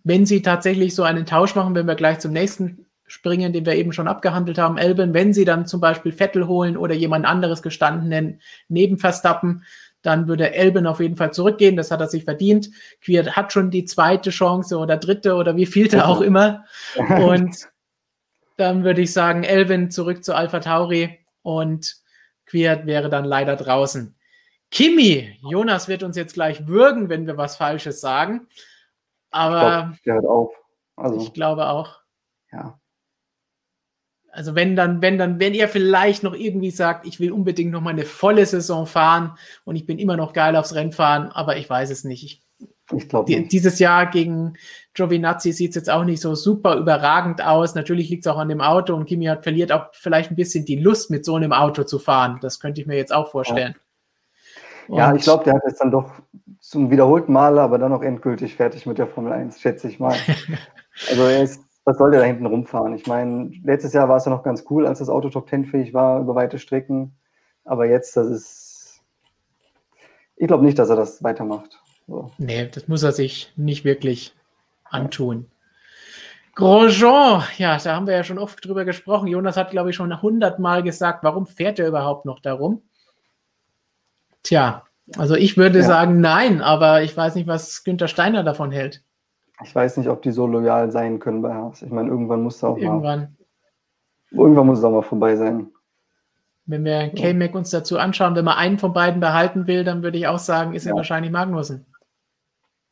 wenn 0.03 0.25
sie 0.25 0.41
tatsächlich 0.41 0.95
so 0.95 1.03
einen 1.03 1.25
Tausch 1.25 1.55
machen, 1.55 1.75
wenn 1.75 1.87
wir 1.87 1.95
gleich 1.95 2.19
zum 2.19 2.31
nächsten 2.31 2.85
springen, 3.07 3.53
den 3.53 3.65
wir 3.65 3.75
eben 3.75 3.91
schon 3.91 4.07
abgehandelt 4.07 4.57
haben, 4.57 4.77
Elben, 4.77 5.13
wenn 5.13 5.33
sie 5.33 5.45
dann 5.45 5.65
zum 5.65 5.81
Beispiel 5.81 6.11
Vettel 6.11 6.47
holen 6.47 6.77
oder 6.77 6.93
jemand 6.93 7.25
anderes 7.25 7.61
gestandenen 7.61 8.41
neben 8.67 8.99
Verstappen, 8.99 9.63
dann 10.01 10.27
würde 10.27 10.53
Elben 10.53 10.87
auf 10.87 10.99
jeden 10.99 11.17
Fall 11.17 11.33
zurückgehen. 11.33 11.75
Das 11.75 11.91
hat 11.91 11.99
er 11.99 12.07
sich 12.07 12.23
verdient. 12.23 12.69
Quiert 13.01 13.35
hat 13.35 13.51
schon 13.51 13.71
die 13.71 13.85
zweite 13.85 14.29
Chance 14.29 14.77
oder 14.77 14.97
dritte 14.97 15.35
oder 15.35 15.55
wie 15.55 15.65
vielte 15.65 16.05
auch 16.05 16.21
immer. 16.21 16.65
Und 16.95 17.67
dann 18.59 18.83
würde 18.83 19.01
ich 19.01 19.13
sagen, 19.13 19.43
Elben 19.43 19.89
zurück 19.89 20.23
zu 20.23 20.35
Alpha 20.35 20.59
Tauri 20.59 21.19
und 21.41 21.95
Quiert 22.45 22.85
wäre 22.85 23.09
dann 23.09 23.23
leider 23.23 23.55
draußen. 23.55 24.15
Kimi, 24.69 25.37
Jonas 25.49 25.87
wird 25.87 26.03
uns 26.03 26.17
jetzt 26.17 26.33
gleich 26.33 26.67
würgen, 26.67 27.07
wenn 27.07 27.25
wir 27.25 27.37
was 27.37 27.55
Falsches 27.55 28.01
sagen. 28.01 28.47
Aber 29.31 29.91
ich, 29.95 30.03
glaub, 30.03 30.25
auf. 30.25 30.55
Also, 30.95 31.17
ich 31.19 31.33
glaube 31.33 31.67
auch. 31.69 31.99
Ja. 32.51 32.79
Also 34.31 34.55
wenn 34.55 34.75
dann, 34.75 35.01
wenn 35.01 35.17
dann, 35.17 35.39
wenn 35.39 35.53
ihr 35.53 35.67
vielleicht 35.67 36.23
noch 36.23 36.35
irgendwie 36.35 36.71
sagt, 36.71 37.07
ich 37.07 37.19
will 37.19 37.31
unbedingt 37.31 37.71
noch 37.71 37.81
mal 37.81 37.89
eine 37.89 38.05
volle 38.05 38.45
Saison 38.45 38.85
fahren 38.85 39.35
und 39.65 39.75
ich 39.75 39.85
bin 39.85 39.97
immer 39.97 40.17
noch 40.17 40.33
geil 40.33 40.55
aufs 40.55 40.75
Rennfahren, 40.75 41.29
aber 41.31 41.57
ich 41.57 41.69
weiß 41.69 41.89
es 41.89 42.03
nicht. 42.03 42.23
Ich, 42.23 42.43
ich 42.95 43.09
glaube 43.09 43.25
die, 43.25 43.47
Dieses 43.47 43.79
Jahr 43.79 44.05
gegen 44.05 44.53
Giovinazzi 44.93 45.51
sieht 45.51 45.71
es 45.71 45.75
jetzt 45.75 45.89
auch 45.89 46.03
nicht 46.03 46.21
so 46.21 46.35
super 46.35 46.75
überragend 46.75 47.43
aus. 47.43 47.73
Natürlich 47.73 48.09
liegt 48.09 48.25
es 48.25 48.31
auch 48.31 48.37
an 48.37 48.49
dem 48.49 48.61
Auto 48.61 48.93
und 48.93 49.05
Kimi 49.05 49.25
hat 49.25 49.43
verliert 49.43 49.71
auch 49.71 49.87
vielleicht 49.93 50.31
ein 50.31 50.35
bisschen 50.35 50.63
die 50.63 50.79
Lust, 50.79 51.09
mit 51.09 51.25
so 51.25 51.35
einem 51.35 51.51
Auto 51.51 51.83
zu 51.83 51.97
fahren. 51.97 52.37
Das 52.41 52.59
könnte 52.59 52.81
ich 52.81 52.87
mir 52.87 52.97
jetzt 52.97 53.13
auch 53.13 53.31
vorstellen. 53.31 53.75
Und 54.87 54.97
ja, 54.97 55.13
ich 55.13 55.23
glaube, 55.23 55.43
der 55.43 55.55
hat 55.55 55.63
jetzt 55.65 55.81
dann 55.81 55.91
doch 55.91 56.11
zum 56.69 56.91
wiederholten 56.91 57.33
Mal, 57.33 57.57
aber 57.57 57.79
dann 57.79 57.89
noch 57.89 58.03
endgültig 58.03 58.55
fertig 58.55 58.85
mit 58.85 58.99
der 58.99 59.07
Formel 59.07 59.33
1, 59.33 59.59
schätze 59.59 59.87
ich 59.87 59.99
mal. 59.99 60.15
also 61.09 61.23
er 61.23 61.41
ist, 61.41 61.63
was 61.83 61.97
soll 61.97 62.11
der 62.11 62.19
da 62.19 62.27
hinten 62.27 62.45
rumfahren? 62.45 62.93
Ich 62.93 63.07
meine, 63.07 63.51
letztes 63.63 63.93
Jahr 63.93 64.07
war 64.07 64.17
es 64.17 64.25
ja 64.25 64.31
noch 64.31 64.43
ganz 64.43 64.63
cool, 64.69 64.85
als 64.85 64.99
das 64.99 65.09
Auto 65.09 65.29
Top 65.29 65.49
10 65.49 65.65
fähig 65.65 65.95
war 65.95 66.19
über 66.19 66.35
weite 66.35 66.59
Strecken. 66.59 67.17
Aber 67.65 67.87
jetzt, 67.87 68.15
das 68.15 68.27
ist. 68.27 69.01
Ich 70.35 70.45
glaube 70.45 70.63
nicht, 70.63 70.77
dass 70.77 70.91
er 70.91 70.95
das 70.95 71.23
weitermacht. 71.23 71.81
So. 72.07 72.29
Nee, 72.37 72.69
das 72.71 72.87
muss 72.87 73.01
er 73.01 73.13
sich 73.13 73.51
nicht 73.55 73.83
wirklich 73.83 74.35
antun. 74.83 75.49
Grosjean, 76.53 77.45
ja, 77.57 77.77
da 77.79 77.95
haben 77.95 78.05
wir 78.05 78.13
ja 78.13 78.23
schon 78.23 78.37
oft 78.37 78.63
drüber 78.63 78.85
gesprochen. 78.85 79.27
Jonas 79.27 79.57
hat, 79.57 79.71
glaube 79.71 79.89
ich, 79.89 79.95
schon 79.95 80.21
hundertmal 80.21 80.83
gesagt, 80.83 81.23
warum 81.23 81.47
fährt 81.47 81.79
er 81.79 81.87
überhaupt 81.87 82.25
noch 82.25 82.39
darum? 82.39 82.83
Tja, 84.43 84.83
also 85.17 85.35
ich 85.35 85.57
würde 85.57 85.79
ja. 85.79 85.85
sagen 85.85 86.21
nein, 86.21 86.61
aber 86.61 87.03
ich 87.03 87.15
weiß 87.15 87.35
nicht, 87.35 87.47
was 87.47 87.83
Günther 87.83 88.07
Steiner 88.07 88.43
davon 88.43 88.71
hält. 88.71 89.03
Ich 89.63 89.75
weiß 89.75 89.97
nicht, 89.97 90.09
ob 90.09 90.21
die 90.21 90.31
so 90.31 90.47
loyal 90.47 90.91
sein 90.91 91.19
können 91.19 91.41
bei 91.41 91.53
Haas. 91.53 91.81
Ich 91.81 91.91
meine, 91.91 92.09
irgendwann 92.09 92.43
muss 92.43 92.57
es 92.57 92.63
auch 92.63 92.77
irgendwann. 92.77 93.19
mal. 93.19 93.31
Irgendwann 94.31 94.67
muss 94.67 94.79
es 94.79 94.83
auch 94.85 94.91
mal 94.91 95.01
vorbei 95.01 95.35
sein. 95.35 95.67
Wenn 96.65 96.85
wir 96.85 97.09
K-Mac 97.09 97.55
uns 97.55 97.71
dazu 97.71 97.97
anschauen, 97.97 98.35
wenn 98.35 98.45
man 98.45 98.57
einen 98.57 98.77
von 98.77 98.93
beiden 98.93 99.19
behalten 99.19 99.65
will, 99.65 99.83
dann 99.83 100.03
würde 100.03 100.17
ich 100.17 100.27
auch 100.27 100.37
sagen, 100.37 100.73
ist 100.73 100.85
ja. 100.85 100.91
er 100.93 100.97
wahrscheinlich 100.97 101.31
Magnussen. 101.31 101.85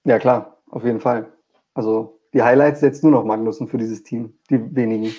Ja, 0.04 0.18
klar, 0.18 0.58
auf 0.72 0.84
jeden 0.84 1.00
Fall. 1.00 1.28
Also 1.74 2.20
die 2.34 2.42
Highlights 2.42 2.82
jetzt 2.82 3.04
nur 3.04 3.12
noch 3.12 3.24
Magnussen 3.24 3.68
für 3.68 3.78
dieses 3.78 4.04
Team, 4.04 4.34
die 4.50 4.76
wenigen. 4.76 5.16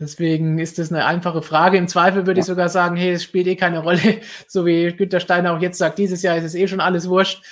Deswegen 0.00 0.58
ist 0.58 0.78
das 0.78 0.90
eine 0.90 1.04
einfache 1.04 1.42
Frage. 1.42 1.76
Im 1.76 1.86
Zweifel 1.86 2.26
würde 2.26 2.38
ja. 2.38 2.42
ich 2.42 2.46
sogar 2.46 2.70
sagen, 2.70 2.96
hey, 2.96 3.12
es 3.12 3.22
spielt 3.22 3.46
eh 3.46 3.54
keine 3.54 3.80
Rolle, 3.80 4.00
so 4.48 4.64
wie 4.64 4.92
Günter 4.92 5.20
Steiner 5.20 5.54
auch 5.54 5.60
jetzt 5.60 5.76
sagt, 5.76 5.98
dieses 5.98 6.22
Jahr 6.22 6.38
ist 6.38 6.44
es 6.44 6.54
eh 6.54 6.66
schon 6.66 6.80
alles 6.80 7.08
wurscht. 7.08 7.44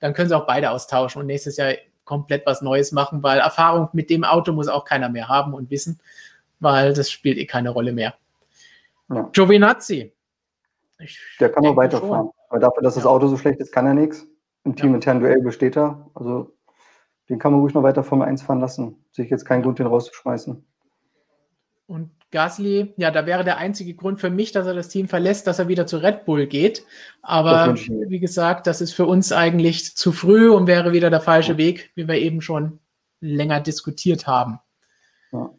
Dann 0.00 0.12
können 0.12 0.28
sie 0.28 0.36
auch 0.36 0.46
beide 0.46 0.72
austauschen 0.72 1.20
und 1.20 1.26
nächstes 1.26 1.56
Jahr 1.56 1.74
komplett 2.04 2.44
was 2.44 2.60
Neues 2.60 2.90
machen, 2.90 3.22
weil 3.22 3.38
Erfahrung 3.38 3.88
mit 3.92 4.10
dem 4.10 4.24
Auto 4.24 4.52
muss 4.52 4.66
auch 4.66 4.84
keiner 4.84 5.08
mehr 5.08 5.28
haben 5.28 5.54
und 5.54 5.70
wissen, 5.70 6.00
weil 6.58 6.92
das 6.92 7.08
spielt 7.08 7.38
eh 7.38 7.46
keine 7.46 7.70
Rolle 7.70 7.92
mehr. 7.92 8.14
Ja. 9.08 9.28
Giovinazzi. 9.32 10.12
Der 11.38 11.50
kann 11.50 11.64
auch 11.66 11.76
weiterfahren. 11.76 12.30
Aber 12.48 12.58
dafür, 12.58 12.82
dass 12.82 12.96
das 12.96 13.06
Auto 13.06 13.28
so 13.28 13.36
schlecht 13.36 13.60
ist, 13.60 13.72
kann 13.72 13.86
er 13.86 13.94
nichts. 13.94 14.26
Im 14.64 14.74
Team 14.74 14.94
intern 14.94 15.20
Duell 15.20 15.40
besteht 15.40 15.76
er. 15.76 16.10
Also 16.14 16.52
den 17.28 17.38
kann 17.38 17.52
man 17.52 17.60
ruhig 17.60 17.74
noch 17.74 17.82
weiter 17.84 18.02
Formel 18.02 18.26
1 18.26 18.42
fahren 18.42 18.60
lassen. 18.60 19.04
Sehe 19.12 19.24
ich 19.24 19.30
jetzt 19.30 19.44
keinen 19.44 19.62
Grund, 19.62 19.78
den 19.78 19.86
rauszuschmeißen. 19.86 20.64
Und 21.92 22.10
Gasly, 22.30 22.94
ja, 22.96 23.10
da 23.10 23.26
wäre 23.26 23.44
der 23.44 23.58
einzige 23.58 23.92
Grund 23.92 24.18
für 24.18 24.30
mich, 24.30 24.50
dass 24.50 24.66
er 24.66 24.72
das 24.72 24.88
Team 24.88 25.08
verlässt, 25.08 25.46
dass 25.46 25.58
er 25.58 25.68
wieder 25.68 25.86
zu 25.86 25.98
Red 25.98 26.24
Bull 26.24 26.46
geht. 26.46 26.86
Aber 27.20 27.74
wie 27.74 28.18
gesagt, 28.18 28.66
das 28.66 28.80
ist 28.80 28.94
für 28.94 29.04
uns 29.04 29.30
eigentlich 29.30 29.94
zu 29.94 30.10
früh 30.10 30.48
und 30.48 30.66
wäre 30.66 30.92
wieder 30.92 31.10
der 31.10 31.20
falsche 31.20 31.52
ja. 31.52 31.58
Weg, 31.58 31.90
wie 31.94 32.08
wir 32.08 32.14
eben 32.14 32.40
schon 32.40 32.78
länger 33.20 33.60
diskutiert 33.60 34.26
haben. 34.26 34.58
Ja. 35.32 35.50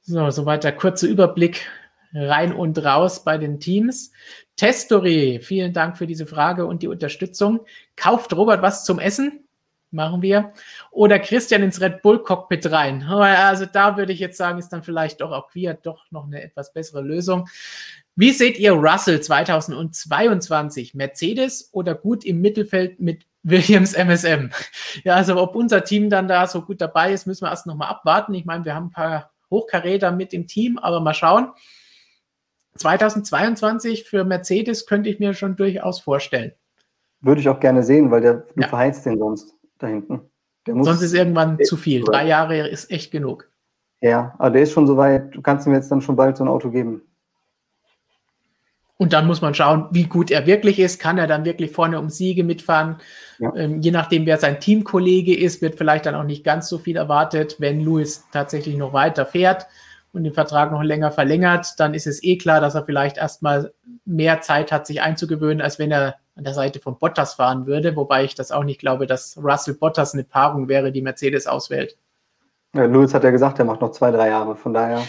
So, 0.00 0.28
soweit 0.30 0.64
der 0.64 0.74
kurze 0.74 1.06
Überblick 1.06 1.68
rein 2.12 2.52
und 2.52 2.84
raus 2.84 3.22
bei 3.22 3.38
den 3.38 3.60
Teams. 3.60 4.10
Testory, 4.56 5.38
vielen 5.40 5.72
Dank 5.72 5.96
für 5.96 6.08
diese 6.08 6.26
Frage 6.26 6.66
und 6.66 6.82
die 6.82 6.88
Unterstützung. 6.88 7.60
Kauft 7.94 8.34
Robert 8.34 8.60
was 8.60 8.84
zum 8.84 8.98
Essen? 8.98 9.47
Machen 9.92 10.22
wir. 10.22 10.52
Oder 10.90 11.18
Christian 11.18 11.62
ins 11.62 11.80
Red 11.80 12.02
Bull 12.02 12.22
Cockpit 12.22 12.70
rein. 12.70 13.02
Also 13.02 13.66
da 13.66 13.96
würde 13.96 14.12
ich 14.12 14.20
jetzt 14.20 14.36
sagen, 14.36 14.58
ist 14.58 14.70
dann 14.70 14.82
vielleicht 14.82 15.20
doch 15.20 15.32
auch 15.32 15.48
Quiet 15.48 15.78
doch 15.84 16.10
noch 16.10 16.26
eine 16.26 16.42
etwas 16.42 16.72
bessere 16.72 17.02
Lösung. 17.02 17.48
Wie 18.16 18.32
seht 18.32 18.58
ihr 18.58 18.72
Russell 18.72 19.20
2022? 19.20 20.94
Mercedes 20.94 21.70
oder 21.72 21.94
gut 21.94 22.24
im 22.24 22.40
Mittelfeld 22.40 22.98
mit 22.98 23.26
Williams 23.44 23.94
MSM? 23.94 24.50
Ja, 25.04 25.14
also 25.14 25.40
ob 25.40 25.54
unser 25.54 25.84
Team 25.84 26.10
dann 26.10 26.26
da 26.26 26.46
so 26.46 26.62
gut 26.62 26.80
dabei 26.80 27.12
ist, 27.12 27.26
müssen 27.26 27.44
wir 27.44 27.50
erst 27.50 27.66
nochmal 27.66 27.90
abwarten. 27.90 28.34
Ich 28.34 28.44
meine, 28.44 28.64
wir 28.64 28.74
haben 28.74 28.86
ein 28.86 28.90
paar 28.90 29.30
Hochkaräter 29.50 30.10
mit 30.10 30.32
im 30.32 30.46
Team, 30.46 30.78
aber 30.78 31.00
mal 31.00 31.14
schauen. 31.14 31.52
2022 32.76 34.04
für 34.04 34.24
Mercedes 34.24 34.86
könnte 34.86 35.10
ich 35.10 35.18
mir 35.18 35.34
schon 35.34 35.56
durchaus 35.56 36.00
vorstellen. 36.00 36.52
Würde 37.20 37.40
ich 37.40 37.48
auch 37.48 37.60
gerne 37.60 37.82
sehen, 37.82 38.10
weil 38.10 38.20
der, 38.20 38.34
du 38.34 38.62
ja. 38.62 38.68
verheizt 38.68 39.06
den 39.06 39.18
sonst 39.18 39.57
da 39.78 39.86
hinten. 39.86 40.20
Sonst 40.66 41.02
ist 41.02 41.14
irgendwann 41.14 41.58
zu 41.64 41.76
viel. 41.76 42.02
Drei 42.02 42.26
Jahre 42.26 42.68
ist 42.68 42.90
echt 42.90 43.10
genug. 43.10 43.48
Ja, 44.00 44.34
aber 44.38 44.50
der 44.50 44.62
ist 44.62 44.72
schon 44.72 44.86
so 44.86 44.96
weit, 44.96 45.34
du 45.34 45.42
kannst 45.42 45.66
ihm 45.66 45.72
jetzt 45.72 45.90
dann 45.90 46.00
schon 46.00 46.16
bald 46.16 46.36
so 46.36 46.44
ein 46.44 46.48
Auto 46.48 46.70
geben. 46.70 47.02
Und 49.00 49.12
dann 49.12 49.28
muss 49.28 49.40
man 49.40 49.54
schauen, 49.54 49.86
wie 49.92 50.04
gut 50.04 50.32
er 50.32 50.44
wirklich 50.46 50.80
ist. 50.80 51.00
Kann 51.00 51.18
er 51.18 51.28
dann 51.28 51.44
wirklich 51.44 51.70
vorne 51.70 52.00
um 52.00 52.10
Siege 52.10 52.42
mitfahren? 52.42 52.96
Ja. 53.38 53.54
Ähm, 53.54 53.80
je 53.80 53.92
nachdem, 53.92 54.26
wer 54.26 54.38
sein 54.38 54.58
Teamkollege 54.58 55.36
ist, 55.36 55.62
wird 55.62 55.76
vielleicht 55.76 56.06
dann 56.06 56.16
auch 56.16 56.24
nicht 56.24 56.42
ganz 56.42 56.68
so 56.68 56.78
viel 56.78 56.96
erwartet. 56.96 57.56
Wenn 57.60 57.80
Lewis 57.80 58.24
tatsächlich 58.32 58.76
noch 58.76 58.92
weiter 58.92 59.24
fährt 59.24 59.68
und 60.12 60.24
den 60.24 60.32
Vertrag 60.32 60.72
noch 60.72 60.82
länger 60.82 61.12
verlängert, 61.12 61.74
dann 61.78 61.94
ist 61.94 62.08
es 62.08 62.22
eh 62.24 62.38
klar, 62.38 62.60
dass 62.60 62.74
er 62.74 62.84
vielleicht 62.84 63.18
erstmal 63.18 63.72
mehr 64.04 64.40
Zeit 64.40 64.72
hat, 64.72 64.84
sich 64.88 65.00
einzugewöhnen, 65.00 65.60
als 65.60 65.78
wenn 65.78 65.92
er 65.92 66.16
an 66.38 66.44
der 66.44 66.54
Seite 66.54 66.78
von 66.78 66.98
Bottas 66.98 67.34
fahren 67.34 67.66
würde, 67.66 67.96
wobei 67.96 68.24
ich 68.24 68.36
das 68.36 68.52
auch 68.52 68.62
nicht 68.62 68.78
glaube, 68.78 69.06
dass 69.06 69.36
Russell 69.42 69.74
Bottas 69.74 70.14
eine 70.14 70.22
Paarung 70.22 70.68
wäre, 70.68 70.92
die 70.92 71.02
Mercedes 71.02 71.48
auswählt. 71.48 71.98
Ja, 72.74 72.84
Lewis 72.84 73.12
hat 73.12 73.24
ja 73.24 73.30
gesagt, 73.30 73.58
er 73.58 73.64
macht 73.64 73.80
noch 73.80 73.90
zwei, 73.90 74.12
drei 74.12 74.28
Jahre, 74.28 74.54
von 74.54 74.72
daher. 74.72 75.02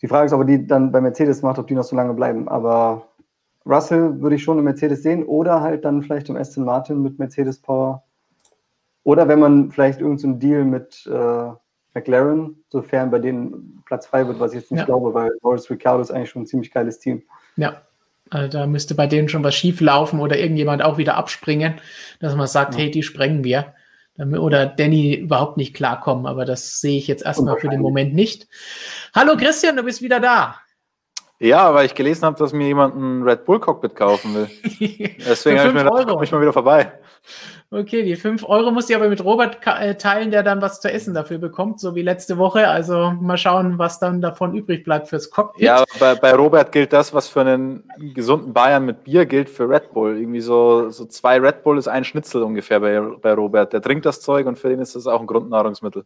Die 0.00 0.08
Frage 0.08 0.26
ist, 0.26 0.32
ob 0.32 0.40
er 0.40 0.46
die 0.46 0.66
dann 0.66 0.90
bei 0.90 1.02
Mercedes 1.02 1.42
macht, 1.42 1.58
ob 1.58 1.66
die 1.66 1.74
noch 1.74 1.84
so 1.84 1.94
lange 1.94 2.14
bleiben. 2.14 2.48
Aber 2.48 3.08
Russell 3.66 4.20
würde 4.22 4.36
ich 4.36 4.42
schon 4.42 4.58
im 4.58 4.64
Mercedes 4.64 5.02
sehen 5.02 5.24
oder 5.24 5.60
halt 5.60 5.84
dann 5.84 6.02
vielleicht 6.02 6.30
im 6.30 6.36
Aston 6.36 6.64
Martin 6.64 7.02
mit 7.02 7.18
Mercedes 7.18 7.60
Power. 7.60 8.02
Oder 9.04 9.28
wenn 9.28 9.38
man 9.38 9.70
vielleicht 9.70 10.00
irgendeinen 10.00 10.34
so 10.34 10.38
Deal 10.38 10.64
mit 10.64 11.06
äh, 11.06 11.50
McLaren, 11.94 12.64
sofern 12.70 13.10
bei 13.10 13.18
denen 13.18 13.82
Platz 13.84 14.06
frei 14.06 14.26
wird, 14.26 14.40
was 14.40 14.52
ich 14.52 14.60
jetzt 14.60 14.70
nicht 14.70 14.80
ja. 14.80 14.86
glaube, 14.86 15.12
weil 15.12 15.30
Boris 15.42 15.68
Ricciardo 15.68 16.00
ist 16.00 16.10
eigentlich 16.10 16.30
schon 16.30 16.42
ein 16.42 16.46
ziemlich 16.46 16.70
geiles 16.70 16.98
Team. 16.98 17.22
Ja, 17.56 17.82
also 18.32 18.48
da 18.48 18.66
müsste 18.66 18.94
bei 18.94 19.06
denen 19.06 19.28
schon 19.28 19.44
was 19.44 19.54
schief 19.54 19.80
laufen 19.80 20.20
oder 20.20 20.38
irgendjemand 20.38 20.82
auch 20.82 20.98
wieder 20.98 21.16
abspringen, 21.16 21.80
dass 22.20 22.34
man 22.34 22.46
sagt, 22.46 22.74
ja. 22.74 22.80
hey, 22.80 22.90
die 22.90 23.02
sprengen 23.02 23.44
wir. 23.44 23.74
Oder 24.18 24.66
Danny 24.66 25.14
überhaupt 25.14 25.56
nicht 25.56 25.74
klarkommen, 25.74 26.26
aber 26.26 26.44
das 26.44 26.80
sehe 26.80 26.98
ich 26.98 27.06
jetzt 27.06 27.24
erstmal 27.24 27.56
für 27.56 27.68
den 27.68 27.80
Moment 27.80 28.14
nicht. 28.14 28.46
Hallo 29.14 29.36
Christian, 29.36 29.76
du 29.76 29.82
bist 29.82 30.02
wieder 30.02 30.20
da. 30.20 30.56
Ja, 31.38 31.74
weil 31.74 31.86
ich 31.86 31.94
gelesen 31.94 32.24
habe, 32.24 32.38
dass 32.38 32.52
mir 32.52 32.66
jemand 32.66 32.94
ein 32.94 33.22
Red 33.22 33.44
Bull 33.44 33.58
Cockpit 33.58 33.96
kaufen 33.96 34.34
will. 34.34 34.50
Deswegen 35.26 35.58
habe 35.58 35.70
ich 35.70 35.74
mir 35.74 35.84
gedacht, 35.84 36.06
komme 36.06 36.24
ich 36.24 36.30
mal 36.30 36.40
wieder 36.40 36.52
vorbei. 36.52 36.92
Okay, 37.74 38.02
die 38.02 38.16
5 38.16 38.44
Euro 38.44 38.70
muss 38.70 38.90
ich 38.90 38.94
aber 38.94 39.08
mit 39.08 39.24
Robert 39.24 39.66
äh, 39.66 39.94
teilen, 39.94 40.30
der 40.30 40.42
dann 40.42 40.60
was 40.60 40.82
zu 40.82 40.92
essen 40.92 41.14
dafür 41.14 41.38
bekommt, 41.38 41.80
so 41.80 41.94
wie 41.94 42.02
letzte 42.02 42.36
Woche. 42.36 42.68
Also 42.68 43.14
mal 43.18 43.38
schauen, 43.38 43.78
was 43.78 43.98
dann 43.98 44.20
davon 44.20 44.54
übrig 44.54 44.84
bleibt 44.84 45.08
fürs 45.08 45.30
Cockpit. 45.30 45.62
Ja, 45.62 45.82
bei, 45.98 46.14
bei 46.14 46.34
Robert 46.34 46.70
gilt 46.70 46.92
das, 46.92 47.14
was 47.14 47.28
für 47.28 47.40
einen 47.40 47.84
gesunden 48.12 48.52
Bayern 48.52 48.84
mit 48.84 49.04
Bier 49.04 49.24
gilt 49.24 49.48
für 49.48 49.70
Red 49.70 49.90
Bull. 49.94 50.18
Irgendwie 50.18 50.42
so, 50.42 50.90
so 50.90 51.06
zwei 51.06 51.38
Red 51.38 51.62
Bull 51.62 51.78
ist 51.78 51.88
ein 51.88 52.04
Schnitzel 52.04 52.42
ungefähr 52.42 52.78
bei, 52.78 53.00
bei 53.00 53.32
Robert. 53.32 53.72
Der 53.72 53.80
trinkt 53.80 54.04
das 54.04 54.20
Zeug 54.20 54.46
und 54.46 54.58
für 54.58 54.68
den 54.68 54.80
ist 54.80 54.94
das 54.94 55.06
auch 55.06 55.20
ein 55.20 55.26
Grundnahrungsmittel. 55.26 56.04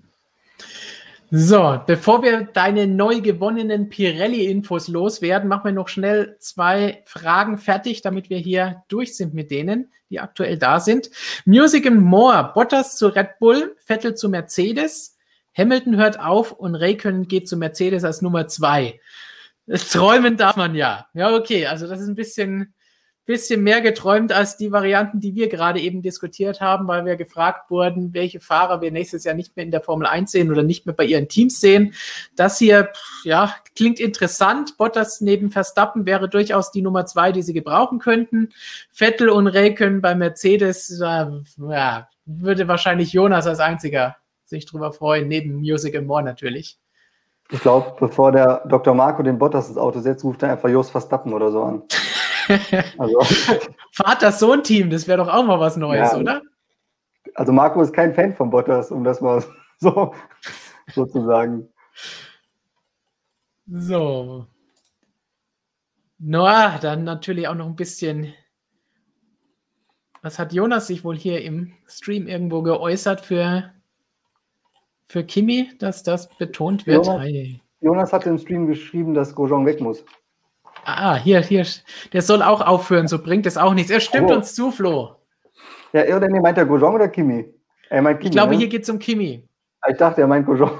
So, 1.30 1.80
bevor 1.86 2.22
wir 2.22 2.44
deine 2.44 2.86
neu 2.86 3.20
gewonnenen 3.20 3.88
Pirelli-Infos 3.88 4.86
loswerden, 4.86 5.48
machen 5.48 5.64
wir 5.64 5.72
noch 5.72 5.88
schnell 5.88 6.36
zwei 6.38 7.02
Fragen 7.04 7.58
fertig, 7.58 8.00
damit 8.02 8.30
wir 8.30 8.38
hier 8.38 8.84
durch 8.88 9.16
sind 9.16 9.34
mit 9.34 9.50
denen, 9.50 9.90
die 10.08 10.20
aktuell 10.20 10.56
da 10.56 10.78
sind. 10.78 11.10
Music 11.44 11.86
and 11.86 12.00
More, 12.00 12.52
Bottas 12.54 12.96
zu 12.96 13.08
Red 13.08 13.38
Bull, 13.40 13.76
Vettel 13.84 14.14
zu 14.14 14.28
Mercedes, 14.28 15.16
Hamilton 15.56 15.96
hört 15.96 16.20
auf 16.20 16.52
und 16.52 16.76
Raikkonen 16.76 17.26
geht 17.26 17.48
zu 17.48 17.56
Mercedes 17.56 18.04
als 18.04 18.22
Nummer 18.22 18.46
zwei. 18.46 19.00
Träumen 19.68 20.36
darf 20.36 20.56
man 20.56 20.76
ja. 20.76 21.06
Ja, 21.14 21.34
okay, 21.34 21.66
also 21.66 21.88
das 21.88 22.00
ist 22.00 22.08
ein 22.08 22.14
bisschen 22.14 22.74
bisschen 23.26 23.62
mehr 23.62 23.80
geträumt 23.80 24.32
als 24.32 24.56
die 24.56 24.72
Varianten, 24.72 25.20
die 25.20 25.34
wir 25.34 25.48
gerade 25.48 25.80
eben 25.80 26.00
diskutiert 26.00 26.60
haben, 26.60 26.86
weil 26.86 27.04
wir 27.04 27.16
gefragt 27.16 27.70
wurden, 27.70 28.14
welche 28.14 28.40
Fahrer 28.40 28.80
wir 28.80 28.92
nächstes 28.92 29.24
Jahr 29.24 29.34
nicht 29.34 29.56
mehr 29.56 29.64
in 29.64 29.72
der 29.72 29.80
Formel 29.80 30.06
1 30.06 30.30
sehen 30.30 30.50
oder 30.50 30.62
nicht 30.62 30.86
mehr 30.86 30.94
bei 30.94 31.04
ihren 31.04 31.28
Teams 31.28 31.60
sehen. 31.60 31.92
Das 32.36 32.58
hier, 32.58 32.90
ja, 33.24 33.54
klingt 33.74 34.00
interessant. 34.00 34.76
Bottas 34.78 35.20
neben 35.20 35.50
Verstappen 35.50 36.06
wäre 36.06 36.28
durchaus 36.28 36.70
die 36.70 36.82
Nummer 36.82 37.04
zwei, 37.04 37.32
die 37.32 37.42
sie 37.42 37.52
gebrauchen 37.52 37.98
könnten. 37.98 38.50
Vettel 38.90 39.28
und 39.28 39.48
Räikkönen 39.48 40.00
bei 40.00 40.14
Mercedes, 40.14 41.00
äh, 41.00 41.26
ja, 41.68 42.08
würde 42.24 42.68
wahrscheinlich 42.68 43.12
Jonas 43.12 43.46
als 43.46 43.58
einziger 43.58 44.16
sich 44.44 44.66
drüber 44.66 44.92
freuen, 44.92 45.26
neben 45.26 45.56
Music 45.56 45.96
and 45.96 46.06
More 46.06 46.22
natürlich. 46.22 46.78
Ich 47.50 47.60
glaube, 47.60 47.94
bevor 47.98 48.32
der 48.32 48.62
Dr. 48.66 48.94
Marco 48.94 49.22
den 49.22 49.38
Bottas 49.38 49.68
ins 49.68 49.78
Auto 49.78 50.00
setzt, 50.00 50.24
ruft 50.24 50.42
er 50.42 50.52
einfach 50.52 50.68
Jos 50.68 50.90
Verstappen 50.90 51.32
oder 51.32 51.50
so 51.50 51.62
an. 51.62 51.82
Also. 52.98 53.20
Vater-Sohn-Team, 53.92 54.90
das 54.90 55.06
wäre 55.08 55.18
doch 55.18 55.28
auch 55.28 55.44
mal 55.44 55.60
was 55.60 55.76
Neues, 55.76 56.12
ja. 56.12 56.18
oder? 56.18 56.42
Also 57.34 57.52
Marco 57.52 57.80
ist 57.82 57.92
kein 57.92 58.14
Fan 58.14 58.34
von 58.34 58.50
Bottas, 58.50 58.90
um 58.90 59.04
das 59.04 59.20
mal 59.20 59.44
so 59.78 60.14
sozusagen. 60.94 61.68
So. 63.66 64.46
Na, 66.18 66.78
dann 66.78 67.04
natürlich 67.04 67.48
auch 67.48 67.54
noch 67.54 67.66
ein 67.66 67.76
bisschen. 67.76 68.32
Was 70.22 70.38
hat 70.38 70.52
Jonas 70.52 70.86
sich 70.86 71.04
wohl 71.04 71.16
hier 71.16 71.42
im 71.42 71.72
Stream 71.86 72.26
irgendwo 72.26 72.62
geäußert 72.62 73.20
für, 73.20 73.70
für 75.06 75.24
Kimi, 75.24 75.70
dass 75.78 76.02
das 76.02 76.28
betont 76.36 76.86
wird? 76.86 77.06
Jonas, 77.06 77.60
Jonas 77.80 78.12
hat 78.12 78.26
im 78.26 78.38
Stream 78.38 78.66
geschrieben, 78.66 79.14
dass 79.14 79.34
Grosjean 79.34 79.66
weg 79.66 79.80
muss. 79.80 80.04
Ah, 80.88 81.16
hier, 81.16 81.40
hier. 81.40 81.66
Der 82.12 82.22
soll 82.22 82.42
auch 82.42 82.60
aufhören, 82.60 83.08
so 83.08 83.20
bringt 83.20 83.44
es 83.44 83.56
auch 83.56 83.74
nichts. 83.74 83.90
Er 83.90 83.98
stimmt 83.98 84.30
oh. 84.30 84.34
uns 84.34 84.54
zu, 84.54 84.70
Flo. 84.70 85.16
Ja, 85.92 86.16
oder 86.16 86.28
nee, 86.28 86.38
meint 86.38 86.56
er 86.58 86.64
Grosjean 86.64 86.94
oder 86.94 87.08
Kimi? 87.08 87.52
Er 87.90 88.02
meint 88.02 88.20
Kimi 88.20 88.28
ich 88.28 88.32
glaube, 88.32 88.52
ne? 88.52 88.58
hier 88.58 88.68
geht 88.68 88.84
es 88.84 88.88
um 88.88 89.00
Kimi. 89.00 89.48
Ah, 89.80 89.90
ich 89.90 89.96
dachte, 89.96 90.20
er 90.20 90.28
meint 90.28 90.46
Grosjean. 90.46 90.70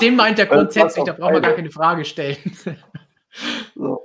Den 0.00 0.16
meint 0.16 0.40
er 0.40 0.46
grundsätzlich, 0.52 1.04
da 1.04 1.12
brauchen 1.12 1.34
wir 1.34 1.40
gar 1.40 1.52
keine 1.52 1.70
Frage 1.70 2.04
stellen. 2.04 2.36
So. 3.74 4.03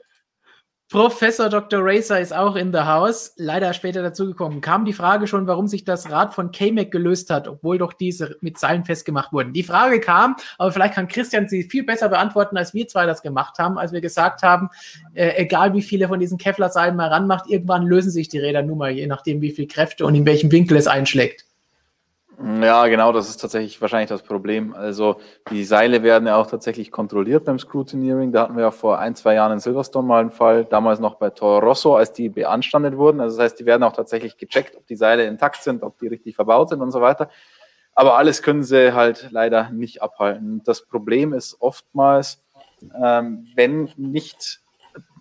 Professor 0.91 1.49
Dr. 1.49 1.81
Racer 1.83 2.19
ist 2.19 2.33
auch 2.33 2.55
in 2.55 2.73
the 2.73 2.79
house, 2.79 3.33
leider 3.37 3.73
später 3.73 4.01
dazugekommen. 4.01 4.59
Kam 4.59 4.85
die 4.85 4.93
Frage 4.93 5.27
schon, 5.27 5.45
warum 5.45 5.67
sich 5.67 5.83
das 5.83 6.09
Rad 6.09 6.33
von 6.33 6.51
K-Mac 6.51 6.89
gelöst 6.89 7.29
hat, 7.29 7.47
obwohl 7.47 7.77
doch 7.77 7.93
diese 7.93 8.37
mit 8.41 8.57
Seilen 8.57 8.83
festgemacht 8.85 9.31
wurden. 9.31 9.53
Die 9.53 9.61
Frage 9.61 9.99
kam, 9.99 10.35
aber 10.57 10.71
vielleicht 10.71 10.95
kann 10.95 11.07
Christian 11.07 11.47
sie 11.47 11.61
viel 11.61 11.83
besser 11.83 12.09
beantworten, 12.09 12.57
als 12.57 12.73
wir 12.73 12.87
zwei 12.87 13.05
das 13.05 13.21
gemacht 13.21 13.59
haben, 13.59 13.77
als 13.77 13.91
wir 13.91 14.01
gesagt 14.01 14.41
haben, 14.41 14.69
äh, 15.13 15.35
egal 15.35 15.75
wie 15.75 15.83
viele 15.83 16.07
von 16.07 16.19
diesen 16.19 16.39
Kevlar-Seilen 16.39 16.95
man 16.95 17.11
ranmacht, 17.11 17.47
irgendwann 17.47 17.85
lösen 17.85 18.09
sich 18.09 18.27
die 18.27 18.39
Räder 18.39 18.63
nun 18.63 18.79
mal, 18.79 18.89
je 18.89 19.05
nachdem, 19.05 19.41
wie 19.41 19.51
viel 19.51 19.67
Kräfte 19.67 20.07
und 20.07 20.15
in 20.15 20.25
welchem 20.25 20.51
Winkel 20.51 20.75
es 20.75 20.87
einschlägt. 20.87 21.45
Ja, 22.41 22.87
genau, 22.87 23.11
das 23.11 23.27
ist 23.27 23.37
tatsächlich 23.37 23.81
wahrscheinlich 23.81 24.07
das 24.07 24.23
Problem. 24.23 24.73
Also 24.73 25.19
die 25.51 25.65
Seile 25.65 26.03
werden 26.03 26.25
ja 26.25 26.37
auch 26.37 26.47
tatsächlich 26.47 26.89
kontrolliert 26.89 27.43
beim 27.43 27.59
Scrutineering. 27.59 28.31
Da 28.31 28.43
hatten 28.43 28.55
wir 28.55 28.63
ja 28.63 28.71
vor 28.71 28.97
ein, 28.97 29.13
zwei 29.15 29.33
Jahren 29.33 29.51
in 29.51 29.59
Silverstone 29.59 30.07
mal 30.07 30.21
einen 30.21 30.31
Fall, 30.31 30.63
damals 30.63 31.01
noch 31.01 31.15
bei 31.15 31.31
Toro 31.31 31.59
Rosso, 31.59 31.97
als 31.97 32.13
die 32.13 32.29
beanstandet 32.29 32.95
wurden. 32.95 33.19
Also 33.19 33.35
das 33.35 33.43
heißt, 33.43 33.59
die 33.59 33.65
werden 33.65 33.83
auch 33.83 33.91
tatsächlich 33.91 34.37
gecheckt, 34.37 34.77
ob 34.77 34.87
die 34.87 34.95
Seile 34.95 35.25
intakt 35.25 35.61
sind, 35.63 35.83
ob 35.83 35.99
die 35.99 36.07
richtig 36.07 36.35
verbaut 36.35 36.69
sind 36.69 36.81
und 36.81 36.91
so 36.91 37.01
weiter. 37.01 37.29
Aber 37.93 38.17
alles 38.17 38.41
können 38.41 38.63
sie 38.63 38.93
halt 38.93 39.27
leider 39.31 39.69
nicht 39.71 40.01
abhalten. 40.01 40.61
Das 40.63 40.85
Problem 40.85 41.33
ist 41.33 41.57
oftmals, 41.59 42.39
ähm, 43.03 43.47
wenn 43.55 43.89
nicht 43.97 44.61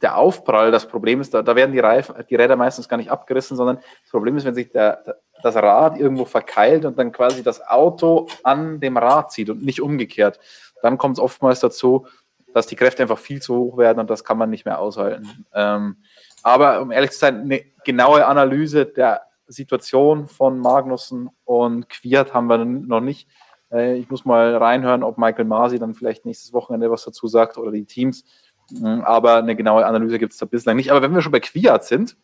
der 0.03 0.16
Aufprall 0.16 0.70
das 0.70 0.86
Problem 0.86 1.20
ist, 1.20 1.35
da, 1.35 1.43
da 1.43 1.57
werden 1.57 1.73
die, 1.73 1.81
Reifen, 1.81 2.15
die 2.28 2.36
Räder 2.36 2.57
meistens 2.57 2.89
gar 2.89 2.97
nicht 2.97 3.11
abgerissen, 3.11 3.57
sondern 3.57 3.77
das 3.77 4.11
Problem 4.11 4.36
ist, 4.36 4.45
wenn 4.45 4.55
sich 4.55 4.70
der, 4.70 5.03
das 5.43 5.57
Rad 5.57 5.99
irgendwo 5.99 6.24
verkeilt 6.24 6.85
und 6.85 6.99
dann 6.99 7.12
quasi 7.12 7.43
das 7.43 7.66
Auto 7.66 8.28
an 8.45 8.81
dem 8.81 8.97
Rad 8.97 9.32
zieht 9.32 9.51
und 9.51 9.65
nicht 9.65 9.81
umgekehrt, 9.81 10.39
dann 10.82 10.99
kommt 10.99 11.16
es 11.16 11.23
oftmals 11.23 11.61
dazu, 11.61 12.07
dass 12.55 12.66
die 12.66 12.77
Kräfte 12.77 13.03
einfach 13.03 13.19
viel 13.19 13.43
zu 13.43 13.57
hoch 13.57 13.78
werden 13.78 13.99
und 13.99 14.11
das 14.11 14.24
kann 14.24 14.39
man 14.39 14.51
nicht 14.51 14.65
mehr 14.65 14.78
aushalten. 14.78 15.47
Ähm, 15.53 15.97
aber 16.43 16.81
um 16.81 16.90
ehrlich 16.90 17.11
zu 17.11 17.19
sein, 17.19 17.43
eine 17.43 17.62
genaue 17.85 18.27
Analyse 18.27 18.86
der 18.86 19.23
Situation 19.47 20.28
von 20.28 20.59
Magnussen 20.59 21.31
und 21.45 21.89
Quiert 21.89 22.35
haben 22.35 22.47
wir 22.47 22.59
noch 22.65 23.01
nicht. 23.01 23.28
Äh, 23.73 23.97
ich 23.97 24.11
muss 24.11 24.24
mal 24.24 24.57
reinhören, 24.57 25.03
ob 25.03 25.19
Michael 25.19 25.47
Masi 25.47 25.78
dann 25.78 25.95
vielleicht 25.95 26.24
nächstes 26.24 26.53
Wochenende 26.53 26.90
was 26.90 27.05
dazu 27.05 27.27
sagt 27.27 27.59
oder 27.59 27.73
die 27.73 27.85
Teams. 27.85 28.24
Mhm, 28.70 29.03
aber 29.05 29.36
eine 29.36 29.57
genaue 29.57 29.86
Analyse 29.86 30.19
gibt 30.19 30.32
es 30.32 30.39
da 30.39 30.47
bislang 30.47 30.77
nicht. 30.77 30.90
Aber 30.90 31.03
wenn 31.03 31.15
wir 31.15 31.23
schon 31.23 31.32
bei 31.32 31.40
Quiat 31.40 31.85
sind, 31.85 32.16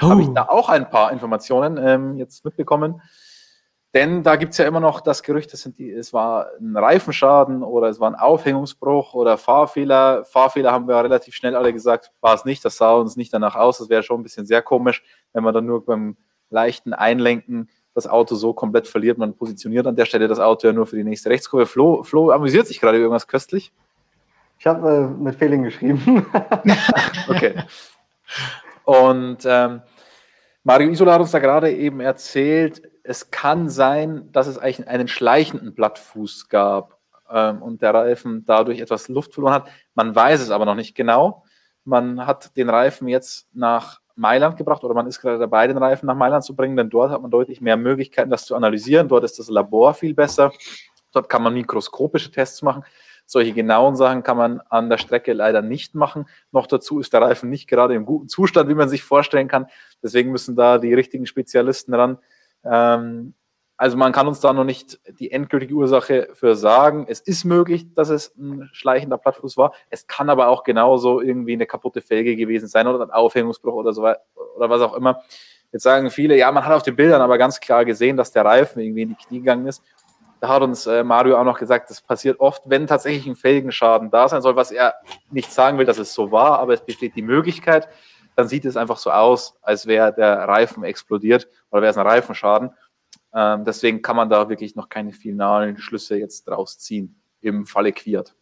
oh. 0.00 0.08
habe 0.08 0.22
ich 0.22 0.28
da 0.28 0.46
auch 0.48 0.68
ein 0.68 0.90
paar 0.90 1.12
Informationen 1.12 1.78
ähm, 1.78 2.16
jetzt 2.16 2.44
mitbekommen. 2.44 3.00
Denn 3.94 4.22
da 4.22 4.36
gibt 4.36 4.52
es 4.52 4.58
ja 4.58 4.66
immer 4.66 4.80
noch 4.80 5.00
das 5.00 5.22
Gerücht, 5.22 5.54
das 5.54 5.62
die, 5.62 5.90
es 5.90 6.12
war 6.12 6.48
ein 6.60 6.76
Reifenschaden 6.76 7.62
oder 7.62 7.88
es 7.88 7.98
war 7.98 8.10
ein 8.10 8.14
Aufhängungsbruch 8.14 9.14
oder 9.14 9.38
Fahrfehler. 9.38 10.24
Fahrfehler 10.24 10.70
haben 10.70 10.86
wir 10.86 10.96
relativ 10.96 11.34
schnell 11.34 11.56
alle 11.56 11.72
gesagt, 11.72 12.12
war 12.20 12.34
es 12.34 12.44
nicht. 12.44 12.62
Das 12.64 12.76
sah 12.76 12.92
uns 12.92 13.16
nicht 13.16 13.32
danach 13.32 13.54
aus. 13.56 13.78
Das 13.78 13.88
wäre 13.88 14.02
schon 14.02 14.20
ein 14.20 14.22
bisschen 14.22 14.44
sehr 14.44 14.60
komisch, 14.60 15.02
wenn 15.32 15.44
man 15.44 15.54
dann 15.54 15.64
nur 15.64 15.84
beim 15.84 16.16
leichten 16.50 16.92
Einlenken 16.92 17.70
das 17.94 18.06
Auto 18.06 18.34
so 18.34 18.52
komplett 18.52 18.86
verliert. 18.86 19.16
Man 19.16 19.34
positioniert 19.34 19.86
an 19.86 19.96
der 19.96 20.04
Stelle 20.04 20.28
das 20.28 20.40
Auto 20.40 20.66
ja 20.66 20.74
nur 20.74 20.86
für 20.86 20.96
die 20.96 21.04
nächste 21.04 21.30
Rechtskurve. 21.30 21.64
Flo, 21.64 22.02
Flo 22.02 22.30
amüsiert 22.32 22.66
sich 22.66 22.80
gerade 22.80 22.98
irgendwas 22.98 23.26
köstlich. 23.26 23.72
Ich 24.58 24.66
habe 24.66 24.88
äh, 24.88 25.22
mit 25.22 25.36
Fehling 25.36 25.62
geschrieben. 25.62 26.26
okay. 27.28 27.54
Und 28.84 29.38
ähm, 29.44 29.82
Mario 30.64 30.90
Isola 30.90 31.14
hat 31.14 31.20
uns 31.20 31.30
da 31.30 31.38
gerade 31.38 31.72
eben 31.72 32.00
erzählt, 32.00 32.82
es 33.02 33.30
kann 33.30 33.68
sein, 33.68 34.30
dass 34.32 34.46
es 34.46 34.58
eigentlich 34.58 34.88
einen 34.88 35.08
schleichenden 35.08 35.74
Blattfuß 35.74 36.48
gab 36.48 36.98
ähm, 37.30 37.62
und 37.62 37.82
der 37.82 37.94
Reifen 37.94 38.44
dadurch 38.44 38.80
etwas 38.80 39.08
Luft 39.08 39.34
verloren 39.34 39.54
hat. 39.54 39.68
Man 39.94 40.14
weiß 40.14 40.40
es 40.40 40.50
aber 40.50 40.64
noch 40.64 40.74
nicht 40.74 40.94
genau. 40.94 41.44
Man 41.84 42.26
hat 42.26 42.56
den 42.56 42.68
Reifen 42.68 43.06
jetzt 43.06 43.46
nach 43.52 44.00
Mailand 44.16 44.56
gebracht 44.56 44.82
oder 44.82 44.94
man 44.94 45.06
ist 45.06 45.20
gerade 45.20 45.38
dabei, 45.38 45.66
den 45.66 45.78
Reifen 45.78 46.06
nach 46.06 46.16
Mailand 46.16 46.42
zu 46.42 46.56
bringen, 46.56 46.76
denn 46.76 46.90
dort 46.90 47.10
hat 47.10 47.22
man 47.22 47.30
deutlich 47.30 47.60
mehr 47.60 47.76
Möglichkeiten, 47.76 48.30
das 48.30 48.46
zu 48.46 48.56
analysieren. 48.56 49.08
Dort 49.08 49.24
ist 49.24 49.38
das 49.38 49.48
Labor 49.48 49.94
viel 49.94 50.14
besser. 50.14 50.52
Dort 51.12 51.28
kann 51.28 51.42
man 51.42 51.54
mikroskopische 51.54 52.30
Tests 52.30 52.62
machen. 52.62 52.82
Solche 53.26 53.52
genauen 53.52 53.96
Sachen 53.96 54.22
kann 54.22 54.36
man 54.36 54.60
an 54.60 54.88
der 54.88 54.98
Strecke 54.98 55.32
leider 55.32 55.60
nicht 55.60 55.94
machen. 55.94 56.26
Noch 56.52 56.66
dazu 56.66 57.00
ist 57.00 57.12
der 57.12 57.22
Reifen 57.22 57.50
nicht 57.50 57.68
gerade 57.68 57.94
im 57.94 58.06
guten 58.06 58.28
Zustand, 58.28 58.68
wie 58.70 58.74
man 58.74 58.88
sich 58.88 59.02
vorstellen 59.02 59.48
kann. 59.48 59.66
Deswegen 60.02 60.30
müssen 60.30 60.54
da 60.56 60.78
die 60.78 60.94
richtigen 60.94 61.26
Spezialisten 61.26 61.92
ran. 61.92 62.18
Ähm, 62.64 63.34
also 63.78 63.96
man 63.96 64.12
kann 64.12 64.26
uns 64.26 64.40
da 64.40 64.52
noch 64.52 64.64
nicht 64.64 64.98
die 65.18 65.30
endgültige 65.30 65.74
Ursache 65.74 66.30
für 66.32 66.56
sagen. 66.56 67.04
Es 67.08 67.20
ist 67.20 67.44
möglich, 67.44 67.92
dass 67.92 68.08
es 68.08 68.34
ein 68.36 68.70
schleichender 68.72 69.18
Plattfuß 69.18 69.56
war. 69.58 69.72
Es 69.90 70.06
kann 70.06 70.30
aber 70.30 70.48
auch 70.48 70.64
genauso 70.64 71.20
irgendwie 71.20 71.52
eine 71.52 71.66
kaputte 71.66 72.00
Felge 72.00 72.36
gewesen 72.36 72.68
sein 72.68 72.86
oder 72.86 73.04
ein 73.04 73.10
Aufhängungsbruch 73.10 73.74
oder 73.74 73.92
so 73.92 74.02
oder 74.02 74.70
was 74.70 74.80
auch 74.80 74.94
immer. 74.94 75.22
Jetzt 75.72 75.82
sagen 75.82 76.10
viele, 76.10 76.38
ja, 76.38 76.50
man 76.52 76.64
hat 76.64 76.72
auf 76.72 76.84
den 76.84 76.96
Bildern 76.96 77.20
aber 77.20 77.36
ganz 77.36 77.60
klar 77.60 77.84
gesehen, 77.84 78.16
dass 78.16 78.32
der 78.32 78.46
Reifen 78.46 78.80
irgendwie 78.80 79.02
in 79.02 79.08
die 79.10 79.26
Knie 79.26 79.40
gegangen 79.40 79.66
ist. 79.66 79.82
Da 80.40 80.48
hat 80.48 80.62
uns 80.62 80.86
äh, 80.86 81.02
Mario 81.02 81.38
auch 81.38 81.44
noch 81.44 81.58
gesagt, 81.58 81.88
das 81.90 82.00
passiert 82.02 82.40
oft, 82.40 82.64
wenn 82.66 82.86
tatsächlich 82.86 83.26
ein 83.26 83.36
Felgenschaden 83.36 84.10
da 84.10 84.28
sein 84.28 84.42
soll, 84.42 84.54
was 84.54 84.70
er 84.70 84.94
nicht 85.30 85.50
sagen 85.50 85.78
will, 85.78 85.86
dass 85.86 85.98
es 85.98 86.12
so 86.12 86.30
war, 86.30 86.58
aber 86.58 86.74
es 86.74 86.84
besteht 86.84 87.16
die 87.16 87.22
Möglichkeit, 87.22 87.88
dann 88.36 88.48
sieht 88.48 88.66
es 88.66 88.76
einfach 88.76 88.98
so 88.98 89.10
aus, 89.10 89.54
als 89.62 89.86
wäre 89.86 90.12
der 90.12 90.40
Reifen 90.40 90.84
explodiert 90.84 91.48
oder 91.70 91.82
wäre 91.82 91.90
es 91.90 91.96
ein 91.96 92.06
Reifenschaden. 92.06 92.70
Ähm, 93.34 93.64
deswegen 93.64 94.02
kann 94.02 94.16
man 94.16 94.28
da 94.28 94.48
wirklich 94.48 94.76
noch 94.76 94.88
keine 94.88 95.12
finalen 95.12 95.78
Schlüsse 95.78 96.16
jetzt 96.16 96.44
draus 96.44 96.78
ziehen 96.78 97.20
im 97.40 97.66
Falle 97.66 97.92
Quiert. 97.92 98.34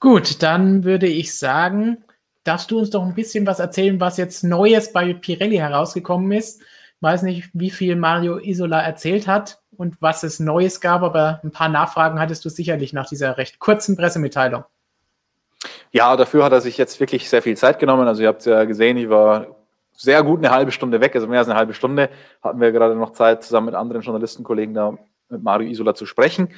Gut, 0.00 0.42
dann 0.42 0.84
würde 0.84 1.06
ich 1.06 1.36
sagen, 1.36 2.04
darfst 2.44 2.70
du 2.70 2.78
uns 2.78 2.90
doch 2.90 3.02
ein 3.02 3.14
bisschen 3.14 3.46
was 3.46 3.58
erzählen, 3.58 3.98
was 4.00 4.18
jetzt 4.18 4.44
Neues 4.44 4.92
bei 4.92 5.14
Pirelli 5.14 5.56
herausgekommen 5.56 6.32
ist? 6.32 6.60
Ich 6.60 7.02
weiß 7.02 7.22
nicht, 7.22 7.50
wie 7.54 7.70
viel 7.70 7.96
Mario 7.96 8.38
Isola 8.38 8.80
erzählt 8.80 9.26
hat 9.26 9.60
und 9.76 10.00
was 10.00 10.22
es 10.22 10.40
Neues 10.40 10.80
gab, 10.80 11.02
aber 11.02 11.40
ein 11.44 11.50
paar 11.50 11.68
Nachfragen 11.68 12.20
hattest 12.20 12.44
du 12.44 12.48
sicherlich 12.48 12.92
nach 12.92 13.08
dieser 13.08 13.36
recht 13.38 13.58
kurzen 13.58 13.96
Pressemitteilung. 13.96 14.64
Ja, 15.92 16.16
dafür 16.16 16.44
hat 16.44 16.52
er 16.52 16.60
sich 16.60 16.76
jetzt 16.78 17.00
wirklich 17.00 17.28
sehr 17.30 17.42
viel 17.42 17.56
Zeit 17.56 17.78
genommen. 17.78 18.06
Also 18.06 18.22
ihr 18.22 18.28
habt 18.28 18.40
es 18.40 18.46
ja 18.46 18.64
gesehen, 18.64 18.96
ich 18.96 19.08
war 19.08 19.46
sehr 19.92 20.22
gut 20.22 20.38
eine 20.38 20.50
halbe 20.50 20.72
Stunde 20.72 21.00
weg, 21.00 21.14
also 21.14 21.26
mehr 21.26 21.38
als 21.38 21.48
eine 21.48 21.58
halbe 21.58 21.72
Stunde 21.72 22.10
hatten 22.42 22.60
wir 22.60 22.70
gerade 22.72 22.94
noch 22.94 23.12
Zeit, 23.12 23.42
zusammen 23.42 23.66
mit 23.66 23.74
anderen 23.74 24.02
Journalistenkollegen 24.02 24.74
da 24.74 24.98
mit 25.28 25.42
Mario 25.42 25.68
Isola 25.70 25.94
zu 25.94 26.06
sprechen. 26.06 26.52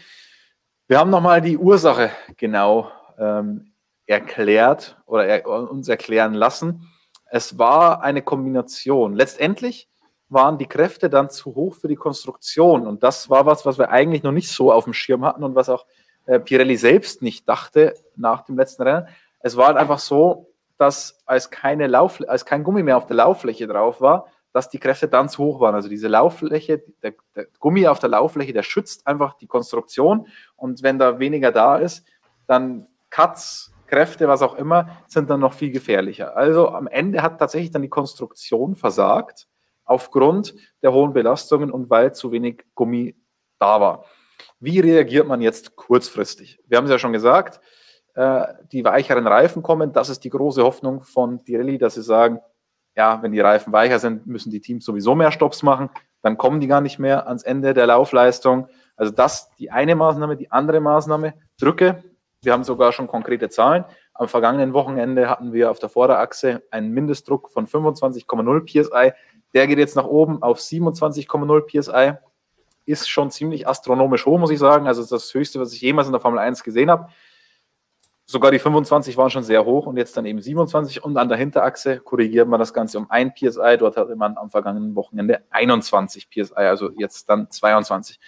Wir 0.89 0.99
haben 0.99 1.11
nochmal 1.11 1.41
die 1.41 1.57
Ursache 1.57 2.11
genau 2.37 2.91
ähm, 3.19 3.73
erklärt 4.07 4.97
oder 5.07 5.27
er, 5.27 5.47
uns 5.47 5.89
erklären 5.89 6.35
lassen. 6.35 6.89
Es 7.31 7.59
war 7.59 8.03
eine 8.03 8.23
Kombination. 8.23 9.15
Letztendlich 9.15 9.89
waren 10.29 10.59
die 10.59 10.67
Kräfte 10.67 11.09
dann 11.09 11.31
zu 11.31 11.55
hoch 11.55 11.75
für 11.75 11.89
die 11.89 11.97
Konstruktion. 11.97 12.87
Und 12.87 13.03
das 13.03 13.31
war 13.31 13.47
was, 13.47 13.65
was 13.65 13.79
wir 13.79 13.91
eigentlich 13.91 14.23
noch 14.23 14.33
nicht 14.33 14.51
so 14.51 14.73
auf 14.73 14.85
dem 14.85 14.93
Schirm 14.93 15.25
hatten 15.25 15.43
und 15.43 15.55
was 15.55 15.69
auch 15.69 15.87
äh, 16.27 16.39
Pirelli 16.39 16.77
selbst 16.77 17.23
nicht 17.23 17.49
dachte 17.49 17.95
nach 18.17 18.43
dem 18.45 18.57
letzten 18.57 18.83
Rennen. 18.83 19.09
Es 19.41 19.57
war 19.57 19.69
halt 19.69 19.77
einfach 19.79 19.99
so, 19.99 20.53
dass 20.77 21.23
als, 21.27 21.51
keine 21.51 21.87
Lauf, 21.87 22.21
als 22.29 22.45
kein 22.45 22.63
Gummi 22.63 22.83
mehr 22.83 22.97
auf 22.97 23.07
der 23.07 23.17
Lauffläche 23.17 23.67
drauf 23.67 24.01
war, 24.01 24.27
dass 24.53 24.69
die 24.69 24.79
Kräfte 24.79 25.09
dann 25.09 25.29
zu 25.29 25.43
hoch 25.45 25.61
waren. 25.61 25.75
Also 25.75 25.89
diese 25.89 26.09
Lauffläche, 26.09 26.83
der, 27.03 27.15
der 27.35 27.47
Gummi 27.59 27.87
auf 27.87 27.99
der 27.99 28.11
Lauffläche, 28.11 28.53
der 28.53 28.63
schützt 28.63 29.07
einfach 29.07 29.35
die 29.35 29.47
Konstruktion. 29.47 30.27
Und 30.57 30.83
wenn 30.83 30.99
da 30.99 31.19
weniger 31.19 31.53
da 31.53 31.77
ist, 31.77 32.07
dann 32.47 32.87
Cuts, 33.11 33.73
Kräfte, 33.87 34.29
was 34.29 34.43
auch 34.43 34.55
immer, 34.55 34.99
sind 35.07 35.31
dann 35.31 35.41
noch 35.41 35.55
viel 35.55 35.71
gefährlicher. 35.71 36.37
Also 36.37 36.69
am 36.69 36.87
Ende 36.87 37.23
hat 37.23 37.39
tatsächlich 37.39 37.71
dann 37.71 37.83
die 37.83 37.89
Konstruktion 37.89 38.77
versagt 38.77 39.49
aufgrund 39.89 40.55
der 40.83 40.93
hohen 40.93 41.13
Belastungen 41.13 41.71
und 41.71 41.91
weil 41.91 42.15
zu 42.15 42.31
wenig 42.33 42.65
Gummi 42.75 43.17
da 43.59 43.81
war. 43.81 44.05
Wie 44.61 44.81
reagiert 44.81 45.27
man 45.27 45.41
jetzt 45.41 45.77
kurzfristig? 45.77 46.61
Wir 46.67 46.79
haben 46.79 46.85
es 46.85 46.91
ja 46.91 46.99
schon 46.99 47.13
gesagt, 47.13 47.61
äh, 48.15 48.47
die 48.73 48.85
weicheren 48.85 49.27
Reifen 49.27 49.63
kommen. 49.63 49.93
Das 49.93 50.09
ist 50.09 50.25
die 50.25 50.31
große 50.31 50.63
Hoffnung 50.63 51.03
von 51.03 51.43
Pirelli, 51.43 51.79
dass 51.79 51.95
sie 51.95 52.03
sagen, 52.03 52.41
ja, 52.97 53.23
wenn 53.23 53.33
die 53.33 53.41
Reifen 53.41 53.73
weicher 53.73 53.99
sind, 53.99 54.27
müssen 54.27 54.51
die 54.51 54.61
Teams 54.61 54.85
sowieso 54.85 55.15
mehr 55.15 55.31
Stops 55.31 55.63
machen. 55.63 55.91
Dann 56.23 56.37
kommen 56.37 56.61
die 56.61 56.67
gar 56.67 56.81
nicht 56.81 56.99
mehr 56.99 57.29
ans 57.29 57.45
Ende 57.45 57.75
der 57.75 57.87
Laufleistung. 57.87 58.67
Also 58.97 59.13
das 59.13 59.55
die 59.55 59.71
eine 59.71 59.95
Maßnahme, 59.95 60.37
die 60.37 60.51
andere 60.51 60.81
Maßnahme, 60.81 61.35
Drücke. 61.61 62.03
Wir 62.43 62.53
haben 62.53 62.65
sogar 62.65 62.93
schon 62.93 63.07
konkrete 63.07 63.49
Zahlen. 63.49 63.85
Am 64.15 64.27
vergangenen 64.27 64.73
Wochenende 64.73 65.29
hatten 65.31 65.53
wir 65.53 65.71
auf 65.71 65.79
der 65.79 65.89
Vorderachse 65.89 66.63
einen 66.73 66.91
Mindestdruck 66.91 67.51
von 67.51 67.67
25,0 67.69 68.65
PSI. 68.65 69.13
Der 69.55 69.67
geht 69.67 69.79
jetzt 69.79 69.97
nach 69.97 70.07
oben 70.07 70.43
auf 70.43 70.59
27,0 70.59 71.61
PSI. 71.67 72.19
Ist 72.85 73.09
schon 73.09 73.31
ziemlich 73.31 73.69
astronomisch 73.69 74.27
hoch, 74.27 74.39
muss 74.39 74.51
ich 74.51 74.59
sagen. 74.59 74.87
Also 74.87 75.05
das 75.05 75.33
höchste, 75.33 75.61
was 75.61 75.73
ich 75.73 75.81
jemals 75.81 76.09
in 76.09 76.13
der 76.13 76.21
Formel 76.21 76.39
1 76.39 76.63
gesehen 76.63 76.91
habe. 76.91 77.09
Sogar 78.31 78.51
die 78.51 78.59
25 78.59 79.17
waren 79.17 79.31
schon 79.31 79.43
sehr 79.43 79.65
hoch 79.65 79.87
und 79.87 79.97
jetzt 79.97 80.15
dann 80.17 80.27
eben 80.27 80.41
27. 80.41 81.03
Und 81.03 81.17
an 81.17 81.31
der 81.31 81.39
Hinterachse 81.39 81.99
korrigiert 81.99 82.47
man 82.47 82.61
das 82.61 82.75
Ganze 82.75 82.99
um 82.99 83.11
1 83.11 83.33
PSI. 83.35 83.77
Dort 83.79 83.97
hatte 83.97 84.17
man 84.17 84.37
am 84.37 84.51
vergangenen 84.51 84.95
Wochenende 84.95 85.45
21 85.49 86.29
PSI, 86.29 86.55
also 86.55 86.91
jetzt 86.99 87.31
dann 87.31 87.51
22. 87.51 88.21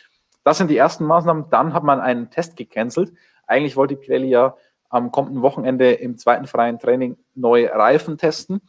Das 0.42 0.56
sind 0.56 0.70
die 0.70 0.78
ersten 0.78 1.04
Maßnahmen. 1.04 1.50
Dann 1.50 1.74
hat 1.74 1.82
man 1.82 2.00
einen 2.00 2.30
Test 2.30 2.56
gecancelt. 2.56 3.12
Eigentlich 3.46 3.76
wollte 3.76 3.94
Pirelli 3.96 4.28
ja 4.28 4.56
am 4.88 5.12
kommenden 5.12 5.42
Wochenende 5.42 5.92
im 5.92 6.16
zweiten 6.16 6.46
freien 6.46 6.78
Training 6.78 7.18
neue 7.34 7.70
Reifen 7.70 8.16
testen. 8.16 8.62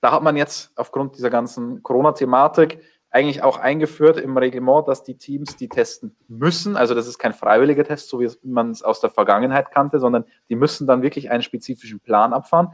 Da 0.00 0.12
hat 0.12 0.22
man 0.22 0.36
jetzt 0.36 0.72
aufgrund 0.76 1.16
dieser 1.16 1.30
ganzen 1.30 1.82
Corona-Thematik 1.82 2.80
eigentlich 3.10 3.42
auch 3.42 3.58
eingeführt 3.58 4.18
im 4.18 4.36
Reglement, 4.36 4.86
dass 4.86 5.02
die 5.02 5.16
Teams 5.16 5.56
die 5.56 5.68
testen 5.68 6.16
müssen. 6.28 6.76
Also 6.76 6.94
das 6.94 7.08
ist 7.08 7.18
kein 7.18 7.32
freiwilliger 7.32 7.84
Test, 7.84 8.08
so 8.08 8.20
wie 8.20 8.30
man 8.44 8.70
es 8.70 8.82
aus 8.82 9.00
der 9.00 9.10
Vergangenheit 9.10 9.72
kannte, 9.72 9.98
sondern 9.98 10.24
die 10.48 10.54
müssen 10.54 10.86
dann 10.86 11.02
wirklich 11.02 11.30
einen 11.30 11.42
spezifischen 11.42 12.00
Plan 12.00 12.32
abfahren. 12.32 12.68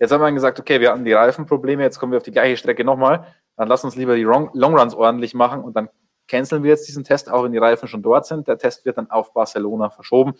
Jetzt 0.00 0.12
haben 0.12 0.22
wir 0.22 0.32
gesagt, 0.32 0.58
okay, 0.58 0.80
wir 0.80 0.90
hatten 0.90 1.04
die 1.04 1.12
Reifenprobleme, 1.12 1.82
jetzt 1.82 1.98
kommen 1.98 2.12
wir 2.12 2.16
auf 2.16 2.22
die 2.22 2.32
gleiche 2.32 2.56
Strecke 2.56 2.84
nochmal. 2.84 3.26
Dann 3.56 3.68
lass 3.68 3.84
uns 3.84 3.96
lieber 3.96 4.16
die 4.16 4.22
Longruns 4.22 4.94
ordentlich 4.94 5.34
machen 5.34 5.62
und 5.62 5.76
dann 5.76 5.88
canceln 6.26 6.62
wir 6.62 6.70
jetzt 6.70 6.88
diesen 6.88 7.04
Test, 7.04 7.30
auch 7.30 7.44
wenn 7.44 7.52
die 7.52 7.58
Reifen 7.58 7.86
schon 7.86 8.02
dort 8.02 8.26
sind. 8.26 8.48
Der 8.48 8.58
Test 8.58 8.84
wird 8.84 8.98
dann 8.98 9.10
auf 9.10 9.32
Barcelona 9.32 9.90
verschoben. 9.90 10.34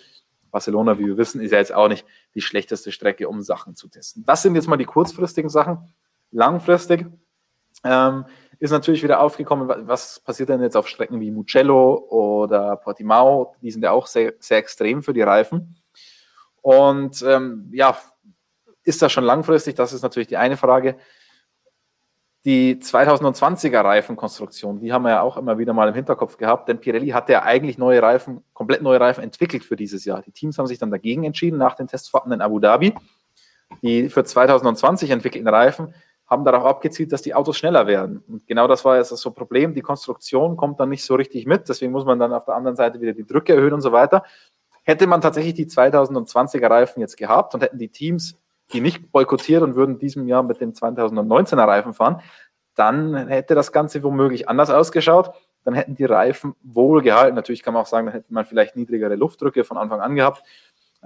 Barcelona, 0.51 0.98
wie 0.98 1.07
wir 1.07 1.16
wissen, 1.16 1.40
ist 1.40 1.53
ja 1.53 1.59
jetzt 1.59 1.74
auch 1.74 1.89
nicht 1.89 2.07
die 2.35 2.40
schlechteste 2.40 2.90
Strecke, 2.90 3.28
um 3.28 3.43
Sachen 3.43 3.77
zu 3.77 3.89
testen. 3.89 4.24
Das 4.27 4.43
sind 4.43 4.55
jetzt 4.55 4.69
mal 4.69 4.77
die 4.77 4.85
kurzfristigen 4.85 5.51
Sachen. 5.51 5.93
Langfristig 6.31 7.07
ähm, 7.85 8.24
ist 8.59 8.70
natürlich 8.70 9.03
wieder 9.03 9.20
aufgekommen, 9.20 9.69
was 9.86 10.20
passiert 10.20 10.48
denn 10.48 10.62
jetzt 10.62 10.77
auf 10.77 10.89
Strecken 10.89 11.20
wie 11.20 11.31
Mugello 11.31 12.07
oder 12.09 12.77
Portimao? 12.77 13.55
Die 13.62 13.70
sind 13.70 13.82
ja 13.82 13.93
auch 13.93 14.07
sehr, 14.07 14.35
sehr 14.39 14.59
extrem 14.59 15.03
für 15.03 15.12
die 15.12 15.23
Reifen. 15.23 15.77
Und 16.62 17.23
ähm, 17.23 17.70
ja, 17.73 17.97
ist 18.82 19.03
das 19.03 19.12
schon 19.12 19.24
langfristig? 19.24 19.74
Das 19.74 19.93
ist 19.93 20.03
natürlich 20.03 20.28
die 20.28 20.36
eine 20.36 20.57
Frage. 20.57 20.97
Die 22.44 22.77
2020er 22.77 23.82
Reifenkonstruktion, 23.82 24.78
die 24.78 24.93
haben 24.93 25.03
wir 25.03 25.11
ja 25.11 25.23
auch 25.23 25.36
immer 25.36 25.59
wieder 25.59 25.73
mal 25.73 25.89
im 25.89 25.94
Hinterkopf 25.94 26.36
gehabt, 26.36 26.69
denn 26.69 26.78
Pirelli 26.78 27.09
hatte 27.09 27.32
ja 27.32 27.43
eigentlich 27.43 27.77
neue 27.77 28.01
Reifen, 28.01 28.44
komplett 28.55 28.82
neue 28.82 29.01
Reifen 29.01 29.24
entwickelt 29.24 29.65
für 29.65 29.74
dieses 29.74 30.05
Jahr. 30.05 30.23
Die 30.23 30.31
Teams 30.31 30.57
haben 30.57 30.69
sich 30.69 30.78
dann 30.78 30.93
dagegen 30.93 31.24
entschieden 31.24 31.59
nach 31.59 31.74
den 31.74 31.89
Testfahrten 31.89 32.31
in 32.31 32.40
Abu 32.40 32.61
Dhabi. 32.61 32.94
Die 33.82 34.09
für 34.09 34.23
2020 34.23 35.11
entwickelten 35.11 35.48
Reifen 35.48 35.93
haben 36.27 36.44
darauf 36.44 36.65
abgezielt, 36.65 37.12
dass 37.12 37.23
die 37.23 37.35
Autos 37.35 37.57
schneller 37.57 37.86
werden. 37.86 38.23
Und 38.28 38.47
genau 38.47 38.66
das 38.66 38.85
war 38.85 38.97
jetzt 38.97 39.12
das 39.12 39.20
so 39.20 39.31
Problem. 39.31 39.74
Die 39.74 39.82
Konstruktion 39.82 40.57
kommt 40.57 40.81
dann 40.81 40.89
nicht 40.89 41.05
so 41.05 41.15
richtig 41.15 41.47
mit. 41.47 41.69
Deswegen 41.69 41.93
muss 41.93 42.05
man 42.05 42.19
dann 42.19 42.32
auf 42.32 42.44
der 42.44 42.55
anderen 42.55 42.77
Seite 42.77 43.01
wieder 43.01 43.12
die 43.12 43.27
Drücke 43.27 43.55
erhöhen 43.55 43.74
und 43.74 43.81
so 43.81 43.93
weiter. 43.93 44.24
Hätte 44.82 45.07
man 45.07 45.20
tatsächlich 45.20 45.55
die 45.55 45.66
2020er 45.66 46.69
Reifen 46.69 47.01
jetzt 47.01 47.16
gehabt 47.16 47.55
und 47.55 47.62
hätten 47.62 47.78
die 47.78 47.89
Teams 47.89 48.36
die 48.73 48.81
nicht 48.81 49.12
boykottiert 49.12 49.62
und 49.62 49.77
würden 49.77 49.98
diesem 49.98 50.27
Jahr 50.27 50.43
mit 50.43 50.61
den 50.61 50.73
2019er 50.73 51.66
Reifen 51.66 51.94
fahren, 51.94 52.20
dann 52.74 53.28
hätte 53.28 53.55
das 53.55 53.73
Ganze 53.73 54.03
womöglich 54.03 54.48
anders 54.48 54.70
ausgeschaut. 54.70 55.31
Dann 55.65 55.74
hätten 55.74 55.94
die 55.94 56.05
Reifen 56.05 56.55
wohl 56.62 57.03
gehalten. 57.03 57.35
Natürlich 57.35 57.62
kann 57.62 57.74
man 57.74 57.82
auch 57.82 57.86
sagen, 57.86 58.07
dann 58.07 58.15
hätte 58.15 58.32
man 58.32 58.44
vielleicht 58.44 58.77
niedrigere 58.77 59.15
Luftdrücke 59.16 59.65
von 59.65 59.78
Anfang 59.78 60.01
an 60.01 60.15
gehabt 60.15 60.43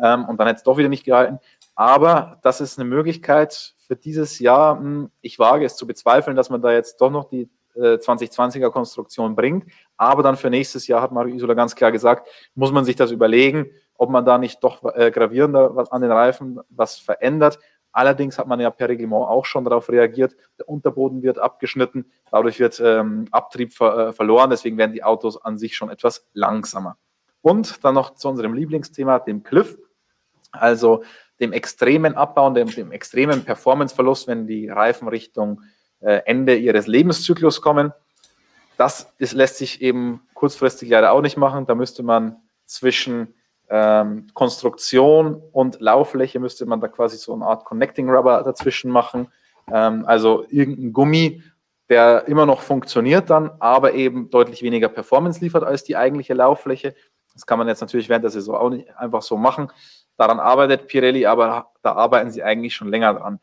ähm, 0.03 0.25
und 0.27 0.39
dann 0.39 0.47
hätte 0.47 0.59
es 0.59 0.63
doch 0.65 0.77
wieder 0.77 0.89
nicht 0.89 1.05
gehalten. 1.05 1.39
Aber 1.75 2.39
das 2.43 2.61
ist 2.61 2.79
eine 2.79 2.89
Möglichkeit 2.89 3.75
für 3.91 3.97
dieses 3.97 4.39
Jahr. 4.39 4.79
Hm, 4.79 5.11
ich 5.21 5.41
wage 5.41 5.65
es 5.65 5.75
zu 5.75 5.85
bezweifeln, 5.85 6.37
dass 6.37 6.49
man 6.49 6.63
da 6.63 6.73
jetzt 6.73 7.01
doch 7.01 7.11
noch 7.11 7.25
die 7.25 7.51
2020er 7.75 8.69
äh, 8.69 8.71
Konstruktion 8.71 9.35
bringt. 9.35 9.65
Aber 9.97 10.23
dann 10.23 10.37
für 10.37 10.49
nächstes 10.49 10.87
Jahr, 10.87 11.03
hat 11.03 11.11
Mario 11.11 11.35
Isola 11.35 11.55
ganz 11.55 11.75
klar 11.75 11.91
gesagt, 11.91 12.29
muss 12.55 12.71
man 12.71 12.85
sich 12.85 12.95
das 12.95 13.11
überlegen, 13.11 13.67
ob 13.95 14.11
man 14.11 14.25
da 14.25 14.39
nicht 14.39 14.63
doch 14.63 14.85
äh, 14.95 15.11
gravierender 15.11 15.75
was 15.75 15.91
an 15.91 16.03
den 16.03 16.13
Reifen 16.13 16.61
was 16.69 17.01
verändert. 17.01 17.59
Allerdings 17.91 18.39
hat 18.39 18.47
man 18.47 18.61
ja 18.61 18.71
per 18.71 18.89
Reglement 18.89 19.27
auch 19.27 19.45
schon 19.45 19.65
darauf 19.65 19.89
reagiert. 19.89 20.37
Der 20.61 20.69
Unterboden 20.69 21.25
wird 21.25 21.41
abgeschnitten, 21.41 22.13
dadurch 22.31 22.61
wird 22.61 22.81
ähm, 22.85 23.25
Abtrieb 23.33 23.73
ver 23.73 24.11
äh, 24.11 24.13
verloren, 24.13 24.51
deswegen 24.51 24.79
werden 24.79 24.93
die 24.93 25.03
Autos 25.03 25.43
an 25.43 25.59
sich 25.59 25.75
schon 25.75 25.91
etwas 25.91 26.29
langsamer. 26.33 26.97
Und 27.43 27.85
dann 27.85 27.97
noch 27.97 28.15
zu 28.15 28.29
unserem 28.29 28.55
Lieblingsthema, 28.55 29.19
dem 29.19 29.43
Cliff. 29.43 29.77
Also 30.53 31.03
dem 31.41 31.53
extremen 31.53 32.15
Abbau 32.15 32.47
und 32.47 32.55
dem, 32.55 32.69
dem 32.69 32.93
extremen 32.93 33.45
Performanceverlust, 33.45 34.29
wenn 34.29 34.47
die 34.47 34.69
Reifen 34.69 35.09
Richtung 35.09 35.63
äh, 36.01 36.21
Ende 36.27 36.57
ihres 36.57 36.87
Lebenszyklus 36.87 37.61
kommen. 37.61 37.93
Das 38.77 39.13
ist, 39.19 39.33
lässt 39.33 39.57
sich 39.57 39.83
eben 39.83 40.23
kurzfristig 40.35 40.89
leider 40.89 41.13
auch 41.13 41.23
nicht 41.23 41.37
machen. 41.37 41.67
Da 41.67 41.75
müsste 41.75 42.03
man 42.03 42.37
zwischen 42.65 43.35
ähm, 43.69 44.27
Konstruktion 44.35 45.43
und 45.53 45.81
Lauffläche 45.81 46.41
müsste 46.41 46.67
man 46.67 46.81
da 46.81 46.89
quasi 46.89 47.17
so 47.17 47.35
eine 47.35 47.47
Art 47.47 47.65
Connecting 47.65 48.09
Rubber 48.11 48.43
dazwischen 48.43 48.91
machen. 48.91 49.29
Ähm, 49.73 50.05
also 50.07 50.45
irgendein 50.49 50.93
Gummi, 50.93 51.43
der 51.89 52.27
immer 52.27 52.47
noch 52.47 52.63
funktioniert 52.63 53.31
dann, 53.31 53.51
aber 53.61 53.95
eben 53.95 54.31
deutlich 54.31 54.63
weniger 54.63 54.89
Performance 54.89 55.41
liefert 55.41 55.65
als 55.65 55.85
die 55.85 55.97
eigentliche 55.97 56.35
Lauffläche. 56.35 56.95
Das 57.35 57.47
kann 57.47 57.59
man 57.59 57.69
jetzt 57.69 57.81
natürlich 57.81 58.09
während 58.09 58.25
der 58.25 58.31
Saison 58.31 58.57
auch 58.57 58.71
nicht 58.71 58.97
einfach 58.97 59.23
so 59.23 59.37
machen. 59.37 59.71
Daran 60.21 60.39
arbeitet 60.39 60.87
Pirelli, 60.87 61.25
aber 61.25 61.71
da 61.81 61.93
arbeiten 61.93 62.31
sie 62.31 62.43
eigentlich 62.43 62.75
schon 62.75 62.91
länger 62.91 63.15
dran. 63.15 63.41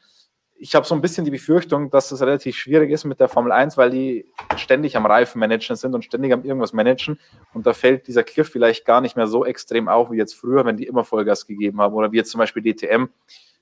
Ich 0.60 0.76
habe 0.76 0.86
so 0.86 0.94
ein 0.94 1.02
bisschen 1.02 1.26
die 1.26 1.32
Befürchtung, 1.32 1.90
dass 1.90 2.12
es 2.12 2.22
relativ 2.22 2.56
schwierig 2.56 2.92
ist 2.92 3.04
mit 3.04 3.20
der 3.20 3.30
Formel 3.30 3.52
1, 3.52 3.78
weil 3.78 3.90
die 3.90 4.32
ständig 4.58 4.96
am 4.96 5.08
Reifenmanagen 5.08 5.76
sind 5.76 5.96
und 5.96 6.06
ständig 6.06 6.34
am 6.34 6.44
irgendwas 6.44 6.74
managen. 6.74 7.20
Und 7.52 7.66
da 7.66 7.74
fällt 7.74 8.06
dieser 8.06 8.22
Cliff 8.22 8.52
vielleicht 8.52 8.86
gar 8.86 9.02
nicht 9.02 9.16
mehr 9.16 9.26
so 9.26 9.44
extrem 9.44 9.88
auf 9.88 10.12
wie 10.12 10.18
jetzt 10.18 10.36
früher, 10.36 10.66
wenn 10.66 10.78
die 10.78 10.86
immer 10.86 11.04
Vollgas 11.04 11.48
gegeben 11.48 11.82
haben. 11.82 11.96
Oder 11.96 12.12
wie 12.12 12.18
jetzt 12.18 12.30
zum 12.30 12.38
Beispiel 12.38 12.62
DTM. 12.62 13.08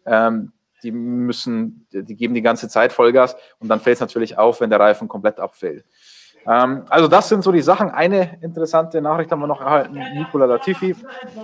Ähm, 0.06 0.52
die 0.84 0.92
müssen, 0.92 1.88
die 1.94 2.18
geben 2.18 2.34
die 2.34 2.42
ganze 2.42 2.68
Zeit 2.68 2.92
Vollgas 2.92 3.38
und 3.60 3.70
dann 3.70 3.80
fällt 3.80 3.94
es 3.94 4.02
natürlich 4.02 4.38
auf, 4.38 4.60
wenn 4.60 4.70
der 4.70 4.82
Reifen 4.82 5.08
komplett 5.08 5.40
abfällt. 5.40 5.86
Ähm, 6.48 6.84
also 6.90 7.08
das 7.08 7.30
sind 7.30 7.44
so 7.44 7.52
die 7.52 7.62
Sachen. 7.62 7.90
Eine 7.90 8.38
interessante 8.42 9.02
Nachricht 9.02 9.32
haben 9.32 9.40
wir 9.40 9.48
noch 9.48 9.62
erhalten. 9.62 10.00
Nicola 10.16 10.46
Latifi, 10.46 10.96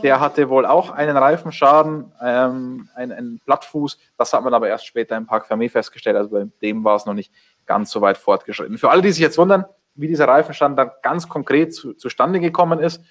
der 0.04 0.20
hatte 0.20 0.50
wohl 0.50 0.66
auch 0.66 0.92
einen 0.92 1.18
Reifenschaden, 1.18 2.12
ähm, 2.22 2.90
einen, 2.96 3.12
einen 3.12 3.40
Plattfuß. 3.46 3.98
Das 4.18 4.34
hat 4.34 4.44
man 4.44 4.54
aber 4.54 4.68
erst 4.70 4.86
später 4.86 5.18
im 5.18 5.26
Park 5.26 5.46
Fermé 5.50 5.70
festgestellt. 5.70 6.16
Also 6.16 6.30
bei 6.30 6.48
dem 6.62 6.84
war 6.84 6.96
es 6.96 7.06
noch 7.06 7.14
nicht 7.14 7.32
ganz 7.66 7.92
so 7.92 8.02
weit 8.02 8.18
fortgeschritten. 8.18 8.78
Für 8.78 8.90
alle, 8.92 9.02
die 9.02 9.12
sich 9.12 9.22
jetzt 9.22 9.38
wundern, 9.38 9.66
wie 9.96 10.08
dieser 10.08 10.28
Reifenschaden 10.28 10.76
dann 10.78 10.92
ganz 11.02 11.28
konkret 11.28 11.74
zu, 11.74 11.94
zustande 11.94 12.40
gekommen 12.40 12.80
ist, 12.80 13.02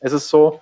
es 0.00 0.12
ist 0.12 0.28
so, 0.28 0.60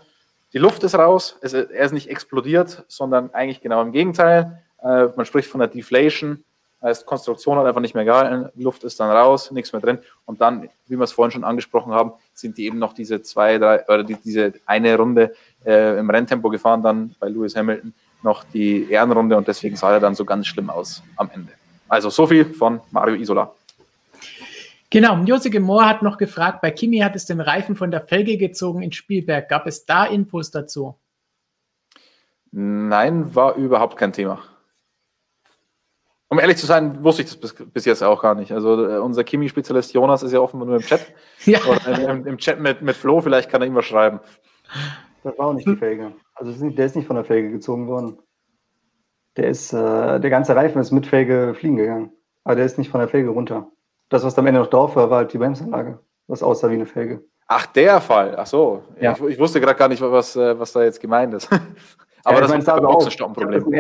die 0.53 0.59
Luft 0.59 0.83
ist 0.85 0.95
raus, 0.95 1.37
es, 1.43 1.53
er 1.53 1.85
ist 1.85 1.93
nicht 1.93 2.09
explodiert, 2.09 2.85
sondern 2.89 3.33
eigentlich 3.35 3.61
genau 3.61 3.83
im 3.83 3.93
Gegenteil. 3.93 4.63
Äh, 4.83 5.09
man 5.17 5.27
spricht 5.27 5.51
von 5.51 5.61
der 5.61 5.69
Deflation, 5.69 6.45
Heißt, 6.83 7.07
Konstruktion 7.07 7.59
hat 7.59 7.67
einfach 7.67 7.81
nicht 7.81 7.95
mehr 7.95 8.05
gehalten, 8.05 8.51
Luft 8.55 8.85
ist 8.85 9.01
dann 9.01 9.11
raus, 9.11 9.51
nichts 9.51 9.73
mehr 9.73 9.81
drin. 9.81 9.99
Und 10.25 10.41
dann, 10.41 10.69
wie 10.87 10.97
wir 10.97 11.05
es 11.05 11.13
vorhin 11.13 11.33
schon 11.33 11.45
angesprochen 11.45 11.93
haben, 11.93 12.13
sind 12.35 12.59
die 12.59 12.67
eben 12.67 12.79
noch 12.79 12.93
diese 12.93 13.23
zwei, 13.23 13.59
drei, 13.59 13.85
oder 13.87 14.05
die, 14.05 14.17
diese 14.17 14.53
eine 14.67 14.97
Runde 14.97 15.35
äh, 15.65 15.99
im 15.99 16.11
Renntempo 16.11 16.51
gefahren, 16.51 16.83
dann 16.83 17.15
bei 17.19 17.29
Lewis 17.29 17.57
Hamilton 17.57 17.95
noch 18.23 18.45
die 18.45 18.91
Ehrenrunde 18.91 19.37
und 19.37 19.49
deswegen 19.49 19.77
sah 19.77 19.93
er 19.93 20.01
dann 20.01 20.15
so 20.15 20.25
ganz 20.25 20.47
schlimm 20.47 20.69
aus 20.69 21.03
am 21.17 21.31
Ende. 21.33 21.53
Also 21.89 22.11
so 22.11 22.27
viel 22.27 22.45
von 22.45 22.81
Mario 22.91 23.15
Isola. 23.15 23.53
Genau, 24.91 25.17
Josike 25.25 25.61
Mohr 25.61 25.89
hat 25.89 26.03
noch 26.03 26.17
gefragt, 26.17 26.61
bei 26.61 26.71
Kimi 26.71 26.99
hat 26.99 27.17
es 27.17 27.27
den 27.27 27.41
Reifen 27.41 27.75
von 27.75 27.91
der 27.91 28.03
Felge 28.03 28.37
gezogen 28.37 28.83
in 28.83 28.93
Spielberg. 28.93 29.49
Gab 29.49 29.67
es 29.67 29.85
da 29.85 30.05
Infos 30.05 30.51
dazu? 30.51 30.95
Nein, 32.53 33.35
war 33.35 33.57
überhaupt 33.57 33.97
kein 33.97 34.13
Thema. 34.13 34.43
Um 36.37 36.41
ehrlich 36.41 36.59
zu 36.59 36.67
sein, 36.67 37.03
wusste 37.03 37.23
ich 37.23 37.29
das 37.29 37.39
bis, 37.39 37.55
bis 37.55 37.87
jetzt 37.87 38.03
auch 38.03 38.21
gar 38.21 38.35
nicht. 38.35 38.53
Also 38.53 38.87
äh, 38.87 38.99
unser 38.99 39.25
Chemie-Spezialist 39.25 39.95
Jonas 39.95 40.23
ist 40.23 40.33
ja 40.33 40.41
offenbar 40.41 40.67
nur 40.67 40.77
im 40.77 40.83
Chat. 40.83 41.01
Ja. 41.47 41.61
Oder 41.65 42.11
im, 42.11 42.27
im, 42.27 42.37
Chat 42.37 42.61
mit, 42.61 42.83
mit 42.83 42.95
Flo, 42.95 43.23
vielleicht 43.23 43.49
kann 43.49 43.63
er 43.63 43.69
ihm 43.69 43.75
was 43.75 43.87
schreiben. 43.87 44.21
Das 45.25 45.39
war 45.39 45.47
auch 45.47 45.55
nicht 45.55 45.67
die 45.67 45.77
Felge. 45.77 46.13
Also 46.35 46.53
der 46.69 46.85
ist 46.85 46.95
nicht 46.95 47.07
von 47.07 47.17
der 47.17 47.25
Felge 47.25 47.51
gezogen 47.51 47.87
worden. 47.87 48.19
Der 49.39 49.49
ist, 49.49 49.73
äh, 49.73 50.21
der 50.21 50.29
ganze 50.29 50.55
Reifen 50.55 50.79
ist 50.79 50.91
mit 50.91 51.07
Felge 51.07 51.55
fliegen 51.59 51.77
gegangen. 51.77 52.13
Aber 52.45 52.57
der 52.57 52.67
ist 52.67 52.77
nicht 52.77 52.91
von 52.91 53.01
der 53.01 53.09
Felge 53.09 53.31
runter. 53.31 53.69
Das, 54.11 54.23
was 54.23 54.39
am 54.39 54.47
Ende 54.47 54.61
noch 54.61 54.69
drauf 54.69 54.95
war, 54.95 55.09
war 55.09 55.19
halt 55.19 55.33
die 55.33 55.39
Bremsanlage. 55.39 56.01
Was 56.27 56.43
aussah 56.43 56.69
wie 56.69 56.75
eine 56.75 56.85
Felge. 56.85 57.25
Ach, 57.47 57.65
der 57.65 58.03
Fall. 58.03 58.35
Ach 58.37 58.47
so. 58.47 58.83
Ja. 59.01 59.13
Ich, 59.13 59.23
ich 59.23 59.39
wusste 59.39 59.59
gerade 59.59 59.79
gar 59.79 59.89
nicht, 59.89 60.03
was, 60.03 60.37
äh, 60.37 60.59
was 60.59 60.73
da 60.73 60.83
jetzt 60.83 61.01
gemeint 61.01 61.33
ist. 61.33 61.49
Aber 62.27 62.41
ja, 62.41 62.49
das 62.49 62.59
ist 62.59 62.69
ein 62.69 62.83
Boxenstopp-Problem. 62.83 63.73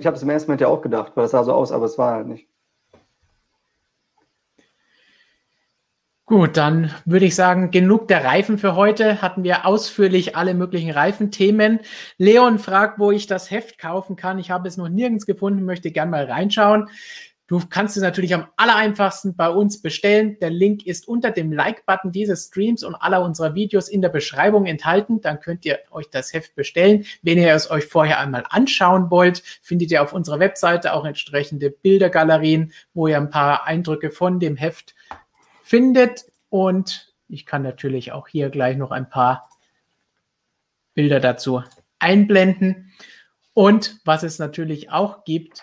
Ich 0.00 0.06
habe 0.06 0.16
es 0.16 0.22
im 0.24 0.30
ersten 0.30 0.50
Moment 0.50 0.60
ja 0.60 0.66
auch 0.66 0.82
gedacht, 0.82 1.12
weil 1.14 1.26
es 1.26 1.30
sah 1.30 1.44
so 1.44 1.52
aus, 1.52 1.70
aber 1.70 1.84
es 1.84 1.96
war 1.98 2.14
halt 2.14 2.26
nicht. 2.26 2.48
Gut, 6.26 6.56
dann 6.56 6.92
würde 7.04 7.26
ich 7.26 7.36
sagen, 7.36 7.70
genug 7.70 8.08
der 8.08 8.24
Reifen 8.24 8.58
für 8.58 8.74
heute. 8.74 9.22
Hatten 9.22 9.44
wir 9.44 9.66
ausführlich 9.66 10.34
alle 10.34 10.54
möglichen 10.54 10.90
Reifenthemen. 10.90 11.78
Leon 12.18 12.58
fragt, 12.58 12.98
wo 12.98 13.12
ich 13.12 13.28
das 13.28 13.52
Heft 13.52 13.78
kaufen 13.78 14.16
kann. 14.16 14.40
Ich 14.40 14.50
habe 14.50 14.66
es 14.66 14.76
noch 14.76 14.88
nirgends 14.88 15.24
gefunden, 15.24 15.64
möchte 15.64 15.92
gerne 15.92 16.10
mal 16.10 16.24
reinschauen. 16.24 16.88
Du 17.52 17.60
kannst 17.68 17.98
es 17.98 18.02
natürlich 18.02 18.32
am 18.32 18.46
allereinfachsten 18.56 19.36
bei 19.36 19.50
uns 19.50 19.82
bestellen. 19.82 20.38
Der 20.40 20.48
Link 20.48 20.86
ist 20.86 21.06
unter 21.06 21.30
dem 21.30 21.52
Like-Button 21.52 22.10
dieses 22.10 22.46
Streams 22.46 22.82
und 22.82 22.94
aller 22.94 23.22
unserer 23.22 23.54
Videos 23.54 23.90
in 23.90 24.00
der 24.00 24.08
Beschreibung 24.08 24.64
enthalten. 24.64 25.20
Dann 25.20 25.38
könnt 25.38 25.66
ihr 25.66 25.80
euch 25.90 26.08
das 26.08 26.32
Heft 26.32 26.54
bestellen. 26.54 27.04
Wenn 27.20 27.36
ihr 27.36 27.52
es 27.52 27.70
euch 27.70 27.84
vorher 27.84 28.20
einmal 28.20 28.44
anschauen 28.48 29.10
wollt, 29.10 29.42
findet 29.60 29.90
ihr 29.90 30.02
auf 30.02 30.14
unserer 30.14 30.38
Webseite 30.38 30.94
auch 30.94 31.04
entsprechende 31.04 31.68
Bildergalerien, 31.68 32.72
wo 32.94 33.06
ihr 33.06 33.18
ein 33.18 33.28
paar 33.28 33.66
Eindrücke 33.66 34.10
von 34.10 34.40
dem 34.40 34.56
Heft 34.56 34.94
findet. 35.62 36.24
Und 36.48 37.12
ich 37.28 37.44
kann 37.44 37.60
natürlich 37.60 38.12
auch 38.12 38.28
hier 38.28 38.48
gleich 38.48 38.78
noch 38.78 38.92
ein 38.92 39.10
paar 39.10 39.50
Bilder 40.94 41.20
dazu 41.20 41.62
einblenden. 41.98 42.90
Und 43.52 44.00
was 44.06 44.22
es 44.22 44.38
natürlich 44.38 44.90
auch 44.90 45.24
gibt, 45.24 45.62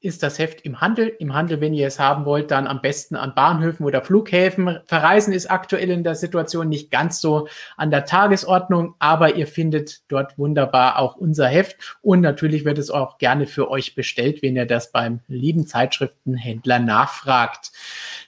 ist 0.00 0.22
das 0.22 0.38
Heft 0.38 0.60
im 0.62 0.80
Handel. 0.80 1.08
Im 1.18 1.34
Handel, 1.34 1.60
wenn 1.60 1.74
ihr 1.74 1.86
es 1.86 1.98
haben 1.98 2.24
wollt, 2.24 2.50
dann 2.50 2.66
am 2.66 2.80
besten 2.80 3.16
an 3.16 3.34
Bahnhöfen 3.34 3.84
oder 3.84 4.02
Flughäfen. 4.02 4.78
Verreisen 4.84 5.32
ist 5.32 5.50
aktuell 5.50 5.90
in 5.90 6.04
der 6.04 6.14
Situation 6.14 6.68
nicht 6.68 6.90
ganz 6.90 7.20
so 7.20 7.48
an 7.76 7.90
der 7.90 8.04
Tagesordnung, 8.04 8.94
aber 8.98 9.34
ihr 9.34 9.46
findet 9.46 10.02
dort 10.08 10.38
wunderbar 10.38 10.98
auch 10.98 11.16
unser 11.16 11.48
Heft. 11.48 11.96
Und 12.00 12.20
natürlich 12.20 12.64
wird 12.64 12.78
es 12.78 12.90
auch 12.90 13.18
gerne 13.18 13.46
für 13.46 13.70
euch 13.70 13.94
bestellt, 13.94 14.42
wenn 14.42 14.56
ihr 14.56 14.66
das 14.66 14.92
beim 14.92 15.20
lieben 15.26 15.66
Zeitschriftenhändler 15.66 16.78
nachfragt. 16.78 17.72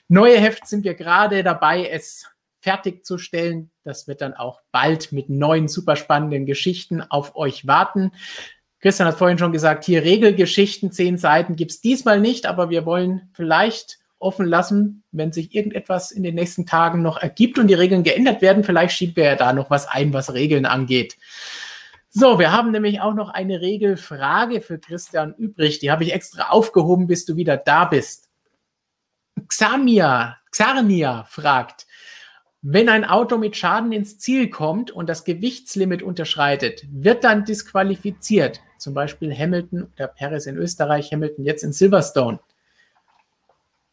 Neue 0.09 0.37
Heft 0.37 0.67
sind 0.67 0.83
wir 0.83 0.95
gerade 0.95 1.43
dabei, 1.43 1.87
es 1.87 2.27
fertigzustellen. 2.61 3.71
Das 3.83 4.07
wird 4.07 4.21
dann 4.21 4.33
auch 4.33 4.61
bald 4.71 5.11
mit 5.11 5.29
neuen, 5.29 5.67
super 5.67 5.95
spannenden 5.95 6.45
Geschichten 6.45 7.01
auf 7.01 7.35
euch 7.35 7.65
warten. 7.65 8.11
Christian 8.81 9.07
hat 9.07 9.17
vorhin 9.17 9.37
schon 9.37 9.51
gesagt, 9.51 9.85
hier 9.85 10.03
Regelgeschichten, 10.03 10.91
zehn 10.91 11.17
Seiten 11.17 11.55
gibt 11.55 11.71
es 11.71 11.81
diesmal 11.81 12.19
nicht, 12.19 12.45
aber 12.45 12.69
wir 12.69 12.85
wollen 12.85 13.29
vielleicht 13.33 13.99
offen 14.17 14.45
lassen, 14.45 15.03
wenn 15.11 15.31
sich 15.31 15.53
irgendetwas 15.53 16.11
in 16.11 16.23
den 16.23 16.35
nächsten 16.35 16.65
Tagen 16.65 17.01
noch 17.01 17.17
ergibt 17.17 17.59
und 17.59 17.67
die 17.67 17.75
Regeln 17.75 18.03
geändert 18.03 18.41
werden. 18.41 18.63
Vielleicht 18.63 18.95
schieben 18.95 19.15
wir 19.15 19.25
ja 19.25 19.35
da 19.35 19.53
noch 19.53 19.69
was 19.69 19.87
ein, 19.87 20.13
was 20.13 20.33
Regeln 20.33 20.65
angeht. 20.65 21.17
So, 22.09 22.39
wir 22.39 22.51
haben 22.51 22.71
nämlich 22.71 23.01
auch 23.01 23.13
noch 23.13 23.29
eine 23.29 23.61
Regelfrage 23.61 24.61
für 24.61 24.79
Christian 24.79 25.33
übrig. 25.35 25.79
Die 25.79 25.91
habe 25.91 26.03
ich 26.03 26.13
extra 26.13 26.49
aufgehoben, 26.49 27.07
bis 27.07 27.25
du 27.25 27.35
wieder 27.35 27.57
da 27.57 27.85
bist. 27.85 28.29
Xamia, 29.47 30.37
Xarnia 30.51 31.23
fragt, 31.23 31.85
wenn 32.61 32.89
ein 32.89 33.05
Auto 33.05 33.37
mit 33.37 33.55
Schaden 33.55 33.91
ins 33.91 34.19
Ziel 34.19 34.49
kommt 34.49 34.91
und 34.91 35.09
das 35.09 35.23
Gewichtslimit 35.23 36.03
unterschreitet, 36.03 36.85
wird 36.91 37.23
dann 37.23 37.45
disqualifiziert 37.45 38.61
zum 38.77 38.93
Beispiel 38.93 39.35
Hamilton 39.35 39.91
oder 39.95 40.07
Perez 40.07 40.45
in 40.45 40.57
Österreich, 40.57 41.11
Hamilton 41.11 41.45
jetzt 41.45 41.63
in 41.63 41.71
Silverstone. 41.71 42.39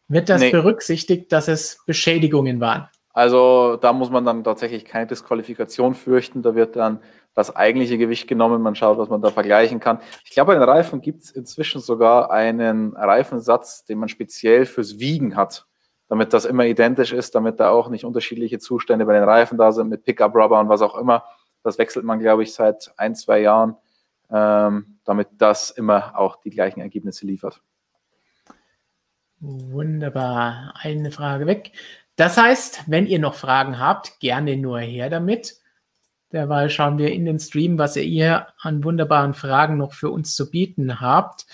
Wird 0.08 0.28
das 0.28 0.40
nee. 0.40 0.50
berücksichtigt, 0.50 1.30
dass 1.32 1.48
es 1.48 1.82
Beschädigungen 1.86 2.60
waren? 2.60 2.88
Also 3.12 3.76
da 3.76 3.92
muss 3.92 4.10
man 4.10 4.24
dann 4.24 4.44
tatsächlich 4.44 4.84
keine 4.84 5.06
Disqualifikation 5.06 5.94
fürchten. 5.94 6.42
Da 6.42 6.54
wird 6.54 6.76
dann 6.76 7.00
das 7.34 7.54
eigentliche 7.54 7.98
Gewicht 7.98 8.28
genommen. 8.28 8.62
Man 8.62 8.74
schaut, 8.74 8.96
was 8.98 9.08
man 9.08 9.20
da 9.20 9.30
vergleichen 9.30 9.80
kann. 9.80 9.98
Ich 10.24 10.30
glaube, 10.30 10.52
bei 10.52 10.58
den 10.58 10.68
Reifen 10.68 11.00
gibt 11.00 11.22
es 11.22 11.30
inzwischen 11.30 11.80
sogar 11.80 12.30
einen 12.30 12.96
Reifensatz, 12.96 13.84
den 13.84 13.98
man 13.98 14.08
speziell 14.08 14.66
fürs 14.66 14.98
Wiegen 14.98 15.36
hat, 15.36 15.66
damit 16.08 16.32
das 16.32 16.44
immer 16.44 16.64
identisch 16.64 17.12
ist, 17.12 17.34
damit 17.34 17.60
da 17.60 17.70
auch 17.70 17.88
nicht 17.88 18.04
unterschiedliche 18.04 18.58
Zustände 18.58 19.06
bei 19.06 19.14
den 19.14 19.24
Reifen 19.24 19.58
da 19.58 19.72
sind 19.72 19.88
mit 19.88 20.04
Pickup 20.04 20.34
Rubber 20.34 20.60
und 20.60 20.68
was 20.68 20.82
auch 20.82 20.96
immer. 20.96 21.24
Das 21.62 21.78
wechselt 21.78 22.04
man, 22.04 22.18
glaube 22.18 22.42
ich, 22.42 22.54
seit 22.54 22.92
ein, 22.96 23.14
zwei 23.14 23.40
Jahren 23.40 23.76
ähm, 24.30 24.98
damit 25.04 25.28
das 25.38 25.70
immer 25.70 26.18
auch 26.18 26.40
die 26.40 26.50
gleichen 26.50 26.80
Ergebnisse 26.80 27.26
liefert. 27.26 27.62
Wunderbar. 29.40 30.74
Eine 30.76 31.10
Frage 31.10 31.46
weg. 31.46 31.72
Das 32.16 32.36
heißt, 32.36 32.84
wenn 32.88 33.06
ihr 33.06 33.20
noch 33.20 33.34
Fragen 33.34 33.78
habt, 33.78 34.18
gerne 34.20 34.56
nur 34.56 34.80
her 34.80 35.08
damit. 35.08 35.56
Derweil 36.32 36.68
schauen 36.68 36.98
wir 36.98 37.12
in 37.12 37.24
den 37.24 37.38
Stream, 37.38 37.78
was 37.78 37.96
ihr 37.96 38.48
an 38.60 38.84
wunderbaren 38.84 39.32
Fragen 39.32 39.78
noch 39.78 39.94
für 39.94 40.10
uns 40.10 40.34
zu 40.34 40.50
bieten 40.50 41.00
habt. 41.00 41.46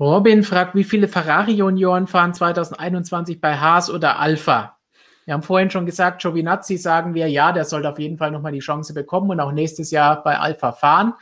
Robin 0.00 0.42
fragt, 0.42 0.74
wie 0.74 0.84
viele 0.84 1.08
Ferrari-Junioren 1.08 2.06
fahren 2.06 2.34
2021 2.34 3.40
bei 3.40 3.56
Haas 3.56 3.90
oder 3.90 4.18
Alpha? 4.18 4.76
Wir 5.24 5.34
haben 5.34 5.42
vorhin 5.42 5.70
schon 5.70 5.86
gesagt, 5.86 6.22
Giovinazzi 6.22 6.76
sagen 6.76 7.14
wir, 7.14 7.28
ja, 7.28 7.52
der 7.52 7.64
sollte 7.64 7.90
auf 7.90 7.98
jeden 7.98 8.16
Fall 8.16 8.30
nochmal 8.30 8.52
die 8.52 8.60
Chance 8.60 8.94
bekommen 8.94 9.30
und 9.30 9.40
auch 9.40 9.52
nächstes 9.52 9.90
Jahr 9.90 10.22
bei 10.22 10.38
Alpha 10.38 10.72
fahren 10.72 11.14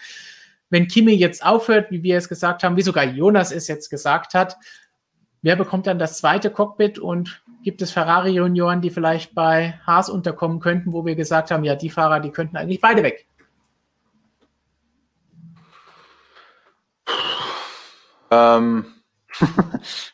wenn 0.70 0.88
Kimi 0.88 1.12
jetzt 1.12 1.44
aufhört, 1.44 1.90
wie 1.90 2.02
wir 2.02 2.18
es 2.18 2.28
gesagt 2.28 2.62
haben, 2.64 2.76
wie 2.76 2.82
sogar 2.82 3.04
Jonas 3.04 3.52
es 3.52 3.68
jetzt 3.68 3.88
gesagt 3.88 4.34
hat, 4.34 4.56
wer 5.42 5.56
bekommt 5.56 5.86
dann 5.86 5.98
das 5.98 6.18
zweite 6.18 6.50
Cockpit 6.50 6.98
und 6.98 7.42
gibt 7.62 7.82
es 7.82 7.90
Ferrari-Junioren, 7.92 8.80
die 8.80 8.90
vielleicht 8.90 9.34
bei 9.34 9.78
Haas 9.86 10.10
unterkommen 10.10 10.60
könnten, 10.60 10.92
wo 10.92 11.04
wir 11.04 11.14
gesagt 11.14 11.50
haben, 11.50 11.64
ja, 11.64 11.76
die 11.76 11.90
Fahrer, 11.90 12.20
die 12.20 12.30
könnten 12.30 12.56
eigentlich 12.56 12.80
beide 12.80 13.02
weg? 13.02 13.26
Ähm, 18.36 18.86
ich 19.40 20.12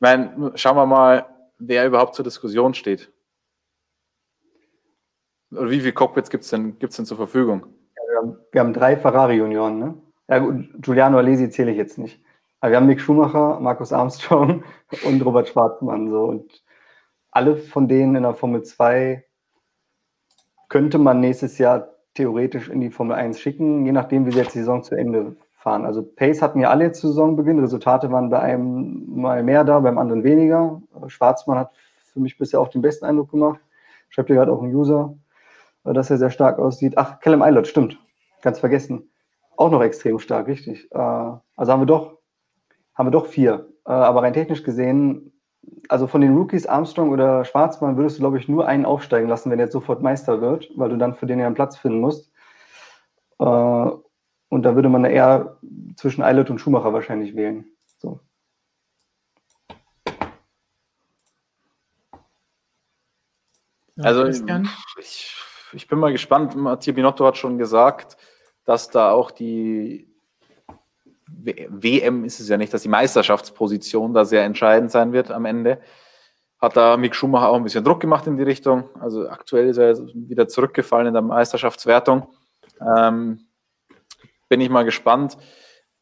meine, 0.00 0.52
schauen 0.54 0.76
wir 0.76 0.86
mal, 0.86 1.26
wer 1.58 1.86
überhaupt 1.86 2.14
zur 2.14 2.24
Diskussion 2.24 2.74
steht. 2.74 3.12
Oder 5.52 5.70
wie 5.70 5.80
viele 5.80 5.92
Cockpits 5.92 6.30
gibt 6.30 6.44
es 6.44 6.50
denn, 6.50 6.78
gibt's 6.78 6.96
denn 6.96 7.06
zur 7.06 7.16
Verfügung? 7.16 7.66
wir, 8.10 8.18
haben, 8.18 8.36
wir 8.52 8.60
haben 8.60 8.72
drei 8.72 8.96
Ferrari-Junioren, 8.96 9.78
ne? 9.78 9.94
Ja 10.28 10.38
Giuliano 10.38 11.18
Alesi 11.18 11.50
zähle 11.50 11.72
ich 11.72 11.76
jetzt 11.76 11.98
nicht. 11.98 12.22
Aber 12.60 12.70
wir 12.70 12.76
haben 12.76 12.86
Mick 12.86 13.00
Schumacher, 13.00 13.58
Markus 13.60 13.92
Armstrong 13.92 14.64
und 15.04 15.24
Robert 15.24 15.48
Schwarzmann. 15.48 16.10
So. 16.10 16.24
Und 16.24 16.62
alle 17.30 17.56
von 17.56 17.88
denen 17.88 18.14
in 18.14 18.22
der 18.22 18.34
Formel 18.34 18.62
2 18.62 19.24
könnte 20.68 20.98
man 20.98 21.20
nächstes 21.20 21.58
Jahr 21.58 21.96
theoretisch 22.14 22.68
in 22.68 22.80
die 22.80 22.90
Formel 22.90 23.16
1 23.16 23.40
schicken, 23.40 23.86
je 23.86 23.92
nachdem, 23.92 24.26
wie 24.26 24.32
sie 24.32 24.38
jetzt 24.38 24.54
die 24.54 24.60
Saison 24.60 24.82
zu 24.82 24.94
Ende 24.94 25.36
fahren. 25.60 25.84
Also 25.84 26.02
Pace 26.02 26.42
hatten 26.42 26.60
ja 26.60 26.70
alle 26.70 26.92
zu 26.92 27.08
Saisonbeginn. 27.08 27.60
Resultate 27.60 28.10
waren 28.10 28.30
bei 28.30 28.40
einem 28.40 29.04
mal 29.08 29.42
mehr 29.42 29.64
da, 29.64 29.80
beim 29.80 29.98
anderen 29.98 30.24
weniger. 30.24 30.80
Schwarzmann 31.06 31.58
hat 31.58 31.72
für 32.12 32.20
mich 32.20 32.38
bisher 32.38 32.60
auch 32.60 32.68
den 32.68 32.82
besten 32.82 33.04
Eindruck 33.04 33.30
gemacht. 33.30 33.60
Schreibt 34.08 34.30
hat 34.30 34.48
auch 34.48 34.62
einen 34.62 34.74
User 34.74 35.14
dass 35.84 36.10
er 36.10 36.18
sehr 36.18 36.30
stark 36.30 36.58
aussieht. 36.58 36.94
Ach, 36.96 37.20
Callum 37.20 37.42
Eilert, 37.42 37.66
stimmt. 37.66 37.98
Ganz 38.42 38.58
vergessen. 38.58 39.10
Auch 39.56 39.70
noch 39.70 39.82
extrem 39.82 40.18
stark, 40.18 40.46
richtig. 40.46 40.90
Äh, 40.92 40.98
also 40.98 41.72
haben 41.72 41.80
wir 41.80 41.86
doch, 41.86 42.18
haben 42.94 43.06
wir 43.06 43.12
doch 43.12 43.26
vier. 43.26 43.68
Äh, 43.86 43.92
aber 43.92 44.22
rein 44.22 44.32
technisch 44.32 44.62
gesehen, 44.62 45.32
also 45.88 46.06
von 46.06 46.20
den 46.20 46.36
Rookies 46.36 46.66
Armstrong 46.66 47.10
oder 47.10 47.44
Schwarzmann 47.44 47.96
würdest 47.96 48.16
du, 48.16 48.22
glaube 48.22 48.38
ich, 48.38 48.48
nur 48.48 48.66
einen 48.66 48.86
aufsteigen 48.86 49.28
lassen, 49.28 49.50
wenn 49.50 49.58
er 49.58 49.66
jetzt 49.66 49.72
sofort 49.72 50.02
Meister 50.02 50.40
wird, 50.40 50.70
weil 50.76 50.88
du 50.88 50.96
dann 50.96 51.14
für 51.14 51.26
den 51.26 51.38
ja 51.38 51.46
einen 51.46 51.54
Platz 51.54 51.76
finden 51.76 52.00
musst. 52.00 52.32
Und 54.50 54.64
da 54.64 54.74
würde 54.74 54.88
man 54.88 55.04
eher 55.04 55.56
zwischen 55.96 56.22
Eilert 56.22 56.50
und 56.50 56.58
Schumacher 56.58 56.92
wahrscheinlich 56.92 57.36
wählen. 57.36 57.64
So. 57.98 58.20
Also 63.96 64.26
ich, 64.26 65.36
ich 65.72 65.86
bin 65.86 66.00
mal 66.00 66.10
gespannt. 66.10 66.56
Mattia 66.56 66.92
Binotto 66.92 67.24
hat 67.24 67.36
schon 67.36 67.58
gesagt, 67.58 68.16
dass 68.64 68.90
da 68.90 69.12
auch 69.12 69.30
die 69.30 70.08
WM 71.28 72.24
ist 72.24 72.40
es 72.40 72.48
ja 72.48 72.56
nicht, 72.56 72.74
dass 72.74 72.82
die 72.82 72.88
Meisterschaftsposition 72.88 74.12
da 74.12 74.24
sehr 74.24 74.42
entscheidend 74.42 74.90
sein 74.90 75.12
wird 75.12 75.30
am 75.30 75.44
Ende. 75.44 75.80
Hat 76.58 76.76
da 76.76 76.96
Mick 76.96 77.14
Schumacher 77.14 77.50
auch 77.50 77.56
ein 77.56 77.62
bisschen 77.62 77.84
Druck 77.84 78.00
gemacht 78.00 78.26
in 78.26 78.36
die 78.36 78.42
Richtung. 78.42 78.90
Also 78.98 79.28
aktuell 79.28 79.68
ist 79.68 79.76
er 79.76 79.96
wieder 80.12 80.48
zurückgefallen 80.48 81.06
in 81.06 81.14
der 81.14 81.22
Meisterschaftswertung. 81.22 82.26
Ähm, 82.80 83.46
bin 84.50 84.60
ich 84.60 84.68
mal 84.68 84.84
gespannt. 84.84 85.38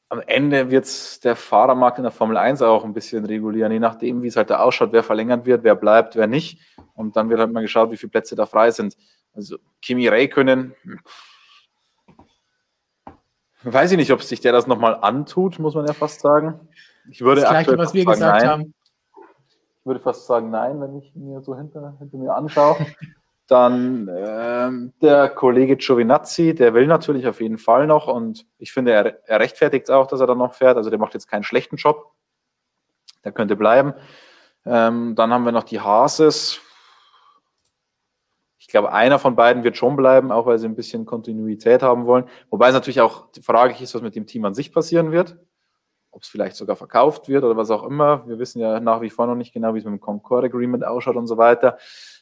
Am 0.08 0.20
Ende 0.26 0.70
wird 0.70 0.86
es 0.86 1.20
der 1.20 1.36
Fahrermarkt 1.36 1.98
in 1.98 2.02
der 2.02 2.10
Formel 2.10 2.38
1 2.38 2.62
auch 2.62 2.82
ein 2.82 2.94
bisschen 2.94 3.26
regulieren, 3.26 3.70
je 3.70 3.78
nachdem, 3.78 4.22
wie 4.22 4.28
es 4.28 4.36
halt 4.36 4.48
da 4.48 4.60
ausschaut, 4.60 4.90
wer 4.90 5.04
verlängert 5.04 5.44
wird, 5.44 5.62
wer 5.62 5.76
bleibt, 5.76 6.16
wer 6.16 6.26
nicht. 6.26 6.60
Und 6.94 7.14
dann 7.14 7.28
wird 7.28 7.38
halt 7.38 7.52
mal 7.52 7.60
geschaut, 7.60 7.92
wie 7.92 7.98
viele 7.98 8.10
Plätze 8.10 8.34
da 8.34 8.46
frei 8.46 8.70
sind. 8.70 8.96
Also 9.34 9.58
Kimi 9.82 10.08
Räikkönen, 10.08 10.74
weiß 13.62 13.92
ich 13.92 13.98
nicht, 13.98 14.10
ob 14.12 14.22
sich 14.22 14.40
der 14.40 14.52
das 14.52 14.66
nochmal 14.66 14.96
antut, 14.96 15.58
muss 15.58 15.74
man 15.74 15.86
ja 15.86 15.92
fast 15.92 16.20
sagen. 16.20 16.68
Ich 17.10 17.20
würde 17.20 17.42
das 17.42 17.50
Gleiche, 17.50 17.76
was 17.76 17.92
wir 17.92 18.04
sagen, 18.04 18.14
gesagt 18.14 18.40
nein. 18.42 18.50
haben. 18.50 18.74
Ich 19.80 19.86
würde 19.86 20.00
fast 20.00 20.26
sagen 20.26 20.50
nein, 20.50 20.80
wenn 20.80 20.96
ich 20.96 21.14
mir 21.14 21.42
so 21.42 21.54
hinter, 21.54 21.96
hinter 21.98 22.16
mir 22.16 22.34
anschaue. 22.34 22.76
Dann 23.48 24.10
ähm, 24.14 24.92
der 25.00 25.30
Kollege 25.30 25.76
Giovinazzi, 25.76 26.54
der 26.54 26.74
will 26.74 26.86
natürlich 26.86 27.26
auf 27.26 27.40
jeden 27.40 27.56
Fall 27.56 27.86
noch 27.86 28.06
und 28.06 28.46
ich 28.58 28.72
finde, 28.72 28.92
er, 28.92 29.26
er 29.26 29.40
rechtfertigt 29.40 29.90
auch, 29.90 30.06
dass 30.06 30.20
er 30.20 30.26
dann 30.26 30.36
noch 30.36 30.52
fährt. 30.52 30.76
Also 30.76 30.90
der 30.90 30.98
macht 30.98 31.14
jetzt 31.14 31.28
keinen 31.28 31.44
schlechten 31.44 31.76
Job. 31.76 32.12
Der 33.24 33.32
könnte 33.32 33.56
bleiben. 33.56 33.94
Ähm, 34.66 35.14
dann 35.14 35.32
haben 35.32 35.46
wir 35.46 35.52
noch 35.52 35.64
die 35.64 35.80
Hases 35.80 36.60
Ich 38.58 38.68
glaube, 38.68 38.92
einer 38.92 39.18
von 39.18 39.34
beiden 39.34 39.64
wird 39.64 39.78
schon 39.78 39.96
bleiben, 39.96 40.30
auch 40.30 40.44
weil 40.44 40.58
sie 40.58 40.66
ein 40.66 40.76
bisschen 40.76 41.06
Kontinuität 41.06 41.82
haben 41.82 42.04
wollen. 42.04 42.26
Wobei 42.50 42.68
es 42.68 42.74
natürlich 42.74 43.00
auch 43.00 43.28
fraglich 43.40 43.80
ist, 43.80 43.94
was 43.94 44.02
mit 44.02 44.14
dem 44.14 44.26
Team 44.26 44.44
an 44.44 44.52
sich 44.52 44.74
passieren 44.74 45.10
wird. 45.10 45.38
Ob 46.10 46.22
es 46.22 46.28
vielleicht 46.28 46.56
sogar 46.56 46.76
verkauft 46.76 47.28
wird 47.30 47.44
oder 47.44 47.56
was 47.56 47.70
auch 47.70 47.84
immer. 47.84 48.28
Wir 48.28 48.38
wissen 48.38 48.60
ja 48.60 48.78
nach 48.78 49.00
wie 49.00 49.08
vor 49.08 49.26
noch 49.26 49.36
nicht 49.36 49.54
genau, 49.54 49.72
wie 49.72 49.78
es 49.78 49.84
mit 49.86 49.92
dem 49.92 50.00
Concord 50.00 50.44
Agreement 50.44 50.84
ausschaut 50.84 51.16
und 51.16 51.26
so 51.26 51.38
weiter. 51.38 51.78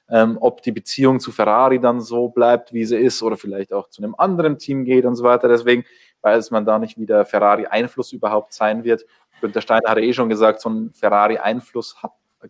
Ähm, 0.08 0.38
ob 0.40 0.62
die 0.62 0.72
Beziehung 0.72 1.18
zu 1.18 1.32
Ferrari 1.32 1.80
dann 1.80 2.00
so 2.00 2.28
bleibt, 2.28 2.72
wie 2.72 2.84
sie 2.84 2.96
ist, 2.96 3.22
oder 3.22 3.36
vielleicht 3.36 3.72
auch 3.72 3.88
zu 3.88 4.02
einem 4.02 4.14
anderen 4.16 4.58
Team 4.58 4.84
geht 4.84 5.04
und 5.04 5.16
so 5.16 5.24
weiter. 5.24 5.48
Deswegen 5.48 5.84
weiß 6.22 6.50
man 6.50 6.64
da 6.64 6.78
nicht, 6.78 6.98
wie 6.98 7.06
der 7.06 7.24
Ferrari-Einfluss 7.24 8.12
überhaupt 8.12 8.52
sein 8.52 8.84
wird. 8.84 9.04
Günther 9.40 9.60
Steiner 9.60 9.90
hat 9.90 9.98
eh 9.98 10.12
schon 10.12 10.28
gesagt, 10.28 10.60
so 10.60 10.70
ein 10.70 10.92
Ferrari-Einfluss 10.94 11.96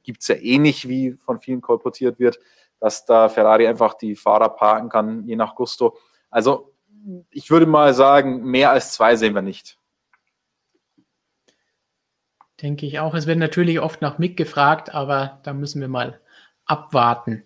gibt 0.03 0.23
es 0.23 0.29
ja 0.29 0.35
eh 0.37 0.59
nicht, 0.59 0.89
wie 0.89 1.13
von 1.13 1.39
vielen 1.39 1.61
kolportiert 1.61 2.19
wird, 2.19 2.39
dass 2.81 3.05
da 3.07 3.29
Ferrari 3.29 3.67
einfach 3.67 3.95
die 3.95 4.17
Fahrer 4.17 4.51
parken 4.51 4.89
kann, 4.89 5.27
je 5.27 5.37
nach 5.37 5.55
Gusto. 5.55 5.97
Also 6.31 6.75
ich 7.31 7.51
würde 7.51 7.67
mal 7.67 7.95
sagen, 7.95 8.43
mehr 8.45 8.71
als 8.71 8.93
zwei 8.93 9.17
sehen 9.17 9.35
wir 9.35 9.43
nicht. 9.43 9.79
Denke 12.63 12.87
ich 12.87 12.99
auch. 13.01 13.15
Es 13.15 13.27
wird 13.27 13.39
natürlich 13.39 13.81
oft 13.81 14.01
nach 14.01 14.19
Mick 14.19 14.37
gefragt, 14.37 14.95
aber 14.95 15.41
da 15.43 15.53
müssen 15.53 15.81
wir 15.81 15.89
mal 15.89 16.21
abwarten. 16.67 17.45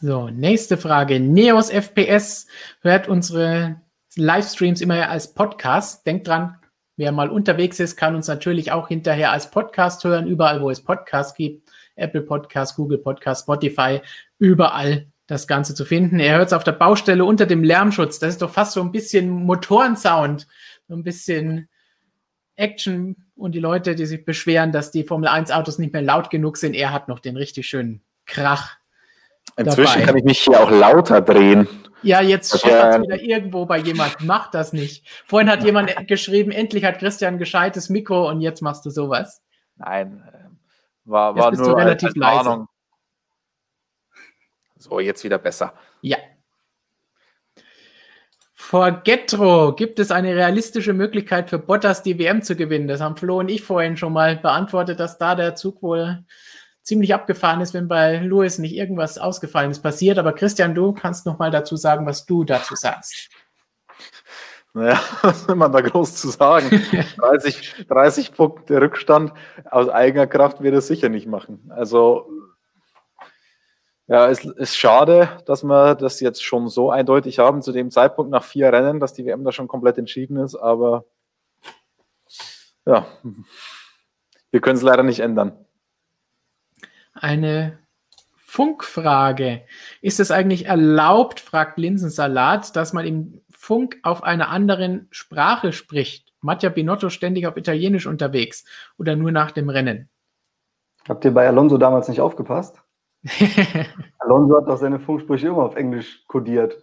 So, 0.00 0.28
nächste 0.28 0.76
Frage. 0.76 1.20
Neos 1.20 1.70
FPS 1.70 2.46
hört 2.80 3.08
unsere 3.08 3.80
Livestreams 4.16 4.80
immer 4.80 5.08
als 5.08 5.32
Podcast. 5.32 6.06
Denkt 6.06 6.28
dran, 6.28 6.58
wer 6.96 7.12
mal 7.12 7.30
unterwegs 7.30 7.80
ist, 7.80 7.96
kann 7.96 8.16
uns 8.16 8.28
natürlich 8.28 8.72
auch 8.72 8.88
hinterher 8.88 9.30
als 9.32 9.50
Podcast 9.50 10.04
hören, 10.04 10.26
überall, 10.26 10.60
wo 10.60 10.70
es 10.70 10.82
Podcasts 10.82 11.34
gibt. 11.34 11.70
Apple 11.94 12.22
Podcast, 12.22 12.76
Google 12.76 12.98
Podcast, 12.98 13.42
Spotify, 13.42 14.00
überall 14.38 15.06
das 15.26 15.46
Ganze 15.46 15.74
zu 15.74 15.84
finden. 15.84 16.20
Er 16.20 16.36
hört 16.36 16.48
es 16.48 16.52
auf 16.52 16.64
der 16.64 16.72
Baustelle 16.72 17.24
unter 17.24 17.46
dem 17.46 17.62
Lärmschutz. 17.62 18.18
Das 18.18 18.30
ist 18.30 18.42
doch 18.42 18.50
fast 18.50 18.72
so 18.72 18.82
ein 18.82 18.92
bisschen 18.92 19.30
Motorensound, 19.30 20.46
so 20.88 20.94
ein 20.94 21.02
bisschen 21.02 21.68
Action 22.56 23.16
und 23.34 23.52
die 23.54 23.60
Leute, 23.60 23.94
die 23.94 24.06
sich 24.06 24.24
beschweren, 24.24 24.72
dass 24.72 24.90
die 24.90 25.04
Formel 25.04 25.28
1 25.28 25.50
Autos 25.50 25.78
nicht 25.78 25.92
mehr 25.92 26.02
laut 26.02 26.30
genug 26.30 26.56
sind, 26.56 26.74
er 26.74 26.92
hat 26.92 27.08
noch 27.08 27.18
den 27.18 27.36
richtig 27.36 27.66
schönen 27.66 28.02
Krach. 28.26 28.76
Inzwischen 29.56 30.00
dabei. 30.00 30.06
kann 30.06 30.16
ich 30.18 30.24
mich 30.24 30.38
hier 30.40 30.60
auch 30.60 30.70
lauter 30.70 31.20
drehen. 31.20 31.68
Ja, 32.02 32.20
jetzt 32.20 32.60
scheppert 32.60 32.96
es 32.96 33.02
wieder 33.02 33.20
irgendwo 33.20 33.66
bei 33.66 33.78
jemand. 33.78 34.16
Mach 34.20 34.50
das 34.50 34.72
nicht. 34.72 35.06
Vorhin 35.26 35.50
hat 35.50 35.62
jemand 35.64 35.94
geschrieben, 36.08 36.50
endlich 36.50 36.84
hat 36.84 36.98
Christian 36.98 37.34
ein 37.34 37.38
gescheites 37.38 37.88
Mikro 37.88 38.28
und 38.28 38.40
jetzt 38.40 38.60
machst 38.60 38.84
du 38.84 38.90
sowas. 38.90 39.42
Nein, 39.76 40.22
war, 41.04 41.34
war 41.36 41.52
nur 41.52 41.76
relativ 41.76 42.10
als, 42.20 42.38
als 42.38 42.46
leise. 42.46 42.66
So, 44.78 45.00
jetzt 45.00 45.22
wieder 45.22 45.38
besser. 45.38 45.74
Ja. 46.00 46.18
Vor 48.72 48.90
Getro 48.90 49.74
gibt 49.74 49.98
es 49.98 50.10
eine 50.10 50.34
realistische 50.34 50.94
Möglichkeit 50.94 51.50
für 51.50 51.58
Bottas 51.58 52.02
die 52.02 52.18
WM 52.18 52.40
zu 52.40 52.56
gewinnen. 52.56 52.88
Das 52.88 53.02
haben 53.02 53.18
Flo 53.18 53.38
und 53.38 53.50
ich 53.50 53.60
vorhin 53.60 53.98
schon 53.98 54.14
mal 54.14 54.36
beantwortet, 54.36 54.98
dass 54.98 55.18
da 55.18 55.34
der 55.34 55.54
Zug 55.54 55.82
wohl 55.82 56.24
ziemlich 56.80 57.12
abgefahren 57.12 57.60
ist, 57.60 57.74
wenn 57.74 57.86
bei 57.86 58.16
Lewis 58.20 58.56
nicht 58.56 58.74
irgendwas 58.74 59.18
Ausgefallenes 59.18 59.80
passiert. 59.80 60.16
Aber 60.16 60.32
Christian, 60.32 60.74
du 60.74 60.94
kannst 60.94 61.26
noch 61.26 61.38
mal 61.38 61.50
dazu 61.50 61.76
sagen, 61.76 62.06
was 62.06 62.24
du 62.24 62.44
dazu 62.44 62.74
sagst. 62.74 63.28
Naja, 64.72 64.98
was 65.20 65.46
will 65.46 65.56
man 65.56 65.70
da 65.70 65.82
groß 65.82 66.16
zu 66.16 66.30
sagen? 66.30 66.70
30, 67.18 67.84
30 67.90 68.32
Punkte 68.32 68.80
Rückstand 68.80 69.34
aus 69.70 69.90
eigener 69.90 70.26
Kraft 70.26 70.62
wird 70.62 70.74
es 70.74 70.86
sicher 70.86 71.10
nicht 71.10 71.26
machen. 71.26 71.70
Also, 71.76 72.26
ja, 74.12 74.28
es 74.28 74.44
ist 74.44 74.76
schade, 74.76 75.38
dass 75.46 75.64
wir 75.64 75.94
das 75.94 76.20
jetzt 76.20 76.44
schon 76.44 76.68
so 76.68 76.90
eindeutig 76.90 77.38
haben, 77.38 77.62
zu 77.62 77.72
dem 77.72 77.90
Zeitpunkt 77.90 78.30
nach 78.30 78.44
vier 78.44 78.70
Rennen, 78.70 79.00
dass 79.00 79.14
die 79.14 79.24
WM 79.24 79.42
da 79.42 79.52
schon 79.52 79.68
komplett 79.68 79.96
entschieden 79.96 80.36
ist, 80.36 80.54
aber 80.54 81.06
ja, 82.84 83.06
wir 84.50 84.60
können 84.60 84.76
es 84.76 84.82
leider 84.82 85.02
nicht 85.02 85.20
ändern. 85.20 85.52
Eine 87.14 87.78
Funkfrage. 88.36 89.62
Ist 90.02 90.20
es 90.20 90.30
eigentlich 90.30 90.66
erlaubt, 90.66 91.40
fragt 91.40 91.78
Linsensalat, 91.78 92.76
dass 92.76 92.92
man 92.92 93.06
im 93.06 93.40
Funk 93.48 93.98
auf 94.02 94.22
einer 94.24 94.50
anderen 94.50 95.08
Sprache 95.10 95.72
spricht? 95.72 96.34
Mattia 96.42 96.68
Binotto 96.68 97.08
ständig 97.08 97.46
auf 97.46 97.56
Italienisch 97.56 98.06
unterwegs 98.06 98.66
oder 98.98 99.16
nur 99.16 99.32
nach 99.32 99.52
dem 99.52 99.70
Rennen? 99.70 100.10
Habt 101.08 101.24
ihr 101.24 101.32
bei 101.32 101.46
Alonso 101.48 101.78
damals 101.78 102.08
nicht 102.08 102.20
aufgepasst? 102.20 102.82
Alonso 104.18 104.56
hat 104.56 104.68
doch 104.68 104.78
seine 104.78 104.98
Funksprüche 104.98 105.48
immer 105.48 105.64
auf 105.64 105.76
Englisch 105.76 106.24
kodiert. 106.26 106.82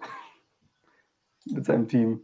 Mit 1.45 1.65
seinem 1.65 1.87
Team. 1.87 2.21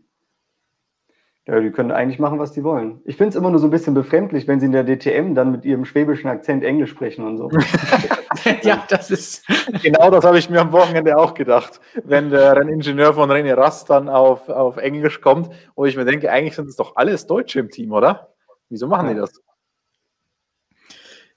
Ja, 1.48 1.60
die 1.60 1.72
können 1.72 1.92
eigentlich 1.92 2.18
machen, 2.18 2.40
was 2.40 2.54
die 2.54 2.64
wollen. 2.64 3.02
Ich 3.06 3.18
finde 3.18 3.30
es 3.30 3.36
immer 3.36 3.52
nur 3.52 3.60
so 3.60 3.68
ein 3.68 3.72
bisschen 3.72 3.94
befremdlich, 3.94 4.48
wenn 4.48 4.60
sie 4.60 4.66
in 4.66 4.72
der 4.72 4.84
DTM 4.84 5.36
dann 5.36 5.52
mit 5.52 5.64
ihrem 5.64 5.86
schwäbischen 5.86 6.28
Akzent 6.28 6.64
Englisch 6.64 6.90
sprechen 6.90 7.24
und 7.24 7.38
so. 7.38 7.52
ja, 8.64 8.84
das 8.90 9.12
ist. 9.12 9.46
Genau 9.84 10.10
das 10.10 10.26
habe 10.26 10.40
ich 10.40 10.50
mir 10.50 10.62
am 10.62 10.72
Wochenende 10.72 11.16
auch 11.18 11.36
gedacht. 11.36 11.80
Wenn 12.04 12.32
der 12.32 12.56
Renningenieur 12.56 13.14
von 13.14 13.30
René 13.30 13.56
Rast 13.56 13.92
dann 13.92 14.10
auf, 14.10 14.50
auf 14.50 14.78
Englisch 14.78 15.22
kommt, 15.22 15.50
wo 15.76 15.86
ich 15.86 15.96
mir 15.96 16.06
denke, 16.06 16.32
eigentlich 16.32 16.56
sind 16.56 16.68
es 16.68 16.76
doch 16.76 16.96
alles 16.96 17.28
Deutsche 17.28 17.60
im 17.60 17.70
Team, 17.70 17.92
oder? 17.92 18.34
Wieso 18.70 18.88
machen 18.88 19.10
die 19.10 19.16
das? 19.16 19.40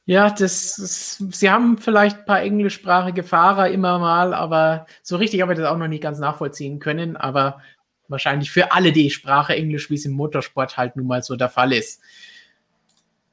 Ja, 0.08 0.30
das 0.30 0.78
ist, 0.78 1.34
sie 1.34 1.50
haben 1.50 1.76
vielleicht 1.76 2.20
ein 2.20 2.24
paar 2.24 2.40
englischsprachige 2.40 3.22
Fahrer 3.22 3.68
immer 3.68 3.98
mal, 3.98 4.32
aber 4.32 4.86
so 5.02 5.16
richtig 5.16 5.42
habe 5.42 5.52
ich 5.52 5.58
das 5.58 5.68
auch 5.68 5.76
noch 5.76 5.86
nicht 5.86 6.02
ganz 6.02 6.18
nachvollziehen 6.18 6.78
können. 6.78 7.18
Aber 7.18 7.60
wahrscheinlich 8.08 8.50
für 8.50 8.72
alle 8.72 8.92
die 8.92 9.10
Sprache 9.10 9.54
Englisch, 9.54 9.90
wie 9.90 9.96
es 9.96 10.06
im 10.06 10.12
Motorsport 10.12 10.78
halt 10.78 10.96
nun 10.96 11.08
mal 11.08 11.22
so 11.22 11.36
der 11.36 11.50
Fall 11.50 11.74
ist. 11.74 12.00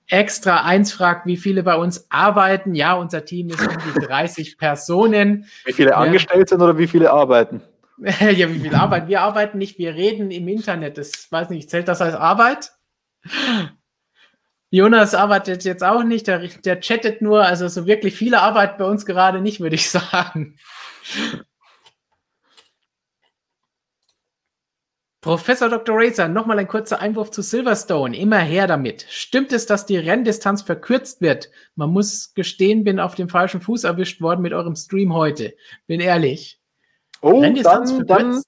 Extra 0.10 0.66
eins 0.66 0.92
fragt, 0.92 1.26
wie 1.28 1.38
viele 1.38 1.64
bei 1.64 1.76
uns 1.76 2.08
arbeiten. 2.10 2.76
Ja, 2.76 2.96
unser 2.96 3.24
Team 3.24 3.52
ist 3.52 3.66
um 3.66 3.78
die 3.96 4.00
30 4.06 4.58
Personen. 4.58 5.46
Wie 5.64 5.72
viele 5.72 5.96
angestellt 5.96 6.50
sind 6.50 6.62
oder 6.62 6.78
wie 6.78 6.88
viele 6.88 7.10
arbeiten? 7.10 7.62
ja, 8.00 8.50
wie 8.54 8.60
viele 8.60 8.78
arbeiten? 8.78 9.08
Wir 9.08 9.22
arbeiten 9.22 9.60
nicht, 9.60 9.78
wir 9.78 9.96
reden 9.96 10.30
im 10.30 10.46
Internet. 10.50 10.98
Das 10.98 11.32
weiß 11.32 11.52
nicht, 11.52 11.70
zählt 11.70 11.88
das 11.88 12.02
als 12.02 12.16
Arbeit? 12.16 12.74
Jonas 14.70 15.14
arbeitet 15.14 15.64
jetzt 15.64 15.84
auch 15.84 16.04
nicht, 16.04 16.28
der, 16.28 16.48
der 16.48 16.80
chattet 16.80 17.22
nur, 17.22 17.44
also 17.44 17.68
so 17.68 17.86
wirklich 17.86 18.16
viele 18.16 18.42
Arbeit 18.42 18.78
bei 18.78 18.86
uns 18.86 19.06
gerade 19.06 19.42
nicht, 19.42 19.60
würde 19.60 19.76
ich 19.76 19.90
sagen. 19.92 20.58
Professor 25.26 25.70
Dr. 25.70 25.96
Razer, 25.98 26.28
nochmal 26.28 26.60
ein 26.60 26.68
kurzer 26.68 27.00
Einwurf 27.00 27.32
zu 27.32 27.42
Silverstone. 27.42 28.16
Immer 28.16 28.42
her 28.42 28.68
damit. 28.68 29.08
Stimmt 29.10 29.54
es, 29.54 29.66
dass 29.66 29.88
die 29.88 29.98
Renndistanz 29.98 30.62
verkürzt 30.62 31.20
wird? 31.20 31.50
Man 31.76 31.90
muss 31.90 32.36
gestehen, 32.36 32.84
bin 32.84 33.00
auf 33.00 33.16
dem 33.16 33.28
falschen 33.28 33.60
Fuß 33.60 33.86
erwischt 33.86 34.22
worden 34.22 34.44
mit 34.44 34.54
eurem 34.54 34.76
Stream 34.76 35.16
heute. 35.16 35.56
Bin 35.88 36.00
ehrlich. 36.00 36.60
Oh, 37.22 37.42
dann, 37.42 38.06
dann, 38.06 38.44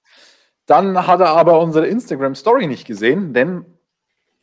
dann, 0.67 1.07
hat 1.07 1.19
er 1.19 1.29
aber 1.29 1.59
unsere 1.61 1.87
Instagram-Story 1.87 2.67
nicht 2.67 2.85
gesehen, 2.85 3.33
denn 3.33 3.65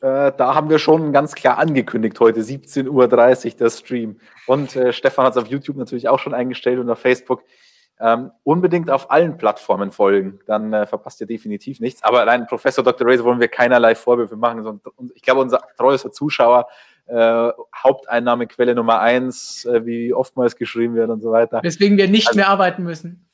äh, 0.05 0.32
da 0.36 0.55
haben 0.55 0.68
wir 0.68 0.78
schon 0.78 1.14
ganz 1.14 1.35
klar 1.35 1.56
angekündigt, 1.56 2.20
heute 2.20 2.40
17.30 2.40 2.90
Uhr 2.90 3.09
der 3.09 3.70
Stream. 3.70 4.20
Und 4.47 4.76
äh, 4.76 4.93
Stefan 4.93 5.24
hat 5.24 5.35
es 5.35 5.43
auf 5.43 5.48
YouTube 5.48 5.76
natürlich 5.78 6.10
auch 6.10 6.18
schon 6.18 6.35
eingestellt 6.35 6.78
und 6.78 6.90
auf 6.90 6.98
Facebook. 6.98 7.43
Ähm, 7.98 8.31
unbedingt 8.43 8.90
auf 8.90 9.10
allen 9.10 9.39
Plattformen 9.39 9.93
folgen, 9.93 10.40
dann 10.47 10.74
äh, 10.74 10.85
verpasst 10.85 11.22
ihr 11.22 11.26
definitiv 11.26 11.81
nichts. 11.81 12.02
Aber 12.02 12.20
allein 12.20 12.47
Professor 12.47 12.85
Dr. 12.85 13.09
Razor 13.09 13.24
wollen 13.24 13.40
wir 13.40 13.48
keinerlei 13.48 13.94
Vorwürfe 13.94 14.36
machen. 14.36 14.81
Ich 15.14 15.22
glaube, 15.22 15.40
unser 15.40 15.62
treuester 15.78 16.12
Zuschauer, 16.12 16.66
äh, 17.06 17.48
Haupteinnahmequelle 17.74 18.74
Nummer 18.74 19.01
eins, 19.01 19.64
äh, 19.64 19.86
wie 19.86 20.12
oftmals 20.12 20.56
geschrieben 20.56 20.97
wird 20.97 21.09
und 21.09 21.22
so 21.22 21.31
weiter. 21.31 21.62
Weswegen 21.62 21.97
wir 21.97 22.09
nicht 22.09 22.28
also, 22.28 22.36
mehr 22.36 22.48
arbeiten 22.48 22.82
müssen. 22.82 23.26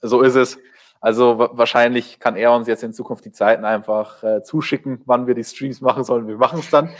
So 0.00 0.20
ist 0.20 0.36
es. 0.36 0.58
Also 1.04 1.50
wahrscheinlich 1.52 2.18
kann 2.18 2.34
er 2.34 2.52
uns 2.52 2.66
jetzt 2.66 2.82
in 2.82 2.92
Zukunft 2.92 3.24
die 3.24 3.32
Zeiten 3.32 3.64
einfach 3.64 4.22
äh, 4.22 4.42
zuschicken, 4.42 5.02
wann 5.04 5.26
wir 5.26 5.34
die 5.34 5.44
Streams 5.44 5.80
machen 5.80 6.02
sollen. 6.02 6.26
Wir 6.26 6.38
machen 6.38 6.60
es 6.60 6.70
dann. 6.70 6.90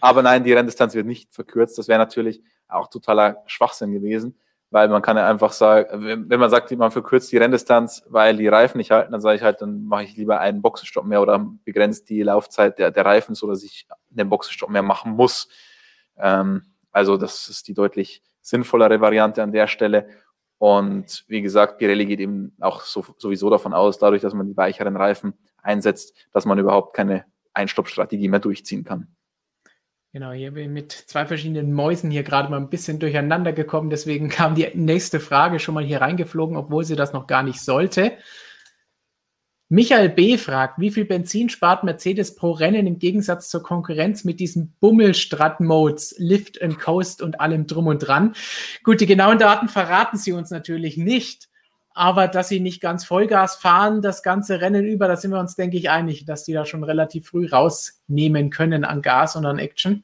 Aber 0.00 0.22
nein, 0.22 0.44
die 0.44 0.52
Renndistanz 0.52 0.94
wird 0.94 1.06
nicht 1.06 1.32
verkürzt. 1.32 1.78
Das 1.78 1.88
wäre 1.88 1.98
natürlich 1.98 2.42
auch 2.66 2.88
totaler 2.88 3.42
Schwachsinn 3.46 3.92
gewesen 3.92 4.36
weil 4.70 4.88
man 4.88 5.02
kann 5.02 5.16
ja 5.16 5.28
einfach 5.28 5.52
sagen, 5.52 6.28
wenn 6.28 6.40
man 6.40 6.50
sagt, 6.50 6.70
man 6.72 6.90
verkürzt 6.90 7.32
die 7.32 7.38
Renndistanz, 7.38 8.04
weil 8.08 8.36
die 8.36 8.48
Reifen 8.48 8.78
nicht 8.78 8.90
halten, 8.90 9.12
dann 9.12 9.20
sage 9.20 9.36
ich 9.36 9.42
halt, 9.42 9.62
dann 9.62 9.84
mache 9.84 10.04
ich 10.04 10.16
lieber 10.16 10.40
einen 10.40 10.60
Boxenstopp 10.60 11.06
mehr 11.06 11.22
oder 11.22 11.38
begrenzt 11.64 12.08
die 12.10 12.22
Laufzeit 12.22 12.78
der, 12.78 12.90
der 12.90 13.04
Reifen, 13.04 13.34
so 13.34 13.46
dass 13.46 13.62
ich 13.62 13.86
einen 14.16 14.28
Boxenstopp 14.28 14.68
mehr 14.68 14.82
machen 14.82 15.12
muss. 15.12 15.48
Ähm, 16.18 16.62
also 16.92 17.16
das 17.16 17.48
ist 17.48 17.68
die 17.68 17.74
deutlich 17.74 18.22
sinnvollere 18.42 19.00
Variante 19.00 19.42
an 19.42 19.52
der 19.52 19.68
Stelle. 19.68 20.08
Und 20.58 21.24
wie 21.28 21.40
gesagt, 21.40 21.78
Pirelli 21.78 22.06
geht 22.06 22.20
eben 22.20 22.52
auch 22.60 22.82
so, 22.82 23.04
sowieso 23.16 23.48
davon 23.48 23.72
aus, 23.72 23.98
dadurch, 23.98 24.22
dass 24.22 24.34
man 24.34 24.46
die 24.46 24.56
weicheren 24.56 24.96
Reifen 24.96 25.34
einsetzt, 25.62 26.14
dass 26.32 26.46
man 26.46 26.58
überhaupt 26.58 26.94
keine 26.94 27.24
Einstoppstrategie 27.54 28.28
mehr 28.28 28.40
durchziehen 28.40 28.84
kann. 28.84 29.08
Genau, 30.12 30.32
hier 30.32 30.52
bin 30.52 30.64
ich 30.64 30.70
mit 30.70 30.92
zwei 30.92 31.26
verschiedenen 31.26 31.72
Mäusen 31.74 32.10
hier 32.10 32.22
gerade 32.22 32.50
mal 32.50 32.56
ein 32.56 32.70
bisschen 32.70 32.98
durcheinander 32.98 33.52
gekommen. 33.52 33.90
Deswegen 33.90 34.28
kam 34.28 34.54
die 34.54 34.68
nächste 34.74 35.20
Frage 35.20 35.58
schon 35.60 35.74
mal 35.74 35.84
hier 35.84 36.00
reingeflogen, 36.00 36.56
obwohl 36.56 36.84
sie 36.84 36.96
das 36.96 37.12
noch 37.12 37.26
gar 37.26 37.42
nicht 37.42 37.60
sollte. 37.60 38.12
Michael 39.70 40.08
B. 40.08 40.38
fragt, 40.38 40.78
wie 40.78 40.90
viel 40.90 41.04
Benzin 41.04 41.50
spart 41.50 41.84
Mercedes 41.84 42.34
pro 42.34 42.52
Rennen 42.52 42.86
im 42.86 42.98
Gegensatz 42.98 43.50
zur 43.50 43.62
Konkurrenz 43.62 44.24
mit 44.24 44.40
diesen 44.40 44.72
Bummelstratt-Modes, 44.80 46.14
Lift 46.16 46.62
and 46.62 46.80
Coast 46.80 47.20
und 47.20 47.38
allem 47.38 47.66
drum 47.66 47.86
und 47.86 47.98
dran? 47.98 48.34
Gut, 48.82 49.02
die 49.02 49.06
genauen 49.06 49.38
Daten 49.38 49.68
verraten 49.68 50.16
sie 50.16 50.32
uns 50.32 50.50
natürlich 50.50 50.96
nicht, 50.96 51.50
aber 51.92 52.28
dass 52.28 52.48
sie 52.48 52.60
nicht 52.60 52.80
ganz 52.80 53.04
Vollgas 53.04 53.56
fahren, 53.56 54.00
das 54.00 54.22
ganze 54.22 54.62
Rennen 54.62 54.86
über, 54.86 55.06
da 55.06 55.16
sind 55.16 55.32
wir 55.32 55.40
uns, 55.40 55.54
denke 55.54 55.76
ich, 55.76 55.90
einig, 55.90 56.24
dass 56.24 56.44
die 56.44 56.54
da 56.54 56.64
schon 56.64 56.82
relativ 56.82 57.26
früh 57.28 57.46
rausnehmen 57.46 58.48
können 58.48 58.84
an 58.84 59.02
Gas 59.02 59.36
und 59.36 59.44
an 59.44 59.58
Action. 59.58 60.02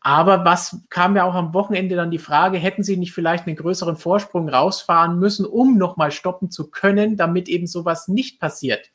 Aber 0.00 0.46
was 0.46 0.80
kam 0.88 1.14
ja 1.14 1.24
auch 1.24 1.34
am 1.34 1.52
Wochenende 1.52 1.94
dann 1.94 2.10
die 2.10 2.18
Frage, 2.18 2.56
hätten 2.56 2.82
sie 2.82 2.96
nicht 2.96 3.12
vielleicht 3.12 3.46
einen 3.46 3.56
größeren 3.56 3.96
Vorsprung 3.96 4.48
rausfahren 4.48 5.18
müssen, 5.18 5.44
um 5.44 5.76
nochmal 5.76 6.10
stoppen 6.10 6.50
zu 6.50 6.70
können, 6.70 7.16
damit 7.16 7.48
eben 7.48 7.66
sowas 7.66 8.08
nicht 8.08 8.40
passiert? 8.40 8.90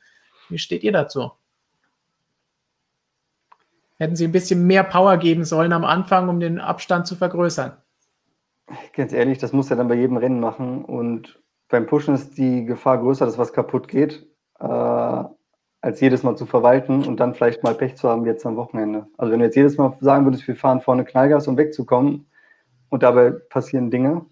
Wie 0.49 0.57
steht 0.57 0.83
ihr 0.83 0.91
dazu? 0.91 1.31
Hätten 3.97 4.15
sie 4.15 4.25
ein 4.25 4.31
bisschen 4.31 4.65
mehr 4.65 4.83
Power 4.83 5.17
geben 5.17 5.45
sollen 5.45 5.73
am 5.73 5.85
Anfang, 5.85 6.27
um 6.27 6.39
den 6.39 6.59
Abstand 6.59 7.07
zu 7.07 7.15
vergrößern? 7.15 7.77
Ganz 8.93 9.13
ehrlich, 9.13 9.37
das 9.37 9.53
muss 9.53 9.69
er 9.69 9.77
dann 9.77 9.87
bei 9.87 9.95
jedem 9.95 10.17
Rennen 10.17 10.39
machen. 10.39 10.83
Und 10.83 11.39
beim 11.69 11.85
Pushen 11.85 12.15
ist 12.15 12.37
die 12.37 12.65
Gefahr 12.65 12.97
größer, 12.97 13.25
dass 13.25 13.37
was 13.37 13.53
kaputt 13.53 13.87
geht. 13.87 14.27
Äh, 14.59 15.23
als 15.85 16.01
jedes 16.01 16.23
Mal 16.23 16.35
zu 16.35 16.47
verwalten 16.47 17.05
und 17.05 17.19
dann 17.19 17.35
vielleicht 17.35 17.61
mal 17.61 17.75
Pech 17.75 17.95
zu 17.95 18.09
haben 18.09 18.25
jetzt 18.25 18.43
am 18.43 18.55
Wochenende. 18.55 19.05
Also 19.19 19.31
wenn 19.31 19.37
du 19.37 19.45
jetzt 19.45 19.55
jedes 19.55 19.77
Mal 19.77 19.95
sagen 20.01 20.25
würdest, 20.25 20.47
wir 20.47 20.55
fahren 20.55 20.81
vorne 20.81 21.05
Knallgas, 21.05 21.47
um 21.47 21.57
wegzukommen 21.57 22.25
und 22.89 23.03
dabei 23.03 23.29
passieren 23.29 23.91
Dinge 23.91 24.25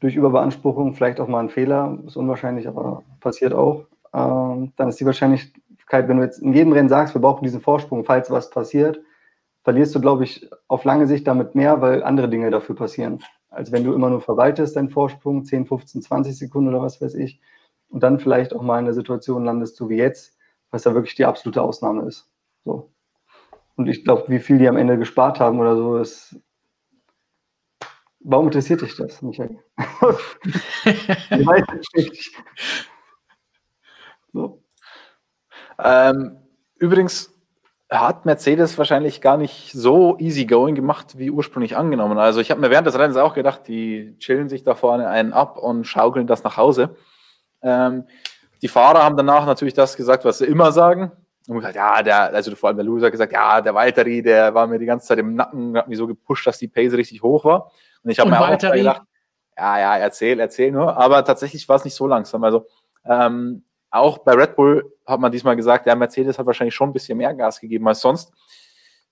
durch 0.00 0.16
Überbeanspruchung, 0.16 0.94
vielleicht 0.94 1.20
auch 1.20 1.28
mal 1.28 1.40
ein 1.40 1.50
Fehler, 1.50 1.98
ist 2.06 2.16
unwahrscheinlich, 2.16 2.66
aber 2.66 3.02
passiert 3.20 3.52
auch, 3.52 3.84
ähm, 4.14 4.72
dann 4.76 4.88
ist 4.88 4.98
die 4.98 5.04
Wahrscheinlichkeit, 5.04 6.08
wenn 6.08 6.16
du 6.16 6.22
jetzt 6.22 6.40
in 6.40 6.54
jedem 6.54 6.72
Rennen 6.72 6.88
sagst, 6.88 7.14
wir 7.14 7.20
brauchen 7.20 7.44
diesen 7.44 7.60
Vorsprung, 7.60 8.06
falls 8.06 8.30
was 8.30 8.48
passiert, 8.48 8.98
verlierst 9.64 9.94
du, 9.94 10.00
glaube 10.00 10.24
ich, 10.24 10.48
auf 10.68 10.84
lange 10.84 11.06
Sicht 11.06 11.26
damit 11.26 11.54
mehr, 11.54 11.82
weil 11.82 12.02
andere 12.02 12.30
Dinge 12.30 12.50
dafür 12.50 12.74
passieren. 12.74 13.22
Als 13.50 13.72
wenn 13.72 13.84
du 13.84 13.92
immer 13.92 14.08
nur 14.08 14.22
verwaltest, 14.22 14.74
deinen 14.74 14.88
Vorsprung, 14.88 15.44
10, 15.44 15.66
15, 15.66 16.00
20 16.00 16.38
Sekunden 16.38 16.70
oder 16.70 16.80
was 16.80 17.02
weiß 17.02 17.14
ich, 17.14 17.42
und 17.90 18.02
dann 18.02 18.18
vielleicht 18.18 18.54
auch 18.54 18.62
mal 18.62 18.78
in 18.78 18.86
der 18.86 18.94
Situation 18.94 19.44
landest, 19.44 19.76
so 19.76 19.90
wie 19.90 19.96
jetzt, 19.96 20.37
was 20.70 20.84
ja 20.84 20.94
wirklich 20.94 21.14
die 21.14 21.24
absolute 21.24 21.62
Ausnahme 21.62 22.06
ist. 22.06 22.30
So. 22.64 22.92
Und 23.76 23.86
ich 23.86 24.04
glaube, 24.04 24.24
wie 24.28 24.40
viel 24.40 24.58
die 24.58 24.68
am 24.68 24.76
Ende 24.76 24.98
gespart 24.98 25.40
haben 25.40 25.60
oder 25.60 25.76
so, 25.76 25.98
ist. 25.98 26.36
Warum 28.20 28.46
interessiert 28.46 28.82
dich 28.82 28.96
das, 28.96 29.22
Michael? 29.22 29.58
ich 30.84 31.46
weiß 31.46 31.64
nicht. 31.94 32.34
So. 34.32 34.62
Ähm, 35.78 36.36
übrigens 36.76 37.32
hat 37.90 38.26
Mercedes 38.26 38.76
wahrscheinlich 38.76 39.20
gar 39.20 39.38
nicht 39.38 39.72
so 39.72 40.18
easygoing 40.18 40.74
gemacht, 40.74 41.16
wie 41.16 41.30
ursprünglich 41.30 41.76
angenommen. 41.76 42.18
Also 42.18 42.40
ich 42.40 42.50
habe 42.50 42.60
mir 42.60 42.70
während 42.70 42.86
des 42.86 42.98
Rennens 42.98 43.16
auch 43.16 43.32
gedacht, 43.32 43.66
die 43.66 44.16
chillen 44.18 44.48
sich 44.48 44.62
da 44.62 44.74
vorne 44.74 45.08
einen 45.08 45.32
ab 45.32 45.56
und 45.56 45.84
schaukeln 45.84 46.26
das 46.26 46.44
nach 46.44 46.56
Hause. 46.56 46.96
Ähm, 47.62 48.04
die 48.62 48.68
Fahrer 48.68 49.02
haben 49.02 49.16
danach 49.16 49.46
natürlich 49.46 49.74
das 49.74 49.96
gesagt, 49.96 50.24
was 50.24 50.38
sie 50.38 50.46
immer 50.46 50.72
sagen. 50.72 51.12
Und 51.46 51.56
gesagt, 51.56 51.76
ja, 51.76 52.02
der, 52.02 52.34
also 52.34 52.54
vor 52.54 52.68
allem 52.68 52.76
der 52.76 52.84
Loser 52.84 53.06
hat 53.06 53.12
gesagt, 53.12 53.32
ja, 53.32 53.60
der 53.60 53.74
Valtteri, 53.74 54.22
der 54.22 54.52
war 54.54 54.66
mir 54.66 54.78
die 54.78 54.86
ganze 54.86 55.06
Zeit 55.06 55.18
im 55.18 55.34
Nacken, 55.34 55.76
hat 55.78 55.88
mich 55.88 55.96
so 55.96 56.06
gepusht, 56.06 56.46
dass 56.46 56.58
die 56.58 56.68
Pace 56.68 56.92
richtig 56.92 57.22
hoch 57.22 57.44
war. 57.44 57.70
Und 58.02 58.10
ich 58.10 58.18
habe 58.18 58.30
mir 58.30 58.38
Valtteri? 58.38 58.72
auch 58.72 58.76
gedacht, 58.76 59.02
ja, 59.56 59.78
ja, 59.78 59.96
erzähl, 59.96 60.38
erzähl 60.40 60.70
nur. 60.70 60.96
Aber 60.96 61.24
tatsächlich 61.24 61.68
war 61.68 61.76
es 61.76 61.84
nicht 61.84 61.94
so 61.94 62.06
langsam. 62.06 62.44
Also 62.44 62.66
ähm, 63.04 63.64
auch 63.90 64.18
bei 64.18 64.34
Red 64.34 64.56
Bull 64.56 64.92
hat 65.06 65.20
man 65.20 65.32
diesmal 65.32 65.56
gesagt, 65.56 65.86
der 65.86 65.96
Mercedes 65.96 66.38
hat 66.38 66.46
wahrscheinlich 66.46 66.74
schon 66.74 66.90
ein 66.90 66.92
bisschen 66.92 67.16
mehr 67.16 67.34
Gas 67.34 67.60
gegeben 67.60 67.88
als 67.88 68.00
sonst 68.00 68.32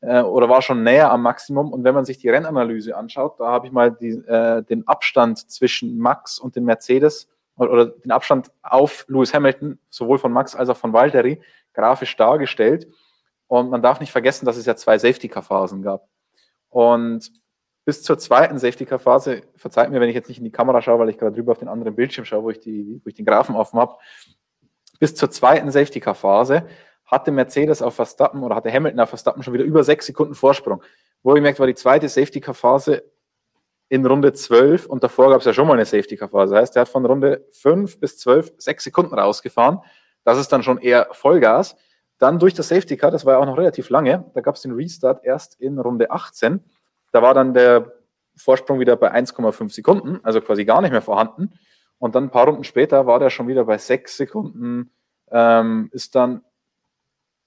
äh, 0.00 0.20
oder 0.20 0.48
war 0.48 0.62
schon 0.62 0.82
näher 0.82 1.10
am 1.10 1.22
Maximum. 1.22 1.72
Und 1.72 1.84
wenn 1.84 1.94
man 1.94 2.04
sich 2.04 2.18
die 2.18 2.28
Rennanalyse 2.28 2.96
anschaut, 2.96 3.40
da 3.40 3.46
habe 3.46 3.66
ich 3.66 3.72
mal 3.72 3.90
die, 3.92 4.10
äh, 4.10 4.62
den 4.62 4.86
Abstand 4.86 5.50
zwischen 5.50 5.98
Max 5.98 6.38
und 6.38 6.56
dem 6.56 6.64
Mercedes 6.64 7.28
oder 7.56 7.86
den 7.86 8.10
Abstand 8.10 8.50
auf 8.62 9.04
Lewis 9.08 9.32
Hamilton, 9.32 9.78
sowohl 9.90 10.18
von 10.18 10.32
Max 10.32 10.54
als 10.54 10.68
auch 10.68 10.76
von 10.76 10.92
Valtteri, 10.92 11.40
grafisch 11.72 12.16
dargestellt. 12.16 12.86
Und 13.48 13.70
man 13.70 13.82
darf 13.82 14.00
nicht 14.00 14.12
vergessen, 14.12 14.44
dass 14.44 14.56
es 14.56 14.66
ja 14.66 14.76
zwei 14.76 14.98
Safety-Car-Phasen 14.98 15.82
gab. 15.82 16.08
Und 16.68 17.30
bis 17.84 18.02
zur 18.02 18.18
zweiten 18.18 18.58
Safety-Car-Phase, 18.58 19.42
verzeiht 19.54 19.90
mir, 19.90 20.00
wenn 20.00 20.08
ich 20.08 20.14
jetzt 20.14 20.28
nicht 20.28 20.38
in 20.38 20.44
die 20.44 20.50
Kamera 20.50 20.82
schaue, 20.82 20.98
weil 20.98 21.08
ich 21.08 21.18
gerade 21.18 21.34
drüber 21.34 21.52
auf 21.52 21.58
den 21.58 21.68
anderen 21.68 21.94
Bildschirm 21.94 22.24
schaue, 22.24 22.42
wo 22.42 22.50
ich, 22.50 22.58
die, 22.58 23.00
wo 23.04 23.08
ich 23.08 23.14
den 23.14 23.24
Graphen 23.24 23.54
offen 23.54 23.78
habe, 23.78 23.96
bis 24.98 25.14
zur 25.14 25.30
zweiten 25.30 25.70
Safety-Car-Phase 25.70 26.66
hatte 27.04 27.30
Mercedes 27.30 27.82
auf 27.82 27.94
Verstappen 27.94 28.42
oder 28.42 28.56
hatte 28.56 28.72
Hamilton 28.72 29.00
auf 29.00 29.10
Verstappen 29.10 29.42
schon 29.42 29.54
wieder 29.54 29.64
über 29.64 29.84
sechs 29.84 30.06
Sekunden 30.06 30.34
Vorsprung. 30.34 30.82
Wo 31.22 31.30
ich 31.30 31.36
gemerkt 31.36 31.60
war 31.60 31.66
die 31.66 31.74
zweite 31.74 32.08
Safety-Car-Phase 32.08 33.04
in 33.88 34.04
Runde 34.04 34.32
12 34.32 34.86
und 34.86 35.04
davor 35.04 35.30
gab 35.30 35.40
es 35.40 35.46
ja 35.46 35.52
schon 35.52 35.66
mal 35.66 35.74
eine 35.74 35.84
Safety-Car-Phase. 35.84 36.54
Das 36.54 36.62
heißt, 36.62 36.76
er 36.76 36.82
hat 36.82 36.88
von 36.88 37.06
Runde 37.06 37.46
5 37.52 38.00
bis 38.00 38.18
12 38.18 38.54
sechs 38.58 38.84
Sekunden 38.84 39.14
rausgefahren. 39.14 39.78
Das 40.24 40.38
ist 40.38 40.48
dann 40.48 40.62
schon 40.62 40.78
eher 40.78 41.08
Vollgas. 41.12 41.76
Dann 42.18 42.38
durch 42.38 42.54
das 42.54 42.68
Safety-Car, 42.68 43.10
das 43.10 43.24
war 43.24 43.34
ja 43.34 43.38
auch 43.38 43.46
noch 43.46 43.58
relativ 43.58 43.90
lange, 43.90 44.30
da 44.34 44.40
gab 44.40 44.56
es 44.56 44.62
den 44.62 44.72
Restart 44.72 45.24
erst 45.24 45.60
in 45.60 45.78
Runde 45.78 46.10
18. 46.10 46.64
Da 47.12 47.22
war 47.22 47.34
dann 47.34 47.54
der 47.54 47.92
Vorsprung 48.36 48.80
wieder 48.80 48.96
bei 48.96 49.12
1,5 49.12 49.72
Sekunden, 49.72 50.20
also 50.22 50.40
quasi 50.40 50.64
gar 50.64 50.80
nicht 50.80 50.90
mehr 50.90 51.02
vorhanden. 51.02 51.52
Und 51.98 52.14
dann 52.14 52.24
ein 52.24 52.30
paar 52.30 52.46
Runden 52.46 52.64
später 52.64 53.06
war 53.06 53.18
der 53.18 53.30
schon 53.30 53.48
wieder 53.48 53.64
bei 53.64 53.78
6 53.78 54.16
Sekunden, 54.16 54.90
ähm, 55.30 55.90
ist 55.92 56.14
dann 56.14 56.42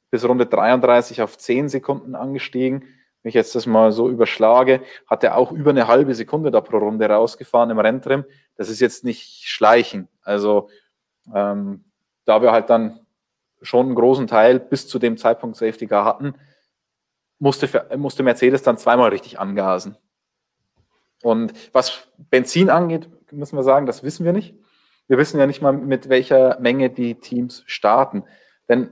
bis 0.09 0.23
Runde 0.27 0.45
33 0.45 1.21
auf 1.21 1.37
10 1.37 1.69
Sekunden 1.69 2.15
angestiegen 2.15 2.85
wenn 3.21 3.29
ich 3.29 3.35
jetzt 3.35 3.55
das 3.55 3.65
mal 3.65 3.91
so 3.91 4.09
überschlage, 4.09 4.81
hat 5.07 5.23
er 5.23 5.37
auch 5.37 5.51
über 5.51 5.71
eine 5.71 5.87
halbe 5.87 6.15
Sekunde 6.15 6.51
da 6.51 6.61
pro 6.61 6.77
Runde 6.77 7.09
rausgefahren 7.09 7.69
im 7.69 7.79
Renntrim. 7.79 8.23
Das 8.55 8.69
ist 8.69 8.79
jetzt 8.79 9.03
nicht 9.03 9.47
Schleichen. 9.47 10.07
Also 10.21 10.69
ähm, 11.33 11.83
da 12.25 12.41
wir 12.41 12.51
halt 12.51 12.69
dann 12.69 12.99
schon 13.61 13.87
einen 13.87 13.95
großen 13.95 14.27
Teil 14.27 14.59
bis 14.59 14.87
zu 14.87 14.99
dem 14.99 15.17
Zeitpunkt 15.17 15.57
Safety 15.57 15.87
Car 15.87 16.05
hatten, 16.05 16.35
musste, 17.39 17.87
musste 17.97 18.23
Mercedes 18.23 18.63
dann 18.63 18.77
zweimal 18.77 19.09
richtig 19.09 19.39
angasen. 19.39 19.97
Und 21.21 21.53
was 21.73 22.07
Benzin 22.29 22.69
angeht, 22.69 23.09
müssen 23.31 23.57
wir 23.57 23.63
sagen, 23.63 23.85
das 23.85 24.03
wissen 24.03 24.25
wir 24.25 24.33
nicht. 24.33 24.55
Wir 25.07 25.17
wissen 25.17 25.39
ja 25.39 25.47
nicht 25.47 25.61
mal, 25.61 25.73
mit 25.73 26.07
welcher 26.07 26.59
Menge 26.59 26.89
die 26.89 27.15
Teams 27.15 27.63
starten. 27.65 28.23
Denn 28.69 28.91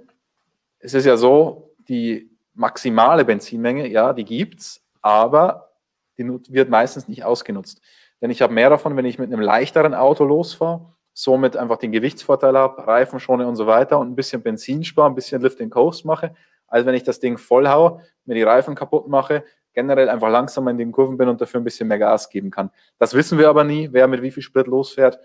es 0.79 0.93
ist 0.93 1.05
ja 1.05 1.15
so, 1.15 1.75
die 1.87 2.36
maximale 2.57 3.23
Benzinmenge, 3.23 3.87
ja, 3.87 4.13
die 4.13 4.25
gibt's, 4.25 4.81
aber 5.01 5.71
die 6.17 6.27
wird 6.49 6.69
meistens 6.69 7.07
nicht 7.07 7.23
ausgenutzt. 7.23 7.81
Denn 8.21 8.31
ich 8.31 8.41
habe 8.41 8.53
mehr 8.53 8.69
davon, 8.69 8.97
wenn 8.97 9.05
ich 9.05 9.19
mit 9.19 9.31
einem 9.31 9.41
leichteren 9.41 9.93
Auto 9.93 10.25
losfahre, 10.25 10.93
somit 11.13 11.55
einfach 11.55 11.77
den 11.77 11.91
Gewichtsvorteil 11.91 12.57
habe, 12.57 12.85
Reifen 12.85 13.19
schone 13.19 13.47
und 13.47 13.55
so 13.55 13.67
weiter 13.67 13.99
und 13.99 14.09
ein 14.09 14.15
bisschen 14.15 14.41
Benzin 14.41 14.83
spare, 14.83 15.09
ein 15.09 15.15
bisschen 15.15 15.41
Lift 15.41 15.61
and 15.61 15.71
Coast 15.71 16.05
mache, 16.05 16.35
als 16.67 16.85
wenn 16.85 16.95
ich 16.95 17.03
das 17.03 17.19
Ding 17.19 17.37
voll 17.37 17.67
haue, 17.67 18.01
mir 18.25 18.35
die 18.35 18.43
Reifen 18.43 18.75
kaputt 18.75 19.07
mache, 19.07 19.43
generell 19.73 20.09
einfach 20.09 20.29
langsamer 20.29 20.71
in 20.71 20.77
den 20.77 20.91
Kurven 20.91 21.17
bin 21.17 21.29
und 21.29 21.39
dafür 21.39 21.61
ein 21.61 21.63
bisschen 21.63 21.87
mehr 21.87 21.99
Gas 21.99 22.29
geben 22.29 22.49
kann. 22.49 22.71
Das 22.97 23.13
wissen 23.13 23.37
wir 23.37 23.49
aber 23.49 23.63
nie, 23.63 23.89
wer 23.91 24.07
mit 24.07 24.21
wie 24.21 24.31
viel 24.31 24.43
Sprit 24.43 24.67
losfährt. 24.67 25.19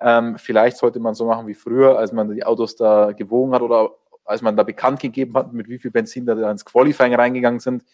Ähm, 0.00 0.36
vielleicht 0.38 0.76
sollte 0.76 1.00
man 1.00 1.14
so 1.14 1.26
machen 1.26 1.46
wie 1.46 1.54
früher, 1.54 1.98
als 1.98 2.12
man 2.12 2.34
die 2.34 2.44
Autos 2.44 2.76
da 2.76 3.12
gewogen 3.12 3.54
hat 3.54 3.62
oder 3.62 3.90
als 4.26 4.42
man 4.42 4.56
da 4.56 4.62
bekannt 4.62 5.00
gegeben 5.00 5.34
hat, 5.34 5.52
mit 5.52 5.68
wie 5.68 5.78
viel 5.78 5.90
Benzin 5.90 6.26
da 6.26 6.50
ins 6.50 6.64
Qualifying 6.64 7.14
reingegangen 7.14 7.60
sind. 7.60 7.84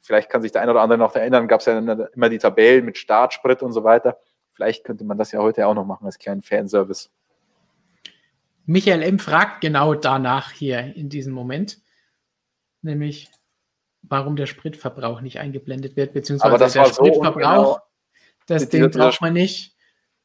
Vielleicht 0.00 0.30
kann 0.30 0.40
sich 0.42 0.52
der 0.52 0.62
eine 0.62 0.70
oder 0.70 0.80
andere 0.80 0.98
noch 0.98 1.14
erinnern, 1.14 1.48
gab 1.48 1.60
es 1.60 1.66
ja 1.66 1.78
immer 1.78 2.28
die 2.28 2.38
Tabellen 2.38 2.84
mit 2.84 2.96
Startsprit 2.96 3.62
und 3.62 3.72
so 3.72 3.84
weiter. 3.84 4.18
Vielleicht 4.52 4.84
könnte 4.84 5.04
man 5.04 5.18
das 5.18 5.32
ja 5.32 5.40
heute 5.40 5.66
auch 5.66 5.74
noch 5.74 5.84
machen 5.84 6.06
als 6.06 6.18
kleinen 6.18 6.40
Fanservice. 6.40 7.10
Michael 8.64 9.02
M. 9.02 9.18
fragt 9.18 9.60
genau 9.60 9.94
danach 9.94 10.50
hier 10.50 10.96
in 10.96 11.08
diesem 11.08 11.34
Moment, 11.34 11.78
nämlich 12.82 13.30
warum 14.02 14.36
der 14.36 14.46
Spritverbrauch 14.46 15.20
nicht 15.20 15.38
eingeblendet 15.38 15.96
wird, 15.96 16.14
beziehungsweise 16.14 16.58
der 16.58 16.86
Spritverbrauch, 16.86 17.34
genau, 17.34 17.78
das 18.46 18.68
Ding 18.68 18.90
braucht 18.90 19.20
man 19.20 19.34
nicht. 19.34 19.76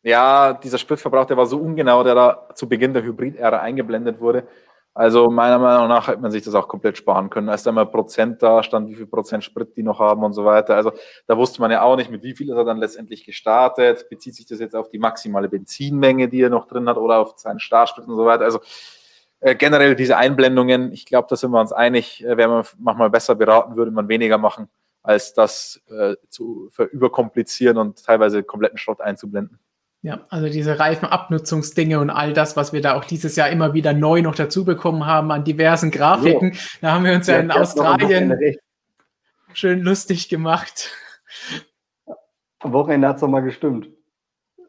Ja, 0.04 0.54
dieser 0.54 0.78
Spritverbrauch, 0.78 1.26
der 1.26 1.38
war 1.38 1.46
so 1.46 1.58
ungenau, 1.58 2.04
der 2.04 2.16
da 2.16 2.50
zu 2.56 2.68
Beginn 2.68 2.94
der 2.94 3.04
Hybrid-Ära 3.04 3.60
eingeblendet 3.60 4.20
wurde. 4.20 4.48
Also 4.94 5.30
meiner 5.30 5.58
Meinung 5.58 5.88
nach 5.88 6.08
hätte 6.10 6.20
man 6.20 6.32
sich 6.32 6.44
das 6.44 6.54
auch 6.54 6.68
komplett 6.68 6.98
sparen 6.98 7.30
können. 7.30 7.48
Als 7.48 7.64
da 7.64 7.72
mal 7.72 7.86
Prozent 7.86 8.44
da 8.44 8.62
stand, 8.62 8.90
wie 8.90 8.96
viel 8.96 9.08
Prozent 9.08 9.44
Sprit 9.44 9.78
die 9.78 9.84
noch 9.84 10.00
haben 10.00 10.24
und 10.24 10.34
so 10.34 10.44
weiter. 10.44 10.76
Also 10.76 10.92
da 11.28 11.38
wusste 11.38 11.62
man 11.62 11.72
ja 11.72 11.82
auch 11.82 11.96
nicht, 11.96 12.12
mit 12.12 12.24
wie 12.24 12.36
viel 12.36 12.50
ist 12.50 12.56
er 12.56 12.66
dann 12.66 12.78
letztendlich 12.78 13.24
gestartet. 13.24 14.10
Bezieht 14.10 14.36
sich 14.36 14.46
das 14.46 14.60
jetzt 14.60 14.76
auf 14.76 14.90
die 14.90 15.00
maximale 15.00 15.48
Benzinmenge, 15.48 16.28
die 16.28 16.42
er 16.42 16.50
noch 16.50 16.68
drin 16.68 16.90
hat 16.90 16.98
oder 16.98 17.20
auf 17.20 17.34
seinen 17.38 17.60
Startsprit 17.60 18.06
und 18.08 18.18
so 18.18 18.26
weiter. 18.26 18.44
Also 18.44 18.60
äh, 19.40 19.56
generell 19.56 19.96
diese 19.96 20.18
Einblendungen, 20.18 20.92
ich 20.92 21.06
glaube, 21.06 21.28
da 21.30 21.38
sind 21.38 21.52
wir 21.52 21.62
uns 21.62 21.72
einig, 21.72 22.24
äh, 22.26 22.36
wäre 22.36 22.50
man 22.50 22.66
manchmal 22.78 23.10
besser 23.10 23.36
beraten, 23.36 23.78
würde 23.78 23.92
man 23.92 24.10
weniger 24.10 24.38
machen 24.38 24.68
als 25.04 25.34
das 25.34 25.82
äh, 25.90 26.16
zu 26.30 26.70
überkomplizieren 26.92 27.78
und 27.78 28.06
teilweise 28.06 28.44
kompletten 28.44 28.78
Schrott 28.78 29.02
einzublenden. 29.02 29.60
Ja, 30.04 30.26
also 30.30 30.50
diese 30.50 30.80
Reifenabnutzungsdinge 30.80 32.00
und 32.00 32.10
all 32.10 32.34
das, 32.34 32.58
was 32.58 32.74
wir 32.74 32.82
da 32.82 32.96
auch 32.96 33.06
dieses 33.06 33.36
Jahr 33.36 33.50
immer 33.50 33.76
wieder 33.76 33.94
neu 33.94 34.24
noch 34.24 34.34
dazu 34.34 34.66
bekommen 34.66 35.06
haben 35.06 35.32
an 35.32 35.44
diversen 35.44 35.92
Grafiken. 35.92 36.54
So. 36.54 36.60
Da 36.82 36.94
haben 36.94 37.06
wir 37.06 37.14
uns 37.14 37.28
ja, 37.28 37.36
ja 37.36 37.42
in 37.42 37.52
Australien 37.52 38.58
schön 39.54 39.82
lustig 39.82 40.28
gemacht. 40.28 40.90
Am 42.60 42.74
Wochenende 42.74 43.08
hat 43.08 43.18
es 43.18 43.22
mal 43.22 43.42
gestimmt. 43.42 43.90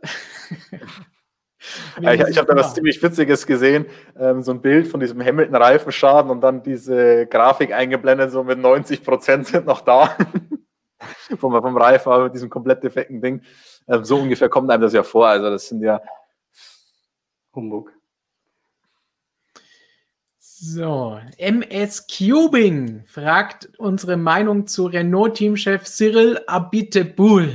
ja, 2.00 2.12
ich, 2.12 2.20
ich 2.22 2.36
habe 2.36 2.48
da 2.48 2.56
was 2.56 2.74
ziemlich 2.74 3.02
Witziges 3.02 3.46
gesehen, 3.46 3.86
ähm, 4.18 4.42
so 4.42 4.52
ein 4.52 4.60
Bild 4.60 4.86
von 4.86 5.00
diesem 5.00 5.24
Hamilton-Reifenschaden 5.24 6.30
und 6.30 6.42
dann 6.42 6.62
diese 6.62 7.26
Grafik 7.26 7.72
eingeblendet, 7.72 8.32
so 8.32 8.44
mit 8.44 8.58
90 8.58 9.02
Prozent 9.02 9.46
sind 9.46 9.64
noch 9.64 9.80
da. 9.80 10.14
vom, 11.38 11.52
vom 11.52 11.76
Reifen, 11.76 12.24
mit 12.24 12.34
diesem 12.34 12.50
komplett 12.50 12.82
defekten 12.82 13.20
Ding. 13.20 13.42
Ähm, 13.88 14.04
so 14.04 14.18
ungefähr 14.18 14.48
kommt 14.48 14.70
einem 14.70 14.82
das 14.82 14.92
ja 14.92 15.02
vor. 15.02 15.26
Also 15.28 15.50
das 15.50 15.68
sind 15.68 15.82
ja 15.82 16.00
Humbug. 17.54 17.92
So, 20.64 21.18
MS 21.38 22.06
Cubing 22.06 23.02
fragt 23.06 23.70
unsere 23.78 24.16
Meinung 24.16 24.68
zu 24.68 24.86
Renault-Teamchef 24.86 25.82
Cyril 25.84 26.38
Abiteboul. 26.46 27.50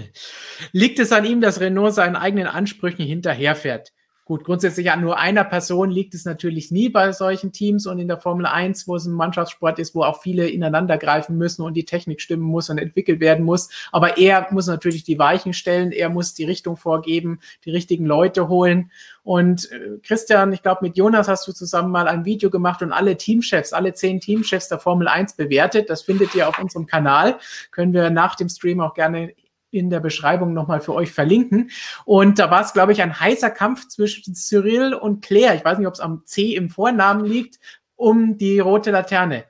Liegt 0.74 0.99
es 0.99 1.14
an 1.14 1.24
ihm, 1.24 1.40
dass 1.40 1.61
Renault 1.61 1.94
seinen 1.94 2.18
eigenen 2.18 2.48
Ansprüchen 2.48 3.06
hinterherfährt? 3.06 3.94
Gut, 4.28 4.44
grundsätzlich 4.44 4.91
an 4.91 4.99
nur 4.99 5.18
einer 5.18 5.45
Person 5.45 5.90
liegt 5.90 6.14
es 6.14 6.26
natürlich 6.26 6.70
nie 6.70 6.90
bei 6.90 7.14
solchen 7.14 7.54
Teams 7.54 7.88
und 7.88 7.98
in 7.98 8.10
der 8.10 8.18
Formel 8.18 8.45
1, 8.45 8.86
wo 8.86 8.98
es 8.98 9.06
ein 9.06 9.14
Mannschaftssport 9.14 9.80
ist, 9.80 9.95
wo 9.95 10.04
auch 10.04 10.22
viele 10.22 10.49
ineinander 10.49 10.98
greifen 10.98 11.38
müssen 11.38 11.62
und 11.62 11.76
die 11.76 11.86
Technik 11.86 12.20
stimmen 12.20 12.44
muss 12.44 12.70
und 12.70 12.78
entwickelt 12.78 13.22
werden 13.22 13.45
muss. 13.45 13.70
Aber 13.94 14.18
er 14.18 14.45
muss 14.52 14.68
natürlich 14.68 15.06
die 15.06 15.18
Weichen 15.18 15.54
stellen, 15.54 15.94
er 15.94 16.10
muss 16.10 16.34
die 16.34 16.44
Richtung 16.44 16.76
vorgeben, 16.76 17.40
die 17.64 17.72
richtigen 17.72 18.06
Leute 18.06 18.49
holen. 18.49 18.91
Und 19.24 19.72
äh, 19.72 19.98
Christian, 20.04 20.52
ich 20.52 20.62
glaube, 20.62 20.80
mit 20.82 20.98
Jonas 20.98 21.30
hast 21.30 21.48
du 21.48 21.54
zusammen 21.54 21.90
mal 21.90 22.10
ein 22.10 22.26
Video 22.26 22.49
gemacht 22.49 22.82
und 22.82 22.91
alle 22.91 23.16
Teamchefs, 23.16 23.72
alle 23.72 23.94
zehn 23.94 24.20
Teamchefs 24.20 24.68
der 24.68 24.80
Formel 24.80 25.08
1 25.08 25.38
bewertet. 25.38 25.90
Das 25.90 26.02
findet 26.02 26.36
ihr 26.36 26.49
auf 26.49 26.60
unserem 26.60 26.86
Kanal. 26.86 27.38
Können 27.72 27.94
wir 27.94 28.10
nach 28.10 28.36
dem 28.36 28.49
Stream 28.49 28.82
auch 28.82 28.94
gerne 28.94 29.32
in 29.72 29.89
der 29.89 29.99
Beschreibung 29.99 30.53
nochmal 30.53 30.80
für 30.80 30.94
euch 30.94 31.11
verlinken. 31.11 31.69
Und 32.06 32.39
da 32.39 32.49
war 32.49 32.61
es, 32.61 32.73
glaube 32.73 32.91
ich, 32.91 33.02
ein 33.02 33.19
heißer 33.19 33.49
Kampf 33.49 33.88
zwischen 33.88 34.35
Cyril 34.35 34.94
und 34.94 35.23
Claire. 35.23 35.56
Ich 35.56 35.65
weiß 35.65 35.77
nicht, 35.77 35.88
ob 35.88 35.94
es 35.94 35.99
am 35.99 36.26
C 36.26 36.56
im 36.56 36.69
Vornamen 36.69 37.26
liegt, 37.26 37.60
um 37.95 38.38
die 38.38 38.60
rote 38.60 38.91
Laterne. 38.91 39.45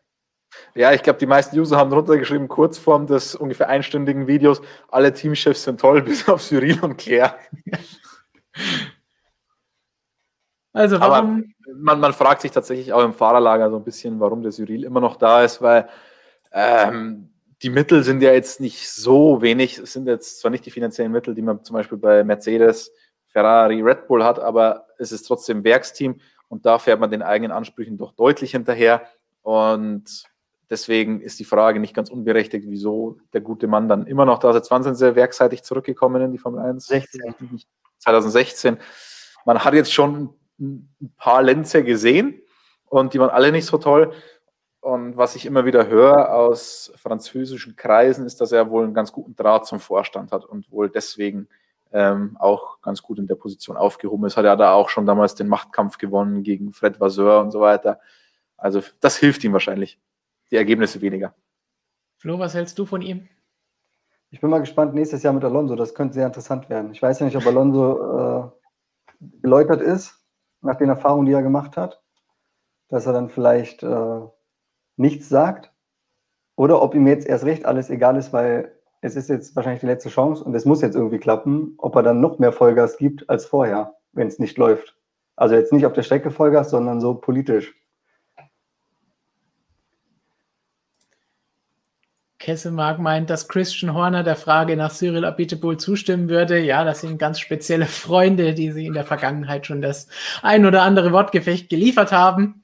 Ja, 0.74 0.94
ich 0.94 1.04
glaube, 1.04 1.20
die 1.20 1.26
meisten 1.26 1.58
User 1.60 1.78
haben 1.78 1.92
runtergeschrieben, 1.92 2.48
Kurzform 2.48 3.08
des 3.08 3.36
ungefähr 3.36 3.70
einstündigen 3.70 4.28
Videos, 4.28 4.62
alle 4.90 5.14
Teamchefs 5.14 5.64
sind 5.64 5.80
toll, 5.80 6.02
bis 6.04 6.28
auf 6.28 6.42
Cyril 6.42 6.80
und 6.82 6.98
Claire. 6.98 7.36
Also 10.74 11.00
warum? 11.00 11.54
Aber 11.66 11.74
man, 11.76 12.00
man 12.00 12.14
fragt 12.14 12.42
sich 12.42 12.52
tatsächlich 12.52 12.94
auch 12.94 13.04
im 13.04 13.14
Fahrerlager 13.14 13.72
so 13.72 13.78
ein 13.78 13.84
bisschen, 13.84 14.20
warum 14.20 14.44
der 14.44 14.52
Cyril 14.52 14.84
immer 14.84 15.00
noch 15.00 15.16
da 15.16 15.42
ist, 15.44 15.60
weil 15.60 15.90
ähm, 16.52 17.32
die 17.64 17.70
Mittel 17.70 18.04
sind 18.04 18.22
ja 18.22 18.32
jetzt 18.32 18.60
nicht 18.60 18.90
so 18.90 19.42
wenig. 19.42 19.80
Es 19.80 19.94
sind 19.94 20.08
jetzt 20.08 20.40
zwar 20.40 20.52
nicht 20.52 20.66
die 20.66 20.72
finanziellen 20.72 21.12
Mittel, 21.12 21.34
die 21.34 21.42
man 21.42 21.64
zum 21.64 21.76
Beispiel 21.76 21.98
bei 21.98 22.24
Mercedes, 22.24 22.92
Ferrari, 23.26 23.82
Red 23.82 24.08
Bull 24.08 24.24
hat, 24.24 24.40
aber 24.40 24.88
es 24.98 25.12
ist 25.12 25.24
trotzdem 25.24 25.64
Werksteam 25.64 26.20
und 26.48 26.66
da 26.66 26.80
fährt 26.80 27.00
man 27.00 27.12
den 27.12 27.22
eigenen 27.22 27.52
Ansprüchen 27.52 27.98
doch 27.98 28.14
deutlich 28.14 28.52
hinterher. 28.52 29.08
Und 29.42 30.24
deswegen 30.70 31.22
ist 31.22 31.40
die 31.40 31.46
Frage 31.46 31.80
nicht 31.80 31.96
ganz 31.96 32.10
unberechtigt, 32.10 32.66
wieso 32.68 33.18
der 33.34 33.42
gute 33.42 33.68
Mann 33.68 33.90
dann 33.90 34.08
immer 34.08 34.26
noch 34.26 34.40
da 34.40 34.54
seit 34.54 34.70
wann 34.70 34.84
sind 34.84 34.96
sie 34.96 35.16
werkseitig 35.16 35.64
zurückgekommen 35.64 36.22
in 36.22 36.32
die 36.32 36.38
Formel 36.38 36.62
1? 36.62 36.86
16. 36.86 37.36
2016. 38.00 38.78
Man 39.46 39.64
hat 39.64 39.74
jetzt 39.74 39.94
schon 39.94 40.34
ein 40.60 41.14
paar 41.18 41.44
Lenzer 41.44 41.82
gesehen 41.82 42.42
und 42.86 43.14
die 43.14 43.20
waren 43.20 43.30
alle 43.30 43.52
nicht 43.52 43.66
so 43.66 43.78
toll. 43.78 44.14
Und 44.88 45.18
was 45.18 45.36
ich 45.36 45.46
immer 45.46 45.66
wieder 45.66 45.88
höre 45.88 46.34
aus 46.34 46.94
französischen 46.96 47.76
Kreisen, 47.76 48.26
ist, 48.26 48.40
dass 48.40 48.54
er 48.54 48.70
wohl 48.70 48.86
einen 48.86 48.94
ganz 48.94 49.12
guten 49.12 49.36
Draht 49.36 49.66
zum 49.66 49.82
Vorstand 49.82 50.32
hat 50.32 50.46
und 50.46 50.72
wohl 50.72 50.90
deswegen 50.90 51.50
ähm, 51.92 52.38
auch 52.40 52.80
ganz 52.80 53.04
gut 53.04 53.20
in 53.20 53.28
der 53.28 53.36
Position 53.36 53.76
aufgehoben 53.76 54.26
ist. 54.26 54.38
Hat 54.38 54.46
er 54.46 54.56
da 54.56 54.72
auch 54.72 54.88
schon 54.88 55.06
damals 55.06 55.36
den 55.36 55.50
Machtkampf 55.50 55.98
gewonnen 55.98 56.42
gegen 56.42 56.72
Fred 56.72 57.02
Vasseur 57.02 57.42
und 57.42 57.52
so 57.52 57.60
weiter. 57.60 58.00
Also 58.56 58.82
das 59.02 59.18
hilft 59.18 59.44
ihm 59.44 59.52
wahrscheinlich. 59.52 60.00
Die 60.52 60.56
Ergebnisse 60.56 61.02
weniger. 61.02 61.36
Flo, 62.18 62.40
was 62.40 62.54
hältst 62.54 62.80
du 62.80 62.86
von 62.86 63.02
ihm? 63.02 63.28
Ich 64.30 64.40
bin 64.40 64.50
mal 64.50 64.60
gespannt 64.60 64.94
nächstes 64.94 65.22
Jahr 65.22 65.34
mit 65.34 65.44
Alonso. 65.44 65.76
Das 65.76 65.94
könnte 65.94 66.14
sehr 66.14 66.28
interessant 66.28 66.70
werden. 66.70 66.94
Ich 66.94 67.02
weiß 67.02 67.20
ja 67.20 67.26
nicht, 67.26 67.36
ob 67.36 67.46
Alonso 67.46 68.54
äh, 69.20 69.28
geläutert 69.42 69.82
ist 69.82 70.26
nach 70.62 70.78
den 70.78 70.88
Erfahrungen, 70.88 71.26
die 71.26 71.34
er 71.34 71.44
gemacht 71.44 71.76
hat, 71.76 72.02
dass 72.88 73.06
er 73.06 73.12
dann 73.12 73.28
vielleicht 73.28 73.84
äh, 73.84 74.22
nichts 74.98 75.30
sagt 75.30 75.72
oder 76.56 76.82
ob 76.82 76.96
ihm 76.96 77.08
jetzt 77.08 77.28
erst 77.28 77.46
recht 77.46 77.66
alles 77.66 77.90
egal 77.90 78.18
ist, 78.18 78.34
weil 78.34 78.74
es 79.02 79.16
ist 79.16 79.30
jetzt 79.30 79.56
wahrscheinlich 79.56 79.82
die 79.82 79.88
letzte 79.88 80.10
Chance 80.10 80.44
und 80.44 80.54
es 80.56 80.66
muss 80.66 80.82
jetzt 80.82 80.96
irgendwie 80.96 81.20
klappen, 81.20 81.76
ob 81.78 81.96
er 81.96 82.04
dann 82.04 82.20
noch 82.20 82.40
mehr 82.40 82.52
Vollgas 82.52 82.98
gibt 82.98 83.30
als 83.30 83.46
vorher, 83.46 83.96
wenn 84.12 84.28
es 84.28 84.40
nicht 84.40 84.58
läuft. 84.58 84.96
Also 85.36 85.56
jetzt 85.56 85.72
nicht 85.72 85.86
auf 85.86 85.94
der 85.94 86.04
Strecke 86.04 86.32
Vollgas, 86.32 86.72
sondern 86.72 87.00
so 87.00 87.14
politisch. 87.14 87.76
Kesselmark 92.40 93.00
meint, 93.00 93.30
dass 93.30 93.48
Christian 93.48 93.94
Horner 93.94 94.24
der 94.24 94.36
Frage 94.36 94.78
nach 94.78 94.92
Cyril 94.92 95.26
Abiteboul 95.26 95.78
zustimmen 95.78 96.30
würde. 96.30 96.60
Ja, 96.60 96.84
das 96.84 97.02
sind 97.02 97.20
ganz 97.20 97.40
spezielle 97.40 97.86
Freunde, 97.88 98.54
die 98.54 98.72
sie 98.72 98.86
in 98.86 98.94
der 98.94 99.04
Vergangenheit 99.04 99.66
schon 99.66 99.82
das 99.82 100.08
ein 100.42 100.66
oder 100.66 100.84
andere 100.84 101.12
Wortgefecht 101.12 101.70
geliefert 101.70 102.12
haben. 102.12 102.64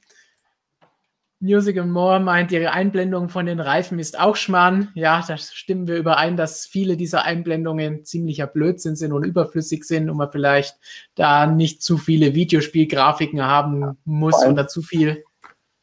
Music 1.44 1.78
and 1.78 1.92
More 1.92 2.22
meint, 2.22 2.54
ihre 2.54 2.72
Einblendung 2.72 3.28
von 3.28 3.46
den 3.46 3.60
Reifen 3.60 4.00
ist 4.00 4.18
auch 4.18 4.38
Schmarrn. 4.38 4.88
Ja, 4.96 5.22
da 5.28 5.36
stimmen 5.36 5.88
wir 5.88 5.98
überein, 5.98 6.38
dass 6.38 6.66
viele 6.66 6.96
dieser 6.96 7.26
Einblendungen 7.26 8.06
ziemlicher 8.06 8.48
Blödsinn 8.48 8.96
sind 8.96 9.12
und 9.12 9.26
überflüssig 9.26 9.84
sind 9.84 10.10
und 10.10 10.16
man 10.16 10.32
vielleicht 10.32 10.78
da 11.16 11.46
nicht 11.46 11.84
zu 11.84 11.98
viele 11.98 12.34
Videospielgrafiken 12.34 13.44
haben 13.44 13.98
muss 14.06 14.46
oder 14.46 14.70
zu 14.70 14.82
viel. 14.82 15.26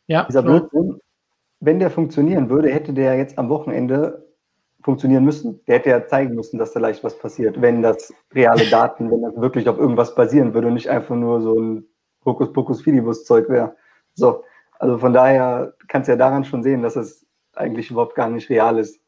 Ja, 0.06 0.24
dieser 0.24 0.42
Blödsinn, 0.42 0.98
wenn 1.60 1.78
der 1.78 1.90
funktionieren 1.90 2.48
würde, 2.48 2.70
hätte 2.70 2.94
der 2.94 3.18
jetzt 3.18 3.38
am 3.38 3.50
Wochenende 3.50 4.26
funktionieren 4.82 5.26
müssen. 5.26 5.60
Der 5.66 5.76
hätte 5.76 5.90
ja 5.90 6.06
zeigen 6.06 6.34
müssen, 6.34 6.58
dass 6.58 6.72
da 6.72 6.80
leicht 6.80 7.04
was 7.04 7.18
passiert, 7.18 7.60
wenn 7.60 7.82
das 7.82 8.14
reale 8.34 8.64
Daten, 8.70 9.10
wenn 9.10 9.20
das 9.20 9.36
wirklich 9.36 9.68
auf 9.68 9.76
irgendwas 9.76 10.14
basieren 10.14 10.54
würde 10.54 10.68
und 10.68 10.74
nicht 10.74 10.88
einfach 10.88 11.16
nur 11.16 11.42
so 11.42 11.60
ein 11.60 11.84
Hokuspokus-Fidibus-Zeug 12.24 13.50
wäre. 13.50 13.76
So, 14.14 14.42
also 14.80 14.96
von 14.96 15.12
daher 15.12 15.74
kannst 15.88 16.08
du 16.08 16.12
ja 16.12 16.16
daran 16.16 16.44
schon 16.44 16.62
sehen, 16.62 16.82
dass 16.82 16.96
es 16.96 17.26
eigentlich 17.54 17.90
überhaupt 17.90 18.14
gar 18.14 18.30
nicht 18.30 18.48
real 18.48 18.78
ist. 18.78 18.98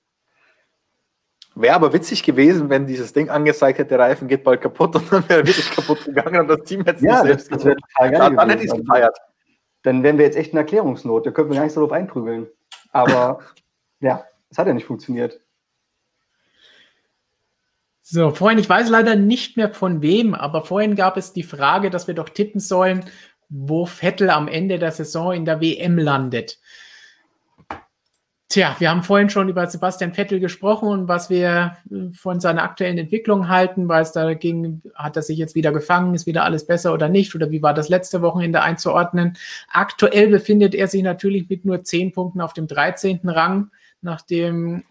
Wäre 1.55 1.75
aber 1.75 1.95
witzig 1.95 2.23
gewesen, 2.23 2.69
wenn 2.69 2.87
dieses 2.87 3.15
Ding 3.15 3.31
angezeigt 3.31 3.79
hätte, 3.79 3.89
der 3.89 4.01
Reifen 4.01 4.29
geht 4.29 4.45
bald 4.45 4.61
kaputt 4.61 4.95
und 4.97 5.11
dann 5.11 5.27
wäre 5.31 5.41
er 5.41 5.47
wirklich 5.47 5.71
kaputt 5.71 6.05
gegangen 6.05 6.41
und 6.41 6.49
das 6.49 6.63
Team 6.65 6.85
hätte 6.85 6.97
es 6.97 7.03
ja, 7.03 7.23
nicht 7.23 7.23
selbst 7.23 7.53
das, 7.53 7.63
das 7.63 7.75
total 7.75 8.11
geil 8.11 8.21
Dann, 8.21 8.37
dann 8.37 8.51
hätte 8.51 8.65
ich 8.65 8.71
es 8.71 8.77
gefeiert. 8.77 9.17
Dann 9.83 10.03
wären 10.03 10.19
wir 10.19 10.27
jetzt 10.27 10.37
echt 10.37 10.53
in 10.53 10.59
Erklärungsnot, 10.59 11.27
da 11.27 11.31
könnten 11.31 11.53
wir 11.53 11.57
gar 11.57 11.65
nicht 11.65 11.73
so 11.73 11.81
drauf 11.81 11.93
einprügeln. 11.93 12.49
Aber 12.91 13.41
ja, 14.01 14.25
es 14.51 14.59
hat 14.59 14.67
ja 14.67 14.75
nicht 14.75 14.87
funktioniert. 14.87 15.41
So, 18.03 18.31
vorhin, 18.31 18.59
ich 18.59 18.69
weiß 18.69 18.91
leider 18.91 19.17
nicht 19.17 19.57
mehr 19.57 19.71
von 19.71 20.03
wem, 20.03 20.35
aber 20.35 20.65
vorhin 20.65 20.97
gab 20.97 21.17
es 21.17 21.33
die 21.33 21.45
Frage, 21.45 21.89
dass 21.89 22.09
wir 22.09 22.15
doch 22.15 22.29
tippen 22.29 22.61
sollen, 22.61 23.07
wo 23.55 23.85
Vettel 23.85 24.31
am 24.31 24.49
Ende 24.49 24.79
der 24.79 24.93
Saison 24.93 25.33
in 25.33 25.45
der 25.45 25.61
WM 25.61 25.99
landet. 25.99 26.59
Tja, 28.49 28.77
wir 28.79 28.91
haben 28.91 29.03
vorhin 29.03 29.31
schon 29.31 29.49
über 29.49 29.67
Sebastian 29.67 30.13
Vettel 30.13 30.41
gesprochen 30.41 30.89
und 30.89 31.09
was 31.09 31.31
wir 31.31 31.77
von 32.13 32.41
seiner 32.41 32.63
aktuellen 32.63 32.99
Entwicklung 32.99 33.49
halten, 33.49 33.89
weil 33.89 34.03
es 34.03 34.13
da 34.13 34.35
ging, 34.35 34.83
hat 34.95 35.17
er 35.17 35.23
sich 35.23 35.39
jetzt 35.39 35.55
wieder 35.55 35.73
gefangen, 35.73 36.15
ist 36.15 36.27
wieder 36.27 36.45
alles 36.45 36.67
besser 36.67 36.93
oder 36.93 37.09
nicht 37.09 37.35
oder 37.35 37.51
wie 37.51 37.63
war 37.63 37.73
das 37.73 37.89
letzte 37.89 38.21
Wochenende 38.21 38.63
einzuordnen. 38.63 39.39
Aktuell 39.71 40.29
befindet 40.29 40.75
er 40.75 40.89
sich 40.89 41.03
natürlich 41.03 41.49
mit 41.49 41.65
nur 41.65 41.83
10 41.83 42.13
Punkten 42.13 42.41
auf 42.41 42.53
dem 42.53 42.67
13. 42.67 43.21
Rang, 43.25 43.71
nachdem 44.03 44.85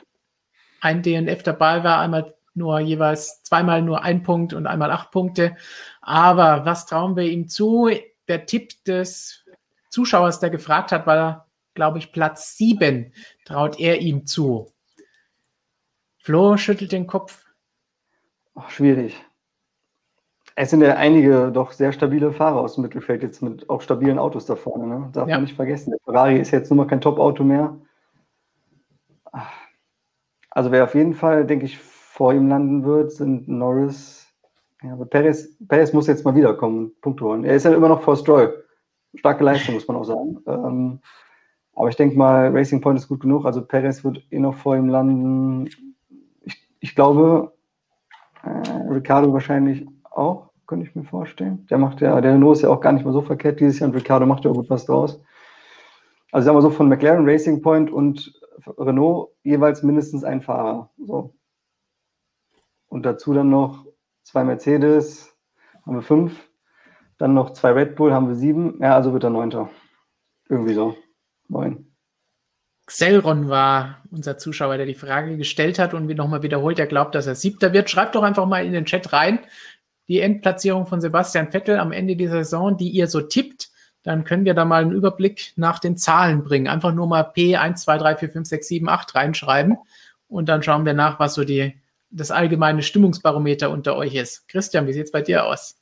ein 0.79 1.03
DNF 1.03 1.43
dabei 1.43 1.83
war, 1.83 1.99
einmal 1.99 2.33
nur 2.53 2.79
jeweils 2.79 3.43
zweimal 3.43 3.81
nur 3.81 4.03
ein 4.03 4.23
Punkt 4.23 4.53
und 4.53 4.67
einmal 4.67 4.91
acht 4.91 5.11
Punkte. 5.11 5.55
Aber 6.01 6.65
was 6.65 6.85
trauen 6.85 7.15
wir 7.15 7.23
ihm 7.23 7.47
zu? 7.47 7.89
Der 8.31 8.45
Tipp 8.45 8.83
des 8.85 9.45
Zuschauers, 9.89 10.39
der 10.39 10.49
gefragt 10.49 10.91
hat, 10.93 11.05
war, 11.05 11.49
glaube 11.73 11.97
ich, 11.97 12.13
Platz 12.13 12.55
7, 12.55 13.13
traut 13.45 13.79
er 13.79 13.99
ihm 13.99 14.25
zu. 14.25 14.71
Flo 16.17 16.55
schüttelt 16.55 16.93
den 16.93 17.07
Kopf. 17.07 17.45
Oh, 18.55 18.63
schwierig. 18.69 19.17
Es 20.55 20.69
sind 20.69 20.81
ja 20.81 20.95
einige 20.95 21.51
doch 21.51 21.71
sehr 21.71 21.91
stabile 21.91 22.31
Fahrer 22.31 22.61
aus 22.61 22.75
dem 22.75 22.83
Mittelfeld 22.83 23.21
jetzt 23.23 23.41
mit 23.41 23.69
auch 23.69 23.81
stabilen 23.81 24.19
Autos 24.19 24.45
da 24.45 24.55
vorne. 24.55 24.87
Ne? 24.87 25.09
Darf 25.11 25.27
ja. 25.27 25.35
man 25.35 25.43
nicht 25.43 25.55
vergessen. 25.55 25.91
Der 25.91 25.99
Ferrari 26.03 26.39
ist 26.39 26.51
jetzt 26.51 26.69
nun 26.69 26.77
mal 26.77 26.87
kein 26.87 27.01
Top-Auto 27.01 27.43
mehr. 27.43 27.77
Also 30.49 30.71
wer 30.71 30.83
auf 30.83 30.95
jeden 30.95 31.15
Fall, 31.15 31.45
denke 31.45 31.65
ich, 31.65 31.77
vor 31.77 32.33
ihm 32.33 32.47
landen 32.47 32.83
wird, 32.83 33.11
sind 33.11 33.47
Norris. 33.47 34.20
Ja, 34.83 34.93
aber 34.93 35.05
Perez, 35.05 35.57
Perez 35.67 35.93
muss 35.93 36.07
jetzt 36.07 36.25
mal 36.25 36.35
wiederkommen, 36.35 36.91
Punkte 37.01 37.25
holen. 37.25 37.45
Er 37.45 37.55
ist 37.55 37.65
ja 37.65 37.73
immer 37.73 37.89
noch 37.89 38.01
vor 38.01 38.15
Stroll. 38.15 38.65
Starke 39.15 39.43
Leistung, 39.43 39.75
muss 39.75 39.87
man 39.87 39.97
auch 39.97 40.05
sagen. 40.05 40.39
Ähm, 40.47 40.99
aber 41.75 41.89
ich 41.89 41.95
denke 41.95 42.17
mal, 42.17 42.49
Racing 42.49 42.81
Point 42.81 42.99
ist 42.99 43.07
gut 43.07 43.21
genug. 43.21 43.45
Also 43.45 43.61
Perez 43.61 44.03
wird 44.03 44.23
eh 44.31 44.39
noch 44.39 44.55
vor 44.55 44.75
ihm 44.75 44.89
landen. 44.89 45.69
Ich, 46.43 46.67
ich 46.79 46.95
glaube, 46.95 47.53
äh, 48.43 48.91
Ricardo 48.91 49.31
wahrscheinlich 49.33 49.85
auch, 50.03 50.49
könnte 50.65 50.85
ich 50.85 50.95
mir 50.95 51.03
vorstellen. 51.03 51.67
Der 51.69 51.77
macht 51.77 52.01
ja, 52.01 52.19
der 52.19 52.33
Renault 52.33 52.57
ist 52.57 52.63
ja 52.63 52.69
auch 52.69 52.81
gar 52.81 52.93
nicht 52.93 53.05
mal 53.05 53.13
so 53.13 53.21
verkehrt 53.21 53.59
dieses 53.59 53.79
Jahr 53.79 53.89
und 53.89 53.95
Ricardo 53.95 54.25
macht 54.25 54.45
ja 54.45 54.51
auch 54.51 54.55
gut 54.55 54.69
was 54.69 54.85
draus. 54.85 55.21
Also 56.31 56.45
sagen 56.45 56.57
wir 56.57 56.61
so 56.61 56.69
von 56.69 56.89
McLaren, 56.89 57.27
Racing 57.27 57.61
Point 57.61 57.91
und 57.91 58.33
Renault 58.77 59.31
jeweils 59.43 59.83
mindestens 59.83 60.23
ein 60.23 60.41
Fahrer. 60.41 60.89
So. 60.97 61.33
Und 62.87 63.05
dazu 63.05 63.33
dann 63.33 63.49
noch 63.49 63.85
zwei 64.23 64.43
Mercedes, 64.43 65.35
haben 65.85 65.95
wir 65.95 66.01
fünf. 66.01 66.47
Dann 67.17 67.33
noch 67.33 67.51
zwei 67.53 67.71
Red 67.71 67.95
Bull, 67.95 68.13
haben 68.13 68.27
wir 68.27 68.35
sieben. 68.35 68.79
Ja, 68.81 68.95
also 68.95 69.13
wird 69.13 69.23
er 69.23 69.29
neunter. 69.29 69.69
Irgendwie 70.49 70.73
so. 70.73 70.95
Neun. 71.47 71.87
Xelron 72.87 73.47
war 73.47 74.03
unser 74.11 74.37
Zuschauer, 74.37 74.77
der 74.77 74.85
die 74.85 74.95
Frage 74.95 75.37
gestellt 75.37 75.79
hat 75.79 75.93
und 75.93 76.07
wir 76.07 76.15
nochmal 76.15 76.43
wiederholt, 76.43 76.79
er 76.79 76.87
glaubt, 76.87 77.15
dass 77.15 77.27
er 77.27 77.35
siebter 77.35 77.73
wird. 77.73 77.89
Schreibt 77.89 78.15
doch 78.15 78.23
einfach 78.23 78.45
mal 78.45 78.65
in 78.65 78.73
den 78.73 78.85
Chat 78.85 79.13
rein 79.13 79.39
die 80.11 80.19
Endplatzierung 80.19 80.87
von 80.87 80.99
Sebastian 80.99 81.51
Vettel 81.51 81.79
am 81.79 81.93
Ende 81.93 82.17
dieser 82.17 82.43
Saison, 82.43 82.75
die 82.75 82.89
ihr 82.89 83.07
so 83.07 83.21
tippt. 83.21 83.69
Dann 84.03 84.25
können 84.25 84.43
wir 84.43 84.53
da 84.53 84.65
mal 84.65 84.81
einen 84.81 84.91
Überblick 84.91 85.53
nach 85.55 85.79
den 85.79 85.95
Zahlen 85.95 86.43
bringen. 86.43 86.67
Einfach 86.67 86.93
nur 86.93 87.07
mal 87.07 87.23
P 87.23 87.55
1, 87.55 87.83
2, 87.83 87.97
3, 87.97 88.17
4, 88.17 88.29
5, 88.29 88.47
6, 88.47 88.67
7, 88.67 88.89
8 88.89 89.15
reinschreiben 89.15 89.77
und 90.27 90.49
dann 90.49 90.63
schauen 90.63 90.85
wir 90.85 90.93
nach, 90.93 91.17
was 91.19 91.35
so 91.35 91.45
die, 91.45 91.79
das 92.11 92.31
allgemeine 92.31 92.83
Stimmungsbarometer 92.83 93.69
unter 93.69 93.95
euch 93.95 94.15
ist. 94.15 94.47
Christian, 94.47 94.87
wie 94.87 94.93
sieht 94.93 95.05
es 95.05 95.11
bei 95.11 95.21
dir 95.21 95.45
aus? 95.45 95.77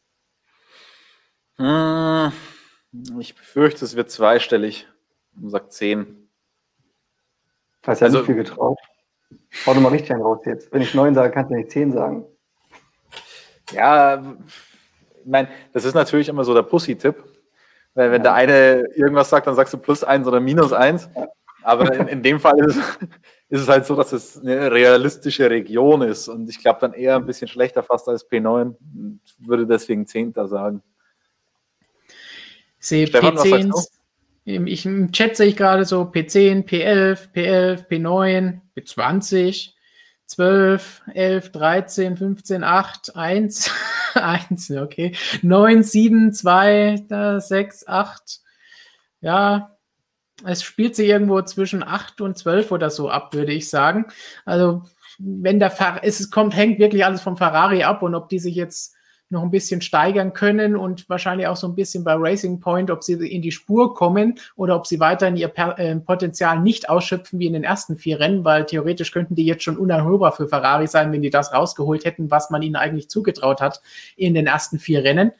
Hm, 1.58 2.32
ich 3.20 3.36
befürchte, 3.36 3.84
es 3.84 3.96
wird 3.96 4.12
zweistellig. 4.12 4.88
Man 5.34 5.50
sagt 5.50 5.74
10. 5.74 6.30
Hast 7.86 8.02
ja 8.02 8.06
also, 8.06 8.20
nicht 8.20 8.28
viel 8.28 8.36
getraut. 8.36 8.78
Hau 9.66 9.74
doch 9.74 9.82
mal 9.82 9.90
richtig 9.90 10.12
einen 10.12 10.22
raus 10.22 10.42
jetzt. 10.46 10.72
Wenn 10.72 10.82
ich 10.82 10.94
9 10.94 11.16
sage, 11.16 11.34
kannst 11.34 11.52
du 11.52 11.56
nicht 11.56 11.72
10 11.72 11.92
sagen. 11.92 12.26
Ja, 13.72 14.24
ich 15.20 15.26
meine, 15.26 15.50
das 15.74 15.86
ist 15.86 15.94
natürlich 15.94 16.30
immer 16.30 16.44
so 16.44 16.54
der 16.54 16.64
Pussy-Tipp. 16.64 17.24
Weil 17.94 18.12
wenn 18.12 18.24
ja. 18.24 18.32
der 18.32 18.34
eine 18.34 18.84
irgendwas 18.96 19.30
sagt, 19.30 19.48
dann 19.48 19.56
sagst 19.56 19.74
du 19.74 19.78
plus 19.78 20.04
1 20.04 20.28
oder 20.28 20.40
minus 20.40 20.74
1. 20.74 21.10
Aber 21.62 21.94
in, 21.94 22.08
in 22.08 22.24
dem 22.24 22.40
Fall 22.40 22.60
ist 22.60 22.78
es, 22.78 23.00
ist 23.50 23.62
es 23.62 23.68
halt 23.68 23.86
so, 23.86 23.96
dass 23.96 24.14
es 24.14 24.40
eine 24.40 24.72
realistische 24.72 25.50
Region 25.50 26.02
ist. 26.02 26.28
Und 26.28 26.50
ich 26.50 26.60
glaube 26.60 26.80
dann 26.82 26.94
eher 26.94 27.16
ein 27.16 27.26
bisschen 27.26 27.48
schlechter 27.48 27.84
fast 27.84 28.08
als 28.08 28.30
P9. 28.30 28.76
Würde 29.40 29.68
deswegen 29.68 30.06
10. 30.06 30.34
sagen. 30.48 30.82
Ich 32.80 32.88
sehe 32.88 33.06
P10. 33.08 33.74
Ich, 34.46 34.86
Im 34.86 35.12
Chat 35.12 35.36
sehe 35.36 35.48
ich 35.48 35.58
gerade 35.58 35.86
so 35.86 36.02
P10, 36.04 36.66
P11, 36.66 37.32
P11, 37.34 37.88
P9, 37.88 38.62
P20, 38.76 39.74
12, 40.26 41.02
11, 41.14 41.52
13, 41.52 42.18
15, 42.18 42.64
8, 42.64 43.16
1, 43.16 43.72
1, 44.16 44.72
okay, 44.72 45.16
9, 45.44 45.84
7, 45.84 46.34
2, 46.34 47.40
6, 47.40 47.88
8. 47.88 48.40
Ja, 49.22 49.78
es 50.46 50.64
spielt 50.64 50.96
sich 50.96 51.08
irgendwo 51.08 51.42
zwischen 51.42 51.84
8 51.84 52.22
und 52.22 52.38
12 52.38 52.72
oder 52.72 52.90
so 52.90 53.10
ab, 53.10 53.34
würde 53.34 53.52
ich 53.52 53.70
sagen. 53.70 54.06
Also, 54.46 54.84
wenn 55.18 55.60
der 55.60 55.72
Fer 55.72 56.00
es 56.02 56.32
kommt, 56.32 56.56
hängt 56.56 56.80
wirklich 56.80 57.06
alles 57.06 57.22
vom 57.22 57.38
Ferrari 57.38 57.84
ab 57.84 58.02
und 58.04 58.16
ob 58.16 58.30
die 58.30 58.40
sich 58.40 58.56
jetzt 58.56 58.96
noch 59.32 59.44
ein 59.44 59.52
bisschen 59.52 59.82
steigern 59.82 60.34
können 60.34 60.76
und 60.76 61.08
wahrscheinlich 61.08 61.46
auch 61.48 61.56
so 61.56 61.68
ein 61.68 61.76
bisschen 61.76 62.04
bei 62.04 62.16
Racing 62.16 62.60
Point, 62.60 62.90
ob 62.90 63.04
sie 63.04 63.14
in 63.14 63.44
die 63.44 63.52
Spur 63.52 63.94
kommen 63.94 64.40
oder 64.56 64.76
ob 64.76 64.88
sie 64.88 65.00
weiterhin 65.00 65.38
ihr 65.38 65.52
äh, 65.56 65.96
Potenzial 65.98 66.60
nicht 66.60 66.90
ausschöpfen 66.90 67.38
wie 67.38 67.46
in 67.46 67.54
den 67.54 67.64
ersten 67.64 67.96
vier 67.96 68.20
Rennen, 68.20 68.44
weil 68.44 68.66
theoretisch 68.66 69.12
könnten 69.12 69.36
die 69.36 69.46
jetzt 69.46 69.64
schon 69.64 69.78
unerhörbar 69.78 70.32
für 70.32 70.48
Ferrari 70.48 70.88
sein, 70.88 71.12
wenn 71.12 71.22
die 71.22 71.30
das 71.30 71.54
rausgeholt 71.54 72.06
hätten, 72.06 72.32
was 72.32 72.50
man 72.50 72.64
ihnen 72.64 72.76
eigentlich 72.76 73.10
zugetraut 73.10 73.62
hat 73.62 73.82
in 74.16 74.34
den 74.34 74.48
ersten 74.48 74.80
vier 74.80 75.04
Rennen. 75.04 75.32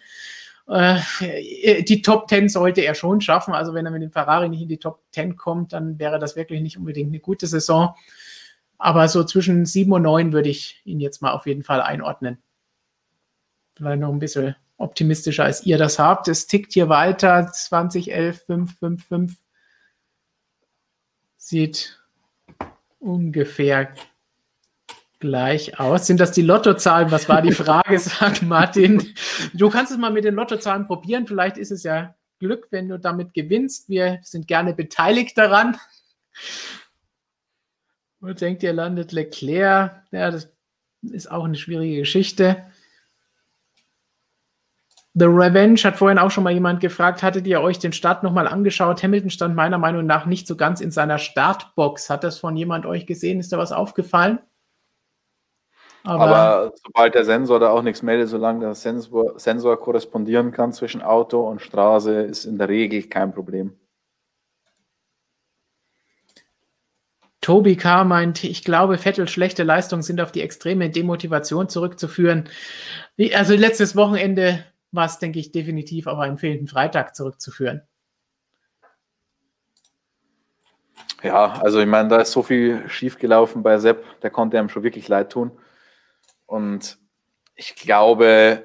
Äh, 0.70 1.84
die 1.84 2.02
Top 2.02 2.30
10 2.30 2.50
sollte 2.50 2.82
er 2.82 2.96
schon 2.96 3.22
schaffen. 3.22 3.54
Also 3.54 3.74
wenn 3.74 3.86
er 3.86 3.92
mit 3.92 4.02
dem 4.02 4.12
Ferrari 4.12 4.50
nicht 4.50 4.62
in 4.62 4.70
die 4.70 4.78
Top 4.78 5.02
10 5.12 5.36
kommt, 5.36 5.74
dann 5.74 6.00
wäre 6.00 6.20
das 6.20 6.36
wirklich 6.36 6.62
nicht 6.62 6.78
unbedingt 6.78 7.10
eine 7.10 7.20
gute 7.20 7.48
Saison. 7.48 7.96
Aber 8.78 9.08
so 9.08 9.24
zwischen 9.24 9.66
7 9.66 9.92
und 9.92 10.04
9 10.04 10.32
würde 10.32 10.50
ich 10.50 10.82
ihn 10.86 11.00
jetzt 11.00 11.22
mal 11.22 11.32
auf 11.32 11.46
jeden 11.48 11.64
Fall 11.64 11.82
einordnen 11.82 12.38
vielleicht 13.80 14.02
noch 14.02 14.12
ein 14.12 14.20
bisschen 14.20 14.56
optimistischer, 14.78 15.46
als 15.46 15.66
ihr 15.66 15.78
das 15.78 16.00
habt. 16.00 16.28
Es 16.28 16.48
tickt 16.48 16.74
hier 16.74 16.90
weiter. 16.90 17.50
2011, 17.52 18.44
555. 18.46 19.38
Sieht 21.38 22.00
ungefähr 23.00 23.94
gleich 25.20 25.80
aus. 25.80 26.08
Sind 26.08 26.20
das 26.20 26.32
die 26.32 26.42
Lottozahlen? 26.42 27.12
Was 27.12 27.30
war 27.30 27.42
die 27.42 27.52
Frage, 27.52 28.00
sagt 28.00 28.42
Martin. 28.42 29.14
Du 29.54 29.70
kannst 29.70 29.92
es 29.92 29.98
mal 29.98 30.12
mit 30.12 30.24
den 30.24 30.36
Lottozahlen 30.36 30.88
probieren. 30.88 31.28
Vielleicht 31.28 31.58
ist 31.58 31.72
es 31.72 31.84
ja 31.84 32.16
Glück, 32.40 32.68
wenn 32.72 32.90
du 32.90 32.98
damit 32.98 33.34
gewinnst. 33.34 33.90
Wir 33.90 34.20
sind 34.24 34.48
gerne 34.48 34.74
beteiligt 34.74 35.38
daran. 35.38 35.78
Wo 38.22 38.34
denkt 38.34 38.64
ihr, 38.64 38.74
landet 38.74 39.12
Leclerc? 39.12 40.04
Ja, 40.12 40.32
das 40.32 40.50
ist 41.02 41.32
auch 41.32 41.46
eine 41.46 41.56
schwierige 41.56 41.98
Geschichte. 41.98 42.66
The 45.16 45.26
Revenge 45.26 45.80
hat 45.84 45.98
vorhin 45.98 46.20
auch 46.20 46.32
schon 46.32 46.44
mal 46.44 46.54
jemand 46.54 46.80
gefragt, 46.82 47.24
hattet 47.24 47.48
ihr 47.48 47.62
euch 47.62 47.80
den 47.80 47.94
Start 47.94 48.24
nochmal 48.24 48.48
angeschaut? 48.48 49.04
Hamilton 49.04 49.30
stand 49.30 49.56
meiner 49.56 49.78
Meinung 49.78 50.06
nach 50.06 50.26
nicht 50.26 50.48
so 50.48 50.56
ganz 50.56 50.82
in 50.82 50.92
seiner 50.92 51.18
Startbox. 51.18 52.10
Hat 52.10 52.24
das 52.24 52.40
von 52.40 52.56
jemand 52.56 52.86
euch 52.86 53.06
gesehen? 53.06 53.40
Ist 53.40 53.52
da 53.52 53.58
was 53.58 53.72
aufgefallen? 53.72 54.40
Aber, 56.04 56.24
Aber 56.24 56.74
sobald 56.84 57.16
der 57.16 57.26
Sensor 57.26 57.60
da 57.60 57.70
auch 57.70 57.82
nichts 57.82 58.02
meldet, 58.02 58.30
solange 58.30 58.62
der 58.62 58.76
Sensor, 58.76 59.38
Sensor 59.38 59.78
korrespondieren 59.80 60.52
kann 60.52 60.74
zwischen 60.74 61.02
Auto 61.02 61.42
und 61.42 61.62
Straße, 61.62 62.22
ist 62.22 62.46
in 62.46 62.58
der 62.58 62.70
Regel 62.70 63.04
kein 63.04 63.34
Problem. 63.34 63.78
Tobi 67.42 67.78
K. 67.78 68.04
meint, 68.04 68.44
ich 68.44 68.64
glaube, 68.64 68.98
Vettels 68.98 69.32
schlechte 69.32 69.64
Leistungen 69.64 70.04
sind 70.04 70.22
auf 70.22 70.32
die 70.32 70.42
extreme 70.42 70.90
Demotivation 70.90 71.70
zurückzuführen. 71.70 72.50
Also 73.34 73.56
letztes 73.56 73.96
Wochenende 73.96 74.66
war 74.92 75.06
es, 75.06 75.20
denke 75.20 75.40
ich, 75.40 75.52
definitiv 75.52 76.08
auf 76.08 76.20
einen 76.20 76.38
fehlenden 76.38 76.68
Freitag 76.68 77.16
zurückzuführen. 77.16 77.82
Ja, 81.24 81.54
also 81.62 81.80
ich 81.80 81.88
meine, 81.88 82.10
da 82.10 82.18
ist 82.18 82.32
so 82.32 82.44
viel 82.44 82.88
schiefgelaufen 82.88 83.64
bei 83.64 83.78
Sepp, 83.78 84.04
der 84.22 84.30
konnte 84.30 84.58
einem 84.58 84.70
schon 84.70 84.84
wirklich 84.84 85.08
leid 85.08 85.32
tun. 85.32 85.52
Und 86.50 86.98
ich 87.54 87.76
glaube, 87.76 88.64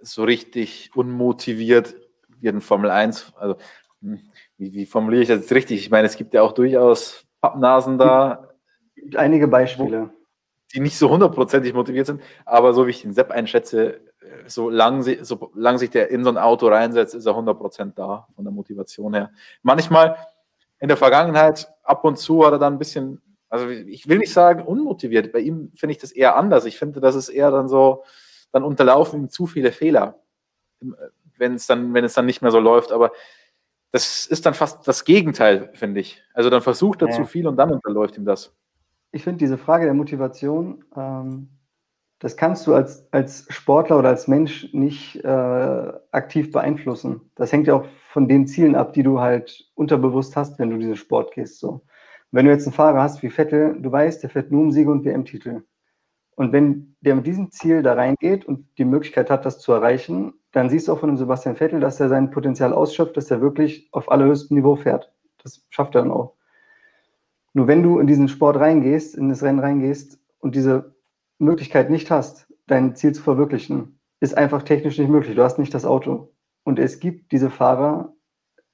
so 0.00 0.24
richtig 0.24 0.90
unmotiviert 0.94 1.94
wird 2.40 2.56
ein 2.56 2.60
Formel 2.60 2.90
1, 2.90 3.34
also 3.36 3.56
hm, 4.00 4.20
wie, 4.56 4.74
wie, 4.74 4.86
formuliere 4.86 5.22
ich 5.22 5.28
das 5.28 5.42
jetzt 5.42 5.52
richtig? 5.52 5.80
Ich 5.80 5.90
meine, 5.90 6.06
es 6.06 6.16
gibt 6.16 6.34
ja 6.34 6.42
auch 6.42 6.52
durchaus 6.52 7.24
Pappnasen 7.40 7.98
da. 7.98 8.48
Es 8.96 9.02
gibt 9.02 9.16
einige 9.16 9.46
Beispiele. 9.46 10.10
Die 10.74 10.80
nicht 10.80 10.98
so 10.98 11.08
hundertprozentig 11.08 11.72
motiviert 11.72 12.06
sind, 12.06 12.20
aber 12.44 12.72
so 12.72 12.86
wie 12.86 12.90
ich 12.90 13.02
den 13.02 13.14
Sepp 13.14 13.30
einschätze, 13.30 14.00
solange, 14.46 15.02
sie, 15.02 15.18
solange 15.22 15.78
sich 15.78 15.90
der 15.90 16.10
in 16.10 16.24
so 16.24 16.30
ein 16.30 16.38
Auto 16.38 16.66
reinsetzt, 16.68 17.14
ist 17.14 17.26
er 17.26 17.34
100% 17.34 17.94
da 17.94 18.26
von 18.34 18.44
der 18.44 18.52
Motivation 18.52 19.14
her. 19.14 19.30
Manchmal 19.62 20.16
in 20.80 20.88
der 20.88 20.96
Vergangenheit, 20.96 21.72
ab 21.82 22.04
und 22.04 22.18
zu 22.18 22.44
hat 22.44 22.52
er 22.52 22.58
dann 22.58 22.74
ein 22.74 22.78
bisschen, 22.78 23.20
also 23.50 23.68
ich 23.68 24.08
will 24.08 24.18
nicht 24.18 24.32
sagen 24.32 24.62
unmotiviert, 24.62 25.32
bei 25.32 25.40
ihm 25.40 25.72
finde 25.74 25.92
ich 25.92 25.98
das 25.98 26.12
eher 26.12 26.36
anders. 26.36 26.64
Ich 26.64 26.78
finde, 26.78 27.00
das 27.00 27.14
ist 27.14 27.28
eher 27.28 27.50
dann 27.50 27.68
so, 27.68 28.04
dann 28.52 28.64
unterlaufen 28.64 29.20
ihm 29.20 29.28
zu 29.28 29.46
viele 29.46 29.72
Fehler, 29.72 30.20
wenn 31.36 31.54
es 31.54 31.66
dann, 31.66 31.92
wenn 31.92 32.04
es 32.04 32.14
dann 32.14 32.26
nicht 32.26 32.42
mehr 32.42 32.50
so 32.52 32.60
läuft. 32.60 32.92
Aber 32.92 33.12
das 33.90 34.24
ist 34.24 34.46
dann 34.46 34.54
fast 34.54 34.86
das 34.86 35.04
Gegenteil, 35.04 35.70
finde 35.74 36.00
ich. 36.00 36.22
Also 36.32 36.48
dann 36.48 36.62
versucht 36.62 37.02
er 37.02 37.08
ja. 37.08 37.14
zu 37.14 37.24
viel 37.24 37.46
und 37.46 37.56
dann 37.56 37.72
unterläuft 37.72 38.16
ihm 38.16 38.24
das. 38.24 38.54
Ich 39.12 39.24
finde 39.24 39.38
diese 39.38 39.58
Frage 39.58 39.84
der 39.84 39.94
Motivation 39.94 40.84
ähm, 40.96 41.48
das 42.20 42.36
kannst 42.36 42.66
du 42.66 42.74
als, 42.74 43.10
als 43.12 43.46
Sportler 43.48 43.98
oder 43.98 44.10
als 44.10 44.28
Mensch 44.28 44.68
nicht 44.72 45.16
äh, 45.24 45.92
aktiv 46.12 46.52
beeinflussen. 46.52 47.22
Das 47.34 47.50
hängt 47.50 47.66
ja 47.66 47.74
auch 47.74 47.86
von 48.12 48.28
den 48.28 48.46
Zielen 48.46 48.74
ab, 48.74 48.92
die 48.92 49.02
du 49.02 49.20
halt 49.20 49.70
unterbewusst 49.74 50.36
hast, 50.36 50.58
wenn 50.58 50.68
du 50.68 50.76
diesen 50.76 50.96
Sport 50.96 51.32
gehst. 51.32 51.58
So. 51.60 51.82
Wenn 52.32 52.46
du 52.46 52.52
jetzt 52.52 52.66
einen 52.66 52.74
Fahrer 52.74 53.02
hast 53.02 53.22
wie 53.22 53.30
Vettel, 53.30 53.80
du 53.80 53.90
weißt, 53.90 54.22
der 54.22 54.30
fährt 54.30 54.50
nur 54.52 54.62
um 54.62 54.70
Siege 54.70 54.90
und 54.90 55.04
WM-Titel. 55.04 55.62
Und 56.36 56.52
wenn 56.52 56.96
der 57.00 57.16
mit 57.16 57.26
diesem 57.26 57.50
Ziel 57.50 57.82
da 57.82 57.94
reingeht 57.94 58.44
und 58.44 58.66
die 58.78 58.84
Möglichkeit 58.84 59.30
hat, 59.30 59.44
das 59.44 59.58
zu 59.58 59.72
erreichen, 59.72 60.32
dann 60.52 60.70
siehst 60.70 60.88
du 60.88 60.92
auch 60.92 61.00
von 61.00 61.10
dem 61.10 61.16
Sebastian 61.16 61.56
Vettel, 61.56 61.80
dass 61.80 62.00
er 62.00 62.08
sein 62.08 62.30
Potenzial 62.30 62.72
ausschöpft, 62.72 63.16
dass 63.16 63.30
er 63.30 63.40
wirklich 63.40 63.88
auf 63.92 64.10
allerhöchstem 64.10 64.56
Niveau 64.56 64.76
fährt. 64.76 65.12
Das 65.42 65.66
schafft 65.70 65.94
er 65.94 66.02
dann 66.02 66.10
auch. 66.12 66.34
Nur 67.52 67.66
wenn 67.66 67.82
du 67.82 67.98
in 67.98 68.06
diesen 68.06 68.28
Sport 68.28 68.56
reingehst, 68.56 69.16
in 69.16 69.28
das 69.28 69.42
Rennen 69.42 69.58
reingehst 69.58 70.18
und 70.38 70.54
diese 70.54 70.94
Möglichkeit 71.38 71.90
nicht 71.90 72.10
hast, 72.10 72.46
dein 72.66 72.94
Ziel 72.94 73.12
zu 73.12 73.22
verwirklichen, 73.22 73.98
ist 74.20 74.36
einfach 74.36 74.62
technisch 74.62 74.98
nicht 74.98 75.10
möglich. 75.10 75.34
Du 75.34 75.42
hast 75.42 75.58
nicht 75.58 75.74
das 75.74 75.84
Auto. 75.84 76.32
Und 76.62 76.78
es 76.78 77.00
gibt 77.00 77.32
diese 77.32 77.50
Fahrer, 77.50 78.14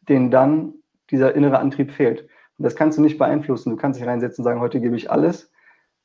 denen 0.08 0.30
dann 0.30 0.74
dieser 1.10 1.34
innere 1.34 1.58
Antrieb 1.58 1.92
fehlt. 1.92 2.28
Und 2.58 2.64
das 2.64 2.76
kannst 2.76 2.98
du 2.98 3.02
nicht 3.02 3.18
beeinflussen. 3.18 3.70
Du 3.70 3.76
kannst 3.76 4.00
dich 4.00 4.06
reinsetzen 4.06 4.42
und 4.42 4.44
sagen, 4.44 4.60
heute 4.60 4.80
gebe 4.80 4.96
ich 4.96 5.10
alles. 5.10 5.50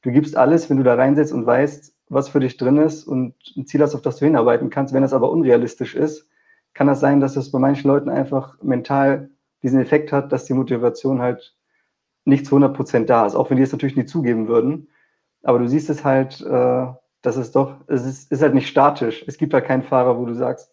Du 0.02 0.12
gibst 0.12 0.36
alles, 0.36 0.70
wenn 0.70 0.78
du 0.78 0.84
da 0.84 0.96
reinsetzt 0.96 1.32
und 1.32 1.46
weißt, 1.46 1.94
was 2.10 2.30
für 2.30 2.40
dich 2.40 2.58
drin 2.58 2.78
ist 2.78 3.06
und 3.06 3.36
ein 3.56 3.66
Ziel 3.66 3.82
hast, 3.82 3.96
auf 3.96 4.02
das 4.02 4.18
du 4.18 4.26
hinarbeiten 4.26 4.70
kannst. 4.70 4.94
Wenn 4.94 5.04
das 5.04 5.14
aber 5.14 5.32
unrealistisch 5.32 5.96
ist, 5.96 6.28
kann 6.74 6.88
das 6.88 7.00
sein, 7.00 7.20
dass 7.20 7.36
es 7.36 7.52
bei 7.52 7.60
manchen 7.60 7.88
Leuten 7.88 8.10
einfach 8.10 8.62
mental 8.62 9.30
diesen 9.64 9.80
Effekt 9.80 10.12
hat, 10.12 10.32
dass 10.32 10.46
die 10.46 10.54
Motivation 10.54 11.22
halt 11.22 11.56
nicht 12.26 12.46
zu 12.46 12.56
100 12.56 12.76
Prozent 12.76 13.10
da 13.10 13.26
ist, 13.26 13.36
auch 13.36 13.50
wenn 13.50 13.58
die 13.58 13.64
es 13.64 13.72
natürlich 13.72 13.96
nie 13.96 14.06
zugeben 14.06 14.48
würden. 14.48 14.90
Aber 15.44 15.60
du 15.60 15.68
siehst 15.68 15.90
es 15.90 16.04
halt, 16.04 16.42
äh, 16.42 16.88
dass 17.22 17.36
es 17.36 17.52
doch, 17.52 17.76
es 17.88 18.06
ist, 18.06 18.32
ist 18.32 18.42
halt 18.42 18.54
nicht 18.54 18.68
statisch. 18.68 19.24
Es 19.28 19.38
gibt 19.38 19.54
halt 19.54 19.66
keinen 19.66 19.84
Fahrer, 19.84 20.18
wo 20.18 20.26
du 20.26 20.34
sagst, 20.34 20.72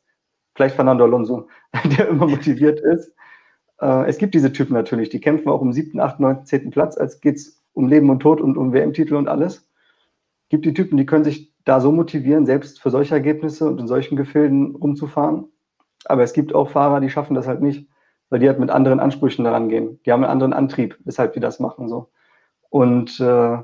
vielleicht 0.54 0.76
Fernando 0.76 1.04
Alonso, 1.04 1.48
der 1.98 2.08
immer 2.08 2.26
motiviert 2.26 2.80
ist. 2.80 3.12
Äh, 3.80 4.08
es 4.08 4.18
gibt 4.18 4.34
diese 4.34 4.52
Typen 4.52 4.74
natürlich, 4.74 5.08
die 5.08 5.20
kämpfen 5.20 5.48
auch 5.48 5.60
um 5.60 5.72
siebten, 5.72 6.00
achten, 6.00 6.22
neunten, 6.22 6.46
zehnten 6.46 6.70
Platz, 6.70 6.96
als 6.96 7.20
geht 7.20 7.36
es 7.36 7.62
um 7.72 7.88
Leben 7.88 8.10
und 8.10 8.20
Tod 8.20 8.40
und 8.40 8.56
um 8.56 8.72
WM-Titel 8.72 9.14
und 9.14 9.28
alles. 9.28 9.68
Es 10.44 10.48
gibt 10.50 10.64
die 10.64 10.74
Typen, 10.74 10.96
die 10.96 11.06
können 11.06 11.24
sich 11.24 11.52
da 11.64 11.80
so 11.80 11.92
motivieren, 11.92 12.46
selbst 12.46 12.80
für 12.80 12.90
solche 12.90 13.14
Ergebnisse 13.14 13.66
und 13.66 13.80
in 13.80 13.86
solchen 13.86 14.16
Gefilden 14.16 14.74
rumzufahren. 14.74 15.44
Aber 16.06 16.22
es 16.22 16.32
gibt 16.32 16.54
auch 16.54 16.70
Fahrer, 16.70 17.00
die 17.00 17.10
schaffen 17.10 17.34
das 17.34 17.46
halt 17.46 17.60
nicht 17.60 17.88
weil 18.30 18.40
die 18.40 18.48
halt 18.48 18.58
mit 18.58 18.70
anderen 18.70 19.00
Ansprüchen 19.00 19.44
daran 19.44 19.68
gehen. 19.68 20.00
Die 20.04 20.12
haben 20.12 20.22
einen 20.24 20.32
anderen 20.32 20.52
Antrieb, 20.52 20.98
weshalb 21.04 21.32
die 21.32 21.40
das 21.40 21.60
machen 21.60 21.88
so. 21.88 22.10
Und 22.70 23.18
äh, 23.20 23.58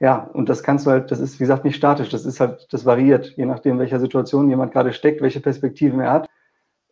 ja, 0.00 0.30
und 0.32 0.48
das 0.48 0.62
kannst 0.62 0.86
du 0.86 0.90
halt, 0.90 1.10
das 1.10 1.20
ist 1.20 1.38
wie 1.38 1.44
gesagt 1.44 1.64
nicht 1.64 1.76
statisch, 1.76 2.08
das 2.08 2.24
ist 2.24 2.40
halt, 2.40 2.66
das 2.72 2.84
variiert, 2.84 3.34
je 3.36 3.46
nachdem, 3.46 3.78
welcher 3.78 4.00
Situation 4.00 4.48
jemand 4.48 4.72
gerade 4.72 4.92
steckt, 4.92 5.22
welche 5.22 5.40
Perspektiven 5.40 6.00
er 6.00 6.12
hat, 6.12 6.30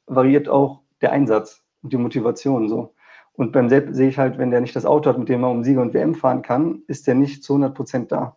variiert 0.07 0.49
auch 0.49 0.83
der 1.01 1.13
Einsatz 1.13 1.65
und 1.83 1.93
die 1.93 1.97
Motivation 1.97 2.69
so. 2.69 2.95
Und 3.33 3.53
beim 3.53 3.69
Sepp 3.69 3.89
sehe 3.93 4.09
ich 4.09 4.19
halt, 4.19 4.39
wenn 4.39 4.51
der 4.51 4.61
nicht 4.61 4.77
das 4.77 4.85
Auto 4.85 5.09
hat, 5.09 5.19
mit 5.19 5.29
dem 5.29 5.43
er 5.43 5.51
um 5.51 5.65
Siege 5.65 5.81
und 5.81 5.95
WM 5.95 6.15
fahren 6.15 6.43
kann, 6.43 6.83
ist 6.89 7.07
der 7.07 7.15
nicht 7.15 7.43
zu 7.43 7.55
100 7.55 7.75
Prozent 7.75 8.13
da. 8.13 8.37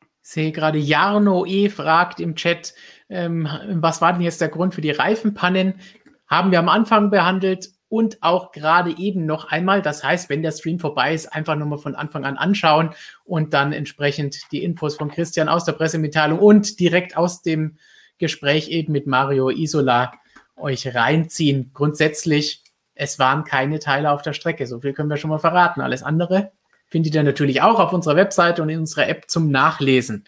Ich 0.00 0.34
sehe 0.34 0.52
gerade 0.52 0.78
Jarno 0.78 1.46
E. 1.46 1.68
fragt 1.68 2.20
im 2.20 2.34
Chat, 2.34 2.74
ähm, 3.08 3.48
was 3.72 4.00
war 4.00 4.12
denn 4.12 4.22
jetzt 4.22 4.40
der 4.40 4.48
Grund 4.48 4.74
für 4.74 4.82
die 4.82 4.90
Reifenpannen? 4.90 5.74
haben 6.28 6.50
wir 6.52 6.58
am 6.58 6.68
Anfang 6.68 7.10
behandelt 7.10 7.70
und 7.88 8.22
auch 8.22 8.52
gerade 8.52 8.96
eben 8.98 9.24
noch 9.24 9.46
einmal. 9.46 9.80
Das 9.80 10.04
heißt, 10.04 10.28
wenn 10.28 10.42
der 10.42 10.52
Stream 10.52 10.78
vorbei 10.78 11.14
ist, 11.14 11.26
einfach 11.32 11.56
nochmal 11.56 11.78
von 11.78 11.94
Anfang 11.94 12.24
an 12.24 12.36
anschauen 12.36 12.90
und 13.24 13.54
dann 13.54 13.72
entsprechend 13.72 14.52
die 14.52 14.62
Infos 14.62 14.96
von 14.96 15.10
Christian 15.10 15.48
aus 15.48 15.64
der 15.64 15.72
Pressemitteilung 15.72 16.38
und 16.38 16.78
direkt 16.78 17.16
aus 17.16 17.42
dem 17.42 17.78
Gespräch 18.18 18.68
eben 18.68 18.92
mit 18.92 19.06
Mario 19.06 19.48
Isola 19.48 20.12
euch 20.60 20.94
reinziehen. 20.94 21.70
Grundsätzlich, 21.74 22.62
es 22.94 23.18
waren 23.18 23.44
keine 23.44 23.78
Teile 23.78 24.10
auf 24.10 24.22
der 24.22 24.32
Strecke. 24.32 24.66
So 24.66 24.80
viel 24.80 24.92
können 24.92 25.10
wir 25.10 25.16
schon 25.16 25.30
mal 25.30 25.38
verraten. 25.38 25.80
Alles 25.80 26.02
andere 26.02 26.52
findet 26.88 27.14
ihr 27.14 27.22
natürlich 27.22 27.62
auch 27.62 27.78
auf 27.78 27.92
unserer 27.92 28.16
Webseite 28.16 28.62
und 28.62 28.68
in 28.68 28.80
unserer 28.80 29.08
App 29.08 29.24
zum 29.28 29.50
Nachlesen. 29.50 30.24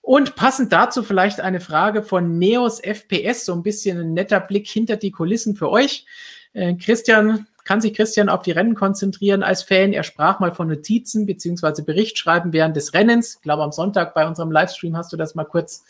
Und 0.00 0.36
passend 0.36 0.72
dazu 0.72 1.02
vielleicht 1.02 1.40
eine 1.40 1.60
Frage 1.60 2.02
von 2.02 2.38
Neos 2.38 2.80
FPS, 2.80 3.44
so 3.44 3.52
ein 3.54 3.62
bisschen 3.62 3.98
ein 3.98 4.12
netter 4.14 4.40
Blick 4.40 4.68
hinter 4.68 4.96
die 4.96 5.10
Kulissen 5.10 5.56
für 5.56 5.68
euch. 5.68 6.06
Äh, 6.52 6.74
Christian, 6.74 7.48
kann 7.66 7.80
sich 7.80 7.94
Christian 7.94 8.28
auf 8.28 8.42
die 8.42 8.52
Rennen 8.52 8.76
konzentrieren 8.76 9.42
als 9.42 9.64
Fan? 9.64 9.92
Er 9.92 10.04
sprach 10.04 10.38
mal 10.38 10.52
von 10.52 10.68
Notizen 10.68 11.26
beziehungsweise 11.26 11.82
Berichtschreiben 11.84 12.52
während 12.52 12.76
des 12.76 12.94
Rennens. 12.94 13.34
Ich 13.34 13.42
glaube, 13.42 13.64
am 13.64 13.72
Sonntag 13.72 14.14
bei 14.14 14.24
unserem 14.26 14.52
Livestream 14.52 14.96
hast 14.96 15.12
du 15.12 15.16
das 15.16 15.34
mal 15.34 15.44
kurz 15.44 15.84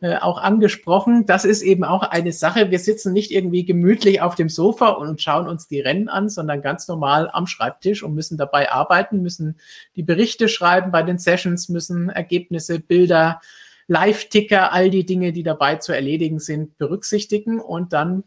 äh, 0.00 0.16
auch 0.16 0.38
angesprochen. 0.38 1.26
Das 1.26 1.44
ist 1.44 1.62
eben 1.62 1.84
auch 1.84 2.02
eine 2.02 2.32
Sache. 2.32 2.72
Wir 2.72 2.80
sitzen 2.80 3.12
nicht 3.12 3.30
irgendwie 3.30 3.64
gemütlich 3.64 4.20
auf 4.20 4.34
dem 4.34 4.48
Sofa 4.48 4.88
und 4.88 5.22
schauen 5.22 5.46
uns 5.46 5.68
die 5.68 5.80
Rennen 5.80 6.08
an, 6.08 6.28
sondern 6.28 6.62
ganz 6.62 6.88
normal 6.88 7.30
am 7.32 7.46
Schreibtisch 7.46 8.02
und 8.02 8.14
müssen 8.14 8.36
dabei 8.36 8.72
arbeiten, 8.72 9.22
müssen 9.22 9.56
die 9.94 10.02
Berichte 10.02 10.48
schreiben 10.48 10.90
bei 10.90 11.04
den 11.04 11.18
Sessions, 11.18 11.68
müssen 11.68 12.08
Ergebnisse, 12.08 12.80
Bilder, 12.80 13.40
Live-Ticker, 13.86 14.72
all 14.72 14.90
die 14.90 15.06
Dinge, 15.06 15.32
die 15.32 15.42
dabei 15.44 15.76
zu 15.76 15.92
erledigen 15.92 16.40
sind, 16.40 16.76
berücksichtigen 16.76 17.60
und 17.60 17.92
dann 17.92 18.24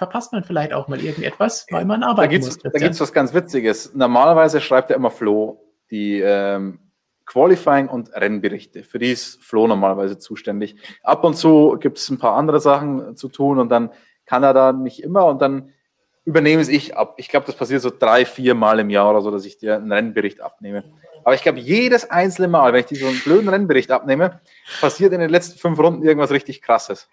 verpasst 0.00 0.32
man 0.32 0.42
vielleicht 0.42 0.72
auch 0.72 0.88
mal 0.88 0.98
irgendetwas, 0.98 1.66
weil 1.70 1.84
man 1.84 2.02
arbeiten 2.02 2.32
da 2.32 2.46
muss. 2.46 2.56
Da 2.56 2.70
gibt 2.70 2.94
es 2.94 3.00
was 3.02 3.12
ganz 3.12 3.34
Witziges. 3.34 3.94
Normalerweise 3.94 4.62
schreibt 4.62 4.88
ja 4.88 4.96
immer 4.96 5.10
Flo 5.10 5.60
die 5.90 6.20
ähm, 6.20 6.78
Qualifying 7.26 7.86
und 7.86 8.10
Rennberichte. 8.14 8.82
Für 8.82 8.98
die 8.98 9.12
ist 9.12 9.44
Flo 9.44 9.66
normalerweise 9.66 10.16
zuständig. 10.16 10.76
Ab 11.02 11.22
und 11.22 11.34
zu 11.34 11.76
gibt 11.78 11.98
es 11.98 12.08
ein 12.08 12.16
paar 12.16 12.34
andere 12.36 12.60
Sachen 12.60 13.14
zu 13.14 13.28
tun 13.28 13.58
und 13.58 13.68
dann 13.68 13.90
kann 14.24 14.42
er 14.42 14.54
da 14.54 14.72
nicht 14.72 15.02
immer 15.02 15.26
und 15.26 15.42
dann 15.42 15.74
übernehme 16.24 16.62
es 16.62 16.70
ich 16.70 16.96
ab. 16.96 17.16
Ich 17.18 17.28
glaube, 17.28 17.44
das 17.44 17.56
passiert 17.56 17.82
so 17.82 17.90
drei, 17.90 18.24
vier 18.24 18.54
Mal 18.54 18.78
im 18.78 18.88
Jahr 18.88 19.10
oder 19.10 19.20
so, 19.20 19.30
dass 19.30 19.44
ich 19.44 19.58
dir 19.58 19.76
einen 19.76 19.92
Rennbericht 19.92 20.40
abnehme. 20.40 20.84
Aber 21.24 21.34
ich 21.34 21.42
glaube, 21.42 21.58
jedes 21.58 22.10
einzelne 22.10 22.48
Mal, 22.48 22.72
wenn 22.72 22.80
ich 22.80 22.86
diesen 22.86 23.20
blöden 23.20 23.50
Rennbericht 23.50 23.90
abnehme, 23.90 24.40
passiert 24.80 25.12
in 25.12 25.20
den 25.20 25.28
letzten 25.28 25.58
fünf 25.58 25.78
Runden 25.78 26.02
irgendwas 26.02 26.30
richtig 26.30 26.62
Krasses. 26.62 27.06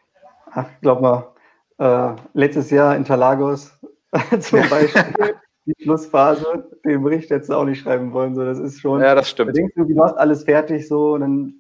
Ach, 0.52 0.68
glaub 0.82 1.02
mal, 1.02 1.34
äh, 1.78 2.14
letztes 2.34 2.70
Jahr 2.70 2.96
Interlagos 2.96 3.72
zum 4.40 4.62
Beispiel, 4.70 5.36
die 5.66 5.74
Schlussphase, 5.84 6.70
den 6.86 7.04
Bericht 7.04 7.30
hättest 7.30 7.50
du 7.50 7.56
auch 7.56 7.66
nicht 7.66 7.82
schreiben 7.82 8.14
wollen. 8.14 8.36
So, 8.36 8.46
das 8.46 8.60
ist 8.60 8.80
schon. 8.80 9.02
Ja, 9.02 9.16
das 9.16 9.30
stimmt. 9.30 9.50
Da 9.50 9.54
denkst 9.54 9.74
du, 9.76 9.84
du 9.84 10.04
hast 10.04 10.18
alles 10.18 10.44
fertig, 10.44 10.88
so, 10.88 11.18
dann 11.18 11.56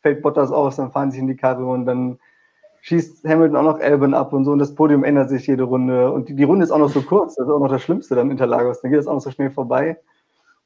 fällt 0.00 0.22
Bottas 0.22 0.50
aus, 0.50 0.76
dann 0.76 0.90
fahren 0.90 1.10
sich 1.10 1.20
in 1.20 1.28
die 1.28 1.36
Karre 1.36 1.64
und 1.64 1.86
dann 1.86 2.18
schießt 2.82 3.24
Hamilton 3.24 3.56
auch 3.56 3.74
noch 3.74 3.80
Albon 3.80 4.14
ab 4.14 4.32
und 4.32 4.44
so 4.44 4.50
und 4.50 4.58
das 4.58 4.74
Podium 4.74 5.04
ändert 5.04 5.30
sich 5.30 5.46
jede 5.46 5.62
Runde 5.62 6.10
und 6.10 6.28
die, 6.28 6.34
die 6.34 6.42
Runde 6.42 6.64
ist 6.64 6.72
auch 6.72 6.78
noch 6.78 6.90
so 6.90 7.00
kurz, 7.00 7.36
das 7.36 7.46
ist 7.46 7.52
auch 7.52 7.60
noch 7.60 7.70
das 7.70 7.82
Schlimmste 7.82 8.16
dann 8.16 8.30
Interlagos, 8.30 8.80
dann 8.80 8.90
geht 8.90 8.98
es 8.98 9.06
auch 9.06 9.14
noch 9.14 9.20
so 9.20 9.30
schnell 9.30 9.50
vorbei. 9.50 9.98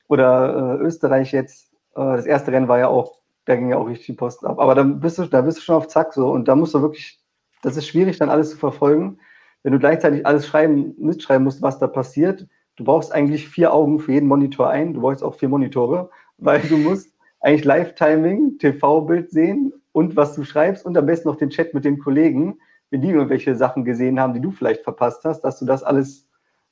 Oder 0.08 0.78
äh, 0.80 0.84
Österreich 0.84 1.32
jetzt, 1.32 1.72
äh, 1.94 2.00
das 2.00 2.26
erste 2.26 2.52
Rennen 2.52 2.68
war 2.68 2.78
ja 2.78 2.88
auch, 2.88 3.18
da 3.44 3.56
ging 3.56 3.70
ja 3.70 3.76
auch 3.76 3.88
richtig 3.88 4.06
die 4.06 4.12
Post 4.14 4.44
ab. 4.44 4.58
Aber 4.58 4.74
da 4.74 4.82
bist 4.82 5.18
du, 5.18 5.26
da 5.26 5.42
bist 5.42 5.58
du 5.58 5.62
schon 5.62 5.76
auf 5.76 5.88
Zack 5.88 6.14
so 6.14 6.30
und 6.30 6.48
da 6.48 6.54
musst 6.56 6.74
du 6.74 6.80
wirklich, 6.80 7.20
das 7.62 7.76
ist 7.76 7.86
schwierig, 7.86 8.18
dann 8.18 8.30
alles 8.30 8.50
zu 8.50 8.56
verfolgen. 8.56 9.18
Wenn 9.62 9.72
du 9.72 9.78
gleichzeitig 9.78 10.26
alles 10.26 10.46
schreiben, 10.46 10.94
mitschreiben 10.98 11.44
musst, 11.44 11.62
was 11.62 11.78
da 11.78 11.86
passiert, 11.86 12.46
du 12.76 12.84
brauchst 12.84 13.12
eigentlich 13.12 13.48
vier 13.48 13.72
Augen 13.72 13.98
für 13.98 14.12
jeden 14.12 14.28
Monitor 14.28 14.70
ein, 14.70 14.94
du 14.94 15.00
brauchst 15.00 15.22
auch 15.22 15.34
vier 15.34 15.48
Monitore, 15.48 16.10
weil 16.38 16.60
du 16.60 16.76
musst 16.76 17.12
eigentlich 17.40 17.64
Live-Timing, 17.64 18.58
TV-Bild 18.58 19.30
sehen 19.30 19.72
und 19.92 20.16
was 20.16 20.34
du 20.34 20.44
schreibst 20.44 20.84
und 20.84 20.96
am 20.96 21.06
besten 21.06 21.28
noch 21.28 21.36
den 21.36 21.50
Chat 21.50 21.74
mit 21.74 21.84
den 21.84 21.98
Kollegen, 21.98 22.58
wenn 22.90 23.02
die 23.02 23.10
irgendwelche 23.10 23.54
Sachen 23.56 23.84
gesehen 23.84 24.20
haben, 24.20 24.34
die 24.34 24.40
du 24.40 24.50
vielleicht 24.50 24.84
verpasst 24.84 25.24
hast, 25.24 25.40
dass 25.40 25.58
du 25.58 25.64
das 25.64 25.82
alles, 25.82 26.28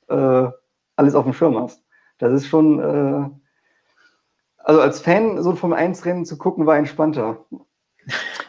äh, 0.07 0.47
alles 0.95 1.15
auf 1.15 1.25
dem 1.25 1.33
Schirm 1.33 1.57
hast. 1.57 1.83
Das 2.17 2.31
ist 2.31 2.47
schon, 2.47 2.79
äh, 2.79 3.29
also 4.59 4.81
als 4.81 5.01
Fan 5.01 5.41
so 5.41 5.55
vom 5.55 5.73
1-Rennen 5.73 6.25
zu 6.25 6.37
gucken, 6.37 6.65
war 6.65 6.77
entspannter. 6.77 7.45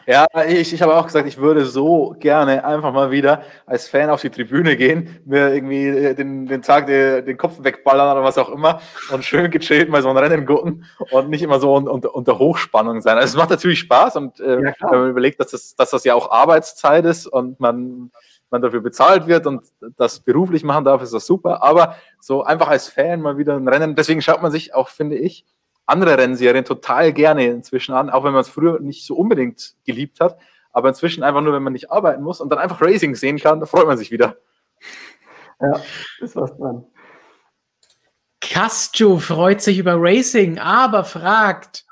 Ja, 0.09 0.25
ich, 0.47 0.71
ich 0.73 0.81
habe 0.81 0.95
auch 0.95 1.05
gesagt, 1.05 1.27
ich 1.27 1.37
würde 1.37 1.65
so 1.65 2.15
gerne 2.17 2.63
einfach 2.63 2.93
mal 2.93 3.11
wieder 3.11 3.43
als 3.65 3.89
Fan 3.89 4.09
auf 4.09 4.21
die 4.21 4.29
Tribüne 4.29 4.77
gehen, 4.77 5.19
mir 5.25 5.53
irgendwie 5.53 5.85
äh, 5.85 6.15
den, 6.15 6.45
den 6.45 6.61
Tag 6.61 6.87
den, 6.87 7.25
den 7.25 7.37
Kopf 7.37 7.61
wegballern 7.61 8.15
oder 8.15 8.23
was 8.23 8.37
auch 8.37 8.47
immer 8.47 8.79
und 9.11 9.25
schön 9.25 9.51
gechillt 9.51 9.89
mal 9.89 10.01
so 10.01 10.09
ein 10.09 10.15
Rennen 10.15 10.45
gucken 10.45 10.85
und 11.11 11.29
nicht 11.29 11.41
immer 11.41 11.59
so 11.59 11.75
unter, 11.75 12.15
unter 12.15 12.39
Hochspannung 12.39 13.01
sein. 13.01 13.17
Also 13.17 13.33
es 13.33 13.35
macht 13.35 13.49
natürlich 13.49 13.79
Spaß 13.79 14.15
und 14.15 14.39
äh, 14.39 14.61
ja, 14.61 14.73
wenn 14.79 14.99
man 15.01 15.09
überlegt, 15.09 15.41
dass 15.41 15.51
das, 15.51 15.75
dass 15.75 15.89
das 15.89 16.05
ja 16.05 16.13
auch 16.13 16.31
Arbeitszeit 16.31 17.03
ist 17.03 17.27
und 17.27 17.59
man 17.59 18.09
man 18.49 18.61
dafür 18.61 18.79
bezahlt 18.79 19.27
wird 19.27 19.45
und 19.45 19.65
das 19.97 20.21
beruflich 20.21 20.63
machen 20.63 20.85
darf, 20.85 21.01
ist 21.01 21.13
das 21.13 21.25
super. 21.25 21.63
Aber 21.63 21.97
so 22.21 22.43
einfach 22.43 22.69
als 22.69 22.87
Fan 22.87 23.19
mal 23.19 23.37
wieder 23.37 23.57
ein 23.57 23.67
Rennen, 23.67 23.93
deswegen 23.93 24.21
schaut 24.21 24.41
man 24.41 24.53
sich 24.53 24.73
auch, 24.73 24.87
finde 24.87 25.17
ich, 25.17 25.45
andere 25.87 26.17
Rennserien 26.17 26.65
total 26.65 27.13
gerne 27.13 27.47
inzwischen 27.47 27.93
an, 27.93 28.09
auch 28.09 28.23
wenn 28.23 28.33
man 28.33 28.41
es 28.41 28.49
früher 28.49 28.79
nicht 28.79 29.05
so 29.05 29.15
unbedingt 29.15 29.75
geliebt 29.85 30.19
hat. 30.19 30.37
Aber 30.71 30.89
inzwischen 30.89 31.23
einfach 31.23 31.41
nur, 31.41 31.53
wenn 31.53 31.63
man 31.63 31.73
nicht 31.73 31.91
arbeiten 31.91 32.21
muss 32.21 32.39
und 32.39 32.49
dann 32.49 32.59
einfach 32.59 32.81
Racing 32.81 33.15
sehen 33.15 33.39
kann, 33.39 33.59
da 33.59 33.65
freut 33.65 33.87
man 33.87 33.97
sich 33.97 34.11
wieder. 34.11 34.37
Ja, 35.59 35.81
ist 36.19 36.35
was 36.35 36.55
dran. 36.55 36.85
Castro 38.41 39.17
freut 39.17 39.61
sich 39.61 39.79
über 39.79 39.95
Racing, 39.97 40.59
aber 40.59 41.03
fragt, 41.03 41.85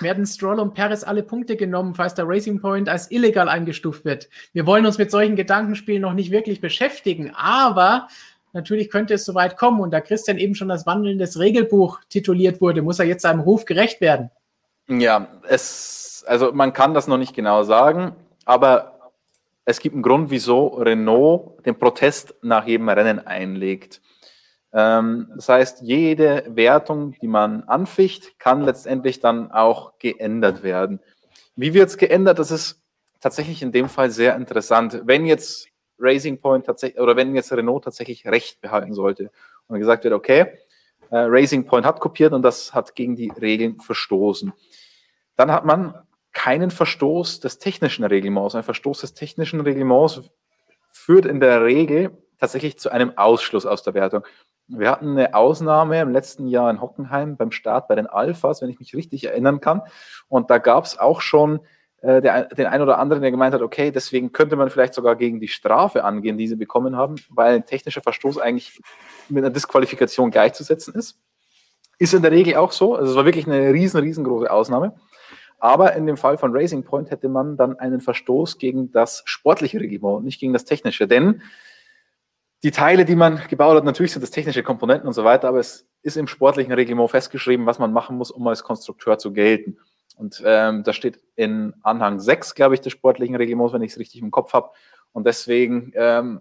werden 0.00 0.26
Stroll 0.26 0.60
und 0.60 0.74
Perez 0.74 1.04
alle 1.04 1.22
Punkte 1.22 1.56
genommen, 1.56 1.94
falls 1.94 2.14
der 2.14 2.28
Racing 2.28 2.60
Point 2.60 2.88
als 2.88 3.10
illegal 3.10 3.48
eingestuft 3.48 4.04
wird. 4.04 4.28
Wir 4.52 4.66
wollen 4.66 4.86
uns 4.86 4.98
mit 4.98 5.10
solchen 5.10 5.36
Gedankenspielen 5.36 6.02
noch 6.02 6.14
nicht 6.14 6.30
wirklich 6.30 6.60
beschäftigen, 6.60 7.32
aber 7.34 8.08
natürlich 8.52 8.90
könnte 8.90 9.14
es 9.14 9.24
soweit 9.24 9.56
kommen. 9.56 9.80
Und 9.80 9.90
da 9.90 10.00
Christian 10.00 10.38
eben 10.38 10.54
schon 10.54 10.68
das 10.68 10.86
wandelndes 10.86 11.38
Regelbuch 11.38 12.00
tituliert 12.08 12.60
wurde, 12.60 12.82
muss 12.82 12.98
er 12.98 13.06
jetzt 13.06 13.22
seinem 13.22 13.40
Ruf 13.40 13.64
gerecht 13.64 14.00
werden. 14.00 14.30
Ja, 14.88 15.28
es, 15.48 16.24
also 16.26 16.52
man 16.52 16.72
kann 16.72 16.94
das 16.94 17.08
noch 17.08 17.18
nicht 17.18 17.34
genau 17.34 17.62
sagen, 17.62 18.16
aber 18.44 19.12
es 19.64 19.80
gibt 19.80 19.94
einen 19.94 20.02
Grund, 20.02 20.30
wieso 20.30 20.68
Renault 20.68 21.66
den 21.66 21.78
Protest 21.78 22.34
nach 22.40 22.66
jedem 22.66 22.88
Rennen 22.88 23.26
einlegt. 23.26 24.00
Ähm, 24.72 25.30
das 25.36 25.50
heißt, 25.50 25.82
jede 25.82 26.44
Wertung, 26.48 27.14
die 27.20 27.26
man 27.26 27.64
anficht, 27.64 28.38
kann 28.38 28.62
letztendlich 28.62 29.20
dann 29.20 29.50
auch 29.50 29.98
geändert 29.98 30.62
werden. 30.62 31.00
Wie 31.54 31.74
wird 31.74 31.90
es 31.90 31.98
geändert? 31.98 32.38
Das 32.38 32.50
ist 32.50 32.82
tatsächlich 33.20 33.62
in 33.62 33.72
dem 33.72 33.88
Fall 33.88 34.10
sehr 34.10 34.36
interessant. 34.36 35.02
Wenn 35.04 35.26
jetzt 35.26 35.67
Racing 35.98 36.38
Point 36.40 36.66
tatsächlich 36.66 37.00
oder 37.00 37.16
wenn 37.16 37.34
jetzt 37.34 37.52
Renault 37.52 37.84
tatsächlich 37.84 38.26
Recht 38.26 38.60
behalten 38.60 38.94
sollte 38.94 39.30
und 39.66 39.78
gesagt 39.78 40.04
wird, 40.04 40.14
okay, 40.14 40.58
äh, 41.10 41.18
Racing 41.18 41.64
Point 41.64 41.86
hat 41.86 42.00
kopiert 42.00 42.32
und 42.32 42.42
das 42.42 42.74
hat 42.74 42.94
gegen 42.94 43.16
die 43.16 43.30
Regeln 43.30 43.80
verstoßen, 43.80 44.52
dann 45.36 45.52
hat 45.52 45.64
man 45.64 45.94
keinen 46.32 46.70
Verstoß 46.70 47.40
des 47.40 47.58
technischen 47.58 48.04
Reglements. 48.04 48.54
Ein 48.54 48.62
Verstoß 48.62 49.00
des 49.00 49.14
technischen 49.14 49.60
Reglements 49.60 50.20
führt 50.90 51.26
in 51.26 51.40
der 51.40 51.64
Regel 51.64 52.16
tatsächlich 52.38 52.78
zu 52.78 52.90
einem 52.90 53.16
Ausschluss 53.16 53.66
aus 53.66 53.82
der 53.82 53.94
Wertung. 53.94 54.24
Wir 54.68 54.90
hatten 54.90 55.12
eine 55.12 55.34
Ausnahme 55.34 56.00
im 56.00 56.12
letzten 56.12 56.46
Jahr 56.46 56.70
in 56.70 56.80
Hockenheim 56.80 57.36
beim 57.36 57.50
Start 57.50 57.88
bei 57.88 57.94
den 57.94 58.06
Alphas, 58.06 58.60
wenn 58.60 58.68
ich 58.68 58.78
mich 58.78 58.94
richtig 58.94 59.24
erinnern 59.24 59.60
kann. 59.60 59.82
Und 60.28 60.50
da 60.50 60.58
gab 60.58 60.84
es 60.84 60.98
auch 60.98 61.22
schon 61.22 61.60
äh, 62.00 62.20
der, 62.20 62.44
den 62.46 62.66
einen 62.66 62.82
oder 62.82 62.98
anderen, 62.98 63.22
der 63.22 63.30
gemeint 63.30 63.54
hat, 63.54 63.62
okay, 63.62 63.90
deswegen 63.90 64.32
könnte 64.32 64.56
man 64.56 64.70
vielleicht 64.70 64.94
sogar 64.94 65.16
gegen 65.16 65.40
die 65.40 65.48
Strafe 65.48 66.04
angehen, 66.04 66.38
die 66.38 66.46
sie 66.46 66.56
bekommen 66.56 66.96
haben, 66.96 67.16
weil 67.30 67.56
ein 67.56 67.66
technischer 67.66 68.00
Verstoß 68.00 68.38
eigentlich 68.38 68.80
mit 69.28 69.44
einer 69.44 69.52
Disqualifikation 69.52 70.30
gleichzusetzen 70.30 70.94
ist. 70.94 71.18
Ist 71.98 72.14
in 72.14 72.22
der 72.22 72.30
Regel 72.30 72.54
auch 72.54 72.70
so. 72.70 72.94
Also 72.94 73.10
es 73.10 73.16
war 73.16 73.24
wirklich 73.24 73.46
eine 73.46 73.72
riesen, 73.72 74.00
riesengroße 74.00 74.50
Ausnahme. 74.50 74.94
Aber 75.58 75.94
in 75.94 76.06
dem 76.06 76.16
Fall 76.16 76.38
von 76.38 76.54
Racing 76.54 76.84
Point 76.84 77.10
hätte 77.10 77.28
man 77.28 77.56
dann 77.56 77.76
einen 77.78 78.00
Verstoß 78.00 78.58
gegen 78.58 78.92
das 78.92 79.22
sportliche 79.24 79.80
Reglement, 79.80 80.24
nicht 80.24 80.38
gegen 80.38 80.52
das 80.52 80.64
technische. 80.64 81.08
Denn 81.08 81.42
die 82.62 82.70
Teile, 82.70 83.04
die 83.04 83.16
man 83.16 83.40
gebaut 83.48 83.76
hat, 83.76 83.84
natürlich 83.84 84.12
sind 84.12 84.22
das 84.22 84.30
technische 84.30 84.62
Komponenten 84.62 85.08
und 85.08 85.14
so 85.14 85.24
weiter, 85.24 85.48
aber 85.48 85.58
es 85.58 85.88
ist 86.02 86.16
im 86.16 86.28
sportlichen 86.28 86.72
Reglement 86.72 87.10
festgeschrieben, 87.10 87.66
was 87.66 87.80
man 87.80 87.92
machen 87.92 88.16
muss, 88.16 88.30
um 88.30 88.46
als 88.46 88.62
Konstrukteur 88.62 89.18
zu 89.18 89.32
gelten. 89.32 89.78
Und 90.18 90.42
ähm, 90.44 90.82
das 90.82 90.96
steht 90.96 91.20
in 91.36 91.74
Anhang 91.82 92.18
6, 92.18 92.54
glaube 92.54 92.74
ich, 92.74 92.80
des 92.80 92.92
sportlichen 92.92 93.36
Reglements, 93.36 93.72
wenn 93.72 93.82
ich 93.82 93.92
es 93.92 93.98
richtig 93.98 94.20
im 94.20 94.30
Kopf 94.32 94.52
habe. 94.52 94.70
Und 95.12 95.26
deswegen, 95.26 95.92
ähm, 95.94 96.40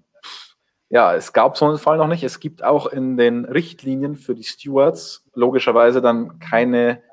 ja, 0.89 1.13
es 1.13 1.31
gab 1.31 1.57
so 1.57 1.65
einen 1.65 1.77
Fall 1.77 1.97
noch 1.97 2.07
nicht. 2.07 2.23
Es 2.23 2.39
gibt 2.39 2.63
auch 2.63 2.87
in 2.87 3.17
den 3.17 3.45
Richtlinien 3.45 4.15
für 4.15 4.33
die 4.33 4.43
Stewards 4.43 5.25
logischerweise 5.33 6.01
dann 6.01 6.39
keine 6.39 7.03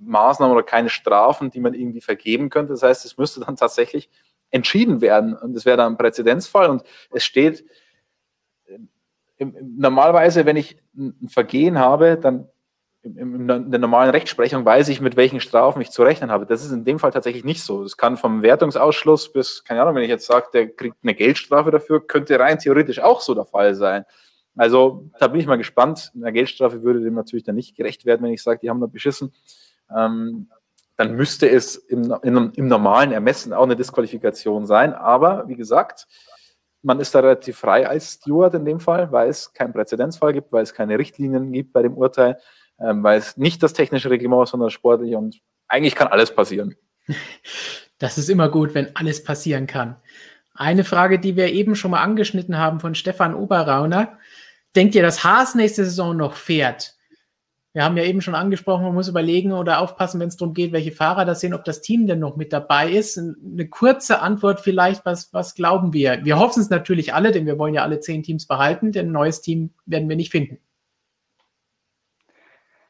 Maßnahmen 0.00 0.54
oder 0.54 0.64
keine 0.64 0.90
Strafen, 0.90 1.50
die 1.50 1.60
man 1.60 1.74
irgendwie 1.74 2.00
vergeben 2.00 2.50
könnte. 2.50 2.72
Das 2.72 2.82
heißt, 2.82 3.04
es 3.04 3.16
müsste 3.16 3.40
dann 3.40 3.56
tatsächlich 3.56 4.10
entschieden 4.50 5.00
werden. 5.00 5.34
Und 5.34 5.54
das 5.54 5.64
wäre 5.64 5.76
dann 5.76 5.92
ein 5.92 5.98
Präzedenzfall. 5.98 6.68
Und 6.68 6.82
es 7.10 7.24
steht 7.24 7.64
normalerweise, 9.38 10.46
wenn 10.46 10.56
ich 10.56 10.76
ein 10.96 11.28
Vergehen 11.28 11.78
habe, 11.78 12.18
dann 12.20 12.48
in 13.16 13.70
der 13.70 13.80
normalen 13.80 14.10
Rechtsprechung 14.10 14.64
weiß 14.64 14.88
ich, 14.88 15.00
mit 15.00 15.16
welchen 15.16 15.40
Strafen 15.40 15.80
ich 15.80 15.90
zu 15.90 16.02
rechnen 16.02 16.30
habe. 16.30 16.46
Das 16.46 16.64
ist 16.64 16.72
in 16.72 16.84
dem 16.84 16.98
Fall 16.98 17.12
tatsächlich 17.12 17.44
nicht 17.44 17.62
so. 17.62 17.82
Das 17.82 17.96
kann 17.96 18.16
vom 18.16 18.42
Wertungsausschluss 18.42 19.32
bis, 19.32 19.64
keine 19.64 19.82
Ahnung, 19.82 19.94
wenn 19.94 20.02
ich 20.02 20.08
jetzt 20.08 20.26
sage, 20.26 20.46
der 20.52 20.68
kriegt 20.68 20.96
eine 21.02 21.14
Geldstrafe 21.14 21.70
dafür, 21.70 22.06
könnte 22.06 22.38
rein 22.38 22.58
theoretisch 22.58 23.00
auch 23.00 23.20
so 23.20 23.34
der 23.34 23.44
Fall 23.44 23.74
sein. 23.74 24.04
Also 24.56 25.08
da 25.18 25.28
bin 25.28 25.40
ich 25.40 25.46
mal 25.46 25.56
gespannt. 25.56 26.12
Eine 26.14 26.32
Geldstrafe 26.32 26.82
würde 26.82 27.00
dem 27.00 27.14
natürlich 27.14 27.44
dann 27.44 27.54
nicht 27.54 27.76
gerecht 27.76 28.04
werden, 28.04 28.22
wenn 28.22 28.32
ich 28.32 28.42
sage, 28.42 28.58
die 28.60 28.70
haben 28.70 28.80
da 28.80 28.86
beschissen. 28.86 29.32
Ähm, 29.96 30.48
dann 30.96 31.14
müsste 31.14 31.48
es 31.48 31.76
im, 31.76 32.12
im, 32.22 32.52
im 32.56 32.66
normalen 32.66 33.12
Ermessen 33.12 33.52
auch 33.52 33.62
eine 33.62 33.76
Disqualifikation 33.76 34.66
sein. 34.66 34.92
Aber 34.94 35.46
wie 35.46 35.54
gesagt, 35.54 36.08
man 36.82 37.00
ist 37.00 37.14
da 37.14 37.20
relativ 37.20 37.58
frei 37.58 37.88
als 37.88 38.14
Steward 38.14 38.54
in 38.54 38.64
dem 38.64 38.80
Fall, 38.80 39.10
weil 39.12 39.28
es 39.28 39.52
keinen 39.52 39.72
Präzedenzfall 39.72 40.32
gibt, 40.32 40.52
weil 40.52 40.62
es 40.62 40.74
keine 40.74 40.98
Richtlinien 40.98 41.52
gibt 41.52 41.72
bei 41.72 41.82
dem 41.82 41.96
Urteil, 41.96 42.38
ähm, 42.80 43.02
weil 43.02 43.18
es 43.18 43.36
nicht 43.36 43.62
das 43.62 43.72
technische 43.72 44.10
Reglement 44.10 44.44
ist, 44.44 44.50
sondern 44.50 44.70
sportlich 44.70 45.14
und 45.14 45.40
eigentlich 45.68 45.94
kann 45.94 46.08
alles 46.08 46.34
passieren. 46.34 46.76
Das 48.00 48.16
ist 48.16 48.30
immer 48.30 48.48
gut, 48.48 48.76
wenn 48.76 48.94
alles 48.94 49.24
passieren 49.24 49.66
kann. 49.66 49.96
Eine 50.54 50.84
Frage, 50.84 51.18
die 51.18 51.34
wir 51.34 51.52
eben 51.52 51.74
schon 51.74 51.90
mal 51.90 52.00
angeschnitten 52.00 52.56
haben 52.56 52.78
von 52.78 52.94
Stefan 52.94 53.34
Oberrauner. 53.34 54.18
Denkt 54.76 54.94
ihr, 54.94 55.02
dass 55.02 55.24
Haas 55.24 55.56
nächste 55.56 55.84
Saison 55.84 56.16
noch 56.16 56.34
fährt? 56.34 56.94
Wir 57.72 57.84
haben 57.84 57.96
ja 57.96 58.04
eben 58.04 58.20
schon 58.20 58.34
angesprochen, 58.34 58.84
man 58.84 58.94
muss 58.94 59.08
überlegen 59.08 59.52
oder 59.52 59.80
aufpassen, 59.80 60.18
wenn 60.20 60.28
es 60.28 60.36
darum 60.36 60.54
geht, 60.54 60.72
welche 60.72 60.90
Fahrer 60.90 61.24
das 61.24 61.40
sind, 61.40 61.54
ob 61.54 61.64
das 61.64 61.80
Team 61.80 62.06
denn 62.06 62.18
noch 62.18 62.36
mit 62.36 62.52
dabei 62.52 62.90
ist. 62.90 63.18
Eine 63.18 63.68
kurze 63.68 64.20
Antwort 64.20 64.60
vielleicht, 64.60 65.04
was, 65.04 65.32
was 65.32 65.54
glauben 65.54 65.92
wir? 65.92 66.24
Wir 66.24 66.38
hoffen 66.38 66.60
es 66.60 66.70
natürlich 66.70 67.14
alle, 67.14 67.30
denn 67.30 67.46
wir 67.46 67.58
wollen 67.58 67.74
ja 67.74 67.82
alle 67.82 68.00
zehn 68.00 68.22
Teams 68.22 68.46
behalten, 68.46 68.90
denn 68.90 69.08
ein 69.08 69.12
neues 69.12 69.42
Team 69.42 69.70
werden 69.86 70.08
wir 70.08 70.16
nicht 70.16 70.30
finden. 70.30 70.58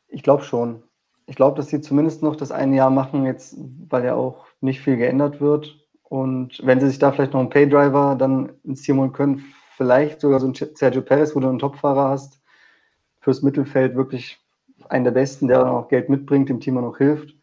Ich 0.08 0.22
glaube 0.22 0.42
schon. 0.42 0.82
Ich 1.26 1.36
glaube, 1.36 1.56
dass 1.56 1.68
sie 1.68 1.80
zumindest 1.80 2.22
noch 2.22 2.36
das 2.36 2.50
eine 2.50 2.76
Jahr 2.76 2.90
machen, 2.90 3.26
jetzt, 3.26 3.56
weil 3.88 4.04
ja 4.04 4.14
auch 4.14 4.46
nicht 4.60 4.80
viel 4.80 4.96
geändert 4.96 5.40
wird. 5.40 5.76
Und 6.02 6.60
wenn 6.64 6.80
sie 6.80 6.88
sich 6.88 6.98
da 6.98 7.12
vielleicht 7.12 7.34
noch 7.34 7.40
einen 7.40 7.50
Paydriver 7.50 8.16
dann 8.18 8.52
ins 8.64 8.82
Team 8.82 8.98
holen 8.98 9.12
können, 9.12 9.44
vielleicht 9.76 10.20
sogar 10.20 10.40
so 10.40 10.48
ein 10.48 10.54
Sergio 10.54 11.02
Perez, 11.02 11.36
wo 11.36 11.40
du 11.40 11.48
einen 11.48 11.58
Topfahrer 11.58 12.08
hast, 12.08 12.40
fürs 13.20 13.42
Mittelfeld 13.42 13.94
wirklich 13.94 14.38
einen 14.88 15.04
der 15.04 15.12
Besten, 15.12 15.48
der 15.48 15.58
dann 15.58 15.68
auch 15.68 15.88
Geld 15.88 16.08
mitbringt, 16.08 16.48
dem 16.48 16.60
Team 16.60 16.78
auch 16.78 16.82
noch 16.82 16.98
hilft. 16.98 17.34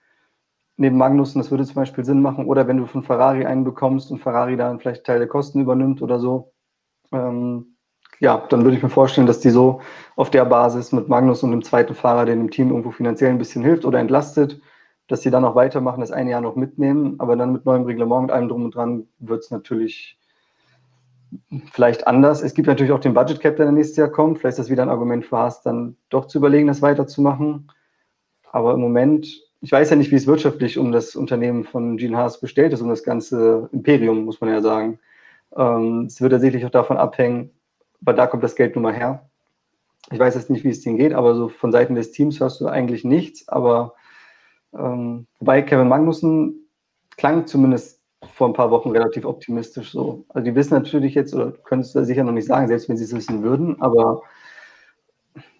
Neben 0.77 0.97
Magnussen, 0.97 1.39
das 1.39 1.51
würde 1.51 1.63
zum 1.63 1.75
Beispiel 1.75 2.03
Sinn 2.03 2.21
machen. 2.21 2.47
Oder 2.47 2.67
wenn 2.67 2.77
du 2.77 2.87
von 2.87 3.03
Ferrari 3.03 3.45
einen 3.45 3.63
bekommst 3.63 4.11
und 4.11 4.19
Ferrari 4.19 4.57
dann 4.57 4.79
vielleicht 4.79 5.05
Teil 5.05 5.19
der 5.19 5.27
Kosten 5.27 5.61
übernimmt 5.61 6.01
oder 6.01 6.19
so. 6.19 6.51
Ähm, 7.11 7.74
ja, 8.19 8.45
dann 8.49 8.63
würde 8.63 8.77
ich 8.77 8.83
mir 8.83 8.89
vorstellen, 8.89 9.27
dass 9.27 9.39
die 9.39 9.49
so 9.49 9.81
auf 10.15 10.31
der 10.31 10.45
Basis 10.45 10.91
mit 10.91 11.09
Magnus 11.09 11.43
und 11.43 11.51
dem 11.51 11.63
zweiten 11.63 11.95
Fahrer, 11.95 12.25
der 12.25 12.35
dem 12.35 12.51
Team 12.51 12.69
irgendwo 12.69 12.91
finanziell 12.91 13.29
ein 13.29 13.37
bisschen 13.37 13.63
hilft 13.63 13.85
oder 13.85 13.99
entlastet, 13.99 14.61
dass 15.07 15.21
sie 15.21 15.31
dann 15.31 15.45
auch 15.45 15.55
weitermachen, 15.55 16.01
das 16.01 16.11
eine 16.11 16.31
Jahr 16.31 16.41
noch 16.41 16.55
mitnehmen. 16.55 17.15
Aber 17.19 17.35
dann 17.35 17.51
mit 17.51 17.65
neuem 17.65 17.83
Reglement 17.83 18.23
und 18.23 18.31
allem 18.31 18.49
drum 18.49 18.65
und 18.65 18.75
dran 18.75 19.07
wird 19.19 19.43
es 19.43 19.51
natürlich 19.51 20.17
vielleicht 21.71 22.07
anders. 22.07 22.41
Es 22.41 22.53
gibt 22.53 22.67
natürlich 22.67 22.91
auch 22.91 22.99
den 22.99 23.13
Budget 23.13 23.39
Cap, 23.39 23.57
der 23.57 23.71
nächstes 23.71 23.97
Jahr 23.97 24.09
kommt. 24.09 24.39
Vielleicht 24.39 24.53
ist 24.53 24.65
das 24.65 24.69
wieder 24.69 24.83
ein 24.83 24.89
Argument 24.89 25.25
für 25.25 25.37
Haas, 25.37 25.61
dann 25.61 25.97
doch 26.09 26.25
zu 26.25 26.37
überlegen, 26.37 26.67
das 26.67 26.81
weiterzumachen. 26.81 27.71
Aber 28.51 28.73
im 28.73 28.79
Moment, 28.79 29.27
ich 29.61 29.71
weiß 29.71 29.89
ja 29.89 29.95
nicht, 29.95 30.11
wie 30.11 30.15
es 30.15 30.27
wirtschaftlich 30.27 30.77
um 30.77 30.91
das 30.91 31.15
Unternehmen 31.15 31.65
von 31.65 31.97
Gene 31.97 32.17
Haas 32.17 32.39
bestellt 32.39 32.73
ist, 32.73 32.81
um 32.81 32.89
das 32.89 33.03
ganze 33.03 33.69
Imperium, 33.73 34.23
muss 34.23 34.39
man 34.39 34.49
ja 34.49 34.61
sagen. 34.61 34.99
Ähm, 35.57 36.05
es 36.05 36.21
wird 36.21 36.31
tatsächlich 36.31 36.65
auch 36.65 36.71
davon 36.71 36.97
abhängen, 36.97 37.51
weil 38.01 38.15
da 38.15 38.27
kommt 38.27 38.43
das 38.43 38.55
Geld 38.55 38.75
nun 38.75 38.83
mal 38.83 38.93
her. 38.93 39.29
Ich 40.11 40.19
weiß 40.19 40.35
jetzt 40.35 40.49
nicht, 40.49 40.63
wie 40.63 40.69
es 40.69 40.81
denen 40.81 40.97
geht, 40.97 41.13
aber 41.13 41.35
so 41.35 41.49
von 41.49 41.71
Seiten 41.71 41.95
des 41.95 42.11
Teams 42.11 42.39
hörst 42.39 42.61
du 42.61 42.67
eigentlich 42.67 43.03
nichts. 43.03 43.47
Aber 43.47 43.95
ähm, 44.73 45.27
wobei 45.39 45.61
Kevin 45.61 45.87
Magnussen 45.87 46.67
klang 47.17 47.47
zumindest 47.47 48.01
vor 48.33 48.47
ein 48.47 48.53
paar 48.53 48.71
Wochen 48.71 48.91
relativ 48.91 49.25
optimistisch 49.25 49.91
so. 49.91 50.25
Also 50.29 50.45
die 50.45 50.55
wissen 50.55 50.73
natürlich 50.73 51.15
jetzt, 51.15 51.33
oder 51.33 51.51
können 51.51 51.81
es 51.81 51.93
sicher 51.93 52.23
noch 52.23 52.31
nicht 52.31 52.47
sagen, 52.47 52.67
selbst 52.67 52.89
wenn 52.89 52.97
sie 52.97 53.03
es 53.03 53.15
wissen 53.15 53.43
würden, 53.43 53.81
aber 53.81 54.21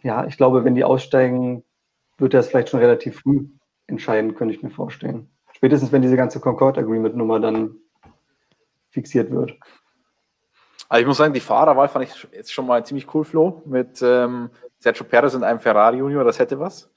ja, 0.02 0.26
ich 0.26 0.38
glaube, 0.38 0.64
wenn 0.64 0.76
die 0.76 0.84
aussteigen, 0.84 1.64
wird 2.18 2.34
das 2.34 2.48
vielleicht 2.48 2.70
schon 2.70 2.80
relativ 2.80 3.20
früh 3.20 3.48
entscheiden, 3.88 4.36
könnte 4.36 4.54
ich 4.54 4.64
mir 4.64 4.70
vorstellen. 4.70 5.30
Spätestens, 5.54 5.92
wenn 5.92 6.02
diese 6.02 6.18
ganze 6.18 6.40
Concord 6.40 6.78
Agreement 6.78 7.16
Nummer 7.16 7.40
dann 7.40 7.76
fixiert 8.90 9.32
wird. 9.32 9.58
Also 10.88 11.02
ich 11.02 11.08
muss 11.08 11.18
sagen, 11.18 11.34
die 11.34 11.40
Fahrerwahl 11.40 11.88
fand 11.88 12.06
ich 12.06 12.28
jetzt 12.32 12.54
schon 12.54 12.68
mal 12.68 12.86
ziemlich 12.86 13.14
cool, 13.14 13.26
Flo, 13.26 13.62
mit 13.66 14.02
ähm, 14.02 14.50
Sergio 14.80 15.04
Perez 15.04 15.34
und 15.34 15.44
einem 15.44 15.60
Ferrari 15.60 15.98
Junior, 15.98 16.24
das 16.24 16.40
hätte 16.40 16.60
was. 16.60 16.90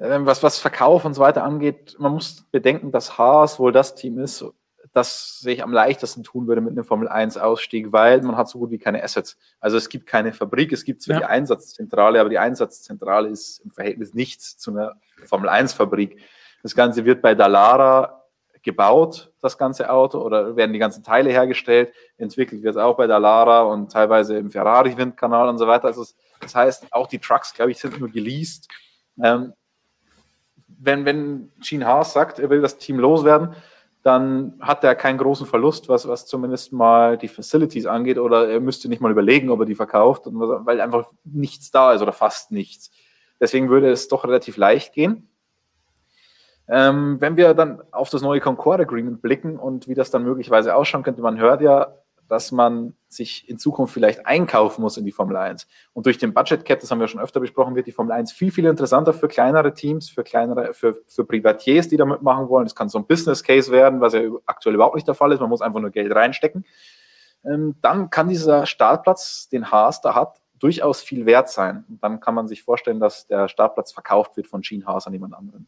Ähm, 0.00 0.26
was, 0.26 0.42
was 0.42 0.58
Verkauf 0.58 1.04
und 1.04 1.14
so 1.14 1.20
weiter 1.20 1.44
angeht, 1.44 1.96
man 1.98 2.12
muss 2.12 2.42
bedenken, 2.50 2.90
dass 2.90 3.18
Haas 3.18 3.58
wohl 3.58 3.72
das 3.72 3.94
Team 3.94 4.18
ist, 4.18 4.44
das 4.92 5.40
sich 5.40 5.62
am 5.62 5.72
leichtesten 5.72 6.22
tun 6.22 6.46
würde 6.46 6.60
mit 6.60 6.72
einem 6.72 6.84
Formel 6.84 7.08
1 7.08 7.38
Ausstieg, 7.38 7.92
weil 7.92 8.20
man 8.22 8.36
hat 8.36 8.48
so 8.48 8.58
gut 8.58 8.70
wie 8.70 8.78
keine 8.78 9.02
Assets. 9.02 9.38
Also 9.60 9.76
es 9.76 9.88
gibt 9.88 10.06
keine 10.06 10.32
Fabrik, 10.32 10.72
es 10.72 10.84
gibt 10.84 11.02
zwar 11.02 11.14
ja. 11.14 11.20
die 11.20 11.26
Einsatzzentrale, 11.26 12.20
aber 12.20 12.30
die 12.30 12.38
Einsatzzentrale 12.38 13.28
ist 13.28 13.60
im 13.60 13.70
Verhältnis 13.70 14.12
nichts 14.14 14.58
zu 14.58 14.70
einer 14.70 14.96
Formel 15.24 15.48
1 15.48 15.74
Fabrik. 15.74 16.18
Das 16.62 16.74
Ganze 16.74 17.04
wird 17.04 17.22
bei 17.22 17.34
Dallara 17.34 18.21
gebaut, 18.62 19.32
das 19.40 19.58
ganze 19.58 19.90
Auto, 19.90 20.18
oder 20.18 20.56
werden 20.56 20.72
die 20.72 20.78
ganzen 20.78 21.02
Teile 21.02 21.30
hergestellt, 21.30 21.92
entwickelt 22.16 22.62
wird 22.62 22.76
es 22.76 22.80
auch 22.80 22.96
bei 22.96 23.06
Dallara 23.06 23.62
und 23.62 23.90
teilweise 23.90 24.36
im 24.36 24.50
Ferrari-Windkanal 24.50 25.48
und 25.48 25.58
so 25.58 25.66
weiter. 25.66 25.86
Also 25.86 26.04
das 26.40 26.54
heißt, 26.54 26.86
auch 26.92 27.06
die 27.06 27.18
Trucks, 27.18 27.54
glaube 27.54 27.70
ich, 27.70 27.78
sind 27.78 27.98
nur 27.98 28.08
geleast. 28.08 28.68
Ähm, 29.22 29.52
wenn, 30.66 31.04
wenn 31.04 31.52
Gene 31.60 31.86
Haas 31.86 32.12
sagt, 32.12 32.38
er 32.38 32.50
will 32.50 32.60
das 32.60 32.78
Team 32.78 32.98
loswerden, 32.98 33.54
dann 34.02 34.54
hat 34.60 34.82
er 34.82 34.96
keinen 34.96 35.18
großen 35.18 35.46
Verlust, 35.46 35.88
was, 35.88 36.08
was 36.08 36.26
zumindest 36.26 36.72
mal 36.72 37.16
die 37.16 37.28
Facilities 37.28 37.86
angeht, 37.86 38.18
oder 38.18 38.48
er 38.48 38.58
müsste 38.58 38.88
nicht 38.88 39.00
mal 39.00 39.12
überlegen, 39.12 39.50
ob 39.50 39.60
er 39.60 39.66
die 39.66 39.76
verkauft, 39.76 40.22
weil 40.26 40.80
einfach 40.80 41.08
nichts 41.24 41.70
da 41.70 41.92
ist 41.92 42.02
oder 42.02 42.12
fast 42.12 42.50
nichts. 42.50 42.90
Deswegen 43.40 43.70
würde 43.70 43.90
es 43.90 44.08
doch 44.08 44.24
relativ 44.24 44.56
leicht 44.56 44.92
gehen. 44.92 45.28
Ähm, 46.68 47.20
wenn 47.20 47.36
wir 47.36 47.54
dann 47.54 47.82
auf 47.90 48.10
das 48.10 48.22
neue 48.22 48.40
Concord 48.40 48.80
Agreement 48.80 49.20
blicken 49.20 49.58
und 49.58 49.88
wie 49.88 49.94
das 49.94 50.10
dann 50.10 50.22
möglicherweise 50.22 50.74
ausschauen 50.74 51.02
könnte, 51.02 51.22
man 51.22 51.38
hört 51.38 51.60
ja, 51.60 51.94
dass 52.28 52.50
man 52.50 52.94
sich 53.08 53.46
in 53.48 53.58
Zukunft 53.58 53.92
vielleicht 53.92 54.26
einkaufen 54.26 54.80
muss 54.80 54.96
in 54.96 55.04
die 55.04 55.12
Formel 55.12 55.36
1. 55.36 55.66
Und 55.92 56.06
durch 56.06 56.16
den 56.16 56.32
Budget 56.32 56.64
Cap, 56.64 56.80
das 56.80 56.90
haben 56.90 56.98
wir 56.98 57.06
schon 57.06 57.20
öfter 57.20 57.40
besprochen, 57.40 57.74
wird 57.74 57.86
die 57.86 57.92
Formel 57.92 58.12
1 58.12 58.32
viel, 58.32 58.50
viel 58.50 58.64
interessanter 58.64 59.12
für 59.12 59.28
kleinere 59.28 59.74
Teams, 59.74 60.08
für 60.08 60.24
kleinere, 60.24 60.72
für, 60.72 60.98
für 61.06 61.26
Privatiers, 61.26 61.88
die 61.88 61.98
da 61.98 62.06
mitmachen 62.06 62.48
wollen. 62.48 62.64
Es 62.64 62.74
kann 62.74 62.88
so 62.88 62.98
ein 62.98 63.06
Business 63.06 63.42
Case 63.42 63.70
werden, 63.70 64.00
was 64.00 64.14
ja 64.14 64.22
aktuell 64.46 64.76
überhaupt 64.76 64.94
nicht 64.94 65.06
der 65.06 65.14
Fall 65.14 65.30
ist. 65.32 65.40
Man 65.40 65.50
muss 65.50 65.60
einfach 65.60 65.80
nur 65.80 65.90
Geld 65.90 66.14
reinstecken. 66.14 66.64
Ähm, 67.44 67.74
dann 67.82 68.08
kann 68.08 68.28
dieser 68.28 68.64
Startplatz, 68.64 69.50
den 69.50 69.70
Haas 69.70 70.00
da 70.00 70.14
hat, 70.14 70.40
durchaus 70.58 71.02
viel 71.02 71.26
wert 71.26 71.50
sein. 71.50 71.84
Und 71.88 72.02
dann 72.02 72.20
kann 72.20 72.34
man 72.34 72.48
sich 72.48 72.62
vorstellen, 72.62 72.98
dass 72.98 73.26
der 73.26 73.48
Startplatz 73.48 73.92
verkauft 73.92 74.38
wird 74.38 74.46
von 74.46 74.62
Gene 74.62 74.86
Haas 74.86 75.06
an 75.06 75.12
jemand 75.12 75.34
anderen. 75.34 75.66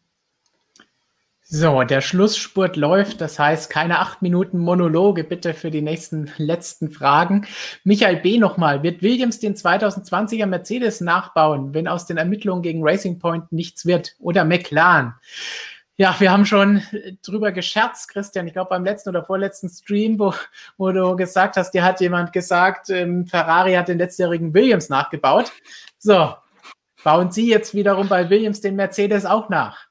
So, 1.46 1.82
der 1.82 2.00
Schlussspurt 2.00 2.74
läuft, 2.76 3.20
das 3.20 3.38
heißt 3.38 3.68
keine 3.68 3.98
acht 3.98 4.22
Minuten 4.22 4.58
Monologe 4.58 5.24
bitte 5.24 5.52
für 5.52 5.70
die 5.70 5.82
nächsten 5.82 6.32
letzten 6.38 6.90
Fragen. 6.90 7.46
Michael 7.84 8.16
B. 8.16 8.38
nochmal, 8.38 8.82
wird 8.82 9.02
Williams 9.02 9.40
den 9.40 9.54
2020er 9.54 10.46
Mercedes 10.46 11.02
nachbauen, 11.02 11.74
wenn 11.74 11.86
aus 11.86 12.06
den 12.06 12.16
Ermittlungen 12.16 12.62
gegen 12.62 12.82
Racing 12.82 13.18
Point 13.18 13.52
nichts 13.52 13.84
wird? 13.84 14.16
Oder 14.20 14.46
McLaren? 14.46 15.14
Ja, 15.96 16.16
wir 16.18 16.32
haben 16.32 16.46
schon 16.46 16.82
drüber 17.22 17.52
gescherzt, 17.52 18.08
Christian. 18.08 18.46
Ich 18.46 18.54
glaube, 18.54 18.70
beim 18.70 18.84
letzten 18.84 19.10
oder 19.10 19.22
vorletzten 19.22 19.68
Stream, 19.68 20.18
wo, 20.18 20.32
wo 20.78 20.92
du 20.92 21.14
gesagt 21.14 21.58
hast, 21.58 21.72
dir 21.72 21.84
hat 21.84 22.00
jemand 22.00 22.32
gesagt, 22.32 22.88
ähm, 22.88 23.26
Ferrari 23.26 23.74
hat 23.74 23.88
den 23.88 23.98
letztjährigen 23.98 24.54
Williams 24.54 24.88
nachgebaut. 24.88 25.52
So, 25.98 26.34
bauen 27.04 27.30
Sie 27.30 27.50
jetzt 27.50 27.74
wiederum 27.74 28.08
bei 28.08 28.30
Williams 28.30 28.62
den 28.62 28.76
Mercedes 28.76 29.26
auch 29.26 29.50
nach? 29.50 29.83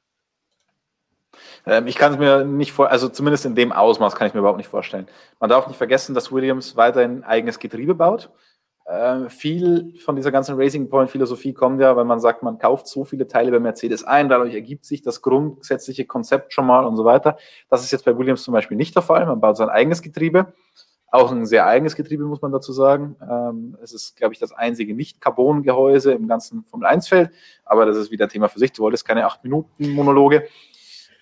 Ähm, 1.65 1.87
ich 1.87 1.95
kann 1.95 2.13
es 2.13 2.19
mir 2.19 2.43
nicht 2.43 2.71
vor, 2.71 2.89
also 2.89 3.09
zumindest 3.09 3.45
in 3.45 3.55
dem 3.55 3.71
Ausmaß 3.71 4.15
kann 4.15 4.27
ich 4.27 4.33
mir 4.33 4.39
überhaupt 4.39 4.57
nicht 4.57 4.69
vorstellen. 4.69 5.07
Man 5.39 5.49
darf 5.49 5.67
nicht 5.67 5.77
vergessen, 5.77 6.13
dass 6.13 6.31
Williams 6.31 6.75
weiterhin 6.75 7.23
eigenes 7.23 7.59
Getriebe 7.59 7.95
baut. 7.95 8.29
Äh, 8.85 9.29
viel 9.29 9.97
von 10.03 10.17
dieser 10.17 10.31
ganzen 10.31 10.55
Racing 10.57 10.89
Point 10.89 11.09
Philosophie 11.09 11.53
kommt 11.53 11.79
ja, 11.79 11.95
weil 11.95 12.03
man 12.03 12.19
sagt, 12.19 12.43
man 12.43 12.57
kauft 12.57 12.87
so 12.87 13.05
viele 13.05 13.27
Teile 13.27 13.49
bei 13.51 13.59
Mercedes 13.59 14.03
ein, 14.03 14.27
dadurch 14.27 14.53
ergibt 14.53 14.83
sich 14.83 15.01
das 15.01 15.21
grundsätzliche 15.21 16.05
Konzept 16.05 16.53
schon 16.53 16.65
mal 16.65 16.85
und 16.85 16.97
so 16.97 17.05
weiter. 17.05 17.37
Das 17.69 17.83
ist 17.83 17.91
jetzt 17.91 18.03
bei 18.03 18.17
Williams 18.17 18.43
zum 18.43 18.53
Beispiel 18.53 18.75
nicht 18.75 18.93
der 18.95 19.01
Fall. 19.01 19.25
Man 19.25 19.39
baut 19.39 19.55
sein 19.55 19.69
eigenes 19.69 20.01
Getriebe. 20.01 20.53
Auch 21.11 21.31
ein 21.31 21.45
sehr 21.45 21.67
eigenes 21.67 21.95
Getriebe, 21.95 22.23
muss 22.25 22.41
man 22.41 22.51
dazu 22.51 22.73
sagen. 22.73 23.15
Ähm, 23.21 23.77
es 23.83 23.93
ist, 23.93 24.17
glaube 24.17 24.33
ich, 24.33 24.39
das 24.39 24.51
einzige 24.51 24.95
Nicht-Carbon-Gehäuse 24.95 26.11
im 26.11 26.27
ganzen 26.27 26.65
Formel-1-Feld. 26.65 27.29
Aber 27.65 27.85
das 27.85 27.97
ist 27.97 28.09
wieder 28.09 28.27
Thema 28.27 28.49
für 28.49 28.57
sich. 28.57 28.71
Du 28.71 28.81
wolltest 28.81 29.05
keine 29.05 29.27
8-Minuten-Monologe. 29.27 30.47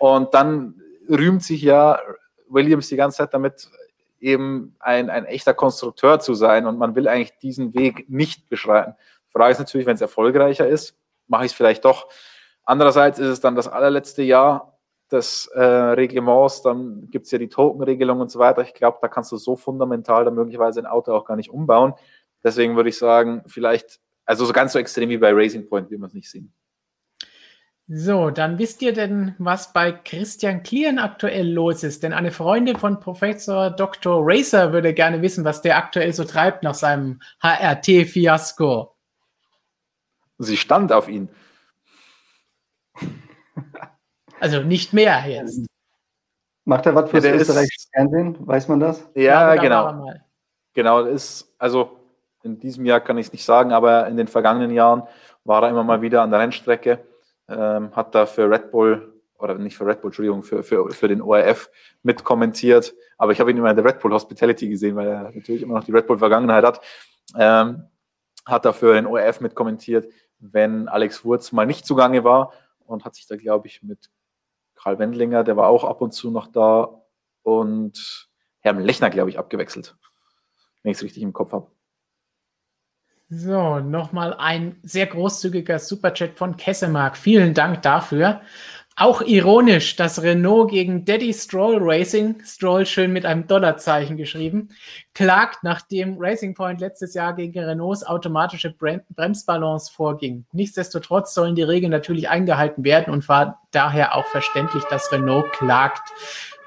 Und 0.02 0.34
dann 0.34 0.82
rühmt 1.08 1.44
sich 1.44 1.62
ja 1.62 2.00
Williams 2.50 2.88
die 2.88 2.96
ganze 2.96 3.18
Zeit 3.18 3.36
damit, 3.36 3.70
eben 4.20 4.76
ein, 4.80 5.12
ein 5.12 5.26
echter 5.26 5.54
Konstrukteur 5.54 6.20
zu 6.20 6.34
sein 6.34 6.66
und 6.66 6.80
man 6.80 6.96
will 6.96 7.08
eigentlich 7.08 7.38
diesen 7.38 7.76
Weg 7.76 8.10
nicht 8.10 8.50
beschreiten. 8.50 8.96
Frage 9.28 9.52
ist 9.52 9.60
natürlich, 9.60 9.86
wenn 9.86 9.94
es 9.94 10.02
erfolgreicher 10.02 10.68
ist, 10.68 10.98
mache 11.28 11.46
ich 11.46 11.52
es 11.52 11.56
vielleicht 11.56 11.86
doch. 11.86 12.08
Andererseits 12.64 13.20
ist 13.20 13.28
es 13.28 13.42
dann 13.42 13.56
das 13.56 13.68
allerletzte 13.68 14.24
Jahr 14.24 14.80
des 15.12 15.46
äh, 15.54 15.62
Reglements, 15.62 16.64
dann 16.64 17.08
gibt 17.12 17.26
es 17.26 17.32
ja 17.32 17.38
die 17.38 17.50
Tokenregelung 17.50 18.22
und 18.22 18.32
so 18.32 18.40
weiter. 18.40 18.64
Ich 18.64 18.74
glaube, 18.74 18.98
da 19.04 19.08
kannst 19.08 19.32
du 19.32 19.38
so 19.38 19.56
fundamental 19.56 20.26
dann 20.26 20.34
möglicherweise 20.34 20.80
ein 20.80 20.88
Auto 20.88 21.14
auch 21.14 21.26
gar 21.26 21.36
nicht 21.36 21.52
umbauen. 21.52 21.94
Deswegen 22.44 22.76
würde 22.76 22.90
ich 22.90 22.98
sagen, 22.98 23.44
vielleicht, 23.46 24.00
also 24.26 24.46
so 24.46 24.54
ganz 24.54 24.74
so 24.74 24.80
extrem 24.80 25.10
wie 25.10 25.20
bei 25.20 25.32
Racing 25.32 25.70
Point 25.70 25.92
will 25.92 26.00
man 26.00 26.08
es 26.08 26.16
nicht 26.16 26.30
sehen. 26.30 26.52
So, 27.88 28.30
dann 28.30 28.58
wisst 28.58 28.82
ihr 28.82 28.94
denn, 28.94 29.36
was 29.38 29.74
bei 29.74 29.92
Christian 29.92 30.64
Klieren 30.64 30.98
aktuell 30.98 31.52
los 31.52 31.84
ist? 31.84 32.04
Denn 32.04 32.14
eine 32.14 32.32
Freundin 32.32 32.78
von 32.78 33.00
Professor 33.00 33.70
Dr. 33.70 34.22
Racer 34.24 34.72
würde 34.72 34.94
gerne 34.94 35.22
wissen, 35.22 35.44
was 35.44 35.62
der 35.62 35.78
aktuell 35.78 36.14
so 36.14 36.24
treibt 36.24 36.64
nach 36.64 36.76
seinem 36.76 37.20
HRT-Fiasko. 37.42 38.96
Sie 40.38 40.58
stand 40.58 40.92
auf 40.92 41.08
ihn. 41.08 41.30
Also 44.40 44.64
nicht 44.64 44.92
mehr 44.92 45.24
jetzt. 45.28 45.68
Macht 46.66 46.88
er 46.88 46.96
was 46.96 47.12
für 47.12 47.18
ja, 47.18 47.32
das 47.32 47.42
österreichische 47.44 47.88
Fernsehen? 47.94 48.36
Weiß 48.40 48.68
man 48.68 48.80
das? 48.80 49.08
Ja, 49.14 49.54
ja 49.54 49.62
genau. 49.62 50.12
Genau, 50.74 51.04
das 51.04 51.14
ist, 51.14 51.56
also 51.60 52.00
in 52.42 52.60
diesem 52.60 52.88
Jahr 52.88 53.02
kann 53.02 53.20
ich 53.20 53.28
es 53.28 53.34
nicht 53.34 53.46
sagen, 53.46 53.72
aber 53.72 54.08
in 54.08 54.18
den 54.18 54.28
vergangenen 54.28 54.72
Jahren 54.72 55.04
war 55.44 55.62
er 55.62 55.70
immer 55.70 55.84
mal 55.84 56.02
wieder 56.02 56.24
an 56.24 56.32
der 56.32 56.40
Rennstrecke 56.40 57.06
ähm, 57.48 57.96
hat 57.96 58.16
da 58.16 58.26
für 58.26 58.50
Red 58.50 58.72
Bull, 58.72 59.22
oder 59.38 59.56
nicht 59.56 59.76
für 59.76 59.86
Red 59.86 60.02
Bull, 60.02 60.10
Entschuldigung, 60.10 60.44
für, 60.44 60.64
für, 60.64 60.90
für 60.92 61.08
den 61.08 61.22
ORF 61.22 61.70
mitkommentiert. 62.04 62.94
Aber 63.18 63.32
ich 63.32 63.40
habe 63.40 63.52
ihn 63.52 63.58
immer 63.58 63.70
in 63.70 63.76
der 63.76 63.86
Red 63.86 64.00
Bull 64.00 64.14
Hospitality 64.14 64.70
gesehen, 64.70 64.96
weil 64.96 65.08
er 65.08 65.32
natürlich 65.32 65.64
immer 65.64 65.76
noch 65.76 65.84
die 65.84 65.92
Red 65.92 66.08
Bull 66.08 66.18
Vergangenheit 66.18 66.64
hat. 66.64 66.82
Ähm, 67.36 67.88
hat 68.46 68.66
da 68.66 68.74
für 68.74 68.94
den 68.94 69.06
ORF 69.06 69.42
mitkommentiert, 69.42 70.08
wenn 70.40 70.88
Alex 70.88 71.24
Wurz 71.24 71.52
mal 71.52 71.66
nicht 71.66 71.86
zugange 71.86 72.24
war 72.24 72.54
und 72.86 73.06
hat 73.06 73.16
sich 73.16 73.28
da, 73.28 73.36
glaube 73.36 73.68
ich, 73.68 73.84
mit 73.84 74.10
Karl 74.76 74.98
Wendlinger, 74.98 75.44
der 75.44 75.58
war 75.58 75.68
auch 75.68 75.84
ab 75.84 76.02
und 76.02 76.12
zu 76.12 76.32
noch 76.32 76.48
da 76.48 77.04
und 77.44 78.30
Herrn 78.60 78.80
Lechner, 78.80 79.10
glaube 79.10 79.30
ich, 79.30 79.38
abgewechselt, 79.38 79.96
wenn 80.82 80.92
ich 80.92 80.98
es 80.98 81.04
richtig 81.04 81.24
im 81.24 81.34
Kopf 81.34 81.52
habe. 81.52 81.72
So, 83.34 83.80
nochmal 83.80 84.34
ein 84.34 84.76
sehr 84.84 85.06
großzügiger 85.06 85.80
Superchat 85.80 86.34
von 86.36 86.58
Kessemark. 86.58 87.16
Vielen 87.16 87.54
Dank 87.54 87.82
dafür. 87.82 88.42
Auch 88.98 89.22
ironisch, 89.22 89.96
dass 89.96 90.22
Renault 90.22 90.70
gegen 90.70 91.06
Daddy 91.06 91.34
Stroll 91.34 91.78
Racing, 91.80 92.42
Stroll 92.44 92.86
schön 92.86 93.14
mit 93.14 93.26
einem 93.26 93.48
Dollarzeichen 93.48 94.18
geschrieben, 94.18 94.68
klagt, 95.14 95.64
nachdem 95.64 96.18
Racing 96.20 96.56
Point 96.56 96.82
letztes 96.82 97.14
Jahr 97.14 97.34
gegen 97.34 97.58
Renaults 97.58 98.04
automatische 98.06 98.70
Bremsbalance 98.70 99.90
vorging. 99.94 100.44
Nichtsdestotrotz 100.52 101.34
sollen 101.34 101.56
die 101.56 101.64
Regeln 101.64 101.92
natürlich 101.92 102.28
eingehalten 102.28 102.84
werden 102.84 103.14
und 103.14 103.30
war 103.30 103.62
daher 103.72 104.14
auch 104.14 104.26
verständlich, 104.26 104.84
dass 104.90 105.10
Renault 105.14 105.54
klagt. 105.54 106.12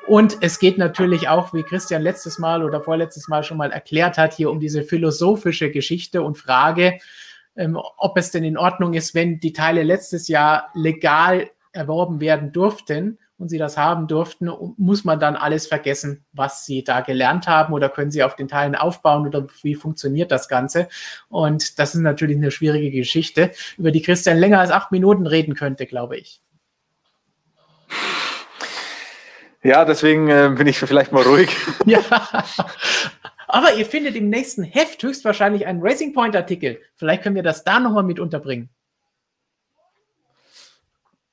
Und 0.06 0.39
es 0.43 0.59
geht 0.59 0.76
natürlich 0.76 1.28
auch, 1.28 1.55
wie 1.55 1.62
Christian 1.62 2.02
letztes 2.02 2.39
Mal 2.39 2.62
oder 2.62 2.81
vorletztes 2.81 3.28
Mal 3.28 3.43
schon 3.43 3.56
mal 3.56 3.72
erklärt 3.72 4.18
hat, 4.18 4.35
hier 4.35 4.51
um 4.51 4.60
diese 4.60 4.82
philosophische 4.82 5.70
Geschichte 5.70 6.22
und 6.22 6.36
Frage, 6.36 6.98
ähm, 7.56 7.78
ob 7.97 8.18
es 8.18 8.31
denn 8.31 8.44
in 8.44 8.59
Ordnung 8.59 8.94
ist, 8.94 9.14
wenn 9.14 9.40
die 9.40 9.52
Teile 9.52 9.82
letztes 9.82 10.28
Jahr 10.28 10.70
legal 10.74 11.51
erworben 11.72 12.20
werden 12.20 12.52
durften 12.52 13.18
und 13.39 13.48
sie 13.48 13.59
das 13.59 13.76
haben 13.76 14.06
durften, 14.06 14.48
muss 14.76 15.05
man 15.05 15.18
dann 15.18 15.36
alles 15.36 15.66
vergessen, 15.66 16.24
was 16.32 16.66
sie 16.66 16.85
da 16.85 17.01
gelernt 17.01 17.48
haben 17.48 17.72
oder 17.72 17.89
können 17.89 18.10
sie 18.10 18.22
auf 18.22 18.36
den 18.36 18.48
Teilen 18.48 18.74
aufbauen 18.74 19.26
oder 19.26 19.47
wie 19.62 19.74
funktioniert 19.74 20.31
das 20.31 20.48
Ganze? 20.48 20.89
Und 21.28 21.78
das 21.78 21.94
ist 21.94 22.01
natürlich 22.01 22.36
eine 22.36 22.51
schwierige 22.51 22.90
Geschichte, 22.90 23.52
über 23.78 23.90
die 23.90 24.02
Christian 24.02 24.39
länger 24.39 24.60
als 24.60 24.70
acht 24.70 24.93
Minuten 24.93 25.26
reden 25.26 25.55
könnte, 25.55 25.86
glaube 25.86 26.16
ich. 26.16 26.40
Ja, 29.65 29.86
deswegen 29.86 30.28
äh, 30.28 30.53
bin 30.55 30.66
ich 30.66 30.78
vielleicht 30.78 31.11
mal 31.11 31.23
ruhig. 31.23 31.49
ja. 31.86 32.01
Aber 33.49 33.73
ihr 33.73 33.86
findet 33.86 34.15
im 34.15 34.28
nächsten 34.28 34.62
Heft 34.62 35.03
höchstwahrscheinlich 35.03 35.66
einen 35.66 35.81
Racing 35.82 36.12
Point 36.12 36.36
Artikel. 36.36 36.81
Vielleicht 36.97 37.23
können 37.23 37.35
wir 37.35 37.43
das 37.43 37.65
da 37.65 37.81
nochmal 37.81 38.03
mit 38.03 38.20
unterbringen. 38.20 38.69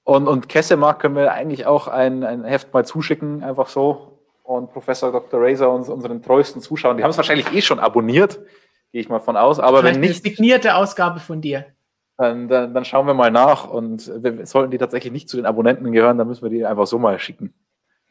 Und, 0.05 0.29
und 0.29 0.47
Kessemark 0.47 0.99
können 0.99 1.17
wir 1.17 1.33
eigentlich 1.33 1.65
auch 1.65 1.89
ein, 1.89 2.23
ein 2.23 2.45
Heft 2.45 2.73
mal 2.73 2.85
zuschicken, 2.85 3.43
einfach 3.43 3.67
so. 3.67 4.19
Und 4.43 4.71
Professor 4.71 5.11
Dr. 5.11 5.41
Razor 5.41 5.73
uns 5.73 5.89
unseren 5.89 6.21
treuesten 6.21 6.61
Zuschauern, 6.61 6.95
die 6.95 7.03
haben 7.03 7.11
es 7.11 7.17
wahrscheinlich 7.17 7.51
eh 7.53 7.61
schon 7.61 7.79
abonniert, 7.79 8.39
gehe 8.93 9.01
ich 9.01 9.09
mal 9.09 9.19
von 9.19 9.35
aus. 9.35 9.59
Aber 9.59 9.79
Vielleicht 9.79 9.95
wenn 9.95 10.01
nicht. 10.01 10.25
Eine 10.25 10.33
signierte 10.33 10.75
Ausgabe 10.75 11.19
von 11.19 11.41
dir. 11.41 11.65
Dann, 12.17 12.47
dann, 12.47 12.73
dann 12.73 12.85
schauen 12.85 13.07
wir 13.07 13.13
mal 13.13 13.31
nach. 13.31 13.69
Und 13.69 14.09
wir, 14.23 14.45
sollten 14.45 14.71
die 14.71 14.77
tatsächlich 14.77 15.11
nicht 15.11 15.27
zu 15.27 15.35
den 15.35 15.45
Abonnenten 15.45 15.91
gehören, 15.91 16.17
dann 16.17 16.27
müssen 16.27 16.43
wir 16.43 16.49
die 16.49 16.65
einfach 16.65 16.87
so 16.87 16.97
mal 16.97 17.19
schicken 17.19 17.53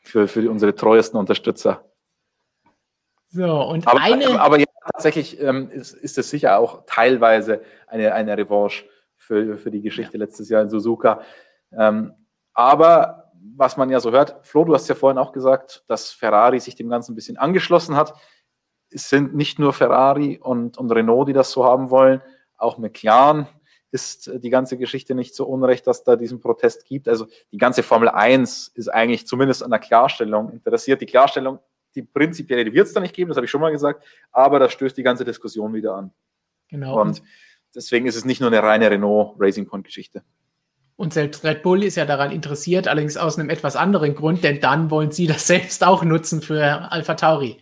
für, 0.00 0.28
für 0.28 0.50
unsere 0.50 0.74
treuesten 0.74 1.18
Unterstützer. 1.18 1.84
So, 3.28 3.62
und 3.62 3.86
aber, 3.86 4.00
eine. 4.00 4.40
Aber 4.40 4.58
ja, 4.58 4.66
tatsächlich 4.92 5.40
ähm, 5.40 5.70
ist, 5.70 5.92
ist 5.92 6.18
es 6.18 6.30
sicher 6.30 6.58
auch 6.58 6.82
teilweise 6.86 7.62
eine, 7.86 8.12
eine 8.12 8.36
Revanche 8.36 8.84
für, 9.16 9.56
für 9.56 9.70
die 9.70 9.82
Geschichte 9.82 10.18
ja. 10.18 10.24
letztes 10.24 10.48
Jahr 10.48 10.62
in 10.62 10.68
Suzuka. 10.68 11.20
Ähm, 11.72 12.14
aber 12.52 13.32
was 13.56 13.76
man 13.76 13.90
ja 13.90 14.00
so 14.00 14.10
hört, 14.10 14.44
Flo, 14.46 14.64
du 14.64 14.74
hast 14.74 14.88
ja 14.88 14.94
vorhin 14.94 15.18
auch 15.18 15.32
gesagt, 15.32 15.84
dass 15.86 16.10
Ferrari 16.10 16.60
sich 16.60 16.74
dem 16.74 16.88
Ganzen 16.88 17.12
ein 17.12 17.14
bisschen 17.14 17.36
angeschlossen 17.36 17.96
hat. 17.96 18.14
Es 18.90 19.08
sind 19.08 19.34
nicht 19.34 19.58
nur 19.58 19.72
Ferrari 19.72 20.38
und, 20.42 20.76
und 20.78 20.90
Renault, 20.90 21.28
die 21.28 21.32
das 21.32 21.52
so 21.52 21.64
haben 21.64 21.90
wollen, 21.90 22.22
auch 22.56 22.78
McLaren 22.78 23.46
ist 23.90 24.28
äh, 24.28 24.40
die 24.40 24.50
ganze 24.50 24.76
Geschichte 24.76 25.14
nicht 25.14 25.34
so 25.34 25.46
unrecht, 25.46 25.86
dass 25.86 26.04
da 26.04 26.16
diesen 26.16 26.40
Protest 26.40 26.84
gibt. 26.84 27.08
Also 27.08 27.26
die 27.52 27.58
ganze 27.58 27.82
Formel 27.82 28.08
1 28.08 28.68
ist 28.74 28.88
eigentlich 28.88 29.26
zumindest 29.26 29.62
an 29.62 29.70
der 29.70 29.80
Klarstellung 29.80 30.50
interessiert. 30.50 31.00
Die 31.00 31.06
Klarstellung, 31.06 31.58
die 31.94 32.02
prinzipielle, 32.02 32.64
die 32.64 32.72
wird 32.72 32.86
es 32.86 32.92
da 32.92 33.00
nicht 33.00 33.14
geben, 33.14 33.28
das 33.28 33.36
habe 33.36 33.46
ich 33.46 33.50
schon 33.50 33.60
mal 33.60 33.72
gesagt, 33.72 34.04
aber 34.32 34.58
das 34.58 34.72
stößt 34.72 34.96
die 34.96 35.02
ganze 35.02 35.24
Diskussion 35.24 35.74
wieder 35.74 35.94
an. 35.94 36.12
Genau. 36.68 37.00
Und 37.00 37.22
deswegen 37.74 38.06
ist 38.06 38.16
es 38.16 38.24
nicht 38.24 38.40
nur 38.40 38.50
eine 38.50 38.62
reine 38.62 38.90
Renault 38.90 39.34
Racing 39.38 39.66
Point 39.66 39.84
Geschichte. 39.84 40.22
Und 40.96 41.14
selbst 41.14 41.44
Red 41.44 41.62
Bull 41.62 41.82
ist 41.82 41.96
ja 41.96 42.04
daran 42.04 42.30
interessiert, 42.30 42.86
allerdings 42.86 43.16
aus 43.16 43.38
einem 43.38 43.48
etwas 43.48 43.74
anderen 43.74 44.14
Grund, 44.14 44.44
denn 44.44 44.60
dann 44.60 44.90
wollen 44.90 45.10
sie 45.10 45.26
das 45.26 45.46
selbst 45.46 45.82
auch 45.82 46.04
nutzen 46.04 46.42
für 46.42 46.92
Alpha 46.92 47.14
Tauri. 47.14 47.56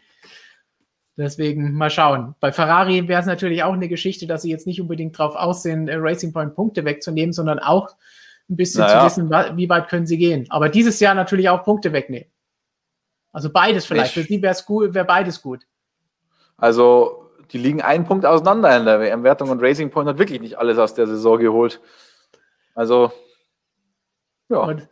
Deswegen 1.19 1.73
mal 1.73 1.91
schauen. 1.91 2.37
Bei 2.39 2.53
Ferrari 2.53 3.09
wäre 3.09 3.21
es 3.21 3.27
natürlich 3.27 3.65
auch 3.65 3.73
eine 3.73 3.89
Geschichte, 3.89 4.29
dass 4.29 4.43
sie 4.43 4.51
jetzt 4.51 4.69
nicht 4.69 4.81
unbedingt 4.81 5.19
drauf 5.19 5.35
aussehen, 5.35 5.89
äh, 5.89 5.97
Racing 5.97 6.33
Point 6.33 6.55
Punkte 6.55 6.85
wegzunehmen, 6.85 7.33
sondern 7.33 7.59
auch 7.59 7.89
ein 8.49 8.57
bisschen 8.57 8.83
naja. 8.83 9.01
zu 9.01 9.07
wissen, 9.07 9.31
wie 9.57 9.69
weit 9.69 9.89
können 9.89 10.07
sie 10.07 10.17
gehen. 10.17 10.47
Aber 10.49 10.69
dieses 10.69 11.01
Jahr 11.01 11.17
natürlich 11.17 11.49
auch 11.49 11.65
Punkte 11.65 11.93
wegnehmen. 11.93 12.29
Also 13.33 13.51
beides 13.51 13.85
vielleicht. 13.85 14.17
Ich, 14.17 14.23
Für 14.23 14.29
sie 14.29 14.41
wäre 14.41 14.53
es 14.53 14.65
gut, 14.65 14.95
wäre 14.95 15.05
beides 15.05 15.43
gut. 15.43 15.67
Also 16.57 17.31
die 17.51 17.59
liegen 17.59 17.83
einen 17.83 18.05
Punkt 18.05 18.25
auseinander 18.25 18.77
in 18.77 18.85
der 18.85 19.01
WM-Wertung 19.01 19.51
und 19.51 19.61
Racing 19.61 19.91
Point 19.91 20.09
hat 20.09 20.19
wirklich 20.19 20.41
nicht 20.41 20.57
alles 20.57 20.79
aus 20.79 20.95
der 20.95 21.09
Saison 21.09 21.39
geholt. 21.39 21.81
Also, 22.77 23.11
ja. 24.49 24.59
Und 24.59 24.89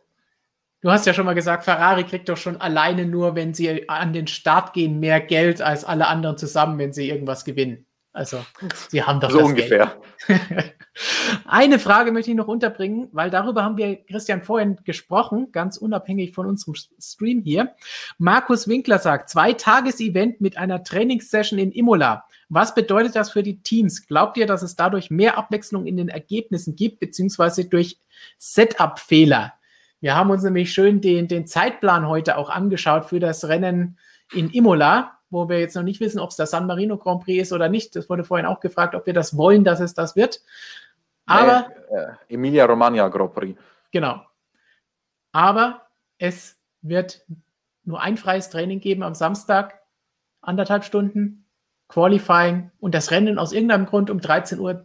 du 0.87 0.93
hast 0.93 1.05
ja 1.05 1.13
schon 1.13 1.27
mal 1.27 1.35
gesagt, 1.35 1.65
Ferrari 1.65 2.05
kriegt 2.05 2.29
doch 2.29 2.37
schon 2.37 2.61
alleine 2.61 3.07
nur, 3.07 3.35
wenn 3.35 3.55
sie 3.55 3.89
an 3.89 4.13
den 4.13 4.29
Start 4.29 4.73
gehen, 4.73 5.01
mehr 5.01 5.21
Geld 5.21 5.61
als 5.61 5.85
alle 5.85 6.07
anderen 6.07 6.39
zusammen, 6.39 6.79
wenn 6.79 6.93
sie 6.93 7.09
irgendwas 7.09 7.45
gewinnen. 7.45 7.87
Also, 8.13 8.47
sie 8.89 9.03
haben 9.03 9.19
doch 9.19 9.33
so 9.33 9.41
ungefähr. 9.41 10.01
Eine 11.45 11.81
Frage 11.81 12.13
möchte 12.13 12.31
ich 12.31 12.37
noch 12.37 12.47
unterbringen, 12.47 13.09
weil 13.11 13.31
darüber 13.31 13.65
haben 13.65 13.77
wir, 13.77 13.97
Christian, 13.97 14.43
vorhin 14.43 14.79
gesprochen, 14.85 15.49
ganz 15.51 15.77
unabhängig 15.77 16.35
von 16.35 16.47
unserem 16.47 16.75
Stream 17.01 17.43
hier. 17.43 17.75
Markus 18.17 18.69
Winkler 18.69 19.01
sagt, 19.01 19.29
zwei 19.29 19.55
Tages-Event 19.55 20.41
mit 20.41 20.57
einer 20.57 20.85
Trainingssession 20.85 21.59
in 21.59 21.73
Imola. 21.73 22.27
Was 22.49 22.77
bedeutet 22.77 23.17
das 23.17 23.33
für 23.33 23.43
die 23.43 23.61
Teams? 23.61 24.07
Glaubt 24.07 24.37
ihr, 24.37 24.47
dass 24.47 24.63
es 24.63 24.77
dadurch 24.77 25.11
mehr 25.11 25.37
Abwechslung 25.37 25.85
in 25.85 25.97
den 25.97 26.09
Ergebnissen 26.09 26.77
gibt, 26.77 27.01
beziehungsweise 27.01 27.65
durch 27.65 27.99
Setup-Fehler? 28.39 29.53
Wir 30.01 30.15
haben 30.15 30.31
uns 30.31 30.43
nämlich 30.43 30.73
schön 30.73 31.01
den, 31.01 31.29
den 31.29 31.47
Zeitplan 31.47 32.09
heute 32.09 32.37
auch 32.37 32.51
angeschaut 32.51 33.07
für 33.07 33.21
das 33.21 33.47
Rennen 33.49 33.99
in 34.33 34.51
Imola 34.51 35.17
wo 35.31 35.49
wir 35.49 35.59
jetzt 35.59 35.75
noch 35.75 35.83
nicht 35.83 36.01
wissen, 36.01 36.21
ob 36.21 36.31
es 36.31 36.37
der 36.37 36.47
San 36.47 36.67
Marino 36.67 36.97
Grand 36.97 37.25
Prix 37.25 37.43
ist 37.43 37.53
oder 37.53 37.69
nicht. 37.69 37.97
Das 37.97 38.09
wurde 38.09 38.25
vorhin 38.25 38.47
auch 38.47 38.61
gefragt, 38.61 38.95
ob 38.95 39.07
wir 39.07 39.13
das 39.13 39.37
wollen, 39.37 39.65
dass 39.65 39.81
es 39.81 39.95
das 39.95 40.17
wird. 40.17 40.41
Aber. 41.27 41.69
Äh, 41.91 42.35
Emilia 42.35 42.67
Romagna 42.67 43.09
Grand 43.09 43.35
Prix. 43.35 43.61
Genau. 43.91 44.21
Aber 45.33 45.83
es 46.19 46.57
wird 46.83 47.25
nur 47.85 48.01
ein 48.01 48.17
freies 48.17 48.51
Training 48.51 48.81
geben 48.81 49.03
am 49.03 49.15
Samstag, 49.15 49.81
anderthalb 50.41 50.85
Stunden, 50.85 51.47
Qualifying 51.89 52.71
und 52.81 52.95
das 52.95 53.11
Rennen 53.11 53.39
aus 53.39 53.53
irgendeinem 53.53 53.87
Grund 53.87 54.11
um 54.11 54.19
13.10 54.19 54.59
Uhr. 54.59 54.85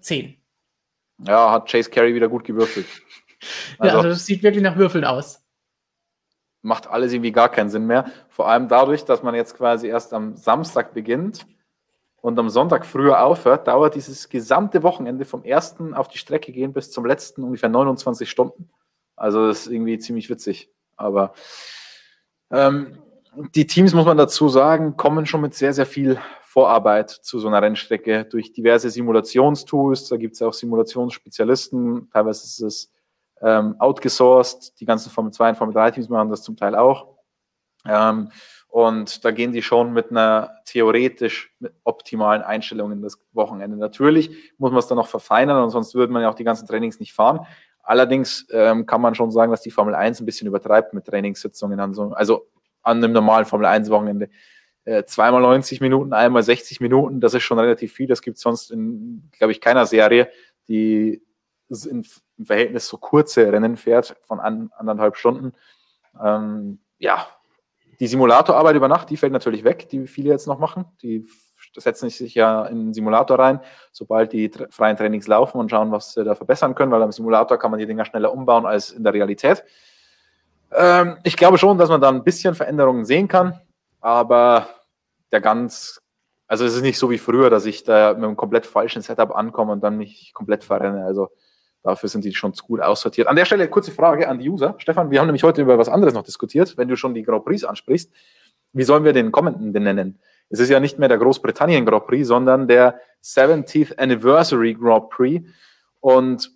Ja, 1.27 1.51
hat 1.51 1.69
Chase 1.69 1.89
Carey 1.89 2.13
wieder 2.13 2.27
gut 2.27 2.43
gewürfelt. 2.43 2.87
Also, 3.77 3.91
ja, 3.91 3.97
also 3.97 4.09
das 4.09 4.25
sieht 4.25 4.43
wirklich 4.43 4.63
nach 4.63 4.77
Würfeln 4.77 5.05
aus 5.05 5.41
macht 6.61 6.87
alles 6.87 7.13
irgendwie 7.13 7.31
gar 7.31 7.49
keinen 7.49 7.69
Sinn 7.69 7.87
mehr. 7.87 8.05
Vor 8.29 8.47
allem 8.47 8.67
dadurch, 8.67 9.05
dass 9.05 9.23
man 9.23 9.35
jetzt 9.35 9.55
quasi 9.55 9.87
erst 9.87 10.13
am 10.13 10.35
Samstag 10.35 10.93
beginnt 10.93 11.45
und 12.21 12.37
am 12.37 12.49
Sonntag 12.49 12.85
früher 12.85 13.23
aufhört, 13.23 13.67
dauert 13.67 13.95
dieses 13.95 14.29
gesamte 14.29 14.83
Wochenende 14.83 15.25
vom 15.25 15.43
ersten 15.43 15.93
auf 15.93 16.07
die 16.07 16.19
Strecke 16.19 16.51
gehen 16.51 16.73
bis 16.73 16.91
zum 16.91 17.05
letzten 17.05 17.43
ungefähr 17.43 17.69
29 17.69 18.29
Stunden. 18.29 18.69
Also 19.15 19.47
das 19.47 19.61
ist 19.61 19.71
irgendwie 19.71 19.97
ziemlich 19.97 20.29
witzig. 20.29 20.69
Aber 20.95 21.33
ähm, 22.51 22.99
die 23.55 23.65
Teams, 23.65 23.93
muss 23.93 24.05
man 24.05 24.17
dazu 24.17 24.49
sagen, 24.49 24.97
kommen 24.97 25.25
schon 25.25 25.41
mit 25.41 25.55
sehr, 25.55 25.73
sehr 25.73 25.85
viel 25.85 26.19
Vorarbeit 26.43 27.09
zu 27.09 27.39
so 27.39 27.47
einer 27.47 27.61
Rennstrecke 27.61 28.25
durch 28.25 28.51
diverse 28.51 28.89
Simulationstools. 28.89 30.09
Da 30.09 30.17
gibt 30.17 30.35
es 30.35 30.41
auch 30.41 30.53
Simulationsspezialisten. 30.53 32.09
Teilweise 32.11 32.43
ist 32.43 32.61
es 32.61 32.91
ähm, 33.41 33.75
outgesourced. 33.79 34.79
Die 34.79 34.85
ganzen 34.85 35.11
Formel 35.11 35.31
2 35.31 35.49
und 35.49 35.55
Formel 35.55 35.73
3 35.73 35.91
Teams 35.91 36.09
machen 36.09 36.29
das 36.29 36.43
zum 36.43 36.55
Teil 36.55 36.75
auch. 36.75 37.07
Ähm, 37.85 38.29
und 38.67 39.25
da 39.25 39.31
gehen 39.31 39.51
die 39.51 39.61
schon 39.61 39.91
mit 39.91 40.11
einer 40.11 40.51
theoretisch 40.65 41.53
optimalen 41.83 42.41
Einstellung 42.41 42.93
in 42.93 43.01
das 43.01 43.19
Wochenende. 43.33 43.75
Natürlich 43.75 44.29
muss 44.57 44.71
man 44.71 44.79
es 44.79 44.87
dann 44.87 44.97
noch 44.97 45.09
verfeinern 45.09 45.61
und 45.61 45.71
sonst 45.71 45.93
würde 45.93 46.13
man 46.13 46.21
ja 46.21 46.29
auch 46.29 46.35
die 46.35 46.45
ganzen 46.45 46.67
Trainings 46.67 46.99
nicht 46.99 47.13
fahren. 47.13 47.45
Allerdings 47.83 48.47
ähm, 48.51 48.85
kann 48.85 49.01
man 49.01 49.15
schon 49.15 49.31
sagen, 49.31 49.51
dass 49.51 49.61
die 49.61 49.71
Formel 49.71 49.93
1 49.93 50.21
ein 50.21 50.25
bisschen 50.25 50.47
übertreibt 50.47 50.93
mit 50.93 51.05
Trainingssitzungen 51.05 51.79
an 51.81 51.93
so, 51.93 52.13
also 52.13 52.47
an 52.81 52.97
einem 53.03 53.11
normalen 53.11 53.45
Formel 53.45 53.65
1 53.65 53.89
Wochenende. 53.89 54.29
Äh, 54.85 55.03
zweimal 55.03 55.41
90 55.41 55.81
Minuten, 55.81 56.13
einmal 56.13 56.41
60 56.41 56.79
Minuten, 56.79 57.19
das 57.19 57.33
ist 57.33 57.43
schon 57.43 57.59
relativ 57.59 57.93
viel. 57.93 58.07
Das 58.07 58.21
gibt 58.21 58.37
es 58.37 58.43
sonst 58.43 58.71
in, 58.71 59.29
glaube 59.31 59.51
ich, 59.51 59.59
keiner 59.59 59.85
Serie, 59.85 60.29
die 60.67 61.21
im 61.85 62.03
Verhältnis 62.43 62.87
so 62.87 62.97
kurze 62.97 63.51
Rennen 63.51 63.77
fährt 63.77 64.15
von 64.23 64.39
an, 64.39 64.71
anderthalb 64.77 65.15
Stunden. 65.15 65.53
Ähm, 66.21 66.79
ja, 66.99 67.27
die 67.99 68.07
Simulatorarbeit 68.07 68.75
über 68.75 68.87
Nacht, 68.87 69.09
die 69.09 69.17
fällt 69.17 69.33
natürlich 69.33 69.63
weg, 69.63 69.87
die 69.89 70.07
viele 70.07 70.29
jetzt 70.29 70.47
noch 70.47 70.59
machen. 70.59 70.85
Die 71.01 71.27
setzen 71.77 72.09
sich 72.09 72.35
ja 72.35 72.65
in 72.65 72.87
den 72.87 72.93
Simulator 72.93 73.39
rein, 73.39 73.61
sobald 73.91 74.33
die 74.33 74.51
freien 74.69 74.97
Trainings 74.97 75.27
laufen 75.27 75.59
und 75.59 75.69
schauen, 75.69 75.91
was 75.91 76.13
sie 76.13 76.23
da 76.23 76.35
verbessern 76.35 76.75
können, 76.75 76.91
weil 76.91 77.01
am 77.01 77.11
Simulator 77.11 77.57
kann 77.57 77.71
man 77.71 77.79
die 77.79 77.85
Dinger 77.85 78.05
schneller 78.05 78.33
umbauen 78.33 78.65
als 78.65 78.91
in 78.91 79.03
der 79.03 79.13
Realität. 79.13 79.63
Ähm, 80.73 81.17
ich 81.23 81.37
glaube 81.37 81.57
schon, 81.57 81.77
dass 81.77 81.89
man 81.89 82.01
da 82.01 82.09
ein 82.09 82.23
bisschen 82.23 82.55
Veränderungen 82.55 83.05
sehen 83.05 83.27
kann, 83.27 83.59
aber 83.99 84.67
der 85.31 85.41
ganz, 85.41 86.01
also 86.47 86.65
es 86.65 86.75
ist 86.75 86.81
nicht 86.81 86.97
so 86.97 87.09
wie 87.09 87.17
früher, 87.17 87.49
dass 87.49 87.65
ich 87.65 87.83
da 87.83 88.13
mit 88.13 88.23
einem 88.23 88.35
komplett 88.35 88.65
falschen 88.65 89.01
Setup 89.01 89.35
ankomme 89.35 89.71
und 89.71 89.81
dann 89.81 89.97
mich 89.97 90.33
komplett 90.33 90.63
verrenne. 90.63 91.05
Also 91.05 91.29
Dafür 91.83 92.09
sind 92.09 92.25
die 92.25 92.33
schon 92.33 92.53
zu 92.53 92.63
gut 92.63 92.79
aussortiert. 92.79 93.27
An 93.27 93.35
der 93.35 93.45
Stelle 93.45 93.67
kurze 93.67 93.91
Frage 93.91 94.29
an 94.29 94.39
die 94.39 94.49
User. 94.49 94.75
Stefan, 94.77 95.09
wir 95.09 95.19
haben 95.19 95.27
nämlich 95.27 95.43
heute 95.43 95.61
über 95.61 95.77
was 95.77 95.89
anderes 95.89 96.13
noch 96.13 96.23
diskutiert, 96.23 96.77
wenn 96.77 96.87
du 96.87 96.95
schon 96.95 97.13
die 97.13 97.23
Grand 97.23 97.43
Prix 97.43 97.63
ansprichst. 97.63 98.11
Wie 98.73 98.83
sollen 98.83 99.03
wir 99.03 99.13
den 99.13 99.31
kommenden 99.31 99.73
benennen? 99.73 100.19
Es 100.49 100.59
ist 100.59 100.69
ja 100.69 100.79
nicht 100.79 100.99
mehr 100.99 101.09
der 101.09 101.17
Großbritannien 101.17 101.85
Grand 101.85 102.05
Prix, 102.05 102.27
sondern 102.27 102.67
der 102.67 102.99
70th 103.23 103.97
Anniversary 103.97 104.75
Grand 104.75 105.09
Prix. 105.09 105.47
Und 105.99 106.51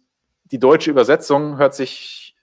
die 0.45 0.59
deutsche 0.59 0.91
Übersetzung 0.91 1.57
hört 1.57 1.73
sich 1.73 2.35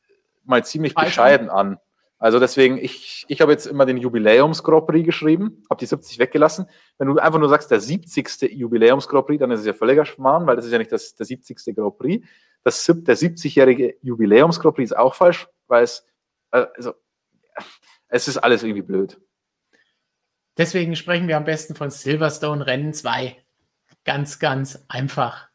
mal 0.45 0.65
ziemlich 0.65 0.95
bescheiden 0.95 1.51
an. 1.51 1.79
Also 2.19 2.39
deswegen, 2.39 2.79
ich, 2.79 3.25
ich 3.27 3.41
habe 3.41 3.51
jetzt 3.51 3.67
immer 3.67 3.85
den 3.85 3.97
Jubiläums 3.97 4.63
Grand 4.63 4.87
Prix 4.87 5.05
geschrieben, 5.05 5.65
habe 5.69 5.81
die 5.81 5.87
70 5.87 6.21
weggelassen. 6.21 6.67
Wenn 6.99 7.09
du 7.09 7.19
einfach 7.19 7.41
nur 7.41 7.49
sagst, 7.49 7.71
der 7.71 7.81
70. 7.81 8.53
Jubiläums 8.53 9.09
Grand 9.09 9.27
Prix, 9.27 9.41
dann 9.41 9.51
ist 9.51 9.61
es 9.61 9.67
ja 9.67 9.73
völliger 9.73 10.05
Schmarrn, 10.05 10.47
weil 10.47 10.55
das 10.57 10.65
ist 10.65 10.73
ja 10.73 10.79
nicht 10.79 10.93
das, 10.93 11.15
der 11.17 11.27
70. 11.27 11.75
Grand 11.75 11.99
Prix. 11.99 12.25
Das, 12.65 12.85
der 12.87 13.17
70-jährige 13.17 13.97
Jubiläums 14.03 14.61
Grand 14.61 14.77
Prix 14.77 14.91
ist 14.93 14.97
auch 14.97 15.15
falsch, 15.15 15.49
weil 15.67 15.85
es, 15.85 16.07
also, 16.51 16.95
es 18.09 18.29
ist 18.29 18.39
alles 18.39 18.63
irgendwie 18.63 18.83
blöd. 18.83 19.21
Deswegen 20.57 20.97
sprechen 20.97 21.29
wir 21.29 21.37
am 21.37 21.45
besten 21.45 21.75
von 21.75 21.91
Silverstone 21.91 22.67
Rennen 22.67 22.93
2. 22.93 23.37
Ganz, 24.05 24.39
ganz 24.39 24.85
einfach. 24.89 25.49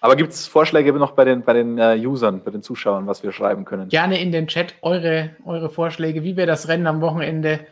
Aber 0.00 0.16
gibt 0.16 0.32
es 0.32 0.46
Vorschläge 0.46 0.92
noch 0.92 1.12
bei 1.12 1.24
den, 1.24 1.44
bei 1.44 1.54
den 1.54 1.78
uh, 1.78 1.94
Usern, 2.10 2.44
bei 2.44 2.50
den 2.50 2.60
Zuschauern, 2.60 3.06
was 3.06 3.22
wir 3.22 3.32
schreiben 3.32 3.64
können? 3.64 3.88
Gerne 3.88 4.20
in 4.20 4.32
den 4.32 4.48
Chat 4.48 4.74
eure, 4.82 5.34
eure 5.46 5.70
Vorschläge, 5.70 6.22
wie 6.22 6.36
wir 6.36 6.44
das 6.44 6.68
Rennen 6.68 6.86
am 6.86 7.00
Wochenende 7.00 7.66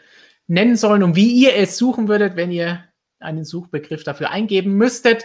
nennen 0.46 0.76
sollen 0.76 1.02
und 1.02 1.14
wie 1.14 1.30
ihr 1.30 1.54
es 1.56 1.76
suchen 1.76 2.08
würdet, 2.08 2.36
wenn 2.36 2.50
ihr 2.50 2.84
einen 3.22 3.44
Suchbegriff 3.44 4.04
dafür 4.04 4.30
eingeben 4.30 4.74
müsstet. 4.74 5.24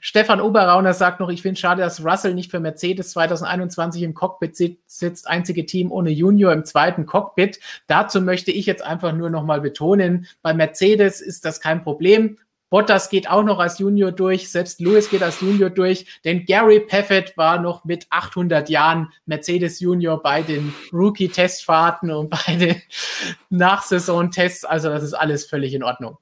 Stefan 0.00 0.40
Oberrauner 0.40 0.94
sagt 0.94 1.20
noch, 1.20 1.28
ich 1.28 1.42
finde 1.42 1.60
schade, 1.60 1.82
dass 1.82 2.04
Russell 2.04 2.34
nicht 2.34 2.50
für 2.50 2.60
Mercedes 2.60 3.10
2021 3.10 4.02
im 4.02 4.14
Cockpit 4.14 4.56
sitzt, 4.56 5.28
einzige 5.28 5.66
Team 5.66 5.90
ohne 5.90 6.10
Junior 6.10 6.52
im 6.52 6.64
zweiten 6.64 7.06
Cockpit. 7.06 7.60
Dazu 7.86 8.20
möchte 8.20 8.50
ich 8.50 8.66
jetzt 8.66 8.82
einfach 8.82 9.12
nur 9.12 9.30
noch 9.30 9.44
mal 9.44 9.60
betonen, 9.60 10.26
bei 10.42 10.54
Mercedes 10.54 11.20
ist 11.20 11.44
das 11.44 11.60
kein 11.60 11.82
Problem. 11.82 12.38
Bottas 12.70 13.08
geht 13.08 13.30
auch 13.30 13.42
noch 13.42 13.60
als 13.60 13.78
Junior 13.78 14.12
durch, 14.12 14.50
selbst 14.50 14.80
Lewis 14.80 15.08
geht 15.08 15.22
als 15.22 15.40
Junior 15.40 15.70
durch, 15.70 16.20
denn 16.24 16.44
Gary 16.44 16.80
Paffett 16.80 17.34
war 17.36 17.60
noch 17.60 17.84
mit 17.84 18.06
800 18.10 18.68
Jahren 18.68 19.10
Mercedes 19.24 19.80
Junior 19.80 20.22
bei 20.22 20.42
den 20.42 20.74
Rookie-Testfahrten 20.92 22.10
und 22.10 22.28
bei 22.28 22.56
den 22.56 22.82
Nachsaison-Tests. 23.50 24.66
Also 24.66 24.90
das 24.90 25.02
ist 25.02 25.14
alles 25.14 25.46
völlig 25.46 25.72
in 25.72 25.82
Ordnung. 25.82 26.18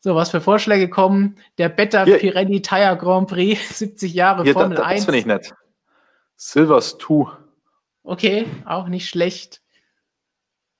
So, 0.00 0.14
was 0.14 0.30
für 0.30 0.40
Vorschläge 0.40 0.88
kommen? 0.88 1.36
Der 1.58 1.68
Better 1.68 2.04
Hier. 2.04 2.18
Pirelli 2.18 2.62
Tire 2.62 2.96
Grand 2.96 3.28
Prix, 3.28 3.58
70 3.78 4.14
Jahre 4.14 4.44
Hier, 4.44 4.52
Formel 4.52 4.76
da, 4.76 4.82
da, 4.82 4.88
1. 4.88 5.00
Das 5.00 5.04
finde 5.04 5.18
ich 5.18 5.26
nett. 5.26 5.54
Silvers 6.36 6.96
2. 6.98 7.36
Okay, 8.04 8.46
auch 8.64 8.88
nicht 8.88 9.08
schlecht. 9.08 9.60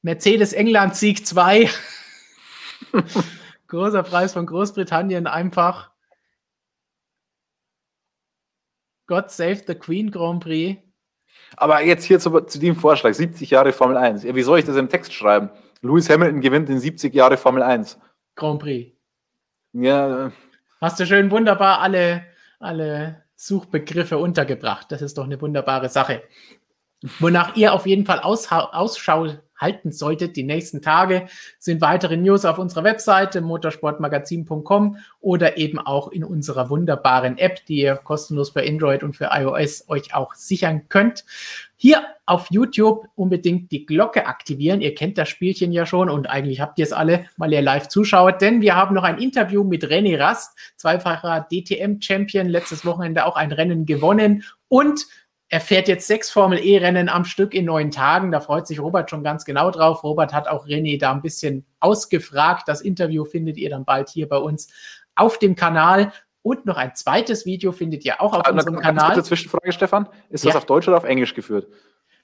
Mercedes 0.03 0.53
England 0.53 0.95
Sieg 0.95 1.27
2. 1.27 1.69
Großer 3.66 4.03
Preis 4.05 4.32
von 4.32 4.47
Großbritannien 4.47 5.27
einfach. 5.27 5.90
God 9.09 9.31
Save 9.31 9.62
the 9.66 9.74
Queen 9.74 10.11
Grand 10.11 10.45
Prix. 10.45 10.81
Aber 11.57 11.82
jetzt 11.82 12.05
hier 12.05 12.20
zu, 12.20 12.40
zu 12.43 12.59
dem 12.59 12.77
Vorschlag, 12.77 13.15
70 13.15 13.51
Jahre 13.51 13.73
Formel 13.73 13.97
1. 13.97 14.23
Ja, 14.23 14.35
wie 14.35 14.43
soll 14.43 14.61
ich 14.61 14.65
das 14.65 14.77
im 14.77 14.89
Text 14.89 15.12
schreiben? 15.12 15.51
Lewis 15.81 16.09
Hamilton 16.09 16.40
gewinnt 16.40 16.70
in 16.70 16.78
70 16.78 17.12
Jahre 17.15 17.36
Formel 17.36 17.62
1. 17.62 17.99
Grand 18.36 18.61
Prix. 18.61 18.98
Ja. 19.73 20.32
Hast 20.81 21.01
du 21.01 21.07
schön 21.07 21.31
wunderbar 21.31 21.81
alle, 21.81 22.24
alle 22.59 23.23
Suchbegriffe 23.36 24.19
untergebracht. 24.19 24.90
Das 24.90 25.03
ist 25.03 25.19
doch 25.19 25.24
eine 25.24 25.40
wunderbare 25.40 25.89
Sache. 25.89 26.23
Wonach 27.20 27.57
ihr 27.57 27.73
auf 27.73 27.86
jeden 27.86 28.05
Fall 28.07 28.20
Ausschau 28.20 29.28
halten 29.59 29.93
solltet. 29.93 30.36
Die 30.36 30.45
nächsten 30.45 30.81
Tage 30.82 31.27
sind 31.59 31.81
weitere 31.81 32.16
News 32.16 32.45
auf 32.45 32.59
unserer 32.59 32.85
Webseite 32.85 33.40
motorsportmagazin.com 33.40 34.97
oder 35.20 35.57
eben 35.59 35.78
auch 35.78 36.09
in 36.09 36.24
unserer 36.24 36.70
wunderbaren 36.70 37.39
App, 37.39 37.65
die 37.66 37.82
ihr 37.82 37.97
kostenlos 37.97 38.51
für 38.51 38.62
Android 38.62 39.03
und 39.03 39.16
für 39.16 39.31
iOS 39.32 39.89
euch 39.89 40.15
auch 40.15 40.35
sichern 40.35 40.89
könnt. 40.89 41.24
Hier 41.81 42.05
auf 42.27 42.51
YouTube 42.51 43.07
unbedingt 43.15 43.71
die 43.71 43.87
Glocke 43.87 44.27
aktivieren. 44.27 44.81
Ihr 44.81 44.97
kennt 44.97 45.17
das 45.17 45.29
Spielchen 45.29 45.71
ja 45.71 45.87
schon 45.87 46.11
und 46.11 46.29
eigentlich 46.29 46.61
habt 46.61 46.79
ihr 46.81 46.85
es 46.85 46.93
alle, 46.93 47.27
weil 47.37 47.53
ihr 47.53 47.63
live 47.63 47.87
zuschaut, 47.87 48.41
denn 48.43 48.61
wir 48.61 48.75
haben 48.75 48.97
noch 48.97 49.05
ein 49.05 49.19
Interview 49.19 49.63
mit 49.63 49.85
René 49.85 50.19
Rast, 50.19 50.59
zweifacher 50.77 51.47
DTM-Champion, 51.51 52.49
letztes 52.49 52.85
Wochenende 52.85 53.27
auch 53.27 53.37
ein 53.37 53.53
Rennen 53.53 53.87
gewonnen 53.87 54.43
und 54.67 55.07
er 55.51 55.61
fährt 55.61 55.89
jetzt 55.89 56.09
sechs 56.09 56.31
Formel-E-Rennen 56.31 57.09
am 57.09 57.25
Stück 57.25 57.55
in 57.55 57.65
neun 57.65 57.91
Tagen. 57.91 58.33
Da 58.33 58.41
freut 58.41 58.67
sich 58.67 58.81
Robert 58.81 59.09
schon 59.09 59.25
ganz 59.25 59.47
genau 59.47 59.71
drauf. 59.71 60.05
Robert 60.05 60.35
hat 60.35 60.47
auch 60.47 60.67
René 60.67 61.01
da 61.01 61.11
ein 61.11 61.23
bisschen 61.23 61.65
ausgefragt. 61.81 62.65
Das 62.67 62.83
Interview 62.83 63.25
findet 63.25 63.57
ihr 63.57 63.71
dann 63.71 63.87
bald 63.87 64.11
hier 64.11 64.29
bei 64.29 64.37
uns 64.37 64.69
auf 65.15 65.39
dem 65.39 65.55
Kanal. 65.55 66.13
Und 66.49 66.65
noch 66.65 66.79
ein 66.79 66.95
zweites 66.95 67.45
Video 67.45 67.73
findet 67.73 68.07
ihr 68.07 68.23
auch 68.23 68.33
auf 68.33 68.47
also, 68.47 68.53
unserem 68.57 68.81
Kanal. 68.81 69.12
Kurze 69.12 69.29
Zwischenfrage, 69.29 69.70
Stefan. 69.70 70.09
Ist 70.31 70.45
ja. 70.45 70.49
das 70.49 70.57
auf 70.57 70.65
Deutsch 70.65 70.89
oder 70.89 70.97
auf 70.97 71.05
Englisch 71.05 71.35
geführt? 71.35 71.66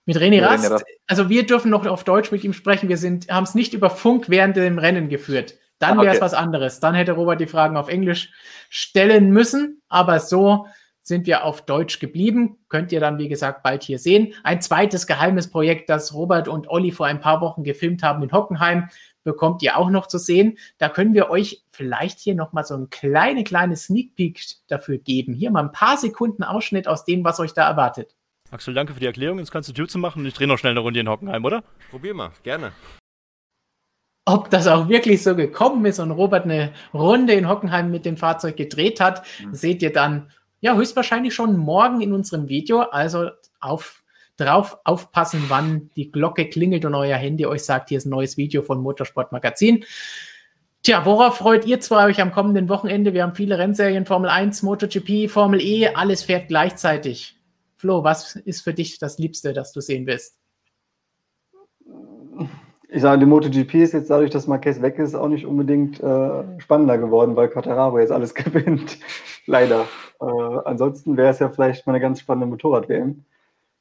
Mit 0.06 0.16
René 0.16 0.42
Rast? 0.42 0.64
René 0.64 0.70
Rast. 0.70 0.86
Also 1.06 1.28
wir 1.28 1.44
dürfen 1.44 1.70
noch 1.70 1.84
auf 1.84 2.04
Deutsch 2.04 2.32
mit 2.32 2.42
ihm 2.42 2.54
sprechen. 2.54 2.88
Wir 2.88 2.96
haben 3.28 3.44
es 3.44 3.54
nicht 3.54 3.74
über 3.74 3.90
Funk 3.90 4.30
während 4.30 4.56
dem 4.56 4.78
Rennen 4.78 5.10
geführt. 5.10 5.56
Dann 5.78 5.98
wäre 5.98 6.06
es 6.06 6.12
okay. 6.14 6.22
was 6.22 6.32
anderes. 6.32 6.80
Dann 6.80 6.94
hätte 6.94 7.12
Robert 7.12 7.38
die 7.38 7.46
Fragen 7.46 7.76
auf 7.76 7.88
Englisch 7.88 8.32
stellen 8.70 9.30
müssen. 9.30 9.82
Aber 9.90 10.18
so 10.20 10.68
sind 11.02 11.26
wir 11.26 11.44
auf 11.44 11.66
Deutsch 11.66 11.98
geblieben. 11.98 12.56
Könnt 12.70 12.92
ihr 12.92 13.00
dann, 13.00 13.18
wie 13.18 13.28
gesagt, 13.28 13.62
bald 13.62 13.82
hier 13.82 13.98
sehen. 13.98 14.32
Ein 14.42 14.62
zweites 14.62 15.06
geheimes 15.06 15.50
Projekt, 15.50 15.90
das 15.90 16.14
Robert 16.14 16.48
und 16.48 16.70
Olli 16.70 16.92
vor 16.92 17.04
ein 17.04 17.20
paar 17.20 17.42
Wochen 17.42 17.62
gefilmt 17.62 18.02
haben 18.02 18.22
in 18.22 18.32
Hockenheim, 18.32 18.88
bekommt 19.24 19.62
ihr 19.62 19.76
auch 19.76 19.90
noch 19.90 20.06
zu 20.06 20.18
sehen. 20.18 20.58
Da 20.78 20.88
können 20.88 21.14
wir 21.14 21.30
euch 21.30 21.64
vielleicht 21.70 22.20
hier 22.20 22.34
nochmal 22.34 22.64
so 22.64 22.76
ein 22.76 22.90
kleine, 22.90 23.42
kleine 23.42 23.76
Sneak 23.76 24.14
Peek 24.14 24.40
dafür 24.68 24.98
geben. 24.98 25.34
Hier 25.34 25.50
mal 25.50 25.64
ein 25.64 25.72
paar 25.72 25.96
Sekunden 25.96 26.44
Ausschnitt 26.44 26.86
aus 26.86 27.04
dem, 27.04 27.24
was 27.24 27.40
euch 27.40 27.54
da 27.54 27.68
erwartet. 27.68 28.14
Axel, 28.50 28.74
danke 28.74 28.94
für 28.94 29.00
die 29.00 29.06
Erklärung. 29.06 29.38
Jetzt 29.38 29.50
kannst 29.50 29.68
du 29.68 29.72
Tür 29.72 29.88
zu 29.88 29.98
machen 29.98 30.20
und 30.20 30.26
ich 30.26 30.34
drehe 30.34 30.46
noch 30.46 30.58
schnell 30.58 30.72
eine 30.72 30.80
Runde 30.80 31.00
in 31.00 31.08
Hockenheim, 31.08 31.44
oder? 31.44 31.64
Probier 31.90 32.14
mal, 32.14 32.30
gerne. 32.44 32.72
Ob 34.26 34.48
das 34.50 34.66
auch 34.68 34.88
wirklich 34.88 35.22
so 35.22 35.34
gekommen 35.34 35.84
ist 35.84 35.98
und 35.98 36.10
Robert 36.10 36.44
eine 36.44 36.72
Runde 36.94 37.34
in 37.34 37.48
Hockenheim 37.48 37.90
mit 37.90 38.06
dem 38.06 38.16
Fahrzeug 38.16 38.56
gedreht 38.56 39.00
hat, 39.00 39.26
mhm. 39.42 39.54
seht 39.54 39.82
ihr 39.82 39.92
dann 39.92 40.30
ja, 40.60 40.74
höchstwahrscheinlich 40.74 41.34
schon 41.34 41.58
morgen 41.58 42.00
in 42.00 42.12
unserem 42.14 42.48
Video. 42.48 42.80
Also 42.80 43.30
auf, 43.60 44.02
drauf 44.36 44.78
aufpassen, 44.84 45.44
wann 45.48 45.90
die 45.96 46.10
Glocke 46.10 46.48
klingelt 46.48 46.84
und 46.84 46.94
euer 46.94 47.16
Handy 47.16 47.46
euch 47.46 47.64
sagt, 47.64 47.88
hier 47.88 47.98
ist 47.98 48.06
ein 48.06 48.10
neues 48.10 48.36
Video 48.36 48.62
von 48.62 48.80
Motorsport 48.82 49.32
Magazin. 49.32 49.84
Tja, 50.82 51.06
worauf 51.06 51.36
freut 51.36 51.64
ihr 51.64 51.80
zwei 51.80 52.06
euch 52.06 52.20
am 52.20 52.32
kommenden 52.32 52.68
Wochenende? 52.68 53.14
Wir 53.14 53.22
haben 53.22 53.34
viele 53.34 53.58
Rennserien, 53.58 54.04
Formel 54.04 54.28
1, 54.28 54.62
MotoGP, 54.62 55.30
Formel 55.30 55.60
E, 55.62 55.88
alles 55.88 56.22
fährt 56.22 56.48
gleichzeitig. 56.48 57.40
Flo, 57.76 58.04
was 58.04 58.36
ist 58.36 58.62
für 58.62 58.74
dich 58.74 58.98
das 58.98 59.18
Liebste, 59.18 59.52
das 59.52 59.72
du 59.72 59.80
sehen 59.80 60.06
willst? 60.06 60.38
Ich 62.88 63.02
sage, 63.02 63.18
die 63.18 63.26
MotoGP 63.26 63.74
ist 63.74 63.94
jetzt 63.94 64.10
dadurch, 64.10 64.30
dass 64.30 64.46
Marquez 64.46 64.80
weg 64.80 64.98
ist, 64.98 65.14
auch 65.14 65.28
nicht 65.28 65.46
unbedingt 65.46 66.00
äh, 66.00 66.60
spannender 66.60 66.98
geworden, 66.98 67.34
weil 67.34 67.48
Quattararo 67.48 67.98
jetzt 67.98 68.12
alles 68.12 68.34
gewinnt. 68.36 68.98
Leider. 69.46 69.86
Äh, 70.20 70.26
ansonsten 70.64 71.16
wäre 71.16 71.30
es 71.30 71.38
ja 71.38 71.48
vielleicht 71.48 71.86
mal 71.86 71.94
eine 71.94 72.00
ganz 72.00 72.20
spannende 72.20 72.46
Motorrad-WM. 72.46 73.24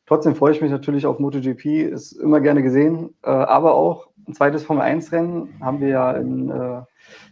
Trotzdem 0.06 0.36
freue 0.36 0.52
ich 0.52 0.62
mich 0.62 0.72
natürlich 0.72 1.06
auf 1.06 1.20
MotoGP, 1.20 1.66
ist 1.66 2.14
immer 2.14 2.42
gerne 2.42 2.62
gesehen. 2.62 3.16
Äh, 3.24 3.30
aber 3.30 3.74
auch 3.76 4.08
ein 4.28 4.34
zweites 4.34 4.64
Formel-1-Rennen 4.64 5.60
haben 5.62 5.80
wir 5.80 5.88
ja 5.88 6.12
in 6.12 6.50
äh, 6.50 6.82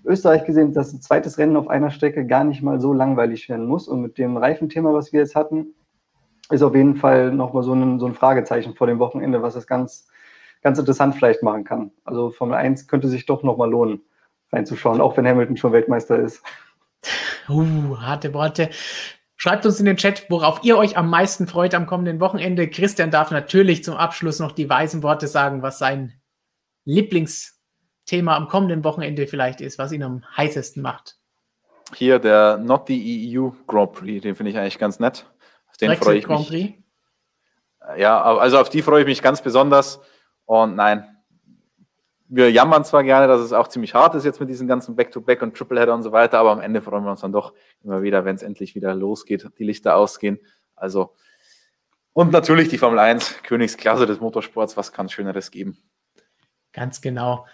Österreich 0.05 0.45
gesehen, 0.45 0.73
dass 0.73 0.93
ein 0.93 1.01
zweites 1.01 1.37
Rennen 1.37 1.57
auf 1.57 1.69
einer 1.69 1.91
Strecke 1.91 2.25
gar 2.25 2.43
nicht 2.43 2.61
mal 2.61 2.79
so 2.79 2.93
langweilig 2.93 3.49
werden 3.49 3.65
muss. 3.65 3.87
Und 3.87 4.01
mit 4.01 4.17
dem 4.17 4.37
Reifenthema, 4.37 4.93
was 4.93 5.11
wir 5.11 5.19
jetzt 5.19 5.35
hatten, 5.35 5.73
ist 6.49 6.63
auf 6.63 6.75
jeden 6.75 6.95
Fall 6.95 7.31
nochmal 7.31 7.63
so 7.63 7.73
ein, 7.73 7.99
so 7.99 8.05
ein 8.05 8.13
Fragezeichen 8.13 8.75
vor 8.75 8.87
dem 8.87 8.99
Wochenende, 8.99 9.41
was 9.41 9.55
es 9.55 9.67
ganz, 9.67 10.07
ganz 10.61 10.79
interessant 10.79 11.15
vielleicht 11.15 11.43
machen 11.43 11.63
kann. 11.63 11.91
Also 12.03 12.29
Formel 12.31 12.55
1 12.55 12.87
könnte 12.87 13.07
sich 13.07 13.25
doch 13.25 13.43
nochmal 13.43 13.69
lohnen, 13.69 14.01
reinzuschauen, 14.51 15.01
auch 15.01 15.15
wenn 15.17 15.27
Hamilton 15.27 15.57
schon 15.57 15.71
Weltmeister 15.71 16.19
ist. 16.19 16.43
Uh, 17.49 17.97
harte 17.97 18.33
Worte. 18.33 18.69
Schreibt 19.43 19.65
uns 19.65 19.79
in 19.79 19.87
den 19.87 19.97
Chat, 19.97 20.27
worauf 20.29 20.63
ihr 20.63 20.77
euch 20.77 20.97
am 20.97 21.09
meisten 21.09 21.47
freut 21.47 21.73
am 21.73 21.87
kommenden 21.87 22.19
Wochenende. 22.19 22.69
Christian 22.69 23.09
darf 23.09 23.31
natürlich 23.31 23.83
zum 23.83 23.95
Abschluss 23.95 24.37
noch 24.37 24.51
die 24.51 24.69
weisen 24.69 25.01
Worte 25.01 25.27
sagen, 25.27 25.63
was 25.63 25.79
sein 25.79 26.13
Lieblingsthema 26.85 28.35
am 28.35 28.47
kommenden 28.49 28.83
Wochenende 28.83 29.25
vielleicht 29.25 29.59
ist, 29.59 29.79
was 29.79 29.93
ihn 29.93 30.03
am 30.03 30.23
heißesten 30.37 30.83
macht. 30.83 31.17
Hier 31.95 32.19
der 32.19 32.57
Not 32.57 32.85
the 32.85 33.35
EU 33.35 33.49
Grand 33.65 33.93
Prix, 33.93 34.21
den 34.21 34.35
finde 34.35 34.51
ich 34.51 34.59
eigentlich 34.59 34.77
ganz 34.77 34.99
nett. 34.99 35.25
Auf 35.71 35.77
den 35.77 35.95
freue 35.95 36.19
ich 36.19 36.25
Grand 36.25 36.41
mich. 36.41 36.49
Prix? 36.49 37.97
Ja, 37.97 38.21
also 38.21 38.59
auf 38.59 38.69
die 38.69 38.83
freue 38.83 39.01
ich 39.01 39.07
mich 39.07 39.23
ganz 39.23 39.41
besonders. 39.41 40.01
Und 40.45 40.75
nein, 40.75 41.10
wir 42.33 42.49
jammern 42.49 42.85
zwar 42.85 43.03
gerne, 43.03 43.27
dass 43.27 43.41
es 43.41 43.51
auch 43.51 43.67
ziemlich 43.67 43.93
hart 43.93 44.15
ist 44.15 44.23
jetzt 44.23 44.39
mit 44.39 44.47
diesen 44.47 44.65
ganzen 44.65 44.95
Back-to-Back 44.95 45.39
-Back 45.39 45.43
und 45.43 45.55
Tripleheader 45.55 45.93
und 45.93 46.01
so 46.01 46.13
weiter, 46.13 46.39
aber 46.39 46.51
am 46.51 46.61
Ende 46.61 46.81
freuen 46.81 47.03
wir 47.03 47.11
uns 47.11 47.21
dann 47.21 47.33
doch 47.33 47.53
immer 47.83 48.01
wieder, 48.01 48.23
wenn 48.23 48.35
es 48.35 48.41
endlich 48.41 48.73
wieder 48.73 48.95
losgeht, 48.95 49.49
die 49.59 49.65
Lichter 49.65 49.97
ausgehen. 49.97 50.39
Also, 50.75 51.13
und 52.13 52.31
natürlich 52.31 52.69
die 52.69 52.77
Formel 52.77 52.99
1, 52.99 53.43
Königsklasse 53.43 54.05
des 54.05 54.21
Motorsports, 54.21 54.77
was 54.77 54.93
kann 54.93 55.07
es 55.07 55.11
Schöneres 55.11 55.51
geben? 55.51 55.77
Ganz 56.73 57.01
genau. 57.01 57.45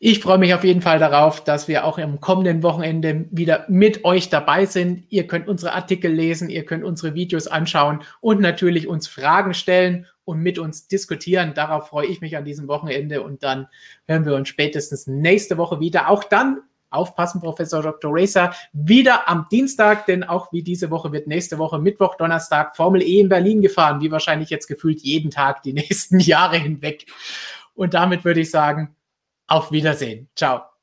Ich 0.00 0.18
freue 0.18 0.38
mich 0.38 0.52
auf 0.52 0.64
jeden 0.64 0.82
Fall 0.82 0.98
darauf, 0.98 1.44
dass 1.44 1.68
wir 1.68 1.84
auch 1.84 1.96
im 1.96 2.20
kommenden 2.20 2.64
Wochenende 2.64 3.26
wieder 3.30 3.66
mit 3.68 4.04
euch 4.04 4.30
dabei 4.30 4.66
sind. 4.66 5.04
Ihr 5.10 5.28
könnt 5.28 5.46
unsere 5.46 5.74
Artikel 5.74 6.12
lesen, 6.12 6.50
ihr 6.50 6.64
könnt 6.64 6.82
unsere 6.82 7.14
Videos 7.14 7.46
anschauen 7.46 8.02
und 8.20 8.40
natürlich 8.40 8.88
uns 8.88 9.06
Fragen 9.06 9.54
stellen 9.54 10.08
und 10.24 10.40
mit 10.40 10.58
uns 10.58 10.88
diskutieren. 10.88 11.54
Darauf 11.54 11.88
freue 11.88 12.06
ich 12.06 12.20
mich 12.20 12.36
an 12.36 12.44
diesem 12.44 12.68
Wochenende 12.68 13.22
und 13.22 13.42
dann 13.42 13.68
hören 14.06 14.24
wir 14.24 14.34
uns 14.34 14.48
spätestens 14.48 15.06
nächste 15.06 15.58
Woche 15.58 15.80
wieder. 15.80 16.08
Auch 16.08 16.24
dann 16.24 16.62
aufpassen, 16.90 17.40
Professor 17.40 17.82
Dr. 17.82 18.10
Racer, 18.14 18.54
wieder 18.72 19.28
am 19.28 19.46
Dienstag, 19.50 20.06
denn 20.06 20.24
auch 20.24 20.52
wie 20.52 20.62
diese 20.62 20.90
Woche 20.90 21.12
wird 21.12 21.26
nächste 21.26 21.58
Woche 21.58 21.78
Mittwoch, 21.78 22.14
Donnerstag 22.14 22.76
Formel 22.76 23.02
E 23.02 23.20
in 23.20 23.28
Berlin 23.28 23.60
gefahren, 23.60 24.00
wie 24.00 24.10
wahrscheinlich 24.10 24.50
jetzt 24.50 24.68
gefühlt 24.68 25.00
jeden 25.00 25.30
Tag 25.30 25.62
die 25.62 25.72
nächsten 25.74 26.20
Jahre 26.20 26.56
hinweg. 26.56 27.06
Und 27.74 27.94
damit 27.94 28.24
würde 28.24 28.40
ich 28.40 28.50
sagen, 28.50 28.94
auf 29.46 29.72
Wiedersehen. 29.72 30.28
Ciao. 30.36 30.73